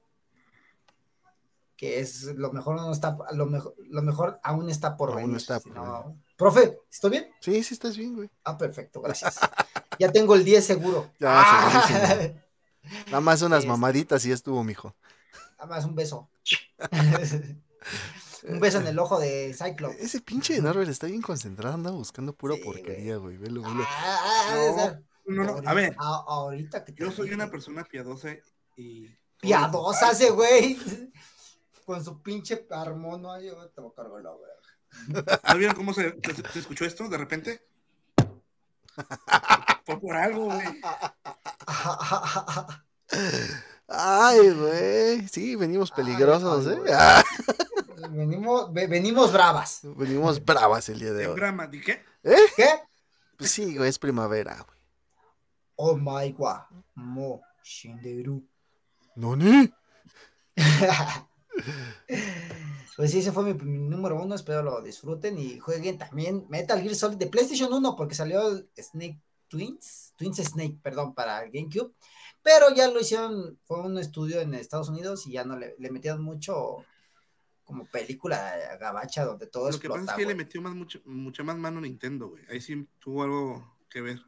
Que 1.77 2.01
es 2.01 2.25
lo 2.37 2.53
mejor 2.53 2.77
no 2.77 2.91
está, 2.93 3.17
lo 3.33 3.47
mejor, 3.47 3.75
lo 3.89 4.01
mejor 4.03 4.41
aún 4.43 4.71
está 4.71 4.97
por 4.97 5.11
Aún 5.11 5.19
venir. 5.23 5.37
está 5.37 5.61
por 5.61 6.15
Profe, 6.37 6.79
¿estoy 6.91 7.11
bien? 7.13 7.31
Sí, 7.41 7.63
sí 7.63 7.75
estás 7.75 7.97
bien, 7.97 8.15
güey. 8.17 8.31
Ah, 8.45 8.59
perfecto, 8.59 9.01
gracias. 9.01 9.39
ya 9.99 10.11
tengo 10.11 10.35
el 10.35 10.45
10 10.45 10.65
seguro. 10.65 11.11
Ya, 11.21 11.29
Ah. 11.43 12.31
Nada 13.07 13.21
más 13.21 13.41
unas 13.43 13.61
Este. 13.61 13.69
mamaditas 13.69 14.25
y 14.25 14.29
ya 14.29 14.35
estuvo, 14.35 14.63
mijo. 14.63 14.95
Nada 15.59 15.67
más 15.67 15.85
un 15.85 15.95
beso. 15.95 16.29
un 18.49 18.61
beso 18.61 18.79
en 18.79 18.87
el 18.89 18.99
ojo 18.99 19.19
de 19.19 19.55
Cyclops. 19.55 19.97
Ese 19.99 20.21
pinche 20.21 20.55
de 20.55 20.63
Norbert 20.63 20.91
está 20.91 21.07
bien 21.07 21.23
concentrado, 21.23 21.75
anda 21.75 21.91
buscando 21.91 22.35
pura 22.35 22.57
Sí, 22.57 22.63
porquería, 22.63 23.17
güey. 23.17 23.37
Velo, 23.39 23.63
velo. 23.63 23.85
Ah, 23.87 24.19
ah, 24.21 24.75
ah, 24.79 25.01
No, 25.27 25.35
No, 25.35 25.45
no, 25.45 25.53
ahorita- 25.53 25.71
a 25.71 25.75
ver, 25.75 25.97
a- 25.99 26.25
ahorita 26.27 26.85
que 26.85 26.93
te 26.93 27.03
yo 27.03 27.11
soy 27.11 27.33
una 27.33 27.51
persona 27.51 27.85
piadosa 27.85 28.29
y... 28.77 29.09
Piadosa 29.41 30.11
ese 30.11 30.31
güey. 30.31 30.79
Con 31.87 32.05
su 32.05 32.21
pinche 32.23 32.67
armono 32.71 33.33
ahí, 33.33 33.47
yo 33.47 33.69
te 33.71 33.81
voy 33.81 33.91
a 33.93 33.95
cargar 33.95 34.23
la 34.23 34.31
verga. 34.33 34.54
¿No 35.09 35.59
vieron 35.59 35.77
cómo 35.77 35.93
se, 35.95 36.11
se- 36.23 36.53
se 36.53 36.59
escuchó 36.59 36.85
esto 36.85 37.09
de 37.09 37.19
repente? 37.19 37.67
Fue 39.85 40.01
por 40.01 40.17
algo, 40.17 40.47
güey. 40.47 40.81
Ay, 43.89 44.51
güey. 44.51 45.29
Sí, 45.29 45.57
venimos 45.57 45.91
peligrosos, 45.91 46.67
ay, 46.67 46.75
¿eh? 46.87 46.93
Ah, 46.95 47.23
venimos, 48.11 48.73
ve- 48.73 48.87
venimos 48.87 49.33
bravas. 49.33 49.81
venimos 49.83 50.43
bravas 50.45 50.89
el 50.89 50.99
día 51.01 51.13
de 51.13 51.29
hoy. 51.29 51.35
brama, 51.35 51.67
¿dije? 51.67 52.03
¿Qué? 52.23 52.67
Pues 53.37 53.51
sí, 53.51 53.77
güey, 53.77 53.89
es 53.91 53.99
primavera, 53.99 54.55
güey. 54.55 54.79
Oh 55.77 55.97
my 55.97 56.33
god. 56.33 56.61
Mo 56.95 57.41
Shinderu. 57.63 58.47
¿Noni? 59.17 59.73
Pues 62.97 63.11
sí, 63.11 63.19
ese 63.19 63.33
fue 63.33 63.43
mi, 63.45 63.55
mi 63.55 63.79
número 63.79 64.21
uno. 64.23 64.35
Espero 64.35 64.63
lo 64.63 64.81
disfruten 64.81 65.37
y 65.39 65.59
jueguen 65.59 65.99
también 65.99 66.47
Metal 66.49 66.81
Gear 66.81 66.95
Solid 66.95 67.17
de 67.17 67.27
PlayStation 67.27 67.73
1 67.73 67.97
porque 67.97 68.15
salió 68.15 68.49
el 68.49 68.69
Snake 68.77 69.21
Twins, 69.49 70.15
Twins 70.17 70.37
Snake, 70.37 70.79
perdón, 70.83 71.15
para 71.15 71.43
el 71.43 71.51
GameCube. 71.51 71.93
Pero 72.43 72.75
ya 72.75 72.89
lo 72.89 73.01
hicieron, 73.01 73.59
fue 73.65 73.81
un 73.81 73.99
estudio 73.99 74.41
en 74.41 74.55
Estados 74.55 74.89
Unidos 74.89 75.27
y 75.27 75.33
ya 75.33 75.45
no 75.45 75.59
le, 75.59 75.75
le 75.79 75.91
metieron 75.91 76.23
mucho 76.23 76.85
como 77.65 77.87
película 77.87 78.77
gabacha 78.79 79.25
donde 79.25 79.47
todo 79.47 79.71
Lo 79.71 79.79
que 79.79 79.89
pasa 79.89 80.13
es 80.13 80.17
que 80.19 80.27
le 80.27 80.35
metió 80.35 80.61
más, 80.61 80.75
mucho, 80.75 81.01
mucha 81.07 81.43
más 81.43 81.57
mano 81.57 81.81
Nintendo, 81.81 82.29
güey. 82.29 82.45
Ahí 82.51 82.61
sí 82.61 82.87
tuvo 82.99 83.23
algo 83.23 83.79
que 83.89 84.03
ver. 84.03 84.21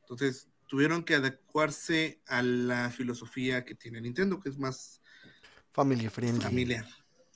Entonces, 0.00 0.48
tuvieron 0.66 1.04
que 1.04 1.14
adecuarse 1.14 2.20
a 2.26 2.42
la 2.42 2.90
filosofía 2.90 3.64
que 3.64 3.74
tiene 3.74 4.00
Nintendo, 4.00 4.40
que 4.40 4.48
es 4.48 4.58
más 4.58 5.00
Family 5.74 6.08
friendly. 6.08 6.40
familiar. 6.40 6.86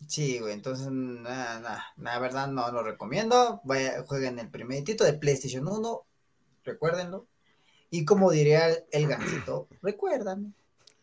Sí, 0.07 0.39
güey, 0.39 0.55
entonces, 0.55 0.89
nada, 0.91 1.59
nada, 1.61 1.85
la 1.97 2.19
verdad 2.21 2.47
no 2.49 2.71
lo 2.71 2.83
recomiendo. 2.85 3.61
Vaya, 3.65 4.05
jueguen 4.07 4.39
el 4.39 4.49
primerito 4.49 5.05
de 5.05 5.13
PlayStation 5.15 5.67
1, 5.69 6.03
recuérdenlo. 6.65 7.27
Y 7.91 8.05
como 8.05 8.31
diría 8.31 8.69
el, 8.69 8.85
el 8.93 9.09
gancito, 9.09 9.69
recuérdame. 9.83 10.53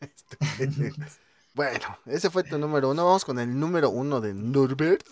Bueno, 1.56 1.98
ese 2.06 2.30
fue 2.30 2.44
tu 2.44 2.58
número 2.58 2.90
uno. 2.90 3.06
Vamos 3.06 3.24
con 3.24 3.40
el 3.40 3.58
número 3.58 3.90
uno 3.90 4.20
de 4.20 4.34
Norbert. 4.34 5.08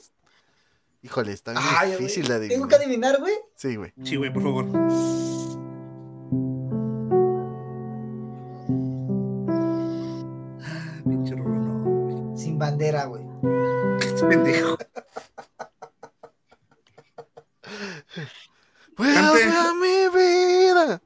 Híjole, 1.01 1.31
está 1.31 1.53
güey, 1.53 1.91
difícil 1.91 2.27
de 2.27 2.49
Tengo 2.49 2.67
que 2.67 2.75
adivinar. 2.75 3.15
adivinar, 3.15 3.19
güey. 3.21 3.33
Sí, 3.55 3.77
güey. 3.77 3.93
Sí, 4.03 4.17
güey, 4.17 4.33
por 4.33 4.43
favor. 4.43 4.65
Bandera, 12.73 13.05
güey. 13.05 13.23
Pendejo. 14.27 14.75
Vuelve 18.97 19.43
a 19.43 19.73
mi 19.73 20.09
vida. 20.09 21.01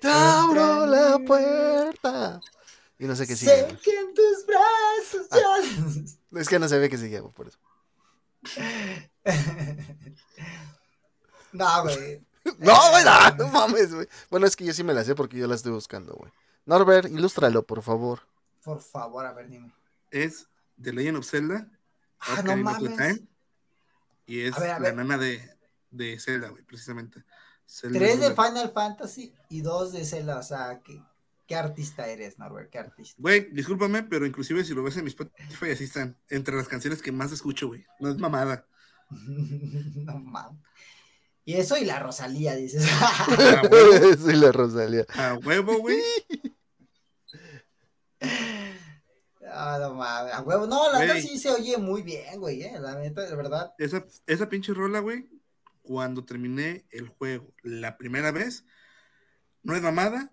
Te 0.00 0.08
abro 0.08 0.86
la 0.86 1.18
puerta. 1.18 2.40
Y 2.98 3.04
no 3.06 3.14
sé 3.14 3.26
qué 3.26 3.36
sigue. 3.36 3.52
Sé 3.52 3.76
que 3.82 3.90
en 3.90 4.14
tus 4.14 4.46
brazos 4.46 5.28
ya. 5.30 5.58
Es 6.40 6.48
que 6.48 6.58
no 6.58 6.66
se 6.68 6.78
ve 6.78 6.88
que 6.88 6.96
sigue, 6.98 7.20
güey, 7.20 7.32
por 7.32 7.48
eso. 7.48 7.58
no, 11.52 11.82
güey. 11.82 12.26
No, 12.58 12.90
güey, 12.90 13.04
no, 13.04 13.36
no 13.36 13.48
mames, 13.48 13.94
güey. 13.94 14.08
Bueno, 14.30 14.46
es 14.46 14.56
que 14.56 14.64
yo 14.64 14.72
sí 14.72 14.82
me 14.84 14.94
la 14.94 15.04
sé 15.04 15.14
porque 15.14 15.36
yo 15.38 15.46
la 15.46 15.54
estoy 15.54 15.72
buscando, 15.72 16.14
güey. 16.14 16.32
Norbert, 16.66 17.10
ilústralo, 17.10 17.62
por 17.62 17.82
favor. 17.82 18.20
Por 18.62 18.80
favor, 18.80 19.26
a 19.26 19.32
ver, 19.32 19.48
dime. 19.48 19.72
Es 20.10 20.48
The 20.80 20.92
Legend 20.92 21.18
of 21.18 21.26
Zelda. 21.26 21.68
Ah, 22.20 22.42
no 22.42 22.56
mames. 22.56 22.96
Time, 22.96 23.20
Y 24.26 24.40
es 24.40 24.56
A 24.56 24.60
ver, 24.60 24.70
a 24.70 24.78
la 24.80 24.88
ver. 24.88 24.96
nana 24.96 25.18
de, 25.18 25.40
de 25.90 26.18
Zelda, 26.18 26.48
güey, 26.48 26.62
precisamente. 26.64 27.24
Zelda 27.66 27.98
Tres 27.98 28.14
es 28.14 28.20
de 28.20 28.28
Final 28.34 28.70
Fantasy 28.72 29.34
y 29.50 29.60
dos 29.60 29.92
de 29.92 30.04
Zelda. 30.04 30.38
O 30.38 30.42
sea, 30.42 30.80
¿qué, 30.84 31.00
qué 31.46 31.54
artista 31.56 32.06
eres, 32.08 32.38
Norbert? 32.38 32.70
¿Qué 32.70 32.78
artista? 32.78 33.14
Güey, 33.20 33.50
discúlpame, 33.52 34.02
pero 34.04 34.26
inclusive 34.26 34.64
si 34.64 34.74
lo 34.74 34.82
ves 34.82 34.96
en 34.96 35.04
mi 35.04 35.10
Spotify, 35.10 35.70
así 35.72 35.84
están. 35.84 36.16
Entre 36.28 36.56
las 36.56 36.68
canciones 36.68 37.02
que 37.02 37.12
más 37.12 37.30
escucho, 37.32 37.68
güey. 37.68 37.84
No 38.00 38.10
es 38.10 38.16
mamada. 38.18 38.66
no 39.10 40.18
mames. 40.18 40.60
Y 41.44 41.54
eso 41.54 41.78
y 41.78 41.84
la 41.86 41.98
Rosalía, 41.98 42.54
dices. 42.56 42.86
A 42.90 43.62
huevo, 43.70 44.16
Soy 44.18 44.36
la 44.36 44.52
Rosalía. 44.52 45.06
a 45.14 45.34
huevo, 45.34 45.78
güey. 45.78 45.98
Ah, 49.50 49.78
no 49.80 49.94
mames. 49.94 50.32
A 50.34 50.40
huevo. 50.42 50.66
No, 50.66 50.90
la 50.92 50.98
verdad 51.00 51.14
Güey. 51.14 51.26
sí 51.26 51.38
se 51.38 51.50
oye 51.50 51.76
muy 51.78 52.02
bien, 52.02 52.38
güey. 52.40 52.62
eh, 52.62 52.78
La 52.80 52.94
neta, 52.96 53.22
de 53.22 53.34
verdad. 53.36 53.72
Esa, 53.78 54.04
esa 54.26 54.48
pinche 54.48 54.72
rola, 54.74 55.00
güey, 55.00 55.28
cuando 55.82 56.24
terminé 56.24 56.86
el 56.90 57.08
juego 57.08 57.52
la 57.62 57.96
primera 57.96 58.30
vez, 58.30 58.64
no 59.62 59.74
es 59.74 59.82
mamada. 59.82 60.32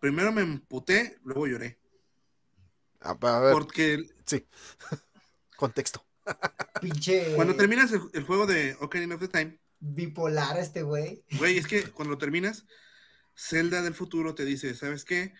Primero 0.00 0.30
me 0.32 0.42
emputé, 0.42 1.18
luego 1.24 1.46
lloré. 1.46 1.78
Ah, 3.00 3.16
a 3.20 3.40
ver, 3.40 3.52
Porque 3.52 4.04
contexto. 5.56 6.04
Pinche. 6.80 7.34
cuando 7.36 7.54
terminas 7.54 7.92
el, 7.92 8.00
el 8.12 8.24
juego 8.24 8.46
de 8.46 8.76
Ocarina 8.80 9.14
of 9.14 9.20
the 9.20 9.28
Time, 9.28 9.58
Bipolar 9.78 10.58
este 10.58 10.82
güey. 10.82 11.22
güey, 11.38 11.58
es 11.58 11.66
que 11.66 11.82
cuando 11.90 12.12
lo 12.14 12.18
terminas, 12.18 12.66
Zelda 13.36 13.82
del 13.82 13.94
futuro 13.94 14.34
te 14.34 14.44
dice, 14.44 14.74
¿sabes 14.74 15.04
qué? 15.04 15.34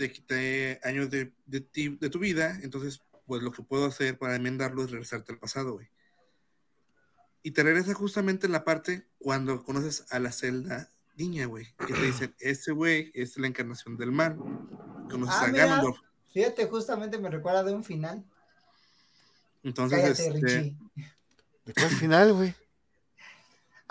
Te 0.00 0.10
quité 0.10 0.80
años 0.82 1.10
de, 1.10 1.30
de 1.44 1.60
ti- 1.60 1.98
de 2.00 2.08
tu 2.08 2.18
vida, 2.18 2.58
entonces, 2.62 3.02
pues 3.26 3.42
lo 3.42 3.52
que 3.52 3.62
puedo 3.62 3.84
hacer 3.84 4.16
para 4.18 4.34
enmendarlo 4.34 4.82
es 4.82 4.90
regresarte 4.90 5.30
al 5.30 5.38
pasado, 5.38 5.74
güey. 5.74 5.90
Y 7.42 7.50
te 7.50 7.62
regresa 7.62 7.92
justamente 7.92 8.46
en 8.46 8.52
la 8.52 8.64
parte 8.64 9.06
cuando 9.18 9.62
conoces 9.62 10.06
a 10.10 10.18
la 10.18 10.32
Zelda 10.32 10.88
niña, 11.18 11.44
güey. 11.44 11.66
Que 11.86 11.92
te 11.92 12.00
dicen, 12.02 12.34
este 12.40 12.72
güey 12.72 13.10
es 13.12 13.36
la 13.36 13.46
encarnación 13.46 13.98
del 13.98 14.10
mal. 14.10 14.38
Conoces 15.10 15.34
Ah, 15.36 15.44
a 15.44 15.48
mira. 15.48 15.66
Ganondorf. 15.66 15.98
Fíjate, 16.32 16.64
justamente 16.66 17.18
me 17.18 17.28
recuerda 17.28 17.62
de 17.62 17.74
un 17.74 17.84
final. 17.84 18.24
Entonces, 19.62 20.00
Cállate, 20.00 20.26
este, 20.28 20.32
Richie. 20.62 20.76
¿De 21.66 21.74
cuál 21.74 21.90
final, 21.90 22.32
güey? 22.32 22.54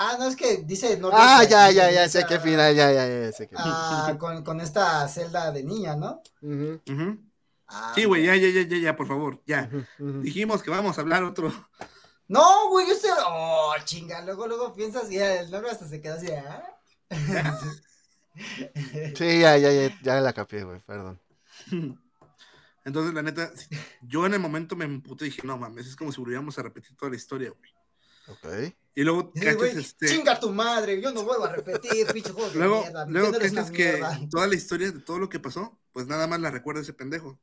Ah, 0.02 0.16
no, 0.18 0.28
es 0.28 0.38
que 0.38 0.64
dice. 0.64 0.98
No, 0.98 1.10
Ah, 1.12 1.44
ya, 1.44 1.70
ya, 1.72 1.92
ya, 1.92 2.08
sé 2.08 2.26
qué 2.26 2.40
final, 2.40 2.74
ya, 2.74 2.90
ya, 2.94 3.06
ya, 3.06 3.32
sé 3.34 3.50
qué 3.50 3.56
Ah, 3.60 4.16
con, 4.18 4.46
con 4.46 4.62
esta 4.62 5.06
celda 5.10 5.52
de 5.52 5.62
niña, 5.62 5.98
¿no? 5.98 6.24
Ujú. 6.42 6.80
Ah, 7.68 7.92
Sí, 7.94 8.06
güey, 8.06 8.24
ya, 8.24 8.34
ya, 8.38 8.48
ya, 8.48 8.62
ya, 8.62 8.78
ya, 8.78 8.96
por 8.96 9.08
favor, 9.08 9.44
ya. 9.46 9.70
Dijimos 9.98 10.64
que 10.64 10.72
vamos 10.72 10.98
a 10.98 11.02
hablar 11.02 11.26
otro. 11.26 11.52
No, 12.30 12.70
güey, 12.70 12.88
yo 12.88 12.96
sé. 12.96 13.10
Oh, 13.28 13.74
chinga. 13.84 14.22
Luego, 14.22 14.48
luego 14.48 14.74
piensas 14.74 15.12
y 15.12 15.18
el 15.18 15.52
nombre 15.52 15.70
hasta 15.72 15.86
se 15.86 16.00
queda 16.00 16.16
así. 16.16 16.28
¿ah? 16.32 16.64
Sí, 19.18 19.40
ya, 19.42 19.58
ya, 19.58 19.70
ya, 19.74 20.00
ya 20.02 20.22
la 20.22 20.32
capié, 20.32 20.64
güey, 20.64 20.80
perdón. 20.80 21.20
Entonces, 22.86 23.14
la 23.14 23.22
neta, 23.22 23.52
yo 24.02 24.26
en 24.26 24.34
el 24.36 24.40
momento 24.40 24.78
me 24.78 24.86
emputé 24.86 25.26
y 25.26 25.30
dije, 25.30 25.42
no 25.44 25.58
mames, 25.58 25.88
es 25.88 25.96
como 25.98 26.14
si 26.14 26.22
volviéramos 26.22 26.58
a 26.58 26.64
repetir 26.64 26.96
toda 26.96 27.10
la 27.10 27.18
historia, 27.18 27.50
güey. 27.50 27.72
Ok. 28.30 28.74
Y 29.00 29.04
luego 29.06 29.32
cachas, 29.32 29.56
güey, 29.56 29.80
este, 29.80 30.08
chinga 30.08 30.38
tu 30.38 30.52
madre, 30.52 31.02
yo 31.02 31.14
no 31.14 31.24
vuelvo 31.24 31.46
a 31.46 31.54
repetir, 31.54 32.06
pinche 32.14 32.34
juego 32.34 32.50
de 32.50 32.60
luego, 32.60 32.82
mierda. 32.82 33.06
luego 33.06 33.32
cachas 33.32 33.72
que 33.72 33.94
mierda. 33.94 34.20
toda 34.30 34.46
la 34.46 34.56
historia 34.56 34.92
de 34.92 35.00
todo 35.00 35.20
lo 35.20 35.30
que 35.30 35.40
pasó, 35.40 35.80
pues 35.94 36.06
nada 36.08 36.28
más 36.28 36.42
la 36.42 36.52
recuerda 36.52 36.82
ese 36.82 36.92
pendejo. 36.92 37.40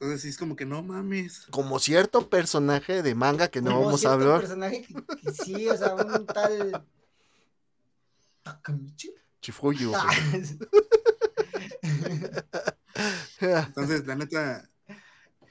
Entonces 0.00 0.22
sí 0.22 0.30
es 0.30 0.38
como 0.38 0.56
que 0.56 0.64
no 0.64 0.82
mames. 0.82 1.48
Como 1.50 1.78
cierto 1.78 2.30
personaje 2.30 3.02
de 3.02 3.14
manga 3.14 3.48
que 3.48 3.60
no 3.60 3.72
Como 3.72 3.84
vamos 3.84 4.06
a 4.06 4.08
cierto 4.08 4.14
hablar. 4.22 4.40
personaje 4.40 4.86
que, 4.86 5.16
que 5.16 5.32
sí, 5.32 5.68
o 5.68 5.76
sea, 5.76 5.94
un 5.94 6.26
tal. 6.28 6.86
Takamichi. 8.42 9.12
Chifuyu. 9.42 9.92
Ah, 13.40 13.64
Entonces, 13.66 14.06
la 14.06 14.14
neta, 14.14 14.70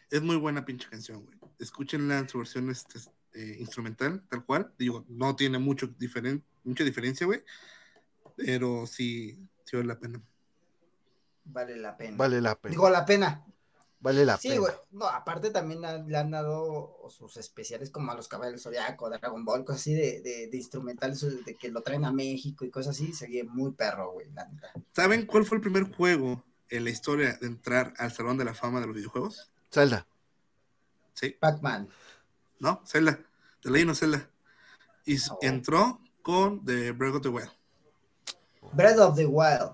es 0.10 0.22
muy 0.22 0.38
buena 0.38 0.66
pinche 0.66 0.90
canción, 0.90 1.24
güey. 1.26 1.38
Escúchenla 1.60 2.18
en 2.18 2.30
su 2.30 2.38
versión 2.40 2.70
este, 2.72 3.00
eh, 3.34 3.58
instrumental, 3.60 4.24
tal 4.30 4.46
cual. 4.46 4.74
Digo, 4.78 5.06
no 5.10 5.36
tiene 5.36 5.58
mucho 5.60 5.88
diferen 5.88 6.44
mucha 6.64 6.84
diferencia, 6.84 7.26
güey. 7.26 7.44
Pero 8.36 8.86
sí, 8.88 9.38
sí 9.66 9.76
vale 9.76 9.88
la 9.88 10.00
pena. 10.00 10.22
Vale 11.46 11.76
la 11.76 11.98
pena. 11.98 12.18
Vale 12.18 12.42
la 12.42 12.56
pena. 12.56 12.72
Digo, 12.72 12.90
la 12.90 13.06
pena. 13.06 13.46
Vale 14.00 14.26
la 14.26 14.38
Sí, 14.38 14.50
pena. 14.50 14.60
güey. 14.62 14.74
No, 14.92 15.08
aparte 15.08 15.50
también 15.50 15.84
ha- 15.86 15.98
le 15.98 16.18
han 16.18 16.32
dado 16.32 16.98
sus 17.10 17.38
especiales 17.38 17.90
como 17.90 18.12
a 18.12 18.16
los 18.16 18.28
Caballeros 18.28 18.64
Zodiaco, 18.64 19.10
Dragon 19.10 19.46
Ball, 19.46 19.64
cosas 19.64 19.82
así 19.82 19.94
de, 19.94 20.22
de, 20.22 20.48
de 20.48 20.58
instrumentales, 20.58 21.22
de 21.46 21.56
que 21.56 21.70
lo 21.70 21.82
traen 21.82 22.06
a 22.06 22.12
México 22.12 22.66
y 22.66 22.70
cosas 22.70 22.96
así. 22.96 23.14
Sería 23.14 23.44
muy 23.46 23.72
perro, 23.72 24.12
güey, 24.12 24.30
la 24.32 24.46
neta. 24.46 24.72
¿Saben 24.94 25.26
cuál 25.26 25.46
fue 25.46 25.58
el 25.58 25.62
primer 25.62 25.84
juego 25.94 26.44
en 26.70 26.84
la 26.86 26.90
historia 26.90 27.38
de 27.40 27.48
entrar 27.48 27.94
al 27.98 28.12
Salón 28.12 28.38
de 28.38 28.46
la 28.46 28.54
Fama 28.54 28.80
de 28.82 28.88
los 28.88 28.96
videojuegos? 28.96 29.52
Zelda. 29.72 30.08
Sí, 31.14 31.36
Pac-Man. 31.40 31.88
¿No? 32.64 32.82
Zelda. 32.88 33.20
The 33.62 33.70
Legend 33.70 33.92
of 33.92 34.00
Zelda. 34.00 34.30
Y 35.06 35.18
Oh. 35.30 35.38
entró 35.42 36.00
con 36.22 36.64
The 36.64 36.94
Breath 36.94 37.16
of 37.16 37.22
the 37.22 37.30
Wild. 37.30 37.52
Breath 38.72 39.00
of 39.00 39.16
the 39.16 39.26
Wild. 39.26 39.72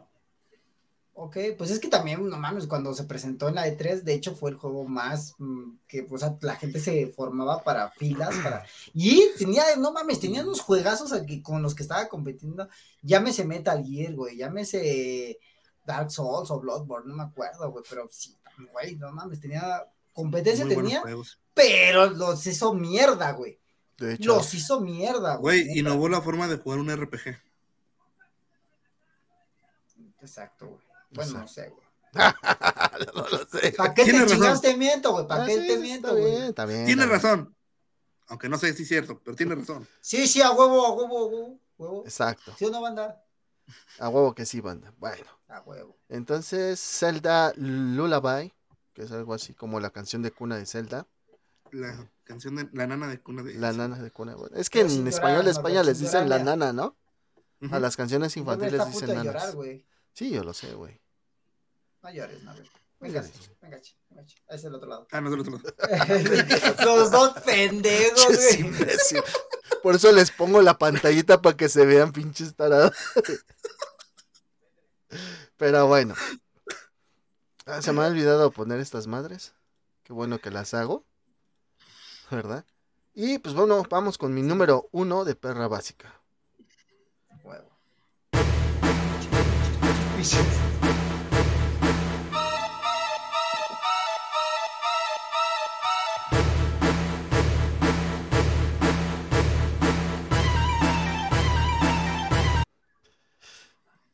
Ok, 1.13 1.37
pues 1.57 1.69
es 1.69 1.79
que 1.79 1.89
también, 1.89 2.27
no 2.29 2.37
mames, 2.37 2.65
cuando 2.65 2.93
se 2.93 3.03
presentó 3.03 3.49
en 3.49 3.55
la 3.55 3.67
E3, 3.67 4.03
de 4.03 4.13
hecho 4.13 4.35
fue 4.35 4.51
el 4.51 4.55
juego 4.55 4.85
más 4.85 5.35
mm, 5.37 5.71
que, 5.85 6.07
o 6.09 6.17
sea, 6.17 6.37
la 6.41 6.55
gente 6.55 6.79
se 6.79 7.07
formaba 7.07 7.61
para 7.61 7.91
filas, 7.91 8.35
para... 8.37 8.63
Y 8.93 9.23
tenía, 9.37 9.63
no 9.77 9.91
mames, 9.91 10.21
tenía 10.21 10.41
unos 10.41 10.61
juegazos 10.61 11.11
aquí 11.11 11.41
con 11.41 11.61
los 11.61 11.75
que 11.75 11.83
estaba 11.83 12.07
compitiendo, 12.07 12.69
llámese 13.01 13.43
Metal 13.43 13.83
Gear, 13.85 14.15
güey, 14.15 14.37
llámese 14.37 15.37
Dark 15.85 16.09
Souls 16.09 16.49
o 16.51 16.59
Bloodborne, 16.59 17.09
no 17.09 17.15
me 17.17 17.23
acuerdo, 17.23 17.69
güey, 17.69 17.83
pero 17.89 18.07
sí, 18.09 18.33
güey, 18.71 18.95
no 18.95 19.11
mames, 19.11 19.41
tenía, 19.41 19.83
competencia 20.13 20.65
Muy 20.65 20.75
tenía. 20.75 21.03
Pero 21.63 22.09
los 22.09 22.45
hizo 22.47 22.73
mierda, 22.73 23.31
güey, 23.31 23.59
De 23.97 24.13
hecho. 24.13 24.35
los 24.35 24.53
hizo 24.53 24.79
mierda, 24.81 25.35
güey. 25.35 25.63
Güey, 25.65 25.79
innovó 25.79 26.07
la 26.09 26.21
forma 26.21 26.47
de 26.47 26.57
jugar 26.57 26.79
un 26.79 26.89
RPG. 26.95 27.37
Exacto, 30.21 30.67
güey. 30.67 30.81
Bueno, 31.11 31.39
no 31.39 31.47
sé, 31.47 31.69
güey. 31.69 31.87
no 33.15 33.27
lo 33.29 33.37
sé. 33.47 33.71
¿Para 33.73 33.93
qué 33.93 34.05
te 34.05 34.25
chingas 34.25 34.61
te 34.61 34.75
miento, 34.77 35.11
güey? 35.11 35.27
¿Para 35.27 35.43
Ah, 35.43 35.45
qué 35.47 35.61
sí, 35.61 35.67
te 35.67 35.77
miento, 35.77 36.11
güey? 36.15 36.35
está 36.49 36.65
bien. 36.65 36.85
Tiene 36.85 37.03
está 37.03 37.17
bien. 37.17 37.21
razón. 37.21 37.55
Aunque 38.27 38.49
no 38.49 38.57
sé 38.57 38.73
si 38.73 38.83
es 38.83 38.87
cierto, 38.89 39.19
pero 39.23 39.35
tiene 39.35 39.55
razón. 39.55 39.87
Sí, 40.01 40.27
sí, 40.27 40.41
a 40.41 40.51
huevo, 40.51 40.85
a 40.85 40.93
huevo, 40.93 41.17
a 41.19 41.25
huevo, 41.25 41.59
huevo. 41.77 42.03
Exacto. 42.05 42.53
¿Sí 42.57 42.65
o 42.65 42.69
no, 42.71 42.81
banda? 42.81 43.23
A 43.99 44.09
huevo 44.09 44.35
que 44.35 44.45
sí, 44.45 44.61
banda. 44.61 44.93
Bueno. 44.97 45.25
A 45.47 45.61
huevo. 45.61 45.97
Entonces, 46.09 46.79
Zelda 46.79 47.53
Lullaby, 47.55 48.53
que 48.93 49.03
es 49.03 49.11
algo 49.11 49.33
así 49.33 49.53
como 49.55 49.79
la 49.79 49.89
canción 49.89 50.21
de 50.21 50.31
cuna 50.31 50.57
de 50.57 50.65
Zelda. 50.65 51.07
La 51.71 52.09
canción 52.23 52.55
de 52.55 52.69
la 52.73 52.87
nana 52.87 53.07
de 53.07 53.19
cuna 53.21 53.43
de. 53.43 53.53
La 53.55 53.71
nana 53.73 53.97
de 53.99 54.11
cuna. 54.11 54.35
bueno, 54.35 54.55
es 54.57 54.69
que 54.69 54.81
en 54.81 54.89
llorar, 54.89 55.07
español, 55.07 55.43
no, 55.45 55.51
España 55.51 55.83
les 55.83 55.99
dicen 55.99 56.29
la 56.29 56.39
nana, 56.39 56.73
¿no? 56.73 56.97
A 57.71 57.79
las 57.79 57.97
canciones 57.97 58.35
infantiles 58.37 58.85
dicen 58.87 59.07
de 59.09 59.15
nanas. 59.15 59.25
llorar, 59.33 59.55
güey. 59.55 59.85
Sí, 60.13 60.29
yo 60.31 60.43
lo 60.43 60.53
sé, 60.53 60.73
güey. 60.73 60.99
No 62.01 62.09
llores, 62.11 62.41
no, 62.43 62.53
güey. 62.53 62.65
Venga, 63.01 63.23
sí, 63.23 63.31
venga, 63.61 63.79
venga, 64.09 64.25
es 64.49 64.63
el 64.65 64.75
otro 64.75 64.89
lado. 64.89 65.07
Ah, 65.11 65.21
no, 65.21 65.29
del 65.29 65.39
otro 65.41 65.53
lado. 65.57 66.85
Los 66.85 67.11
dos 67.11 67.31
pendejos, 67.45 68.29
Es 68.29 68.57
güey. 68.57 68.67
imbécil. 68.67 69.21
Por 69.81 69.95
eso 69.95 70.11
les 70.11 70.31
pongo 70.31 70.61
la 70.61 70.77
pantallita 70.77 71.41
para 71.41 71.55
que 71.55 71.69
se 71.69 71.85
vean 71.85 72.11
pinches 72.11 72.55
tarados. 72.55 72.93
Pero 75.57 75.87
bueno. 75.87 76.15
Ah, 77.65 77.81
se 77.81 77.91
me 77.91 78.01
ha 78.03 78.07
olvidado 78.07 78.51
poner 78.51 78.79
estas 78.79 79.07
madres. 79.07 79.53
Qué 80.03 80.13
bueno 80.13 80.39
que 80.39 80.51
las 80.51 80.73
hago. 80.73 81.05
¿Verdad? 82.31 82.65
Y 83.13 83.39
pues 83.39 83.55
bueno, 83.55 83.83
vamos 83.89 84.17
con 84.17 84.33
mi 84.33 84.41
número 84.41 84.87
uno 84.91 85.25
de 85.25 85.35
perra 85.35 85.67
básica. 85.67 86.13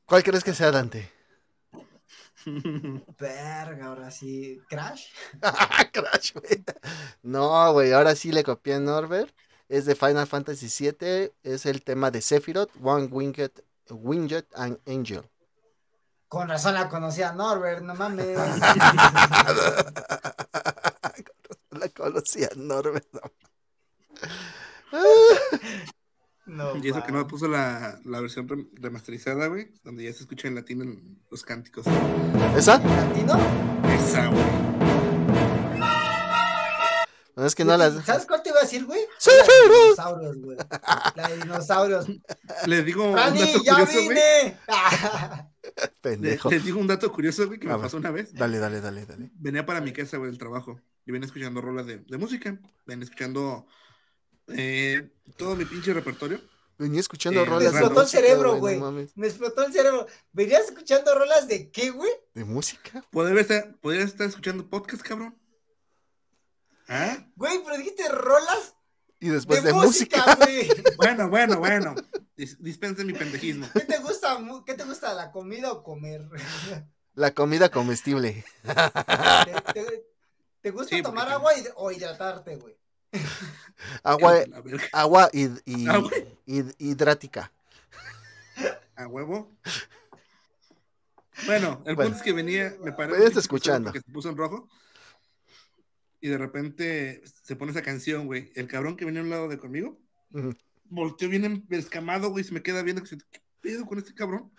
¿Cuál 0.05 0.23
crees 0.23 0.43
que 0.43 0.53
sea 0.53 0.71
Dante? 0.71 1.14
Verga, 3.19 3.85
ahora 3.87 4.11
sí. 4.11 4.59
¿Crash? 4.69 5.07
Crash, 5.91 6.33
güey. 6.33 6.63
No, 7.23 7.73
güey, 7.73 7.91
ahora 7.91 8.15
sí 8.15 8.31
le 8.31 8.43
copié 8.43 8.75
a 8.75 8.79
Norbert. 8.79 9.35
Es 9.67 9.85
de 9.85 9.95
Final 9.95 10.27
Fantasy 10.27 10.67
VII. 10.67 11.31
Es 11.43 11.65
el 11.65 11.83
tema 11.83 12.11
de 12.11 12.21
Sephiroth, 12.21 12.71
One 12.81 13.07
Winged, 13.07 13.51
Winged 13.89 14.45
and 14.53 14.79
Angel. 14.87 15.23
Con 16.27 16.49
razón 16.49 16.73
la 16.73 16.89
conocía 16.89 17.31
Norbert, 17.31 17.81
no 17.81 17.95
mames. 17.95 18.37
La 21.71 21.89
conocía 21.89 22.49
Norbert. 22.55 23.07
no. 23.11 23.21
No, 26.45 26.75
Y 26.77 26.89
eso 26.89 27.03
que 27.03 27.11
no 27.11 27.17
me 27.19 27.25
puso 27.25 27.47
la, 27.47 27.99
la 28.05 28.19
versión 28.21 28.47
rem- 28.47 28.69
remasterizada, 28.73 29.47
güey, 29.47 29.71
donde 29.83 30.03
ya 30.03 30.13
se 30.13 30.19
escucha 30.21 30.47
en 30.47 30.55
latín 30.55 30.81
en 30.83 31.19
los 31.31 31.43
cánticos. 31.43 31.85
¿Esa? 32.55 32.77
¿Latino? 32.79 33.33
Esa, 33.89 34.27
güey. 34.27 34.45
No, 37.35 37.45
es 37.45 37.53
que 37.53 37.65
no 37.65 37.75
las. 37.75 38.05
¿Sabes 38.05 38.25
cuál 38.25 38.41
te 38.43 38.49
iba 38.49 38.59
a 38.59 38.61
decir, 38.61 38.85
güey? 38.85 39.01
Sí, 39.17 39.29
La 39.37 39.43
de 39.45 39.83
dinosaurios, 39.83 40.37
güey. 40.37 40.57
La 41.15 41.27
de 41.27 41.37
dinosaurios. 41.37 42.05
Le 42.65 42.83
digo 42.83 43.09
un 43.09 43.15
¡Rani, 43.17 43.39
dato 43.41 43.61
ya 43.63 43.73
curioso, 43.73 43.99
vine! 44.09 44.57
Le, 45.75 45.87
Pendejo. 46.01 46.49
les 46.51 46.63
digo 46.63 46.79
un 46.79 46.87
dato 46.87 47.11
curioso, 47.11 47.47
güey, 47.47 47.59
que 47.59 47.65
A 47.67 47.71
me 47.71 47.75
ver. 47.77 47.83
pasó 47.83 47.97
una 47.97 48.11
vez. 48.11 48.33
Dale, 48.33 48.59
dale, 48.59 48.79
dale, 48.79 49.05
dale. 49.05 49.31
Venía 49.33 49.65
para 49.65 49.81
mi 49.81 49.91
casa, 49.91 50.15
güey, 50.17 50.29
del 50.29 50.37
trabajo. 50.39 50.79
Y 51.05 51.11
venía 51.11 51.25
escuchando 51.25 51.59
rolas 51.59 51.85
de, 51.87 51.97
de 51.97 52.17
música. 52.17 52.57
Venía 52.85 53.03
escuchando 53.03 53.67
eh, 54.47 55.09
todo 55.37 55.55
mi 55.55 55.65
pinche 55.65 55.93
repertorio. 55.93 56.39
Venía 56.77 56.99
escuchando 56.99 57.41
Eh, 57.41 57.45
rolas. 57.45 57.63
me 57.63 57.69
de 57.69 57.77
explotó 57.79 58.01
el 58.01 58.07
cerebro, 58.07 58.55
güey. 58.57 58.79
Me 59.15 59.27
explotó 59.27 59.65
el 59.65 59.71
cerebro. 59.71 60.07
¿Venías 60.33 60.65
escuchando 60.65 61.15
rolas 61.15 61.47
de 61.47 61.71
qué, 61.71 61.89
güey? 61.91 62.11
¿De 62.33 62.43
música? 62.43 63.01
¿Podría 63.11 63.39
estar, 63.41 63.75
podría 63.77 64.03
estar 64.03 64.27
escuchando 64.27 64.69
podcast, 64.69 65.01
cabrón? 65.01 65.37
¿Ah? 66.87 67.17
Güey, 67.35 67.61
pero 67.63 67.77
dijiste 67.77 68.07
rolas 68.09 68.75
Y 69.19 69.29
después 69.29 69.63
de, 69.63 69.69
de, 69.69 69.73
música. 69.73 70.35
güey. 70.35 70.69
Bueno, 70.97 71.29
bueno, 71.29 71.59
bueno. 71.59 71.95
Dis- 72.37 72.57
dispensen 72.59 73.07
mi 73.07 73.13
pendejismo. 73.13 73.67
¿Qué 73.73 73.79
te 73.81 73.97
gusta? 73.99 74.37
¿Qué 74.65 74.73
te 74.73 74.83
gusta, 74.83 75.13
la 75.13 75.31
comida 75.31 75.71
o 75.71 75.83
comer? 75.83 76.27
La 77.15 77.33
comida 77.33 77.69
comestible. 77.69 78.43
¿Te, 78.63 79.73
te- 79.73 80.05
te 80.59 80.71
gusta 80.71 80.93
Sí, 80.97 81.01
tomar 81.01 81.23
porque- 81.29 81.33
agua 81.33 81.53
hid- 81.55 81.73
o 81.77 81.89
hidratarte, 81.89 82.57
güey? 82.57 82.77
Agua, 84.03 84.35
agua 84.93 85.29
y, 85.33 85.45
y- 85.65 85.87
Ah, 85.89 85.97
güey. 85.97 86.25
hid- 86.45 86.75
hidrática. 86.77 87.51
A 88.95 89.07
huevo. 89.07 89.51
Bueno, 91.45 91.83
el 91.85 91.95
Bueno. 91.95 92.09
punto 92.11 92.17
es 92.17 92.21
que 92.23 92.31
venía, 92.33 92.75
me 92.81 92.91
un 92.91 92.97
pinche 92.97 93.39
escuchando. 93.39 93.91
Porque 93.91 93.99
se 94.05 94.11
puso 94.11 94.29
en 94.29 94.37
rojo. 94.37 94.69
Y 96.21 96.29
de 96.29 96.37
repente 96.37 97.21
se 97.43 97.55
pone 97.55 97.71
esa 97.71 97.81
canción, 97.81 98.25
güey. 98.25 98.51
El 98.55 98.67
cabrón 98.67 98.95
que 98.95 99.05
venía 99.05 99.19
a 99.19 99.23
un 99.25 99.29
lado 99.29 99.47
de 99.49 99.57
conmigo, 99.59 99.99
Ujú. 100.31 100.55
volteó 100.85 101.27
bien 101.29 101.65
escamado, 101.71 102.29
güey, 102.29 102.43
se 102.45 102.53
me 102.53 102.63
queda 102.63 102.81
viendo. 102.83 103.03
que 103.03 103.17
¿Qué 103.17 103.41
pedo 103.61 103.85
con 103.85 103.97
este 103.97 104.13
cabrón? 104.13 104.49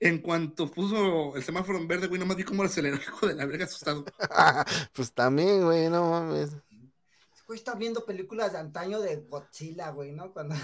En 0.00 0.18
cuanto 0.18 0.68
puso 0.68 1.36
el 1.36 1.44
semáforo 1.44 1.78
en 1.78 1.86
verde, 1.86 2.08
güey, 2.08 2.18
nomás 2.18 2.36
vi 2.36 2.42
cómo 2.42 2.62
aceleró, 2.64 2.96
hijo 3.02 3.26
de 3.28 3.34
la 3.34 3.44
verga, 3.46 3.66
asustado. 3.66 4.04
pues 4.94 5.12
también, 5.12 5.62
güey, 5.62 5.88
no 5.90 6.10
mames. 6.10 6.50
Güey, 7.52 7.58
está 7.58 7.74
viendo 7.74 8.06
películas 8.06 8.52
de 8.52 8.60
antaño 8.60 8.98
de 8.98 9.16
Godzilla, 9.28 9.90
güey, 9.90 10.12
¿no? 10.12 10.32
Cuando 10.32 10.54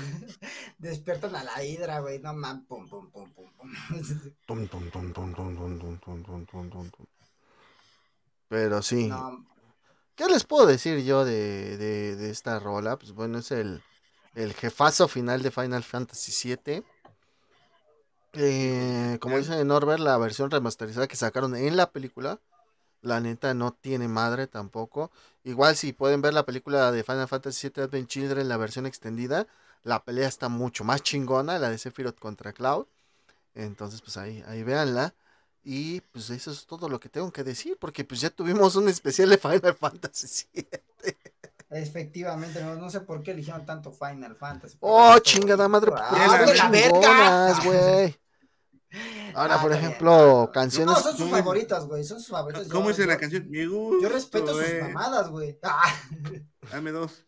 despiertan 0.78 1.36
a 1.36 1.44
la 1.44 1.62
hidra, 1.62 2.00
güey, 2.00 2.18
no 2.18 2.32
man, 2.32 2.64
pum, 2.64 2.88
pum, 2.88 3.10
pum, 3.10 3.30
pum, 3.34 3.52
pum. 3.52 3.70
Tum, 4.46 4.66
tum, 4.68 4.90
tum, 4.90 5.12
tum, 5.12 5.34
tum, 5.34 5.54
tum, 5.58 5.78
tum, 5.78 5.98
tum, 5.98 6.22
tum, 6.22 6.46
tum, 6.46 6.70
tum, 6.70 6.90
tum. 6.90 7.06
Pero 8.48 8.80
sí. 8.80 9.08
No, 9.08 9.44
¿Qué 10.16 10.28
les 10.28 10.44
puedo 10.44 10.66
decir 10.66 11.04
yo 11.04 11.26
de, 11.26 11.76
de, 11.76 12.16
de 12.16 12.30
esta 12.30 12.58
rola? 12.58 12.96
Pues 12.96 13.12
bueno, 13.12 13.40
es 13.40 13.50
el, 13.50 13.82
el 14.34 14.54
jefazo 14.54 15.08
final 15.08 15.42
de 15.42 15.50
Final 15.50 15.84
Fantasy 15.84 16.56
VII. 16.56 16.82
Eh, 18.32 19.18
como 19.20 19.36
dice 19.36 19.62
Norbert, 19.62 20.00
la 20.00 20.16
versión 20.16 20.50
remasterizada 20.50 21.06
que 21.06 21.16
sacaron 21.16 21.54
en 21.54 21.76
la 21.76 21.90
película, 21.90 22.40
la 23.02 23.20
neta 23.20 23.54
no 23.54 23.72
tiene 23.72 24.08
madre 24.08 24.46
tampoco. 24.46 25.10
Igual 25.44 25.76
si 25.76 25.92
pueden 25.92 26.22
ver 26.22 26.34
la 26.34 26.44
película 26.46 26.92
de 26.92 27.04
Final 27.04 27.28
Fantasy 27.28 27.68
VII 27.68 27.82
Advent 27.82 28.08
Children, 28.08 28.48
la 28.48 28.56
versión 28.56 28.86
extendida, 28.86 29.46
La 29.84 30.04
pelea 30.04 30.28
está 30.28 30.48
mucho 30.48 30.84
más 30.84 31.02
chingona, 31.02 31.58
la 31.58 31.70
de 31.70 31.78
Sephiroth 31.78 32.18
contra 32.18 32.52
Cloud. 32.52 32.86
Entonces, 33.54 34.00
pues 34.02 34.16
ahí, 34.16 34.42
ahí 34.48 34.62
véanla. 34.62 35.14
Y 35.64 36.00
pues 36.12 36.30
eso 36.30 36.50
es 36.52 36.66
todo 36.66 36.88
lo 36.88 37.00
que 37.00 37.08
tengo 37.10 37.32
que 37.32 37.44
decir, 37.44 37.76
porque 37.80 38.04
pues 38.04 38.20
ya 38.20 38.30
tuvimos 38.30 38.76
un 38.76 38.88
especial 38.88 39.30
de 39.30 39.38
Final 39.38 39.74
Fantasy 39.76 40.46
VII. 40.54 40.68
Efectivamente, 41.70 42.62
no, 42.62 42.76
no 42.76 42.90
sé 42.90 43.00
por 43.00 43.22
qué 43.22 43.30
eligieron 43.32 43.64
tanto 43.66 43.92
Final 43.92 44.36
Fantasy. 44.36 44.78
Oh, 44.80 45.18
chingada 45.20 45.68
madre, 45.68 45.90
Ah, 45.94 46.38
verga. 46.38 46.52
chingonas, 46.54 47.60
güey. 47.60 48.16
Ahora, 49.34 49.56
Ah, 49.56 49.60
por 49.60 49.70
bien. 49.70 49.84
ejemplo, 49.84 50.50
canciones. 50.52 50.94
No, 50.96 51.00
son 51.02 51.12
sus 51.12 51.20
¿Cómo- 51.26 51.36
favoritas, 51.36 51.84
güey. 51.86 52.04
Son 52.04 52.18
sus 52.18 52.28
favoritas. 52.28 52.68
¿Cómo 52.68 52.84
Yo- 52.84 52.88
dice 52.90 53.06
la 53.06 53.14
yo- 53.14 53.20
canción? 53.20 53.50
Me 53.50 53.66
gusta. 53.66 54.02
Yo 54.02 54.08
respeto 54.08 54.54
sus 54.54 54.62
eh. 54.64 54.80
mamadas, 54.82 55.28
güey. 55.28 55.58
Ah, 55.62 55.94
Dame 56.72 56.90
dos. 56.92 57.24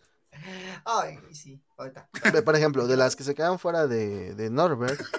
Ay, 0.87 1.19
sí, 1.33 1.63
ahorita. 1.77 2.09
Por 2.45 2.57
ejemplo, 2.57 2.87
de 2.87 2.97
las 2.97 3.15
que 3.15 3.25
se 3.25 3.35
quedan 3.35 3.59
fuera 3.59 3.87
de, 3.87 4.35
de 4.35 4.49
Norbert. 4.49 5.01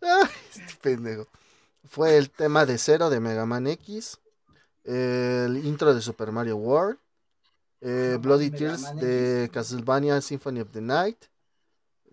Ay, 0.00 0.28
este 0.50 0.74
pendejo. 0.80 1.26
Fue 1.84 2.16
el 2.16 2.30
tema 2.30 2.64
de 2.66 2.78
Cero 2.78 3.10
de 3.10 3.20
Mega 3.20 3.44
Man 3.46 3.66
X. 3.66 4.18
El 4.84 5.60
intro 5.64 5.94
de 5.94 6.00
Super 6.00 6.32
Mario 6.32 6.56
World. 6.56 6.98
eh, 7.80 8.18
Bloody 8.20 8.50
Tears 8.50 8.82
Man 8.82 8.96
de 8.96 9.44
X. 9.44 9.54
Castlevania 9.54 10.20
Symphony 10.20 10.60
of 10.60 10.70
the 10.72 10.80
Night. 10.80 11.24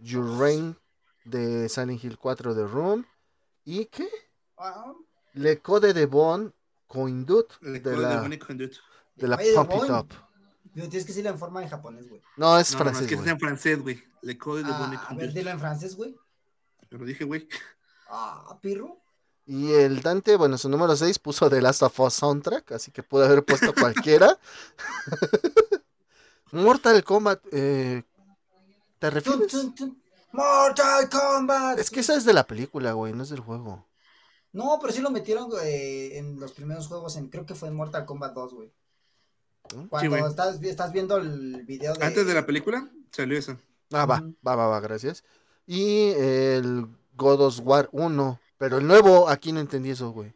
Your 0.01 0.37
Reign 0.39 0.77
de 1.25 1.67
Silent 1.69 2.03
Hill 2.03 2.17
4 2.17 2.53
de 2.55 2.65
Room. 2.65 3.05
¿Y 3.65 3.85
qué? 3.85 4.07
Ah, 4.57 4.93
Le 5.33 5.61
Code 5.61 5.93
de 5.93 6.05
Bon 6.05 6.53
Coindut 6.87 7.59
de 7.61 7.81
código 7.81 8.01
la, 8.01 8.21
Dude. 8.21 8.71
de 9.15 9.27
la 9.27 9.37
Boing. 9.63 9.91
Up. 9.91 10.07
Pero 10.73 10.87
tienes 10.87 11.05
que 11.05 11.11
decirlo 11.11 11.29
en 11.31 11.37
forma 11.37 11.61
en 11.63 11.69
japonés, 11.69 12.07
güey. 12.09 12.21
No, 12.37 12.57
es 12.57 12.71
No, 12.73 12.79
no, 12.79 12.85
no, 12.85 12.91
francés, 12.91 13.01
es 13.03 13.07
que 13.09 13.15
güey. 13.15 13.27
está 13.27 13.31
en 13.31 13.39
francés, 13.39 13.81
güey. 13.81 14.03
Le 14.21 14.37
código 14.37 14.69
Ah, 14.71 14.79
bonito 14.79 15.03
a 15.07 15.13
ver, 15.13 15.33
dilo 15.33 15.49
en 15.51 15.59
francés, 15.59 15.95
güey. 15.95 16.15
Yo 16.89 16.97
lo 16.97 17.05
dije, 17.05 17.23
güey. 17.25 17.47
Ah, 18.09 18.57
pirro. 18.61 18.97
Y 19.45 19.71
el 19.71 20.01
Dante, 20.01 20.35
bueno, 20.35 20.57
su 20.57 20.69
número 20.69 20.95
6 20.95 21.17
puso 21.19 21.49
The 21.49 21.61
Last 21.61 21.81
of 21.83 21.99
Us 21.99 22.13
Soundtrack, 22.15 22.71
así 22.73 22.91
que 22.91 23.01
pudo 23.03 23.25
haber 23.25 23.43
puesto 23.43 23.73
cualquiera. 23.73 24.37
Mortal 26.51 27.03
Kombat, 27.03 27.41
eh, 27.51 28.03
¿te 28.99 29.09
refieres? 29.09 29.47
tun, 29.47 29.75
tun. 29.75 30.01
Mortal 30.31 31.09
Kombat. 31.09 31.79
Es 31.79 31.89
que 31.89 32.01
esa 32.01 32.15
es 32.15 32.25
de 32.25 32.33
la 32.33 32.45
película, 32.45 32.93
güey, 32.93 33.13
no 33.13 33.23
es 33.23 33.29
del 33.29 33.39
juego. 33.39 33.87
No, 34.51 34.77
pero 34.81 34.93
sí 34.93 35.01
lo 35.01 35.11
metieron 35.11 35.49
güey, 35.49 36.17
en 36.17 36.39
los 36.39 36.51
primeros 36.53 36.87
juegos, 36.87 37.15
en, 37.15 37.29
creo 37.29 37.45
que 37.45 37.55
fue 37.55 37.69
en 37.69 37.75
Mortal 37.75 38.05
Kombat 38.05 38.33
2, 38.33 38.53
güey. 38.53 38.73
¿Mm? 39.75 39.85
Cuando 39.87 40.09
güey. 40.09 40.23
estás, 40.29 40.61
estás 40.61 40.91
viendo 40.91 41.17
el 41.17 41.63
video 41.65 41.93
de... 41.93 42.05
Antes 42.05 42.25
de 42.25 42.33
la 42.33 42.45
película 42.45 42.89
salió 43.11 43.37
eso. 43.37 43.57
Ah, 43.91 44.05
va, 44.05 44.23
va, 44.45 44.55
va, 44.55 44.67
va, 44.67 44.79
gracias. 44.79 45.23
Y 45.65 46.09
el 46.11 46.87
God 47.15 47.41
of 47.41 47.59
War 47.63 47.89
1, 47.91 48.39
pero 48.57 48.77
el 48.77 48.87
nuevo, 48.87 49.29
aquí 49.29 49.51
no 49.51 49.59
entendí 49.59 49.91
eso, 49.91 50.11
güey. 50.11 50.33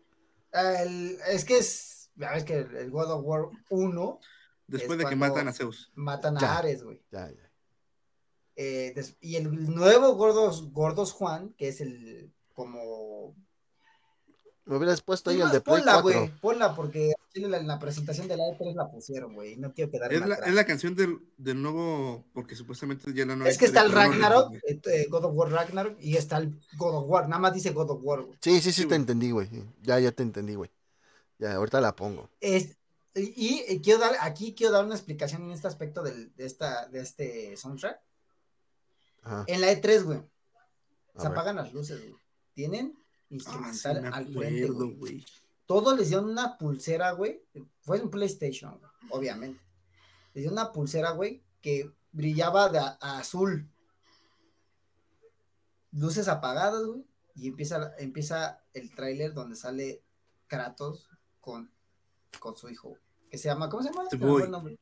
El- 0.51 1.17
es 1.27 1.45
que 1.45 1.57
es... 1.57 2.09
Ya 2.15 2.31
ves 2.31 2.43
que 2.43 2.59
el, 2.59 2.91
God 2.91 3.11
of 3.11 3.21
War 3.25 3.45
1 3.69 4.19
Después 4.67 4.97
Es 4.99 5.05
de 5.05 5.09
que 5.09 5.15
matan 5.15 5.47
a 5.47 5.53
Zeus. 5.53 5.91
matan 5.95 6.37
a 6.37 6.39
Ya. 6.39 6.57
Ares, 6.57 6.83
güey. 6.83 7.01
Ya, 7.11 7.29
ya. 7.29 7.42
Eh, 8.55 8.93
y 9.21 9.35
el 9.37 9.73
nuevo 9.73 10.13
Gordos, 10.15 10.71
Gordos 10.71 11.11
Juan, 11.11 11.53
que 11.57 11.69
es 11.69 11.81
el 11.81 12.31
como... 12.53 13.35
Me 14.65 14.77
hubieras 14.77 15.01
puesto 15.01 15.29
ahí 15.29 15.39
Es 15.41 15.45
el 15.47 15.51
de 15.51 15.59
ponla, 15.61 16.01
4. 16.01 16.01
güey, 16.21 16.31
ponla, 16.39 16.73
porque 16.73 17.11
en 17.33 17.51
la, 17.51 17.57
en 17.57 17.67
la 17.67 17.79
presentación 17.79 18.29
de 18.29 18.37
la 18.37 18.45
E3 18.45 18.73
la 18.75 18.89
pusieron, 18.89 19.33
güey, 19.33 19.53
y 19.53 19.57
no 19.57 19.73
quiero 19.73 19.91
quedar 19.91 20.13
Es 20.13 20.21
la, 20.21 20.35
atrás. 20.35 20.47
es 20.49 20.55
la 20.55 20.65
canción 20.65 20.95
del, 20.95 21.19
del 21.35 21.61
nuevo, 21.61 22.23
porque 22.33 22.55
supuestamente 22.55 23.11
ya 23.13 23.25
la 23.25 23.35
nueva. 23.35 23.49
Es 23.49 23.57
que 23.57 23.65
está 23.65 23.81
el 23.81 23.91
Ragnarok, 23.91 24.53
eh, 24.65 24.79
eh, 24.85 25.07
God 25.09 25.25
of 25.25 25.33
War 25.35 25.51
Ragnarok, 25.51 25.97
y 25.99 26.15
está 26.15 26.37
el 26.37 26.57
God 26.77 26.95
of 26.95 27.05
War, 27.09 27.27
nada 27.27 27.41
más 27.41 27.53
dice 27.53 27.71
God 27.71 27.89
of 27.89 27.99
War, 28.03 28.21
güey. 28.21 28.37
Sí, 28.41 28.61
sí, 28.61 28.71
sí, 28.71 28.83
Sí, 28.83 28.87
te 28.87 28.95
entendí, 28.95 29.31
güey. 29.31 29.49
Ya, 29.81 29.99
ya 29.99 30.13
te 30.13 30.23
entendí, 30.23 30.55
güey. 30.55 30.71
Ya, 31.39 31.55
ahorita 31.55 31.81
la 31.81 31.93
pongo. 31.93 32.29
Es, 32.39 32.77
y, 33.15 33.63
y 33.67 33.81
quiero 33.81 33.99
dar, 33.99 34.13
aquí 34.21 34.55
quiero 34.55 34.71
dar 34.71 34.85
una 34.85 34.95
explicación 34.95 35.43
en 35.43 35.51
este 35.51 35.67
aspecto 35.67 36.03
del- 36.03 36.33
de, 36.37 36.45
esta, 36.45 36.87
de 36.87 37.01
este 37.01 37.57
soundtrack. 37.57 37.99
Ajá. 39.23 39.43
En 39.47 39.61
la 39.61 39.71
E3, 39.71 40.03
güey, 40.03 40.21
se 41.17 41.27
apagan 41.27 41.55
las 41.55 41.73
luces, 41.73 41.99
güey. 42.01 42.15
Tienen 42.53 42.93
Ah, 42.97 43.05
sí, 43.29 43.35
instrumental 43.35 44.01
me 44.01 44.07
al 44.09 44.25
frente, 44.27 44.63
acuerdo, 44.65 44.85
güey. 44.85 44.95
güey. 44.97 45.25
Todos 45.65 45.97
les 45.97 46.09
dieron 46.09 46.29
una 46.29 46.57
pulsera, 46.57 47.11
güey. 47.11 47.41
Fue 47.81 47.97
en 47.97 48.09
PlayStation, 48.11 48.79
obviamente. 49.09 49.59
Les 50.33 50.43
dieron 50.43 50.53
una 50.53 50.71
pulsera, 50.71 51.11
güey, 51.11 51.41
que 51.61 51.91
brillaba 52.11 52.69
de 52.69 52.79
a- 52.79 52.97
a 53.01 53.19
azul. 53.19 53.67
Luces 55.91 56.27
apagadas, 56.27 56.83
güey. 56.85 57.05
Y 57.35 57.47
empieza, 57.47 57.93
empieza 57.97 58.63
el 58.73 58.93
tráiler 58.93 59.33
donde 59.33 59.55
sale 59.55 60.03
Kratos 60.47 61.09
con, 61.39 61.71
con 62.39 62.55
su 62.55 62.69
hijo. 62.69 62.95
Que 63.29 63.37
se 63.37 63.47
llama, 63.49 63.69
¿cómo 63.69 63.81
se 63.81 63.89
llama? 63.89 64.47
Nombre. 64.47 64.77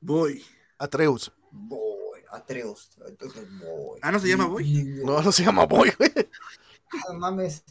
Boy. 0.00 0.44
Atreus. 0.78 1.32
Boy, 1.50 1.98
Atreus. 2.34 2.90
entonces, 3.06 3.44
Boy. 3.58 3.98
Ah, 4.02 4.12
¿no 4.12 4.18
se 4.18 4.28
llama 4.28 4.46
Boy? 4.46 4.84
No, 5.04 5.22
no 5.22 5.32
se 5.32 5.44
llama 5.44 5.66
Boy, 5.66 5.92
güey. 5.98 6.12
Ah, 6.92 7.12
no 7.12 7.18
mames. 7.18 7.64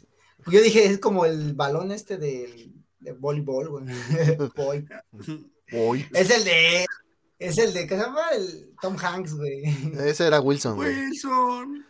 Yo 0.47 0.61
dije, 0.61 0.85
es 0.85 0.99
como 0.99 1.25
el 1.25 1.53
balón 1.53 1.91
este 1.91 2.17
del 2.17 2.73
de 2.99 3.11
voleibol, 3.13 3.69
güey. 3.69 3.85
Boy. 4.55 4.87
Boy. 5.71 6.07
Es 6.13 6.29
el 6.29 6.43
de. 6.43 6.85
Es 7.39 7.57
el 7.57 7.73
de. 7.73 7.87
¿Qué 7.87 7.95
se 7.97 8.01
llama? 8.01 8.29
El 8.31 8.73
Tom 8.81 8.95
Hanks, 8.97 9.35
güey. 9.35 9.63
Ese 9.99 10.27
era 10.27 10.39
Wilson, 10.41 10.75
güey. 10.75 10.93
Wilson. 10.95 11.85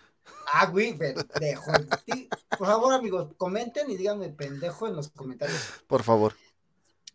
Ah, 0.52 0.68
güey, 0.68 0.98
pendejo. 0.98 1.72
Por 2.58 2.68
favor, 2.68 2.94
amigos, 2.94 3.34
comenten 3.38 3.90
y 3.90 3.98
díganme 3.98 4.30
pendejo 4.30 4.88
en 4.88 4.96
los 4.96 5.10
comentarios. 5.10 5.60
Por 5.88 6.04
favor. 6.04 6.36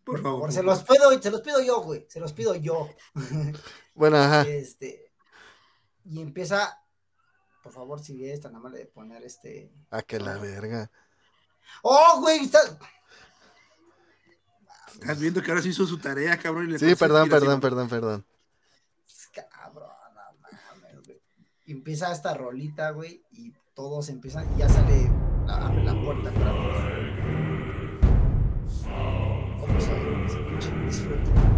Por 0.05 0.23
favor. 0.23 0.51
se 0.53 0.63
los 0.63 0.83
pido, 0.85 1.21
se 1.21 1.31
los 1.31 1.43
pido 1.43 1.61
yo, 1.63 1.81
güey. 1.83 2.07
Se 2.09 2.19
los 2.21 2.33
pido 2.33 2.55
yo. 2.55 2.89
Bueno, 3.95 4.17
ajá. 4.17 4.43
Este. 4.49 5.08
Y 6.09 6.21
empieza. 6.21 6.83
Por 7.63 7.73
favor, 7.73 8.01
si 8.01 8.25
eres 8.25 8.41
tan 8.41 8.55
amable 8.55 8.79
de 8.79 8.87
poner 8.87 9.23
este. 9.23 9.71
A 9.91 10.03
que 10.03 10.19
la 10.19 10.39
verga. 10.39 10.91
¡Oh, 11.83 12.21
güey! 12.21 12.45
Está... 12.45 12.61
Estás 14.95 15.21
viendo 15.21 15.43
que 15.43 15.51
ahora 15.51 15.63
sí 15.63 15.69
hizo 15.69 15.87
su 15.87 15.99
tarea, 15.99 16.39
cabrón. 16.39 16.69
y 16.69 16.73
le 16.73 16.79
Sí, 16.79 16.95
perdón, 16.95 17.29
perdón, 17.29 17.61
perdón, 17.61 17.89
perdón. 17.89 18.27
Cabrón, 19.51 19.91
no 20.15 20.51
mames, 20.51 21.07
güey. 21.07 21.21
Empieza 21.67 22.11
esta 22.11 22.35
rolita, 22.35 22.91
güey, 22.91 23.23
y 23.31 23.53
todos 23.75 24.09
empiezan, 24.09 24.53
y 24.57 24.59
ya 24.59 24.69
sale 24.69 25.09
la, 25.47 25.67
abre 25.67 25.85
la 25.85 26.03
puerta 26.03 26.33
para 26.33 26.53
¿Cómo 29.61 29.81
se 29.81 30.25
ese 30.27 30.39
pinche 30.39 30.71
disfrute? 30.85 31.58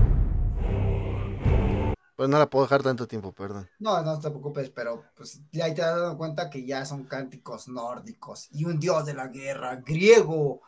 Pues 2.20 2.28
no 2.28 2.38
la 2.38 2.50
puedo 2.50 2.66
dejar 2.66 2.82
tanto 2.82 3.08
tiempo, 3.08 3.32
perdón. 3.32 3.66
No, 3.78 4.02
no 4.02 4.20
te 4.20 4.28
preocupes, 4.28 4.68
pero 4.68 5.02
pues 5.16 5.40
ya 5.52 5.74
te 5.74 5.80
has 5.80 5.96
dado 5.96 6.18
cuenta 6.18 6.50
que 6.50 6.66
ya 6.66 6.84
son 6.84 7.04
cánticos 7.04 7.66
nórdicos 7.66 8.48
y 8.50 8.66
un 8.66 8.78
dios 8.78 9.06
de 9.06 9.14
la 9.14 9.28
guerra 9.28 9.76
griego 9.76 10.60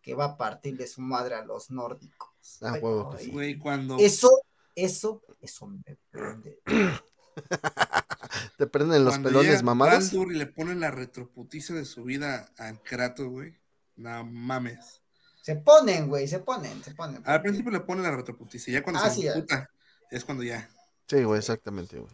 que 0.00 0.14
va 0.14 0.24
a 0.24 0.36
partirle 0.38 0.86
su 0.86 1.02
madre 1.02 1.34
a 1.34 1.44
los 1.44 1.70
nórdicos. 1.70 2.30
Ah, 2.62 2.72
Ay, 2.72 2.80
huevo. 2.80 3.14
Güey, 3.30 3.58
cuando. 3.58 3.98
Eso, 3.98 4.30
eso, 4.74 5.22
eso 5.42 5.66
me 5.66 5.98
prende. 6.10 6.62
Te 8.56 8.66
prenden 8.66 9.04
los 9.04 9.18
cuando 9.18 9.28
pelones. 9.28 9.62
Baldur 9.62 10.32
y 10.32 10.38
le 10.38 10.46
ponen 10.46 10.80
la 10.80 10.90
retroputiza 10.90 11.74
de 11.74 11.84
su 11.84 12.04
vida 12.04 12.48
a 12.56 12.72
Kratos, 12.82 13.26
güey. 13.28 13.54
No 13.96 14.24
mames. 14.24 15.02
Se 15.42 15.56
ponen, 15.56 16.08
güey, 16.08 16.26
se 16.26 16.38
ponen, 16.38 16.82
se 16.82 16.94
ponen. 16.94 17.20
Al 17.26 17.42
principio 17.42 17.70
le 17.70 17.80
ponen 17.80 18.04
la 18.04 18.16
retroputiza 18.16 18.70
y 18.70 18.72
ya 18.72 18.82
cuando 18.82 19.02
Ah, 19.02 19.10
se 19.10 19.16
sí, 19.16 19.22
ya. 19.24 19.68
Es 20.10 20.24
cuando 20.24 20.42
ya. 20.44 20.68
Sí, 21.08 21.22
güey, 21.22 21.38
exactamente, 21.38 21.98
güey. 21.98 22.12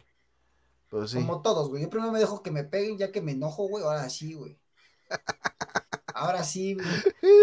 Pues 0.88 1.10
sí. 1.10 1.18
Como 1.18 1.42
todos, 1.42 1.68
güey. 1.68 1.82
Yo 1.82 1.90
primero 1.90 2.12
me 2.12 2.18
dejo 2.18 2.42
que 2.42 2.50
me 2.50 2.64
peguen, 2.64 2.96
ya 2.98 3.12
que 3.12 3.20
me 3.20 3.32
enojo, 3.32 3.68
güey. 3.68 3.84
Ahora 3.84 4.08
sí, 4.08 4.34
güey. 4.34 4.58
Ahora 6.14 6.44
sí, 6.44 6.74
güey. 6.74 6.86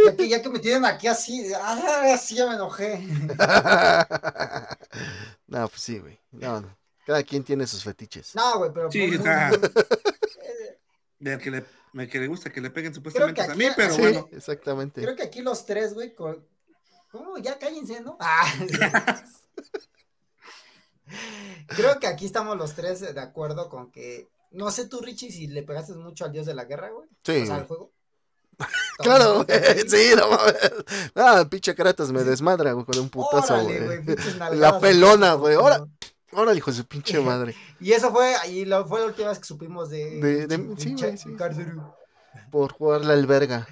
Ya 0.06 0.16
que, 0.16 0.30
ya 0.30 0.42
que 0.42 0.50
me 0.50 0.60
tienen 0.60 0.86
aquí 0.86 1.08
así, 1.08 1.54
así 1.54 2.36
ya 2.36 2.48
me 2.48 2.56
enojé. 2.56 3.00
no, 5.48 5.68
pues 5.68 5.82
sí, 5.82 6.00
güey. 6.00 6.20
No, 6.32 6.62
no. 6.62 6.78
Cada 7.06 7.22
quien 7.24 7.44
tiene 7.44 7.68
sus 7.68 7.84
fetiches. 7.84 8.34
No, 8.36 8.60
güey, 8.60 8.72
pero. 8.74 8.92
Sí, 8.92 9.06
por- 9.08 9.16
está. 9.16 9.52
Del 11.20 11.40
que 11.40 11.52
le, 11.52 11.66
el 11.94 12.10
que 12.10 12.20
le 12.20 12.28
gusta 12.28 12.52
que 12.52 12.60
le 12.62 12.70
peguen 12.70 12.94
supuestamente 12.94 13.42
a 13.42 13.56
mí, 13.56 13.66
pero 13.76 13.94
sí, 13.94 14.02
bueno. 14.02 14.28
exactamente. 14.32 15.02
Creo 15.02 15.16
que 15.16 15.24
aquí 15.24 15.42
los 15.42 15.66
tres, 15.66 15.94
güey. 15.94 16.14
con- 16.16 16.46
¿Cómo? 17.12 17.38
Ya 17.38 17.60
cállense, 17.60 18.02
¿no? 18.02 18.18
Ah. 18.20 18.46
Creo 21.68 22.00
que 22.00 22.08
aquí 22.08 22.26
estamos 22.26 22.58
los 22.58 22.74
tres 22.74 23.00
de 23.02 23.20
acuerdo 23.22 23.70
con 23.70 23.92
que. 23.92 24.30
No 24.52 24.70
sé 24.70 24.88
tú, 24.88 25.02
Richie, 25.02 25.32
si 25.32 25.48
le 25.48 25.64
pegaste 25.64 25.94
mucho 25.94 26.26
al 26.26 26.32
dios 26.32 26.46
de 26.46 26.54
la 26.54 26.66
guerra, 26.66 26.92
güey. 26.92 27.08
Sí, 27.24 27.42
O 27.42 27.46
sea, 27.46 27.56
al 27.56 27.66
juego. 27.68 27.92
Claro, 29.00 29.44
güey. 29.46 29.48
Sí, 29.88 30.12
no 30.16 30.30
mames. 30.30 30.56
Ah, 31.16 31.46
pinche 31.50 31.74
Kratos 31.74 32.12
me 32.12 32.24
desmadra, 32.24 32.74
güey, 32.74 32.86
con 32.86 33.00
un 33.00 33.10
putazo, 33.10 33.56
Órale, 33.56 34.02
güey. 34.04 34.18
La 34.56 34.80
pelona, 34.80 35.34
güey. 35.34 35.56
Ahora, 35.56 35.84
ahora, 36.34 36.54
hijo 36.54 36.70
de 36.72 36.78
su 36.78 36.86
pinche 36.86 37.20
madre. 37.22 37.56
Y 37.80 37.94
eso 37.94 38.12
fue, 38.12 38.36
y 38.50 38.66
lo, 38.66 38.86
fue 38.86 39.00
la 39.00 39.08
última 39.08 39.30
vez 39.30 39.40
que 39.40 39.46
supimos 39.46 39.90
de. 39.90 40.46
De- 40.48 40.76
sí, 40.78 40.94
güey, 40.94 41.18
sí. 41.18 41.30
Por 42.52 42.72
jugarle 42.74 43.14
al 43.14 43.26
verga. 43.26 43.68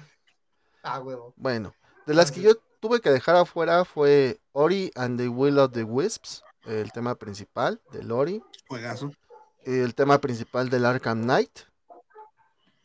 Ah, 0.82 0.98
huevo. 0.98 1.32
Bueno, 1.36 1.74
de 2.06 2.14
las 2.14 2.32
que 2.32 2.40
yo 2.40 2.56
tuve 2.80 3.00
que 3.00 3.10
dejar 3.10 3.36
afuera 3.36 3.84
fue 3.84 4.40
Ori 4.50 4.90
and 4.96 5.16
the 5.18 5.28
Will 5.28 5.60
of 5.60 5.70
the 5.72 5.84
Wisps, 5.84 6.42
el 6.64 6.92
tema 6.92 7.14
principal 7.14 7.80
del 7.90 8.10
Ori, 8.12 8.42
Juegazo. 8.68 9.12
el 9.64 9.94
tema 9.94 10.20
principal 10.20 10.70
del 10.70 10.84
Arkham 10.84 11.22
Knight, 11.22 11.60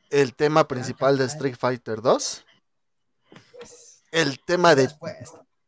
el 0.10 0.36
tema 0.36 0.68
principal 0.68 1.18
de 1.18 1.26
Street 1.26 1.56
Fighter 1.58 2.02
2, 2.02 2.46
el 4.12 4.40
tema 4.40 4.76
de 4.76 4.90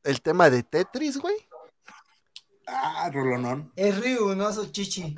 el 0.03 0.21
tema 0.21 0.49
de 0.49 0.63
Tetris, 0.63 1.17
güey. 1.17 1.35
Ah, 2.65 3.09
rolonón. 3.11 3.71
Es 3.75 3.99
Ryu, 3.99 4.35
no 4.35 4.51
su 4.53 4.71
chichi. 4.71 5.17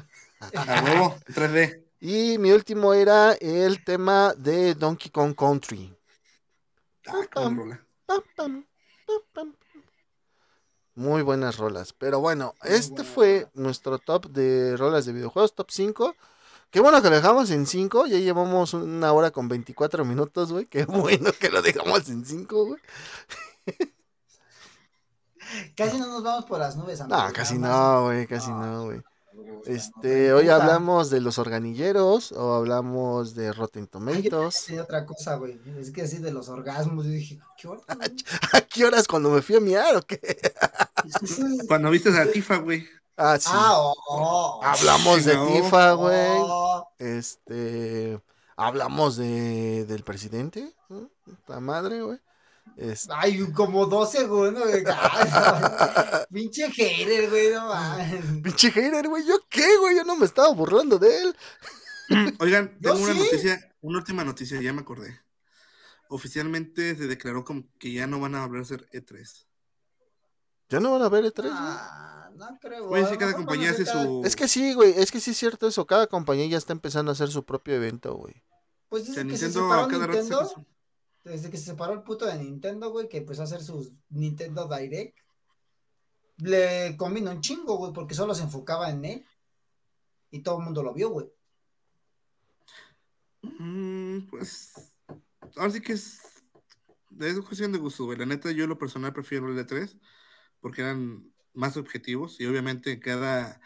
A 0.56 0.84
huevo, 0.84 1.18
3D. 1.28 1.86
Y 2.00 2.38
mi 2.40 2.52
último 2.52 2.94
era 2.94 3.34
el 3.34 3.84
tema 3.84 4.34
de 4.36 4.74
Donkey 4.74 5.12
Kong 5.12 5.36
Country. 5.36 5.96
Ah, 7.08 7.50
rola. 7.54 7.86
Pam, 8.06 8.22
pam, 8.36 8.66
pam, 9.06 9.22
pam. 9.34 9.56
Muy 10.96 11.22
buenas 11.22 11.58
rolas. 11.58 11.94
Pero 11.94 12.20
bueno, 12.20 12.54
Muy 12.62 12.72
este 12.74 13.04
fue 13.04 13.48
nuestro 13.54 13.98
top 14.00 14.28
de 14.32 14.76
rolas 14.78 15.06
de 15.06 15.14
videojuegos, 15.14 15.56
top 15.56 15.72
5. 15.72 16.16
Qué 16.70 16.80
bueno 16.80 17.02
que 17.02 17.10
lo 17.10 17.16
dejamos 17.16 17.50
en 17.52 17.66
5. 17.66 18.08
Ya 18.08 18.18
llevamos 18.18 18.74
una 18.74 19.12
hora 19.14 19.32
con 19.32 19.48
24 19.48 20.06
minutos, 20.06 20.52
güey. 20.52 20.66
Qué 20.66 20.86
bueno 20.88 21.32
que 21.40 21.50
lo 21.50 21.62
dejamos 21.62 22.10
en 22.10 22.26
5, 22.26 22.66
güey. 22.66 22.82
Casi 25.76 25.98
no 26.00 26.08
nos 26.08 26.24
vamos 26.24 26.46
por 26.46 26.60
las 26.60 26.76
nubes, 26.78 27.00
No, 27.00 27.16
amigos, 27.16 27.34
casi 27.34 27.58
no, 27.58 28.04
güey. 28.06 28.28
Casi 28.28 28.52
no, 28.52 28.86
güey. 28.86 29.02
Este, 29.66 30.34
hoy 30.34 30.50
hablamos 30.50 31.10
de 31.10 31.22
los 31.22 31.38
organilleros 31.38 32.32
o 32.32 32.54
hablamos 32.54 33.36
de 33.36 33.54
Rotten 33.54 33.84
Ay, 33.84 34.24
yo 34.24 34.30
Tomatoes. 34.30 34.56
Sí, 34.56 34.78
otra 34.78 35.06
cosa, 35.06 35.36
güey. 35.36 35.60
Es 35.80 35.92
que 35.92 36.02
así 36.02 36.18
de 36.18 36.32
los 36.32 36.50
orgasmos, 36.50 37.06
yo 37.06 37.12
dije, 37.12 37.40
¿qué 37.58 37.68
hora? 37.68 37.82
¿A 38.54 38.62
qué 38.62 38.86
horas 38.86 39.08
cuando 39.08 39.30
me 39.30 39.42
fui 39.42 39.56
a 39.56 39.60
miar 39.60 39.96
o 39.96 40.02
qué? 40.02 40.20
Cuando 41.68 41.90
viste 41.90 42.10
a 42.10 42.32
Tifa, 42.32 42.58
güey. 42.58 42.86
Ah, 43.18 43.38
sí. 43.40 43.50
Ah, 43.52 43.74
oh, 43.78 43.94
oh. 44.10 44.60
Hablamos 44.64 45.26
de 45.26 45.36
no. 45.36 45.48
Tifa, 45.48 45.94
güey. 45.94 46.38
Oh, 46.40 46.88
Este, 46.98 48.20
hablamos 48.56 49.18
de 49.18 49.86
del 49.86 50.04
presidente, 50.04 50.74
¿no? 50.90 51.10
La 51.48 51.60
madre, 51.60 52.02
güey. 52.02 52.20
Este, 52.82 53.14
Ay, 53.16 53.40
como 53.52 53.86
dos 53.86 54.12
segundos, 54.12 54.68
güey. 54.68 54.84
Pinche 56.34 56.72
hater, 56.72 57.30
güey, 57.30 57.52
no 57.52 57.68
mames. 57.68 58.42
pinche 58.42 58.72
hater, 58.72 59.08
güey. 59.08 59.24
¿Yo 59.24 59.36
qué, 59.50 59.78
güey? 59.78 59.98
Yo 59.98 60.04
no 60.04 60.16
me 60.16 60.26
estaba 60.26 60.52
burlando 60.52 60.98
de 60.98 61.22
él. 61.22 61.36
Oigan, 62.40 62.80
tengo 62.82 62.96
una 62.98 63.14
sí. 63.14 63.20
noticia, 63.20 63.72
una 63.82 64.00
última 64.00 64.24
noticia, 64.24 64.60
ya 64.60 64.74
me 64.74 64.82
acordé. 64.82 65.22
Oficialmente 66.10 66.96
se 66.96 67.06
declaró 67.06 67.46
como 67.46 67.66
que 67.78 67.94
ya 67.94 68.08
no 68.08 68.20
van 68.20 68.34
a 68.34 68.48
volver 68.48 68.64
a 68.64 68.66
ser 68.66 68.90
E3. 68.90 69.46
¿Ya 70.70 70.80
no 70.80 70.92
van 70.92 71.04
a 71.04 71.10
ver 71.10 71.26
E3, 71.26 71.42
güey? 71.42 71.54
Ah, 71.54 72.32
no 72.34 72.58
creo. 72.60 72.88
Güey, 72.88 73.04
a 73.04 73.10
sí, 73.10 73.18
cada 73.18 73.34
compañía 73.34 73.70
hace 73.70 73.86
se 73.86 73.92
su. 73.92 74.24
Es 74.26 74.36
que 74.36 74.48
sí, 74.48 74.74
güey. 74.74 74.96
Es 74.98 75.12
que 75.12 75.20
sí 75.20 75.32
es 75.32 75.38
cierto 75.38 75.68
eso. 75.68 75.86
Cada 75.86 76.08
compañía 76.08 76.48
ya 76.48 76.58
está 76.58 76.74
empezando 76.74 77.12
a 77.12 77.14
hacer 77.14 77.30
su 77.30 77.46
propio 77.46 77.76
evento, 77.76 78.16
güey. 78.16 78.44
Pues 78.90 79.08
O 79.08 79.14
sea, 79.14 79.24
que 79.24 79.38
se 79.38 79.46
Nintendo 79.46 79.70
separó 79.70 79.82
a 79.84 79.88
cada 79.88 80.08
Nintendo, 80.08 80.66
desde 81.24 81.50
que 81.50 81.58
se 81.58 81.66
separó 81.66 81.94
el 81.94 82.04
puto 82.04 82.26
de 82.26 82.38
Nintendo, 82.38 82.90
güey, 82.92 83.08
que 83.08 83.18
empezó 83.18 83.42
a 83.42 83.46
hacer 83.46 83.62
sus 83.62 83.92
Nintendo 84.10 84.68
Direct, 84.68 85.18
le 86.38 86.96
combinó 86.98 87.32
un 87.32 87.42
chingo, 87.42 87.78
güey, 87.78 87.94
porque 87.94 88.16
solo 88.16 88.34
se 88.34 88.44
enfocaba 88.44 88.90
en 88.90 89.06
él. 89.06 89.26
Y 90.32 90.40
todo 90.40 90.60
el 90.60 90.66
mundo 90.66 90.82
lo 90.82 90.94
vio, 90.94 91.10
güey. 91.10 91.28
Mm, 93.42 94.28
pues. 94.30 94.74
Ahora 95.56 95.72
sí 95.72 95.82
que 95.82 95.94
es. 95.94 96.22
Es 97.20 97.40
cuestión 97.42 97.72
de 97.72 97.78
gusto, 97.78 98.06
güey. 98.06 98.18
La 98.18 98.26
neta, 98.26 98.52
yo 98.52 98.66
lo 98.66 98.78
personal 98.78 99.14
prefiero 99.14 99.50
el 99.50 99.58
E3 99.58 100.00
porque 100.62 100.82
eran 100.82 101.34
más 101.54 101.76
objetivos 101.76 102.40
y 102.40 102.46
obviamente 102.46 103.00
cada 103.00 103.60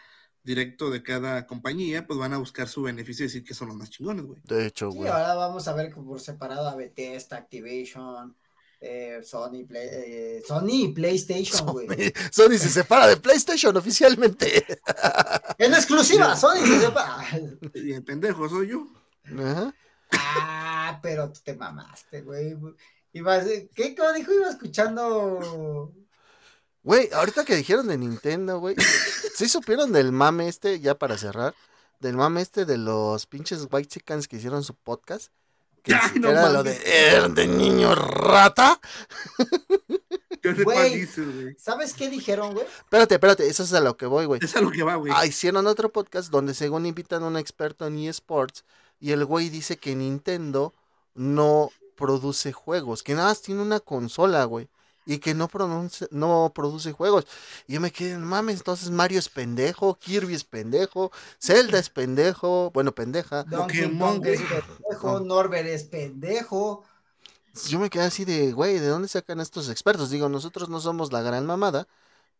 directo 0.46 0.90
de 0.90 1.02
cada 1.02 1.44
compañía, 1.46 2.06
pues 2.06 2.18
van 2.18 2.32
a 2.32 2.38
buscar 2.38 2.68
su 2.68 2.82
beneficio 2.82 3.24
y 3.24 3.28
decir 3.28 3.44
que 3.44 3.52
son 3.52 3.68
los 3.68 3.76
más 3.76 3.90
chingones, 3.90 4.24
güey. 4.24 4.40
De 4.44 4.66
hecho, 4.66 4.90
Sí, 4.92 4.96
güey. 4.98 5.10
ahora 5.10 5.34
vamos 5.34 5.66
a 5.68 5.74
ver 5.74 5.92
por 5.92 6.20
separado 6.20 6.68
a 6.68 6.76
Bethesda, 6.76 7.36
Activision, 7.36 8.34
eh, 8.80 9.20
Sony, 9.24 9.64
Play- 9.66 9.88
eh, 9.90 10.42
Sony 10.46 10.68
y 10.84 10.88
PlayStation, 10.92 11.66
güey. 11.72 11.88
Sony, 11.88 12.12
Sony 12.30 12.58
se 12.58 12.68
separa 12.68 13.08
de 13.08 13.16
PlayStation 13.16 13.76
oficialmente. 13.76 14.64
En 15.58 15.72
exclusiva, 15.74 16.36
Sony 16.36 16.64
se 16.64 16.80
separa. 16.80 17.24
Y 17.74 17.92
el 17.92 18.04
pendejo 18.04 18.48
soy 18.48 18.68
yo. 18.68 18.86
Ajá. 19.24 19.74
Ah, 20.12 21.00
pero 21.02 21.32
tú 21.32 21.40
te 21.42 21.54
mamaste, 21.56 22.20
güey. 22.22 22.54
Ibas, 23.12 23.46
¿qué? 23.74 23.94
¿Cómo 23.96 24.12
dijo? 24.12 24.32
Iba 24.32 24.50
escuchando. 24.50 25.92
Güey, 26.86 27.10
ahorita 27.12 27.44
que 27.44 27.56
dijeron 27.56 27.88
de 27.88 27.98
Nintendo, 27.98 28.60
güey. 28.60 28.76
¿Sí 29.34 29.48
supieron 29.48 29.90
del 29.90 30.12
mame 30.12 30.46
este, 30.46 30.78
ya 30.78 30.94
para 30.94 31.18
cerrar? 31.18 31.52
Del 31.98 32.16
mame 32.16 32.42
este 32.42 32.64
de 32.64 32.78
los 32.78 33.26
pinches 33.26 33.66
White 33.68 33.88
Chickens 33.88 34.28
que 34.28 34.36
hicieron 34.36 34.62
su 34.62 34.72
podcast. 34.72 35.32
Que 35.82 35.94
Ay, 36.00 36.20
no 36.20 36.30
era 36.30 36.48
lo 36.50 36.62
de, 36.62 36.80
"Er, 36.84 37.30
de 37.30 37.48
niño 37.48 37.92
rata. 37.92 38.80
Güey. 40.64 41.08
¿Sabes 41.58 41.92
qué 41.92 42.08
dijeron, 42.08 42.54
güey? 42.54 42.64
Espérate, 42.64 43.16
espérate, 43.16 43.48
eso 43.48 43.64
es 43.64 43.72
a 43.72 43.80
lo 43.80 43.96
que 43.96 44.06
voy, 44.06 44.26
güey. 44.26 44.38
Es 44.44 44.54
a 44.54 44.60
lo 44.60 44.70
que 44.70 44.84
va, 44.84 44.94
güey. 44.94 45.12
Ah, 45.12 45.26
hicieron 45.26 45.66
otro 45.66 45.90
podcast 45.90 46.30
donde 46.30 46.54
según 46.54 46.86
invitan 46.86 47.24
a 47.24 47.26
un 47.26 47.36
experto 47.36 47.84
en 47.88 47.98
eSports 47.98 48.64
y 49.00 49.10
el 49.10 49.24
güey 49.24 49.48
dice 49.48 49.76
que 49.76 49.96
Nintendo 49.96 50.72
no 51.16 51.72
produce 51.96 52.52
juegos, 52.52 53.02
que 53.02 53.14
nada 53.14 53.30
más 53.30 53.42
tiene 53.42 53.60
una 53.60 53.80
consola, 53.80 54.44
güey, 54.44 54.68
y 55.06 55.18
que 55.18 55.34
no, 55.34 55.48
produce, 55.48 56.08
no 56.10 56.52
produce 56.54 56.92
juegos. 56.92 57.26
Y 57.66 57.74
yo 57.74 57.80
me 57.80 57.92
quedé, 57.92 58.18
no 58.18 58.26
mames, 58.26 58.58
entonces 58.58 58.90
Mario 58.90 59.20
es 59.20 59.28
pendejo, 59.28 59.94
Kirby 59.94 60.34
es 60.34 60.44
pendejo, 60.44 61.12
Zelda 61.40 61.78
es 61.78 61.88
pendejo, 61.88 62.70
bueno, 62.74 62.92
pendeja. 62.92 63.44
Donkey 63.44 63.82
Pokémon, 63.82 64.16
Kong 64.16 64.26
es 64.26 64.40
pendejo, 64.42 65.20
Norbert 65.20 65.68
es 65.68 65.84
pendejo. 65.84 66.84
Yo 67.68 67.78
me 67.78 67.88
quedé 67.88 68.02
así 68.02 68.24
de, 68.24 68.52
güey, 68.52 68.78
¿de 68.78 68.88
dónde 68.88 69.08
sacan 69.08 69.40
estos 69.40 69.70
expertos? 69.70 70.10
Digo, 70.10 70.28
nosotros 70.28 70.68
no 70.68 70.80
somos 70.80 71.12
la 71.12 71.22
gran 71.22 71.46
mamada, 71.46 71.86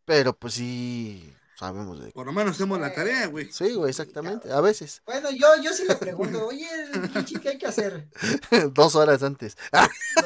pero 0.04 0.36
pues 0.36 0.54
sí 0.54 1.32
sabemos 1.56 2.00
de... 2.00 2.10
Por 2.10 2.26
lo 2.26 2.32
menos 2.32 2.56
hacemos 2.56 2.78
la 2.78 2.92
tarea, 2.92 3.26
güey. 3.28 3.50
Sí, 3.50 3.72
güey, 3.72 3.90
exactamente, 3.90 4.52
a 4.52 4.60
veces. 4.60 5.02
Bueno, 5.06 5.30
yo, 5.30 5.46
yo 5.62 5.72
sí 5.72 5.84
le 5.88 5.96
pregunto, 5.96 6.46
oye, 6.46 6.68
Richie, 7.14 7.40
¿qué 7.40 7.50
hay 7.50 7.58
que 7.58 7.66
hacer? 7.66 8.08
Dos 8.74 8.94
horas 8.94 9.22
antes. 9.22 9.56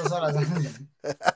Dos 0.03 0.11
horas. 0.11 0.35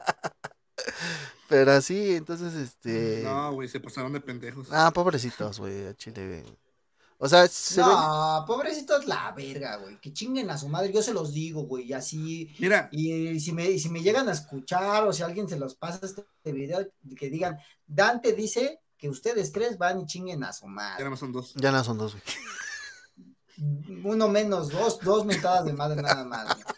Pero 1.48 1.73
así, 1.73 2.15
entonces, 2.16 2.55
este... 2.55 3.23
No, 3.24 3.52
güey, 3.52 3.69
se 3.69 3.81
pasaron 3.81 4.12
de 4.12 4.20
pendejos. 4.20 4.69
Ah, 4.70 4.90
pobrecitos, 4.93 5.59
güey, 5.61 5.86
a 5.86 5.94
Chile. 5.94 6.27
güey. 6.27 6.59
O 7.19 7.28
sea, 7.28 7.47
se 7.47 7.81
No, 7.81 8.44
pobrecito 8.47 8.98
es 8.98 9.06
la 9.06 9.32
verga, 9.32 9.77
güey. 9.77 9.98
Que 10.01 10.12
chinguen 10.12 10.51
a 10.51 10.59
su 10.59 10.69
madre, 10.69 10.93
yo 10.93 11.01
se 11.01 11.15
los 11.15 11.32
digo, 11.32 11.62
güey. 11.62 11.85
Y 11.85 11.93
así. 11.93 12.55
Mira, 12.59 12.89
Y 12.93 13.39
si 13.40 13.52
me, 13.52 13.70
y 13.70 13.78
si 13.78 13.89
me 13.89 14.02
llegan 14.02 14.28
a 14.28 14.32
escuchar 14.32 15.05
o 15.05 15.12
si 15.12 15.23
alguien 15.23 15.48
se 15.48 15.56
los 15.59 15.74
pasa 15.74 16.05
este 16.05 16.24
video, 16.52 16.86
que 17.16 17.31
digan, 17.31 17.56
Dante 17.86 18.32
dice 18.32 18.81
que 18.98 19.09
ustedes 19.09 19.52
tres 19.52 19.78
van 19.78 20.01
y 20.01 20.06
chinguen 20.06 20.43
a 20.44 20.52
su 20.52 20.66
ya 20.66 20.70
madre. 20.73 20.98
nada 21.05 21.11
más 21.11 21.20
son 21.20 21.32
dos. 21.32 21.55
ya 21.55 21.70
no 21.70 21.85
son 21.85 21.98
dos, 21.98 22.12
güey. 22.12 22.24
Uno 24.05 24.28
menos, 24.28 24.70
dos, 24.70 24.98
dos 25.01 25.24
mentadas 25.24 25.65
de 25.65 25.73
madre 25.73 26.02
nada 26.02 26.24
más. 26.24 26.47
güey. 26.47 26.77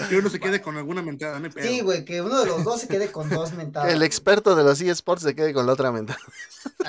Que 0.08 0.18
uno 0.18 0.30
se 0.30 0.40
quede 0.40 0.60
con 0.60 0.76
alguna 0.76 1.02
mentada, 1.02 1.38
no. 1.38 1.50
Sí, 1.52 1.80
güey, 1.80 2.04
que 2.04 2.22
uno 2.22 2.40
de 2.40 2.46
los 2.46 2.64
dos 2.64 2.80
se 2.80 2.88
quede 2.88 3.12
con 3.12 3.28
dos 3.28 3.52
mentadas. 3.54 3.92
El 3.92 4.02
experto 4.02 4.54
de 4.54 4.64
los 4.64 4.80
eSports 4.80 5.22
se 5.22 5.34
quede 5.34 5.52
con 5.52 5.66
la 5.66 5.72
otra 5.72 5.92
mentada. 5.92 6.20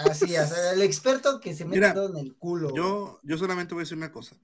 Así, 0.10 0.36
o 0.38 0.48
sea, 0.48 0.72
el 0.74 0.82
experto 0.82 1.40
que 1.40 1.54
se 1.54 1.66
mete 1.66 1.92
todo 1.92 2.10
en 2.10 2.18
el 2.26 2.36
culo. 2.36 2.74
Yo, 2.76 3.20
yo 3.24 3.38
solamente 3.38 3.74
voy 3.74 3.82
a 3.82 3.86
decir 3.86 3.98
una 3.98 4.12
cosa. 4.12 4.36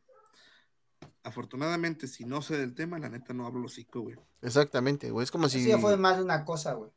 Afortunadamente, 1.23 2.07
si 2.07 2.23
no 2.23 2.41
sé 2.41 2.57
del 2.57 2.73
tema, 2.73 2.99
la 2.99 3.09
neta 3.09 3.33
no 3.33 3.45
hablo 3.45 3.59
los 3.59 3.73
hocico, 3.73 4.01
güey. 4.01 4.15
Exactamente, 4.41 5.11
güey. 5.11 5.23
Es 5.25 5.31
como 5.31 5.49
si. 5.49 5.65
ya 5.65 5.77
fue 5.77 5.97
más 5.97 6.17
de 6.17 6.23
una 6.23 6.45
cosa, 6.45 6.73
güey. 6.73 6.89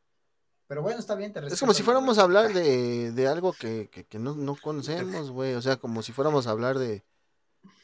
Pero 0.68 0.82
bueno, 0.82 1.00
está 1.00 1.16
bien, 1.16 1.32
te 1.32 1.40
Es 1.40 1.44
respeto, 1.46 1.60
como 1.60 1.74
si 1.74 1.82
güey. 1.82 1.86
fuéramos 1.86 2.18
a 2.18 2.22
hablar 2.22 2.52
de, 2.52 3.10
de 3.10 3.26
algo 3.26 3.52
que, 3.52 3.88
que, 3.90 4.04
que 4.04 4.20
no, 4.20 4.36
no 4.36 4.54
conocemos, 4.54 5.32
güey. 5.32 5.54
O 5.54 5.62
sea, 5.62 5.78
como 5.78 6.00
si 6.02 6.12
fuéramos 6.12 6.46
a 6.46 6.50
hablar 6.50 6.78
de. 6.78 7.04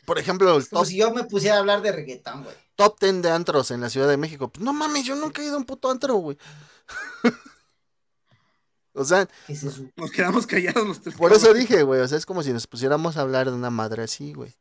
Por 0.05 0.21
ejemplo, 0.21 0.55
el 0.55 0.63
Es 0.63 0.69
como 0.69 0.83
top, 0.83 0.89
si 0.89 0.97
yo 0.97 1.13
me 1.13 1.25
pusiera 1.25 1.57
a 1.57 1.59
hablar 1.59 1.83
de 1.83 1.91
reggaetón, 1.91 2.45
güey. 2.45 2.55
Top 2.77 3.01
10 3.01 3.23
de 3.23 3.31
antros 3.31 3.71
en 3.71 3.81
la 3.81 3.91
Ciudad 3.91 4.09
de 4.09 4.17
México. 4.17 4.49
Pues, 4.49 4.65
no 4.65 4.73
mames, 4.73 5.05
yo 5.05 5.17
nunca 5.17 5.43
he 5.43 5.47
ido 5.47 5.55
a 5.55 5.59
un 5.59 5.65
puto 5.65 5.91
antro, 5.91 6.15
güey. 6.15 6.39
o 8.95 9.05
sea. 9.05 9.29
Nos 9.97 10.11
quedamos 10.11 10.47
callados 10.47 10.87
los 10.87 11.01
tres. 11.01 11.17
por 11.17 11.33
eso 11.33 11.53
dije, 11.53 11.83
güey. 11.83 12.01
O 12.01 12.09
sea, 12.09 12.19
es 12.19 12.27
como 12.27 12.43
si 12.43 12.53
nos 12.53 12.67
pusiéramos 12.67 13.17
a 13.17 13.23
hablar 13.23 13.47
de 13.47 13.53
una 13.57 13.71
madre 13.71 14.05
así, 14.05 14.33
güey. 14.33 14.55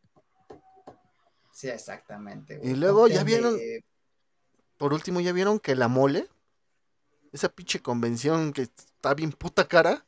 Sí, 1.51 1.69
exactamente. 1.69 2.57
güey. 2.57 2.71
Y 2.71 2.75
luego 2.75 3.07
ya 3.07 3.23
vieron- 3.23 3.57
de- 3.57 3.83
por 4.77 4.93
último, 4.93 5.21
¿ya 5.21 5.31
vieron 5.31 5.59
que 5.59 5.75
la 5.75 5.87
mole? 5.87 6.27
Esa 7.31 7.49
pinche 7.49 7.81
convención 7.81 8.51
que 8.53 8.63
está 8.63 9.13
bien 9.13 9.31
puta 9.31 9.67
cara, 9.67 10.05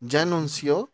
ya 0.00 0.22
anunció 0.22 0.90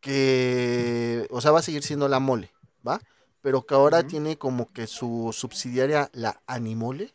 que, 0.00 1.26
o 1.30 1.40
sea, 1.40 1.50
va 1.52 1.60
a 1.60 1.62
seguir 1.62 1.82
siendo 1.84 2.08
la 2.08 2.18
mole, 2.20 2.52
¿va? 2.86 3.00
Pero 3.42 3.66
que 3.66 3.74
ahora 3.74 4.04
tiene 4.04 4.38
como 4.38 4.72
que 4.72 4.86
su 4.86 5.30
subsidiaria, 5.32 6.08
la 6.12 6.40
Animole. 6.46 7.12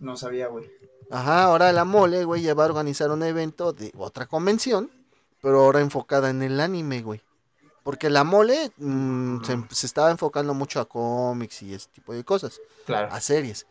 No 0.00 0.16
sabía, 0.16 0.48
güey. 0.48 0.70
Ajá, 1.10 1.44
ahora 1.44 1.72
la 1.72 1.84
mole, 1.84 2.24
güey, 2.24 2.42
ya 2.42 2.54
va 2.54 2.64
a 2.64 2.66
organizar 2.68 3.10
un 3.10 3.22
evento 3.22 3.72
de 3.72 3.92
otra 3.96 4.26
convención, 4.26 4.90
pero 5.40 5.62
ahora 5.64 5.80
enfocada 5.80 6.30
en 6.30 6.42
el 6.42 6.60
anime, 6.60 7.02
güey. 7.02 7.22
Porque 7.82 8.08
la 8.08 8.24
mole 8.24 8.72
mm, 8.78 9.44
se, 9.44 9.62
se 9.70 9.86
estaba 9.86 10.10
enfocando 10.10 10.54
mucho 10.54 10.80
a 10.80 10.86
cómics 10.88 11.62
y 11.62 11.74
ese 11.74 11.88
tipo 11.90 12.14
de 12.14 12.24
cosas, 12.24 12.60
Claro. 12.86 13.12
a 13.12 13.20
series. 13.20 13.66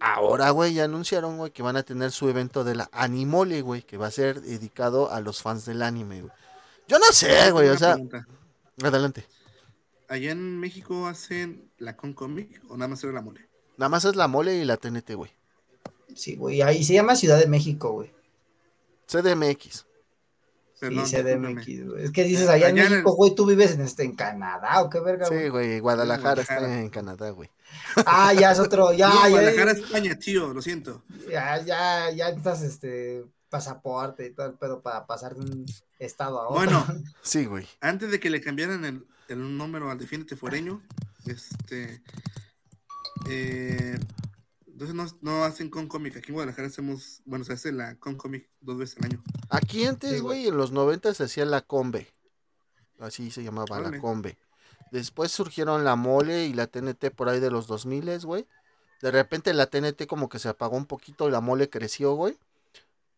Ahora, 0.00 0.50
güey, 0.50 0.74
ya 0.74 0.84
anunciaron, 0.84 1.36
güey, 1.36 1.52
que 1.52 1.62
van 1.62 1.76
a 1.76 1.82
tener 1.84 2.10
su 2.10 2.28
evento 2.28 2.64
de 2.64 2.74
la 2.74 2.88
Animole, 2.92 3.60
güey, 3.62 3.82
que 3.82 3.96
va 3.98 4.08
a 4.08 4.10
ser 4.10 4.40
dedicado 4.40 5.10
a 5.12 5.20
los 5.20 5.42
fans 5.42 5.64
del 5.64 5.82
anime, 5.82 6.22
güey. 6.22 6.32
Yo 6.88 6.98
no 6.98 7.06
sé, 7.12 7.52
güey, 7.52 7.68
o 7.68 7.78
sea, 7.78 7.94
pregunta. 7.94 8.26
Adelante. 8.82 9.24
¿Allá 10.08 10.30
en 10.32 10.58
México 10.60 11.06
hacen 11.06 11.70
la 11.78 11.96
con 11.96 12.12
comic 12.12 12.62
o 12.68 12.76
nada 12.76 12.88
más 12.88 13.02
era 13.04 13.12
la 13.12 13.22
mole? 13.22 13.48
Nada 13.78 13.88
más 13.88 14.04
es 14.04 14.14
la 14.16 14.28
mole 14.28 14.56
y 14.56 14.64
la 14.64 14.76
TNT, 14.76 15.14
güey. 15.14 15.30
Sí, 16.14 16.36
güey. 16.36 16.60
Ahí 16.62 16.84
se 16.84 16.92
llama 16.94 17.16
Ciudad 17.16 17.38
de 17.38 17.46
México, 17.46 17.92
güey. 17.92 18.12
CDMX. 19.06 19.86
Perdón, 20.80 21.06
sí. 21.06 21.16
CDMX, 21.16 21.86
güey. 21.88 22.04
Es 22.04 22.10
que 22.10 22.24
dices 22.24 22.48
allá 22.48 22.68
en 22.68 22.74
Allá 22.76 22.86
en 22.86 22.86
el- 22.86 22.90
México, 22.98 23.14
güey, 23.14 23.34
tú 23.34 23.46
vives 23.46 23.72
en 23.72 23.82
este 23.82 24.02
en 24.02 24.14
Canadá 24.16 24.82
o 24.82 24.90
qué 24.90 25.00
verga, 25.00 25.26
Sí, 25.26 25.48
güey. 25.48 25.78
Guadalajara 25.80 26.42
está 26.42 26.80
en 26.80 26.90
Canadá, 26.90 27.30
güey. 27.30 27.48
Ah, 28.04 28.34
ya 28.34 28.52
es 28.52 28.58
otro, 28.58 28.92
ya, 28.92 29.08
No, 29.08 29.14
ya, 29.22 29.28
Guadalajara, 29.30 29.72
España, 29.72 30.18
tío, 30.18 30.52
lo 30.52 30.60
siento. 30.60 31.02
ya, 31.30 31.62
ya, 31.64 32.10
ya 32.10 32.28
estás 32.30 32.62
este 32.62 33.24
pasaporte 33.52 34.26
y 34.26 34.30
todo 34.34 34.46
el 34.46 34.54
pedo 34.54 34.80
para 34.82 35.06
pasar 35.06 35.34
de 35.34 35.42
un 35.42 35.66
estado 35.98 36.40
a 36.40 36.48
otro. 36.48 36.56
Bueno, 36.64 36.86
Sí, 37.22 37.44
güey. 37.44 37.68
antes 37.82 38.10
de 38.10 38.18
que 38.18 38.30
le 38.30 38.40
cambiaran 38.40 38.84
el, 38.86 39.06
el 39.28 39.56
número 39.58 39.90
al 39.90 39.98
Defiéndete 39.98 40.36
Foreño, 40.36 40.80
este. 41.26 42.02
eh, 43.28 43.98
entonces 44.66 44.94
no, 44.96 45.06
no 45.20 45.44
hacen 45.44 45.68
con 45.68 45.86
cómic. 45.86 46.16
Aquí 46.16 46.28
en 46.28 46.34
Guadalajara 46.34 46.68
hacemos. 46.68 47.20
Bueno, 47.26 47.44
se 47.44 47.52
hace 47.52 47.72
la 47.72 47.94
con 47.96 48.16
cómic 48.16 48.48
dos 48.60 48.78
veces 48.78 48.96
al 48.98 49.04
año. 49.04 49.22
Aquí 49.50 49.84
antes, 49.84 50.10
Sí, 50.14 50.18
güey. 50.20 50.48
en 50.48 50.56
los 50.56 50.72
90 50.72 51.12
se 51.14 51.24
hacía 51.24 51.44
la 51.44 51.60
combe. 51.60 52.08
Así 52.98 53.30
se 53.30 53.42
llamaba 53.44 53.80
la 53.80 54.00
combe. 54.00 54.38
Después 54.90 55.30
surgieron 55.30 55.84
la 55.84 55.94
mole 55.96 56.46
y 56.46 56.52
la 56.54 56.66
TNT 56.66 57.10
por 57.14 57.28
ahí 57.28 57.38
de 57.40 57.50
los 57.50 57.66
2000, 57.66 58.20
güey. 58.24 58.46
De 59.02 59.10
repente 59.10 59.52
la 59.54 59.66
TNT 59.66 60.06
como 60.06 60.28
que 60.28 60.38
se 60.38 60.48
apagó 60.48 60.76
un 60.76 60.86
poquito 60.86 61.28
y 61.28 61.32
la 61.32 61.40
mole 61.40 61.68
creció, 61.68 62.14
güey. 62.14 62.38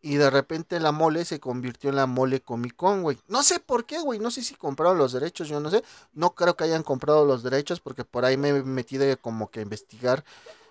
Y 0.05 0.17
de 0.17 0.29
repente 0.29 0.79
la 0.81 0.93
mole 0.93 1.25
se 1.25 1.41
convirtió 1.41 1.89
en 1.89 1.97
la 1.97 2.05
mole 2.07 2.43
Comic 2.43 2.77
Con, 2.77 3.01
güey. 3.01 3.17
No 3.27 3.43
sé 3.43 3.59
por 3.59 3.87
qué, 3.87 4.01
güey. 4.01 4.19
No 4.19 4.31
sé 4.31 4.43
si 4.43 4.55
compraron 4.55 4.99
los 4.99 5.15
derechos, 5.15 5.49
yo 5.49 5.61
no 5.61 5.71
sé. 5.71 5.83
No 6.13 6.35
creo 6.35 6.57
que 6.57 6.65
hayan 6.65 6.83
comprado 6.83 7.25
los 7.25 7.43
derechos 7.43 7.81
porque 7.81 8.05
por 8.05 8.27
ahí 8.27 8.37
me 8.37 8.63
metí 8.65 8.99
de 8.99 9.17
como 9.17 9.51
que 9.51 9.63
investigar 9.63 10.23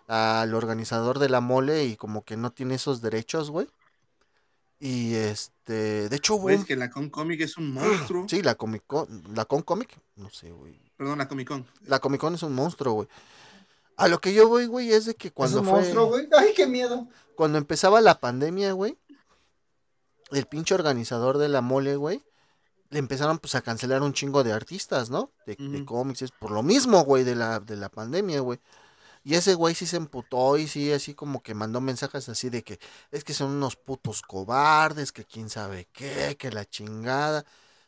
al 0.07 0.53
organizador 0.53 1.17
de 1.17 1.29
la 1.29 1.41
mole 1.41 1.85
y 1.85 1.95
como 1.95 2.23
que 2.23 2.37
no 2.37 2.51
tiene 2.51 2.75
esos 2.75 3.01
derechos, 3.01 3.49
güey. 3.49 3.67
Y 4.79 5.15
este, 5.15 6.09
de 6.09 6.15
hecho 6.15 6.35
Güey, 6.35 6.57
es 6.57 6.65
que 6.65 6.75
la 6.75 6.91
con 6.91 7.09
es 7.31 7.57
un 7.57 7.73
monstruo. 7.73 8.27
Sí, 8.29 8.43
la 8.43 8.53
Comic 8.53 8.83
Con, 8.85 9.07
la 9.33 9.45
Con 9.45 9.63
Comic, 9.63 9.97
no 10.15 10.29
sé, 10.29 10.51
güey. 10.51 10.79
Perdón, 10.95 11.17
la 11.17 11.27
Comic 11.27 11.47
Con. 11.47 11.65
La 11.87 11.97
Comic 11.97 12.21
Con 12.21 12.35
es 12.35 12.43
un 12.43 12.53
monstruo, 12.53 12.93
güey. 12.93 13.07
A 13.95 14.07
lo 14.07 14.19
que 14.19 14.33
yo 14.33 14.47
voy, 14.47 14.67
güey, 14.67 14.91
es 14.91 15.05
de 15.05 15.15
que 15.15 15.29
es 15.29 15.33
cuando 15.33 15.61
un 15.61 15.65
fue 15.65 15.73
monstruo, 15.79 16.05
güey. 16.05 16.27
Ay, 16.37 16.53
qué 16.55 16.67
miedo. 16.67 17.07
cuando 17.35 17.57
empezaba 17.57 17.99
la 18.01 18.19
pandemia, 18.19 18.73
güey, 18.73 18.97
el 20.33 20.45
pinche 20.47 20.75
organizador 20.75 21.37
de 21.37 21.49
la 21.49 21.61
mole, 21.61 21.95
güey, 21.95 22.23
le 22.89 22.99
empezaron 22.99 23.39
pues 23.39 23.55
a 23.55 23.61
cancelar 23.61 24.01
un 24.03 24.13
chingo 24.13 24.43
de 24.43 24.53
artistas, 24.53 25.09
¿no? 25.09 25.31
De, 25.45 25.55
de 25.55 25.79
Ujú. 25.79 25.85
cómics, 25.85 26.31
por 26.31 26.51
lo 26.51 26.63
mismo, 26.63 27.03
güey, 27.03 27.23
de 27.23 27.35
la, 27.35 27.59
de 27.59 27.75
la 27.75 27.89
pandemia, 27.89 28.41
güey. 28.41 28.59
Y 29.23 29.35
ese 29.35 29.55
güey 29.55 29.73
sí 29.75 29.85
se 29.85 29.97
emputó 29.97 30.57
y 30.57 30.67
sí, 30.67 30.91
así 30.91 31.13
como 31.13 31.41
que 31.41 31.53
mandó 31.53 31.81
mensajes 31.81 32.27
así 32.29 32.49
de 32.49 32.63
que 32.63 32.79
es 33.11 33.23
que 33.23 33.33
son 33.33 33.51
unos 33.51 33.75
putos 33.77 34.21
cobardes, 34.21 35.11
que 35.11 35.25
quién 35.25 35.49
sabe 35.49 35.87
qué, 35.93 36.35
que 36.37 36.51
la 36.51 36.65
chingada. 36.65 37.45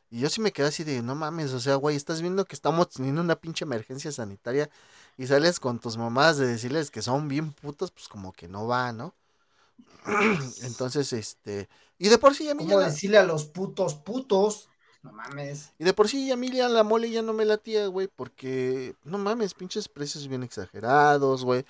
Y 0.10 0.20
yo 0.22 0.30
sí 0.30 0.42
me 0.42 0.54
quedé 0.54 0.68
así 0.68 0.84
de, 0.86 1.02
no 1.02 1.16
mames, 1.16 1.52
o 1.54 1.60
sea, 1.60 1.76
güey, 1.76 1.96
estás 1.98 2.22
viendo 2.22 2.46
que 2.46 2.56
estamos 2.56 2.90
teniendo 2.90 3.22
una 3.22 3.36
pinche 3.36 3.66
emergencia 3.66 4.12
sanitaria 4.12 4.70
y 5.18 5.28
sales 5.28 5.60
con 5.60 5.80
tus 5.80 5.98
mamás 5.98 6.38
de 6.38 6.48
decirles 6.48 6.92
que 6.92 7.02
son 7.02 7.28
bien 7.28 7.52
putos, 7.54 7.92
pues 7.92 8.08
como 8.08 8.32
que 8.34 8.48
no 8.48 8.68
va, 8.68 8.94
¿no? 8.94 9.14
Entonces, 10.64 11.12
este, 11.14 11.68
y 11.98 12.10
de 12.10 12.18
por 12.18 12.36
sí 12.36 12.48
a 12.50 12.56
mí 12.56 12.64
ya 12.64 12.70
¿Cómo 12.70 12.82
la- 12.82 12.88
decirle 12.88 13.18
a 13.18 13.24
los 13.24 13.46
putos 13.46 13.96
putos? 13.96 14.70
No 15.04 15.12
mames. 15.12 15.72
y 15.78 15.84
de 15.84 15.94
por 15.94 16.08
sí 16.10 16.32
a 16.32 16.36
mí 16.36 16.50
ya 16.52 16.68
la 16.68 16.84
mole 16.84 17.12
ya 17.12 17.22
no 17.22 17.32
me 17.34 17.46
latía, 17.46 17.86
güey, 17.88 18.08
porque 18.08 18.96
no 19.04 19.20
mames, 19.20 19.54
pinches 19.54 19.88
precios 19.88 20.28
bien 20.28 20.42
exagerados, 20.42 21.44
güey. 21.46 21.64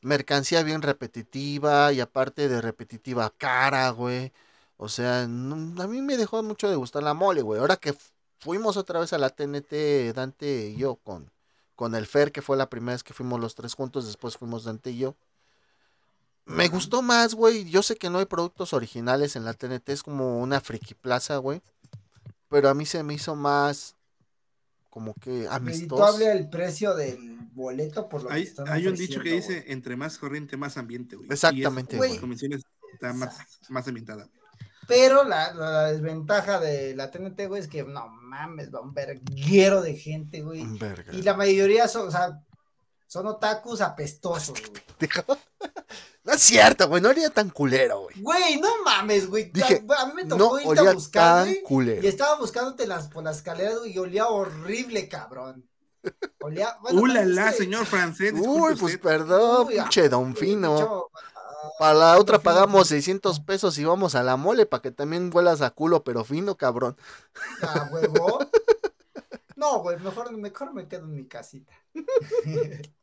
Mercancía 0.00 0.62
bien 0.62 0.82
repetitiva 0.82 1.92
y 1.92 2.00
aparte 2.00 2.48
de 2.48 2.60
repetitiva 2.60 3.30
cara, 3.36 3.90
güey. 3.90 4.32
O 4.76 4.88
sea, 4.88 5.26
no- 5.26 5.82
a 5.82 5.86
mí 5.88 6.02
me 6.02 6.16
dejó 6.16 6.42
mucho 6.44 6.68
de 6.70 6.76
gustar 6.76 7.02
la 7.02 7.14
mole, 7.14 7.42
güey. 7.42 7.60
Ahora 7.60 7.76
que 7.76 7.92
fu- 7.94 8.12
fuimos 8.40 8.76
otra 8.76 9.00
vez 9.00 9.12
a 9.12 9.18
la 9.18 9.30
TNT, 9.30 10.12
Dante 10.14 10.68
y 10.70 10.76
yo, 10.76 10.96
con, 10.96 11.32
con 11.74 11.94
el 11.96 12.06
Fer, 12.06 12.30
que 12.32 12.42
fue 12.42 12.56
la 12.56 12.70
primera 12.70 12.94
vez 12.94 13.02
que 13.02 13.12
fuimos 13.14 13.40
los 13.40 13.56
tres 13.56 13.74
juntos, 13.74 14.06
después 14.06 14.36
fuimos 14.36 14.64
Dante 14.64 14.90
y 14.92 14.98
yo. 14.98 15.16
Me 16.48 16.68
gustó 16.68 17.02
más, 17.02 17.34
güey. 17.34 17.68
Yo 17.68 17.82
sé 17.82 17.96
que 17.96 18.10
no 18.10 18.18
hay 18.18 18.24
productos 18.26 18.72
originales 18.72 19.36
en 19.36 19.44
la 19.44 19.54
TNT, 19.54 19.88
es 19.90 20.02
como 20.02 20.40
una 20.40 20.60
friki 20.60 20.94
plaza, 20.94 21.36
güey. 21.36 21.60
Pero 22.48 22.68
a 22.68 22.74
mí 22.74 22.86
se 22.86 23.02
me 23.02 23.14
hizo 23.14 23.36
más 23.36 23.94
como 24.90 25.14
que 25.14 25.46
amistoso. 25.50 25.96
Redituable 26.18 26.32
el 26.32 26.48
precio 26.48 26.94
del 26.94 27.38
boleto 27.52 28.08
por 28.08 28.22
lo 28.22 28.28
que 28.28 28.34
Hay, 28.34 28.42
están 28.44 28.68
hay 28.68 28.86
un 28.86 28.94
dicho 28.96 29.20
que 29.20 29.32
dice: 29.32 29.64
entre 29.68 29.96
más 29.96 30.16
corriente, 30.18 30.56
más 30.56 30.76
ambiente, 30.78 31.16
güey. 31.16 31.28
Exactamente, 31.30 31.96
Y 31.96 31.98
güey. 31.98 32.18
convención 32.18 32.52
está 32.94 33.12
más, 33.12 33.36
más 33.68 33.86
ambientada. 33.86 34.26
Pero 34.86 35.24
la, 35.24 35.52
la- 35.52 35.70
la 35.70 35.92
desventaja 35.92 36.58
de 36.60 36.96
la 36.96 37.10
TNT, 37.10 37.46
güey, 37.46 37.60
es 37.60 37.68
que 37.68 37.84
no 37.84 38.08
mames, 38.08 38.74
va 38.74 38.80
un 38.80 38.94
verguero 38.94 39.82
de 39.82 39.94
gente, 39.94 40.40
güey. 40.40 40.64
Verga. 40.78 41.12
Y 41.12 41.20
la 41.20 41.34
mayoría 41.34 41.86
son, 41.88 42.08
o 42.08 42.10
sea, 42.10 42.40
son 43.06 43.26
otakus 43.26 43.82
apestosos, 43.82 44.58
güey. 44.70 44.82
No 46.28 46.34
es 46.34 46.42
cierto, 46.42 46.86
güey. 46.88 47.00
No 47.00 47.08
haría 47.08 47.30
tan 47.30 47.48
culero, 47.48 48.00
güey. 48.02 48.20
Güey, 48.20 48.60
no 48.60 48.68
mames, 48.84 49.26
güey. 49.26 49.50
Dije, 49.50 49.82
a 49.96 50.06
mí 50.06 50.12
me 50.14 50.24
No 50.24 50.36
tocó 50.36 50.58
irte 50.58 50.68
olía 50.68 50.90
a 50.90 50.92
buscar, 50.92 51.44
tan 51.44 51.48
güey. 51.54 51.62
culero. 51.62 52.02
Y 52.02 52.06
estaba 52.06 52.36
buscándote 52.38 52.86
las, 52.86 53.08
por 53.08 53.24
las 53.24 53.38
escaleras, 53.38 53.78
güey, 53.78 53.92
y 53.94 53.98
olía 53.98 54.26
horrible, 54.28 55.08
cabrón. 55.08 55.66
Olía. 56.40 56.76
bueno, 56.82 57.00
¡Uh, 57.00 57.06
la, 57.06 57.50
señor 57.52 57.86
francés! 57.86 58.34
Uy, 58.36 58.74
pues 58.76 58.94
usted. 58.94 59.00
perdón, 59.00 59.68
Uy, 59.68 59.74
pinche 59.76 60.10
don 60.10 60.36
Fino. 60.36 61.08
Para 61.78 61.94
la 61.94 62.18
otra 62.18 62.38
pagamos 62.38 62.88
600 62.88 63.40
pesos 63.40 63.78
y 63.78 63.84
vamos 63.84 64.14
a 64.14 64.22
la 64.22 64.36
mole 64.36 64.66
para 64.66 64.82
que 64.82 64.90
también 64.90 65.30
huelas 65.32 65.62
a 65.62 65.70
culo, 65.70 66.04
pero 66.04 66.24
fino, 66.24 66.58
cabrón. 66.58 66.94
A 67.62 67.88
huevo. 67.90 68.38
No, 69.56 69.80
güey, 69.80 69.98
mejor, 69.98 70.30
mejor 70.36 70.72
me 70.72 70.86
quedo 70.86 71.06
en 71.06 71.14
mi 71.16 71.26
casita. 71.26 71.72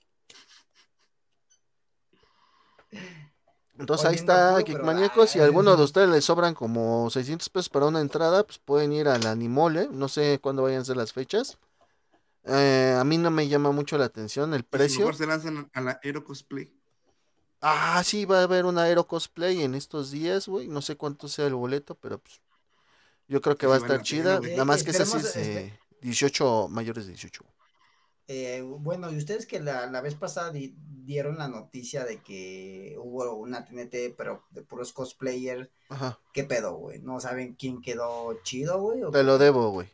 Entonces 3.77 4.05
ahí 4.05 4.15
está, 4.15 4.51
culo, 4.53 4.57
Geek 4.65 4.71
pero, 4.77 4.85
Maníacos. 4.85 5.29
Si 5.31 5.39
a 5.39 5.43
alguno 5.43 5.75
de 5.75 5.83
ustedes 5.83 6.07
les 6.09 6.23
sobran 6.23 6.53
como 6.53 7.09
600 7.09 7.49
pesos 7.49 7.69
para 7.69 7.85
una 7.87 7.99
entrada, 7.99 8.43
pues 8.45 8.57
pueden 8.57 8.93
ir 8.93 9.07
al 9.07 9.25
Animole. 9.27 9.89
No 9.91 10.07
sé 10.07 10.39
cuándo 10.41 10.63
vayan 10.63 10.81
a 10.81 10.85
ser 10.85 10.95
las 10.97 11.11
fechas. 11.11 11.57
Eh, 12.45 12.95
a 12.97 13.03
mí 13.03 13.17
no 13.17 13.31
me 13.31 13.47
llama 13.47 13.71
mucho 13.71 13.97
la 13.97 14.05
atención 14.05 14.53
el 14.53 14.61
Y 14.61 14.63
si 14.63 14.69
precio. 14.69 14.99
mejor 14.99 15.15
se 15.15 15.25
lanzan 15.27 15.69
a 15.73 15.81
la 15.81 15.99
Aero 16.03 16.23
Cosplay. 16.23 16.71
Ah, 17.61 18.01
sí, 18.05 18.25
va 18.25 18.39
a 18.41 18.43
haber 18.43 18.65
un 18.65 18.77
aero 18.77 19.07
cosplay 19.07 19.63
en 19.63 19.73
estos 19.73 20.11
días, 20.11 20.47
güey. 20.47 20.67
No 20.67 20.81
sé 20.83 20.97
cuánto 20.97 21.27
sea 21.27 21.47
el 21.47 21.55
boleto, 21.55 21.95
pero 21.95 22.19
pues 22.19 22.39
yo 23.27 23.41
creo 23.41 23.57
que 23.57 23.65
Sí, 23.65 23.69
va 23.69 23.75
a 23.75 23.79
estar 23.79 24.01
chida. 24.03 24.39
Nada 24.39 24.65
más 24.65 24.83
que 24.83 24.91
esa 24.91 25.03
sí 25.05 25.17
Esperemos, 25.17 25.35
es 25.35 25.47
espe- 25.47 25.73
eh, 25.73 25.79
18, 26.01 26.67
mayores 26.69 27.05
de 27.07 27.13
18. 27.13 27.43
Eh, 28.27 28.61
bueno, 28.63 29.11
y 29.11 29.17
ustedes 29.17 29.45
que 29.45 29.59
la, 29.59 29.85
la 29.87 30.01
vez 30.01 30.15
pasada 30.15 30.51
di- 30.51 30.75
dieron 31.05 31.37
la 31.37 31.47
noticia 31.47 32.05
de 32.05 32.21
que 32.21 32.95
hubo 32.99 33.33
una 33.35 33.65
TNT, 33.65 34.15
pero 34.17 34.43
de 34.49 34.63
puros 34.63 34.91
cosplayers, 34.93 35.69
Ajá, 35.89 36.17
¿qué 36.33 36.43
pedo, 36.43 36.73
güey? 36.73 36.99
¿No 36.99 37.19
saben 37.19 37.53
quién 37.53 37.81
quedó 37.81 38.33
chido, 38.41 38.79
güey? 38.79 39.03
¿O 39.03 39.11
te 39.11 39.21
lo 39.23 39.37
debo, 39.37 39.69
güey. 39.69 39.87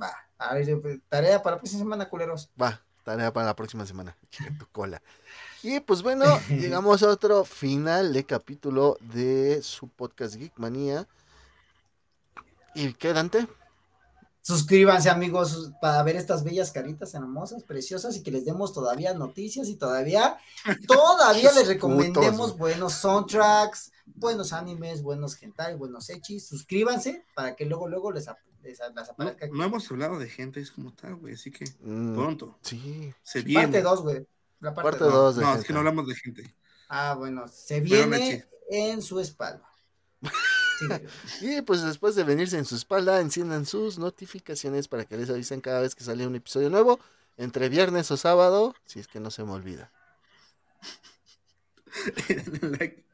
Va, 0.00 0.12
a 0.38 0.54
ver, 0.54 0.80
pues, 0.80 0.98
tarea 1.08 1.42
para 1.42 1.56
la 1.56 1.60
próxima 1.60 1.78
semana, 1.82 2.08
culeros. 2.08 2.50
Va, 2.60 2.82
tarea 3.04 3.32
para 3.32 3.46
la 3.46 3.54
próxima 3.56 3.86
semana. 3.86 4.16
Tu 4.58 4.66
cola. 4.72 5.00
Y 5.62 5.78
pues 5.78 6.02
bueno, 6.02 6.24
llegamos 6.48 7.04
a 7.04 7.08
otro 7.08 7.44
final 7.44 8.12
de 8.12 8.24
capítulo 8.24 8.96
de 9.00 9.62
su 9.62 9.86
podcast 9.86 10.34
Geek 10.34 10.54
Manía. 10.56 11.06
¿Y 12.74 12.94
qué, 12.94 13.12
Dante? 13.12 13.46
Suscríbanse, 14.42 15.08
amigos, 15.08 15.70
para 15.80 16.02
ver 16.02 16.16
estas 16.16 16.42
bellas 16.42 16.72
caritas 16.72 17.14
hermosas, 17.14 17.62
preciosas 17.62 18.16
y 18.16 18.22
que 18.24 18.32
les 18.32 18.44
demos 18.44 18.72
todavía 18.72 19.14
noticias 19.14 19.68
y 19.68 19.76
todavía, 19.76 20.36
todavía 20.88 21.52
les 21.52 21.68
recomendemos 21.68 22.50
Putos, 22.52 22.58
buenos 22.58 22.92
soundtracks, 22.94 23.92
buenos 24.06 24.52
animes, 24.52 25.02
buenos 25.02 25.40
hentai, 25.40 25.76
buenos 25.76 26.10
hechis. 26.10 26.48
Suscríbanse 26.48 27.24
para 27.36 27.54
que 27.54 27.64
luego, 27.66 27.86
luego 27.86 28.10
les, 28.10 28.26
ap- 28.26 28.38
les, 28.62 28.80
aparezca 28.80 29.46
no 29.52 29.62
hemos 29.64 29.88
hablado 29.92 30.18
de 30.18 30.28
gente, 30.28 30.60
es 30.60 30.72
como 30.72 30.92
tal, 30.92 31.14
güey, 31.16 31.34
así 31.34 31.52
que 31.52 31.64
Mm, 31.80 32.14
pronto. 32.14 32.58
sí. 32.62 33.14
Se 33.22 33.42
viene. 33.42 33.62
Parte 33.62 33.82
2, 33.82 34.02
güey. 34.02 34.26
La 34.58 34.74
parte 34.74 34.90
Parte 34.90 35.04
dos. 35.04 35.12
dos. 35.12 35.36
de 35.36 35.42
No, 35.42 35.54
es 35.54 35.64
que 35.64 35.72
no 35.72 35.78
hablamos 35.80 36.06
de 36.08 36.14
gente. 36.16 36.54
Ah, 36.88 37.14
bueno, 37.16 37.46
se 37.48 37.80
viene 37.80 38.44
en 38.70 39.02
su 39.02 39.20
espalda. 39.20 39.68
Sí. 41.26 41.56
Y 41.58 41.62
pues 41.62 41.82
después 41.82 42.14
de 42.14 42.24
venirse 42.24 42.58
en 42.58 42.64
su 42.64 42.76
espalda, 42.76 43.20
enciendan 43.20 43.66
sus 43.66 43.98
notificaciones 43.98 44.88
para 44.88 45.04
que 45.04 45.16
les 45.16 45.30
avisen 45.30 45.60
cada 45.60 45.80
vez 45.80 45.94
que 45.94 46.04
sale 46.04 46.26
un 46.26 46.34
episodio 46.34 46.70
nuevo, 46.70 46.98
entre 47.36 47.68
viernes 47.68 48.10
o 48.10 48.16
sábado, 48.16 48.74
si 48.84 49.00
es 49.00 49.08
que 49.08 49.20
no 49.20 49.30
se 49.30 49.44
me 49.44 49.52
olvida. 49.52 49.90
Like, 52.62 53.04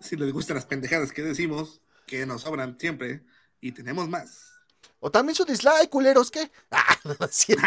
si 0.00 0.16
les 0.16 0.32
gustan 0.32 0.56
las 0.56 0.66
pendejadas 0.66 1.12
que 1.12 1.22
decimos, 1.22 1.80
que 2.06 2.26
nos 2.26 2.42
sobran 2.42 2.78
siempre, 2.78 3.24
y 3.60 3.72
tenemos 3.72 4.08
más. 4.08 4.52
O 5.00 5.10
también 5.10 5.34
su 5.34 5.44
dislike, 5.44 5.88
culeros, 5.88 6.30
¿qué? 6.30 6.50
Ah, 6.70 6.98
no 7.04 7.26
es 7.26 7.34
cierto. 7.34 7.66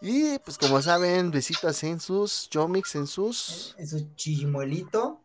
y 0.00 0.38
pues 0.40 0.58
como 0.58 0.82
saben, 0.82 1.30
besitas 1.30 1.82
en 1.84 2.00
sus, 2.00 2.48
Jomix 2.52 2.94
en 2.96 3.06
sus... 3.06 3.74
en 3.78 3.86
su 3.86 4.14
chimuelito. 4.16 5.21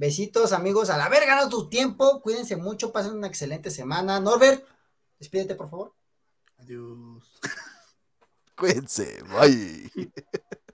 Besitos, 0.00 0.54
amigos. 0.54 0.88
A 0.88 0.96
la 0.96 1.10
verga, 1.10 1.36
no 1.36 1.50
tu 1.50 1.68
tiempo. 1.68 2.22
Cuídense 2.22 2.56
mucho. 2.56 2.90
Pasen 2.90 3.12
una 3.12 3.26
excelente 3.26 3.70
semana. 3.70 4.18
Norbert, 4.18 4.64
despídete, 5.18 5.54
por 5.54 5.68
favor. 5.68 5.94
Adiós. 6.56 7.38
Cuídense, 8.56 9.22
bye. 9.24 9.90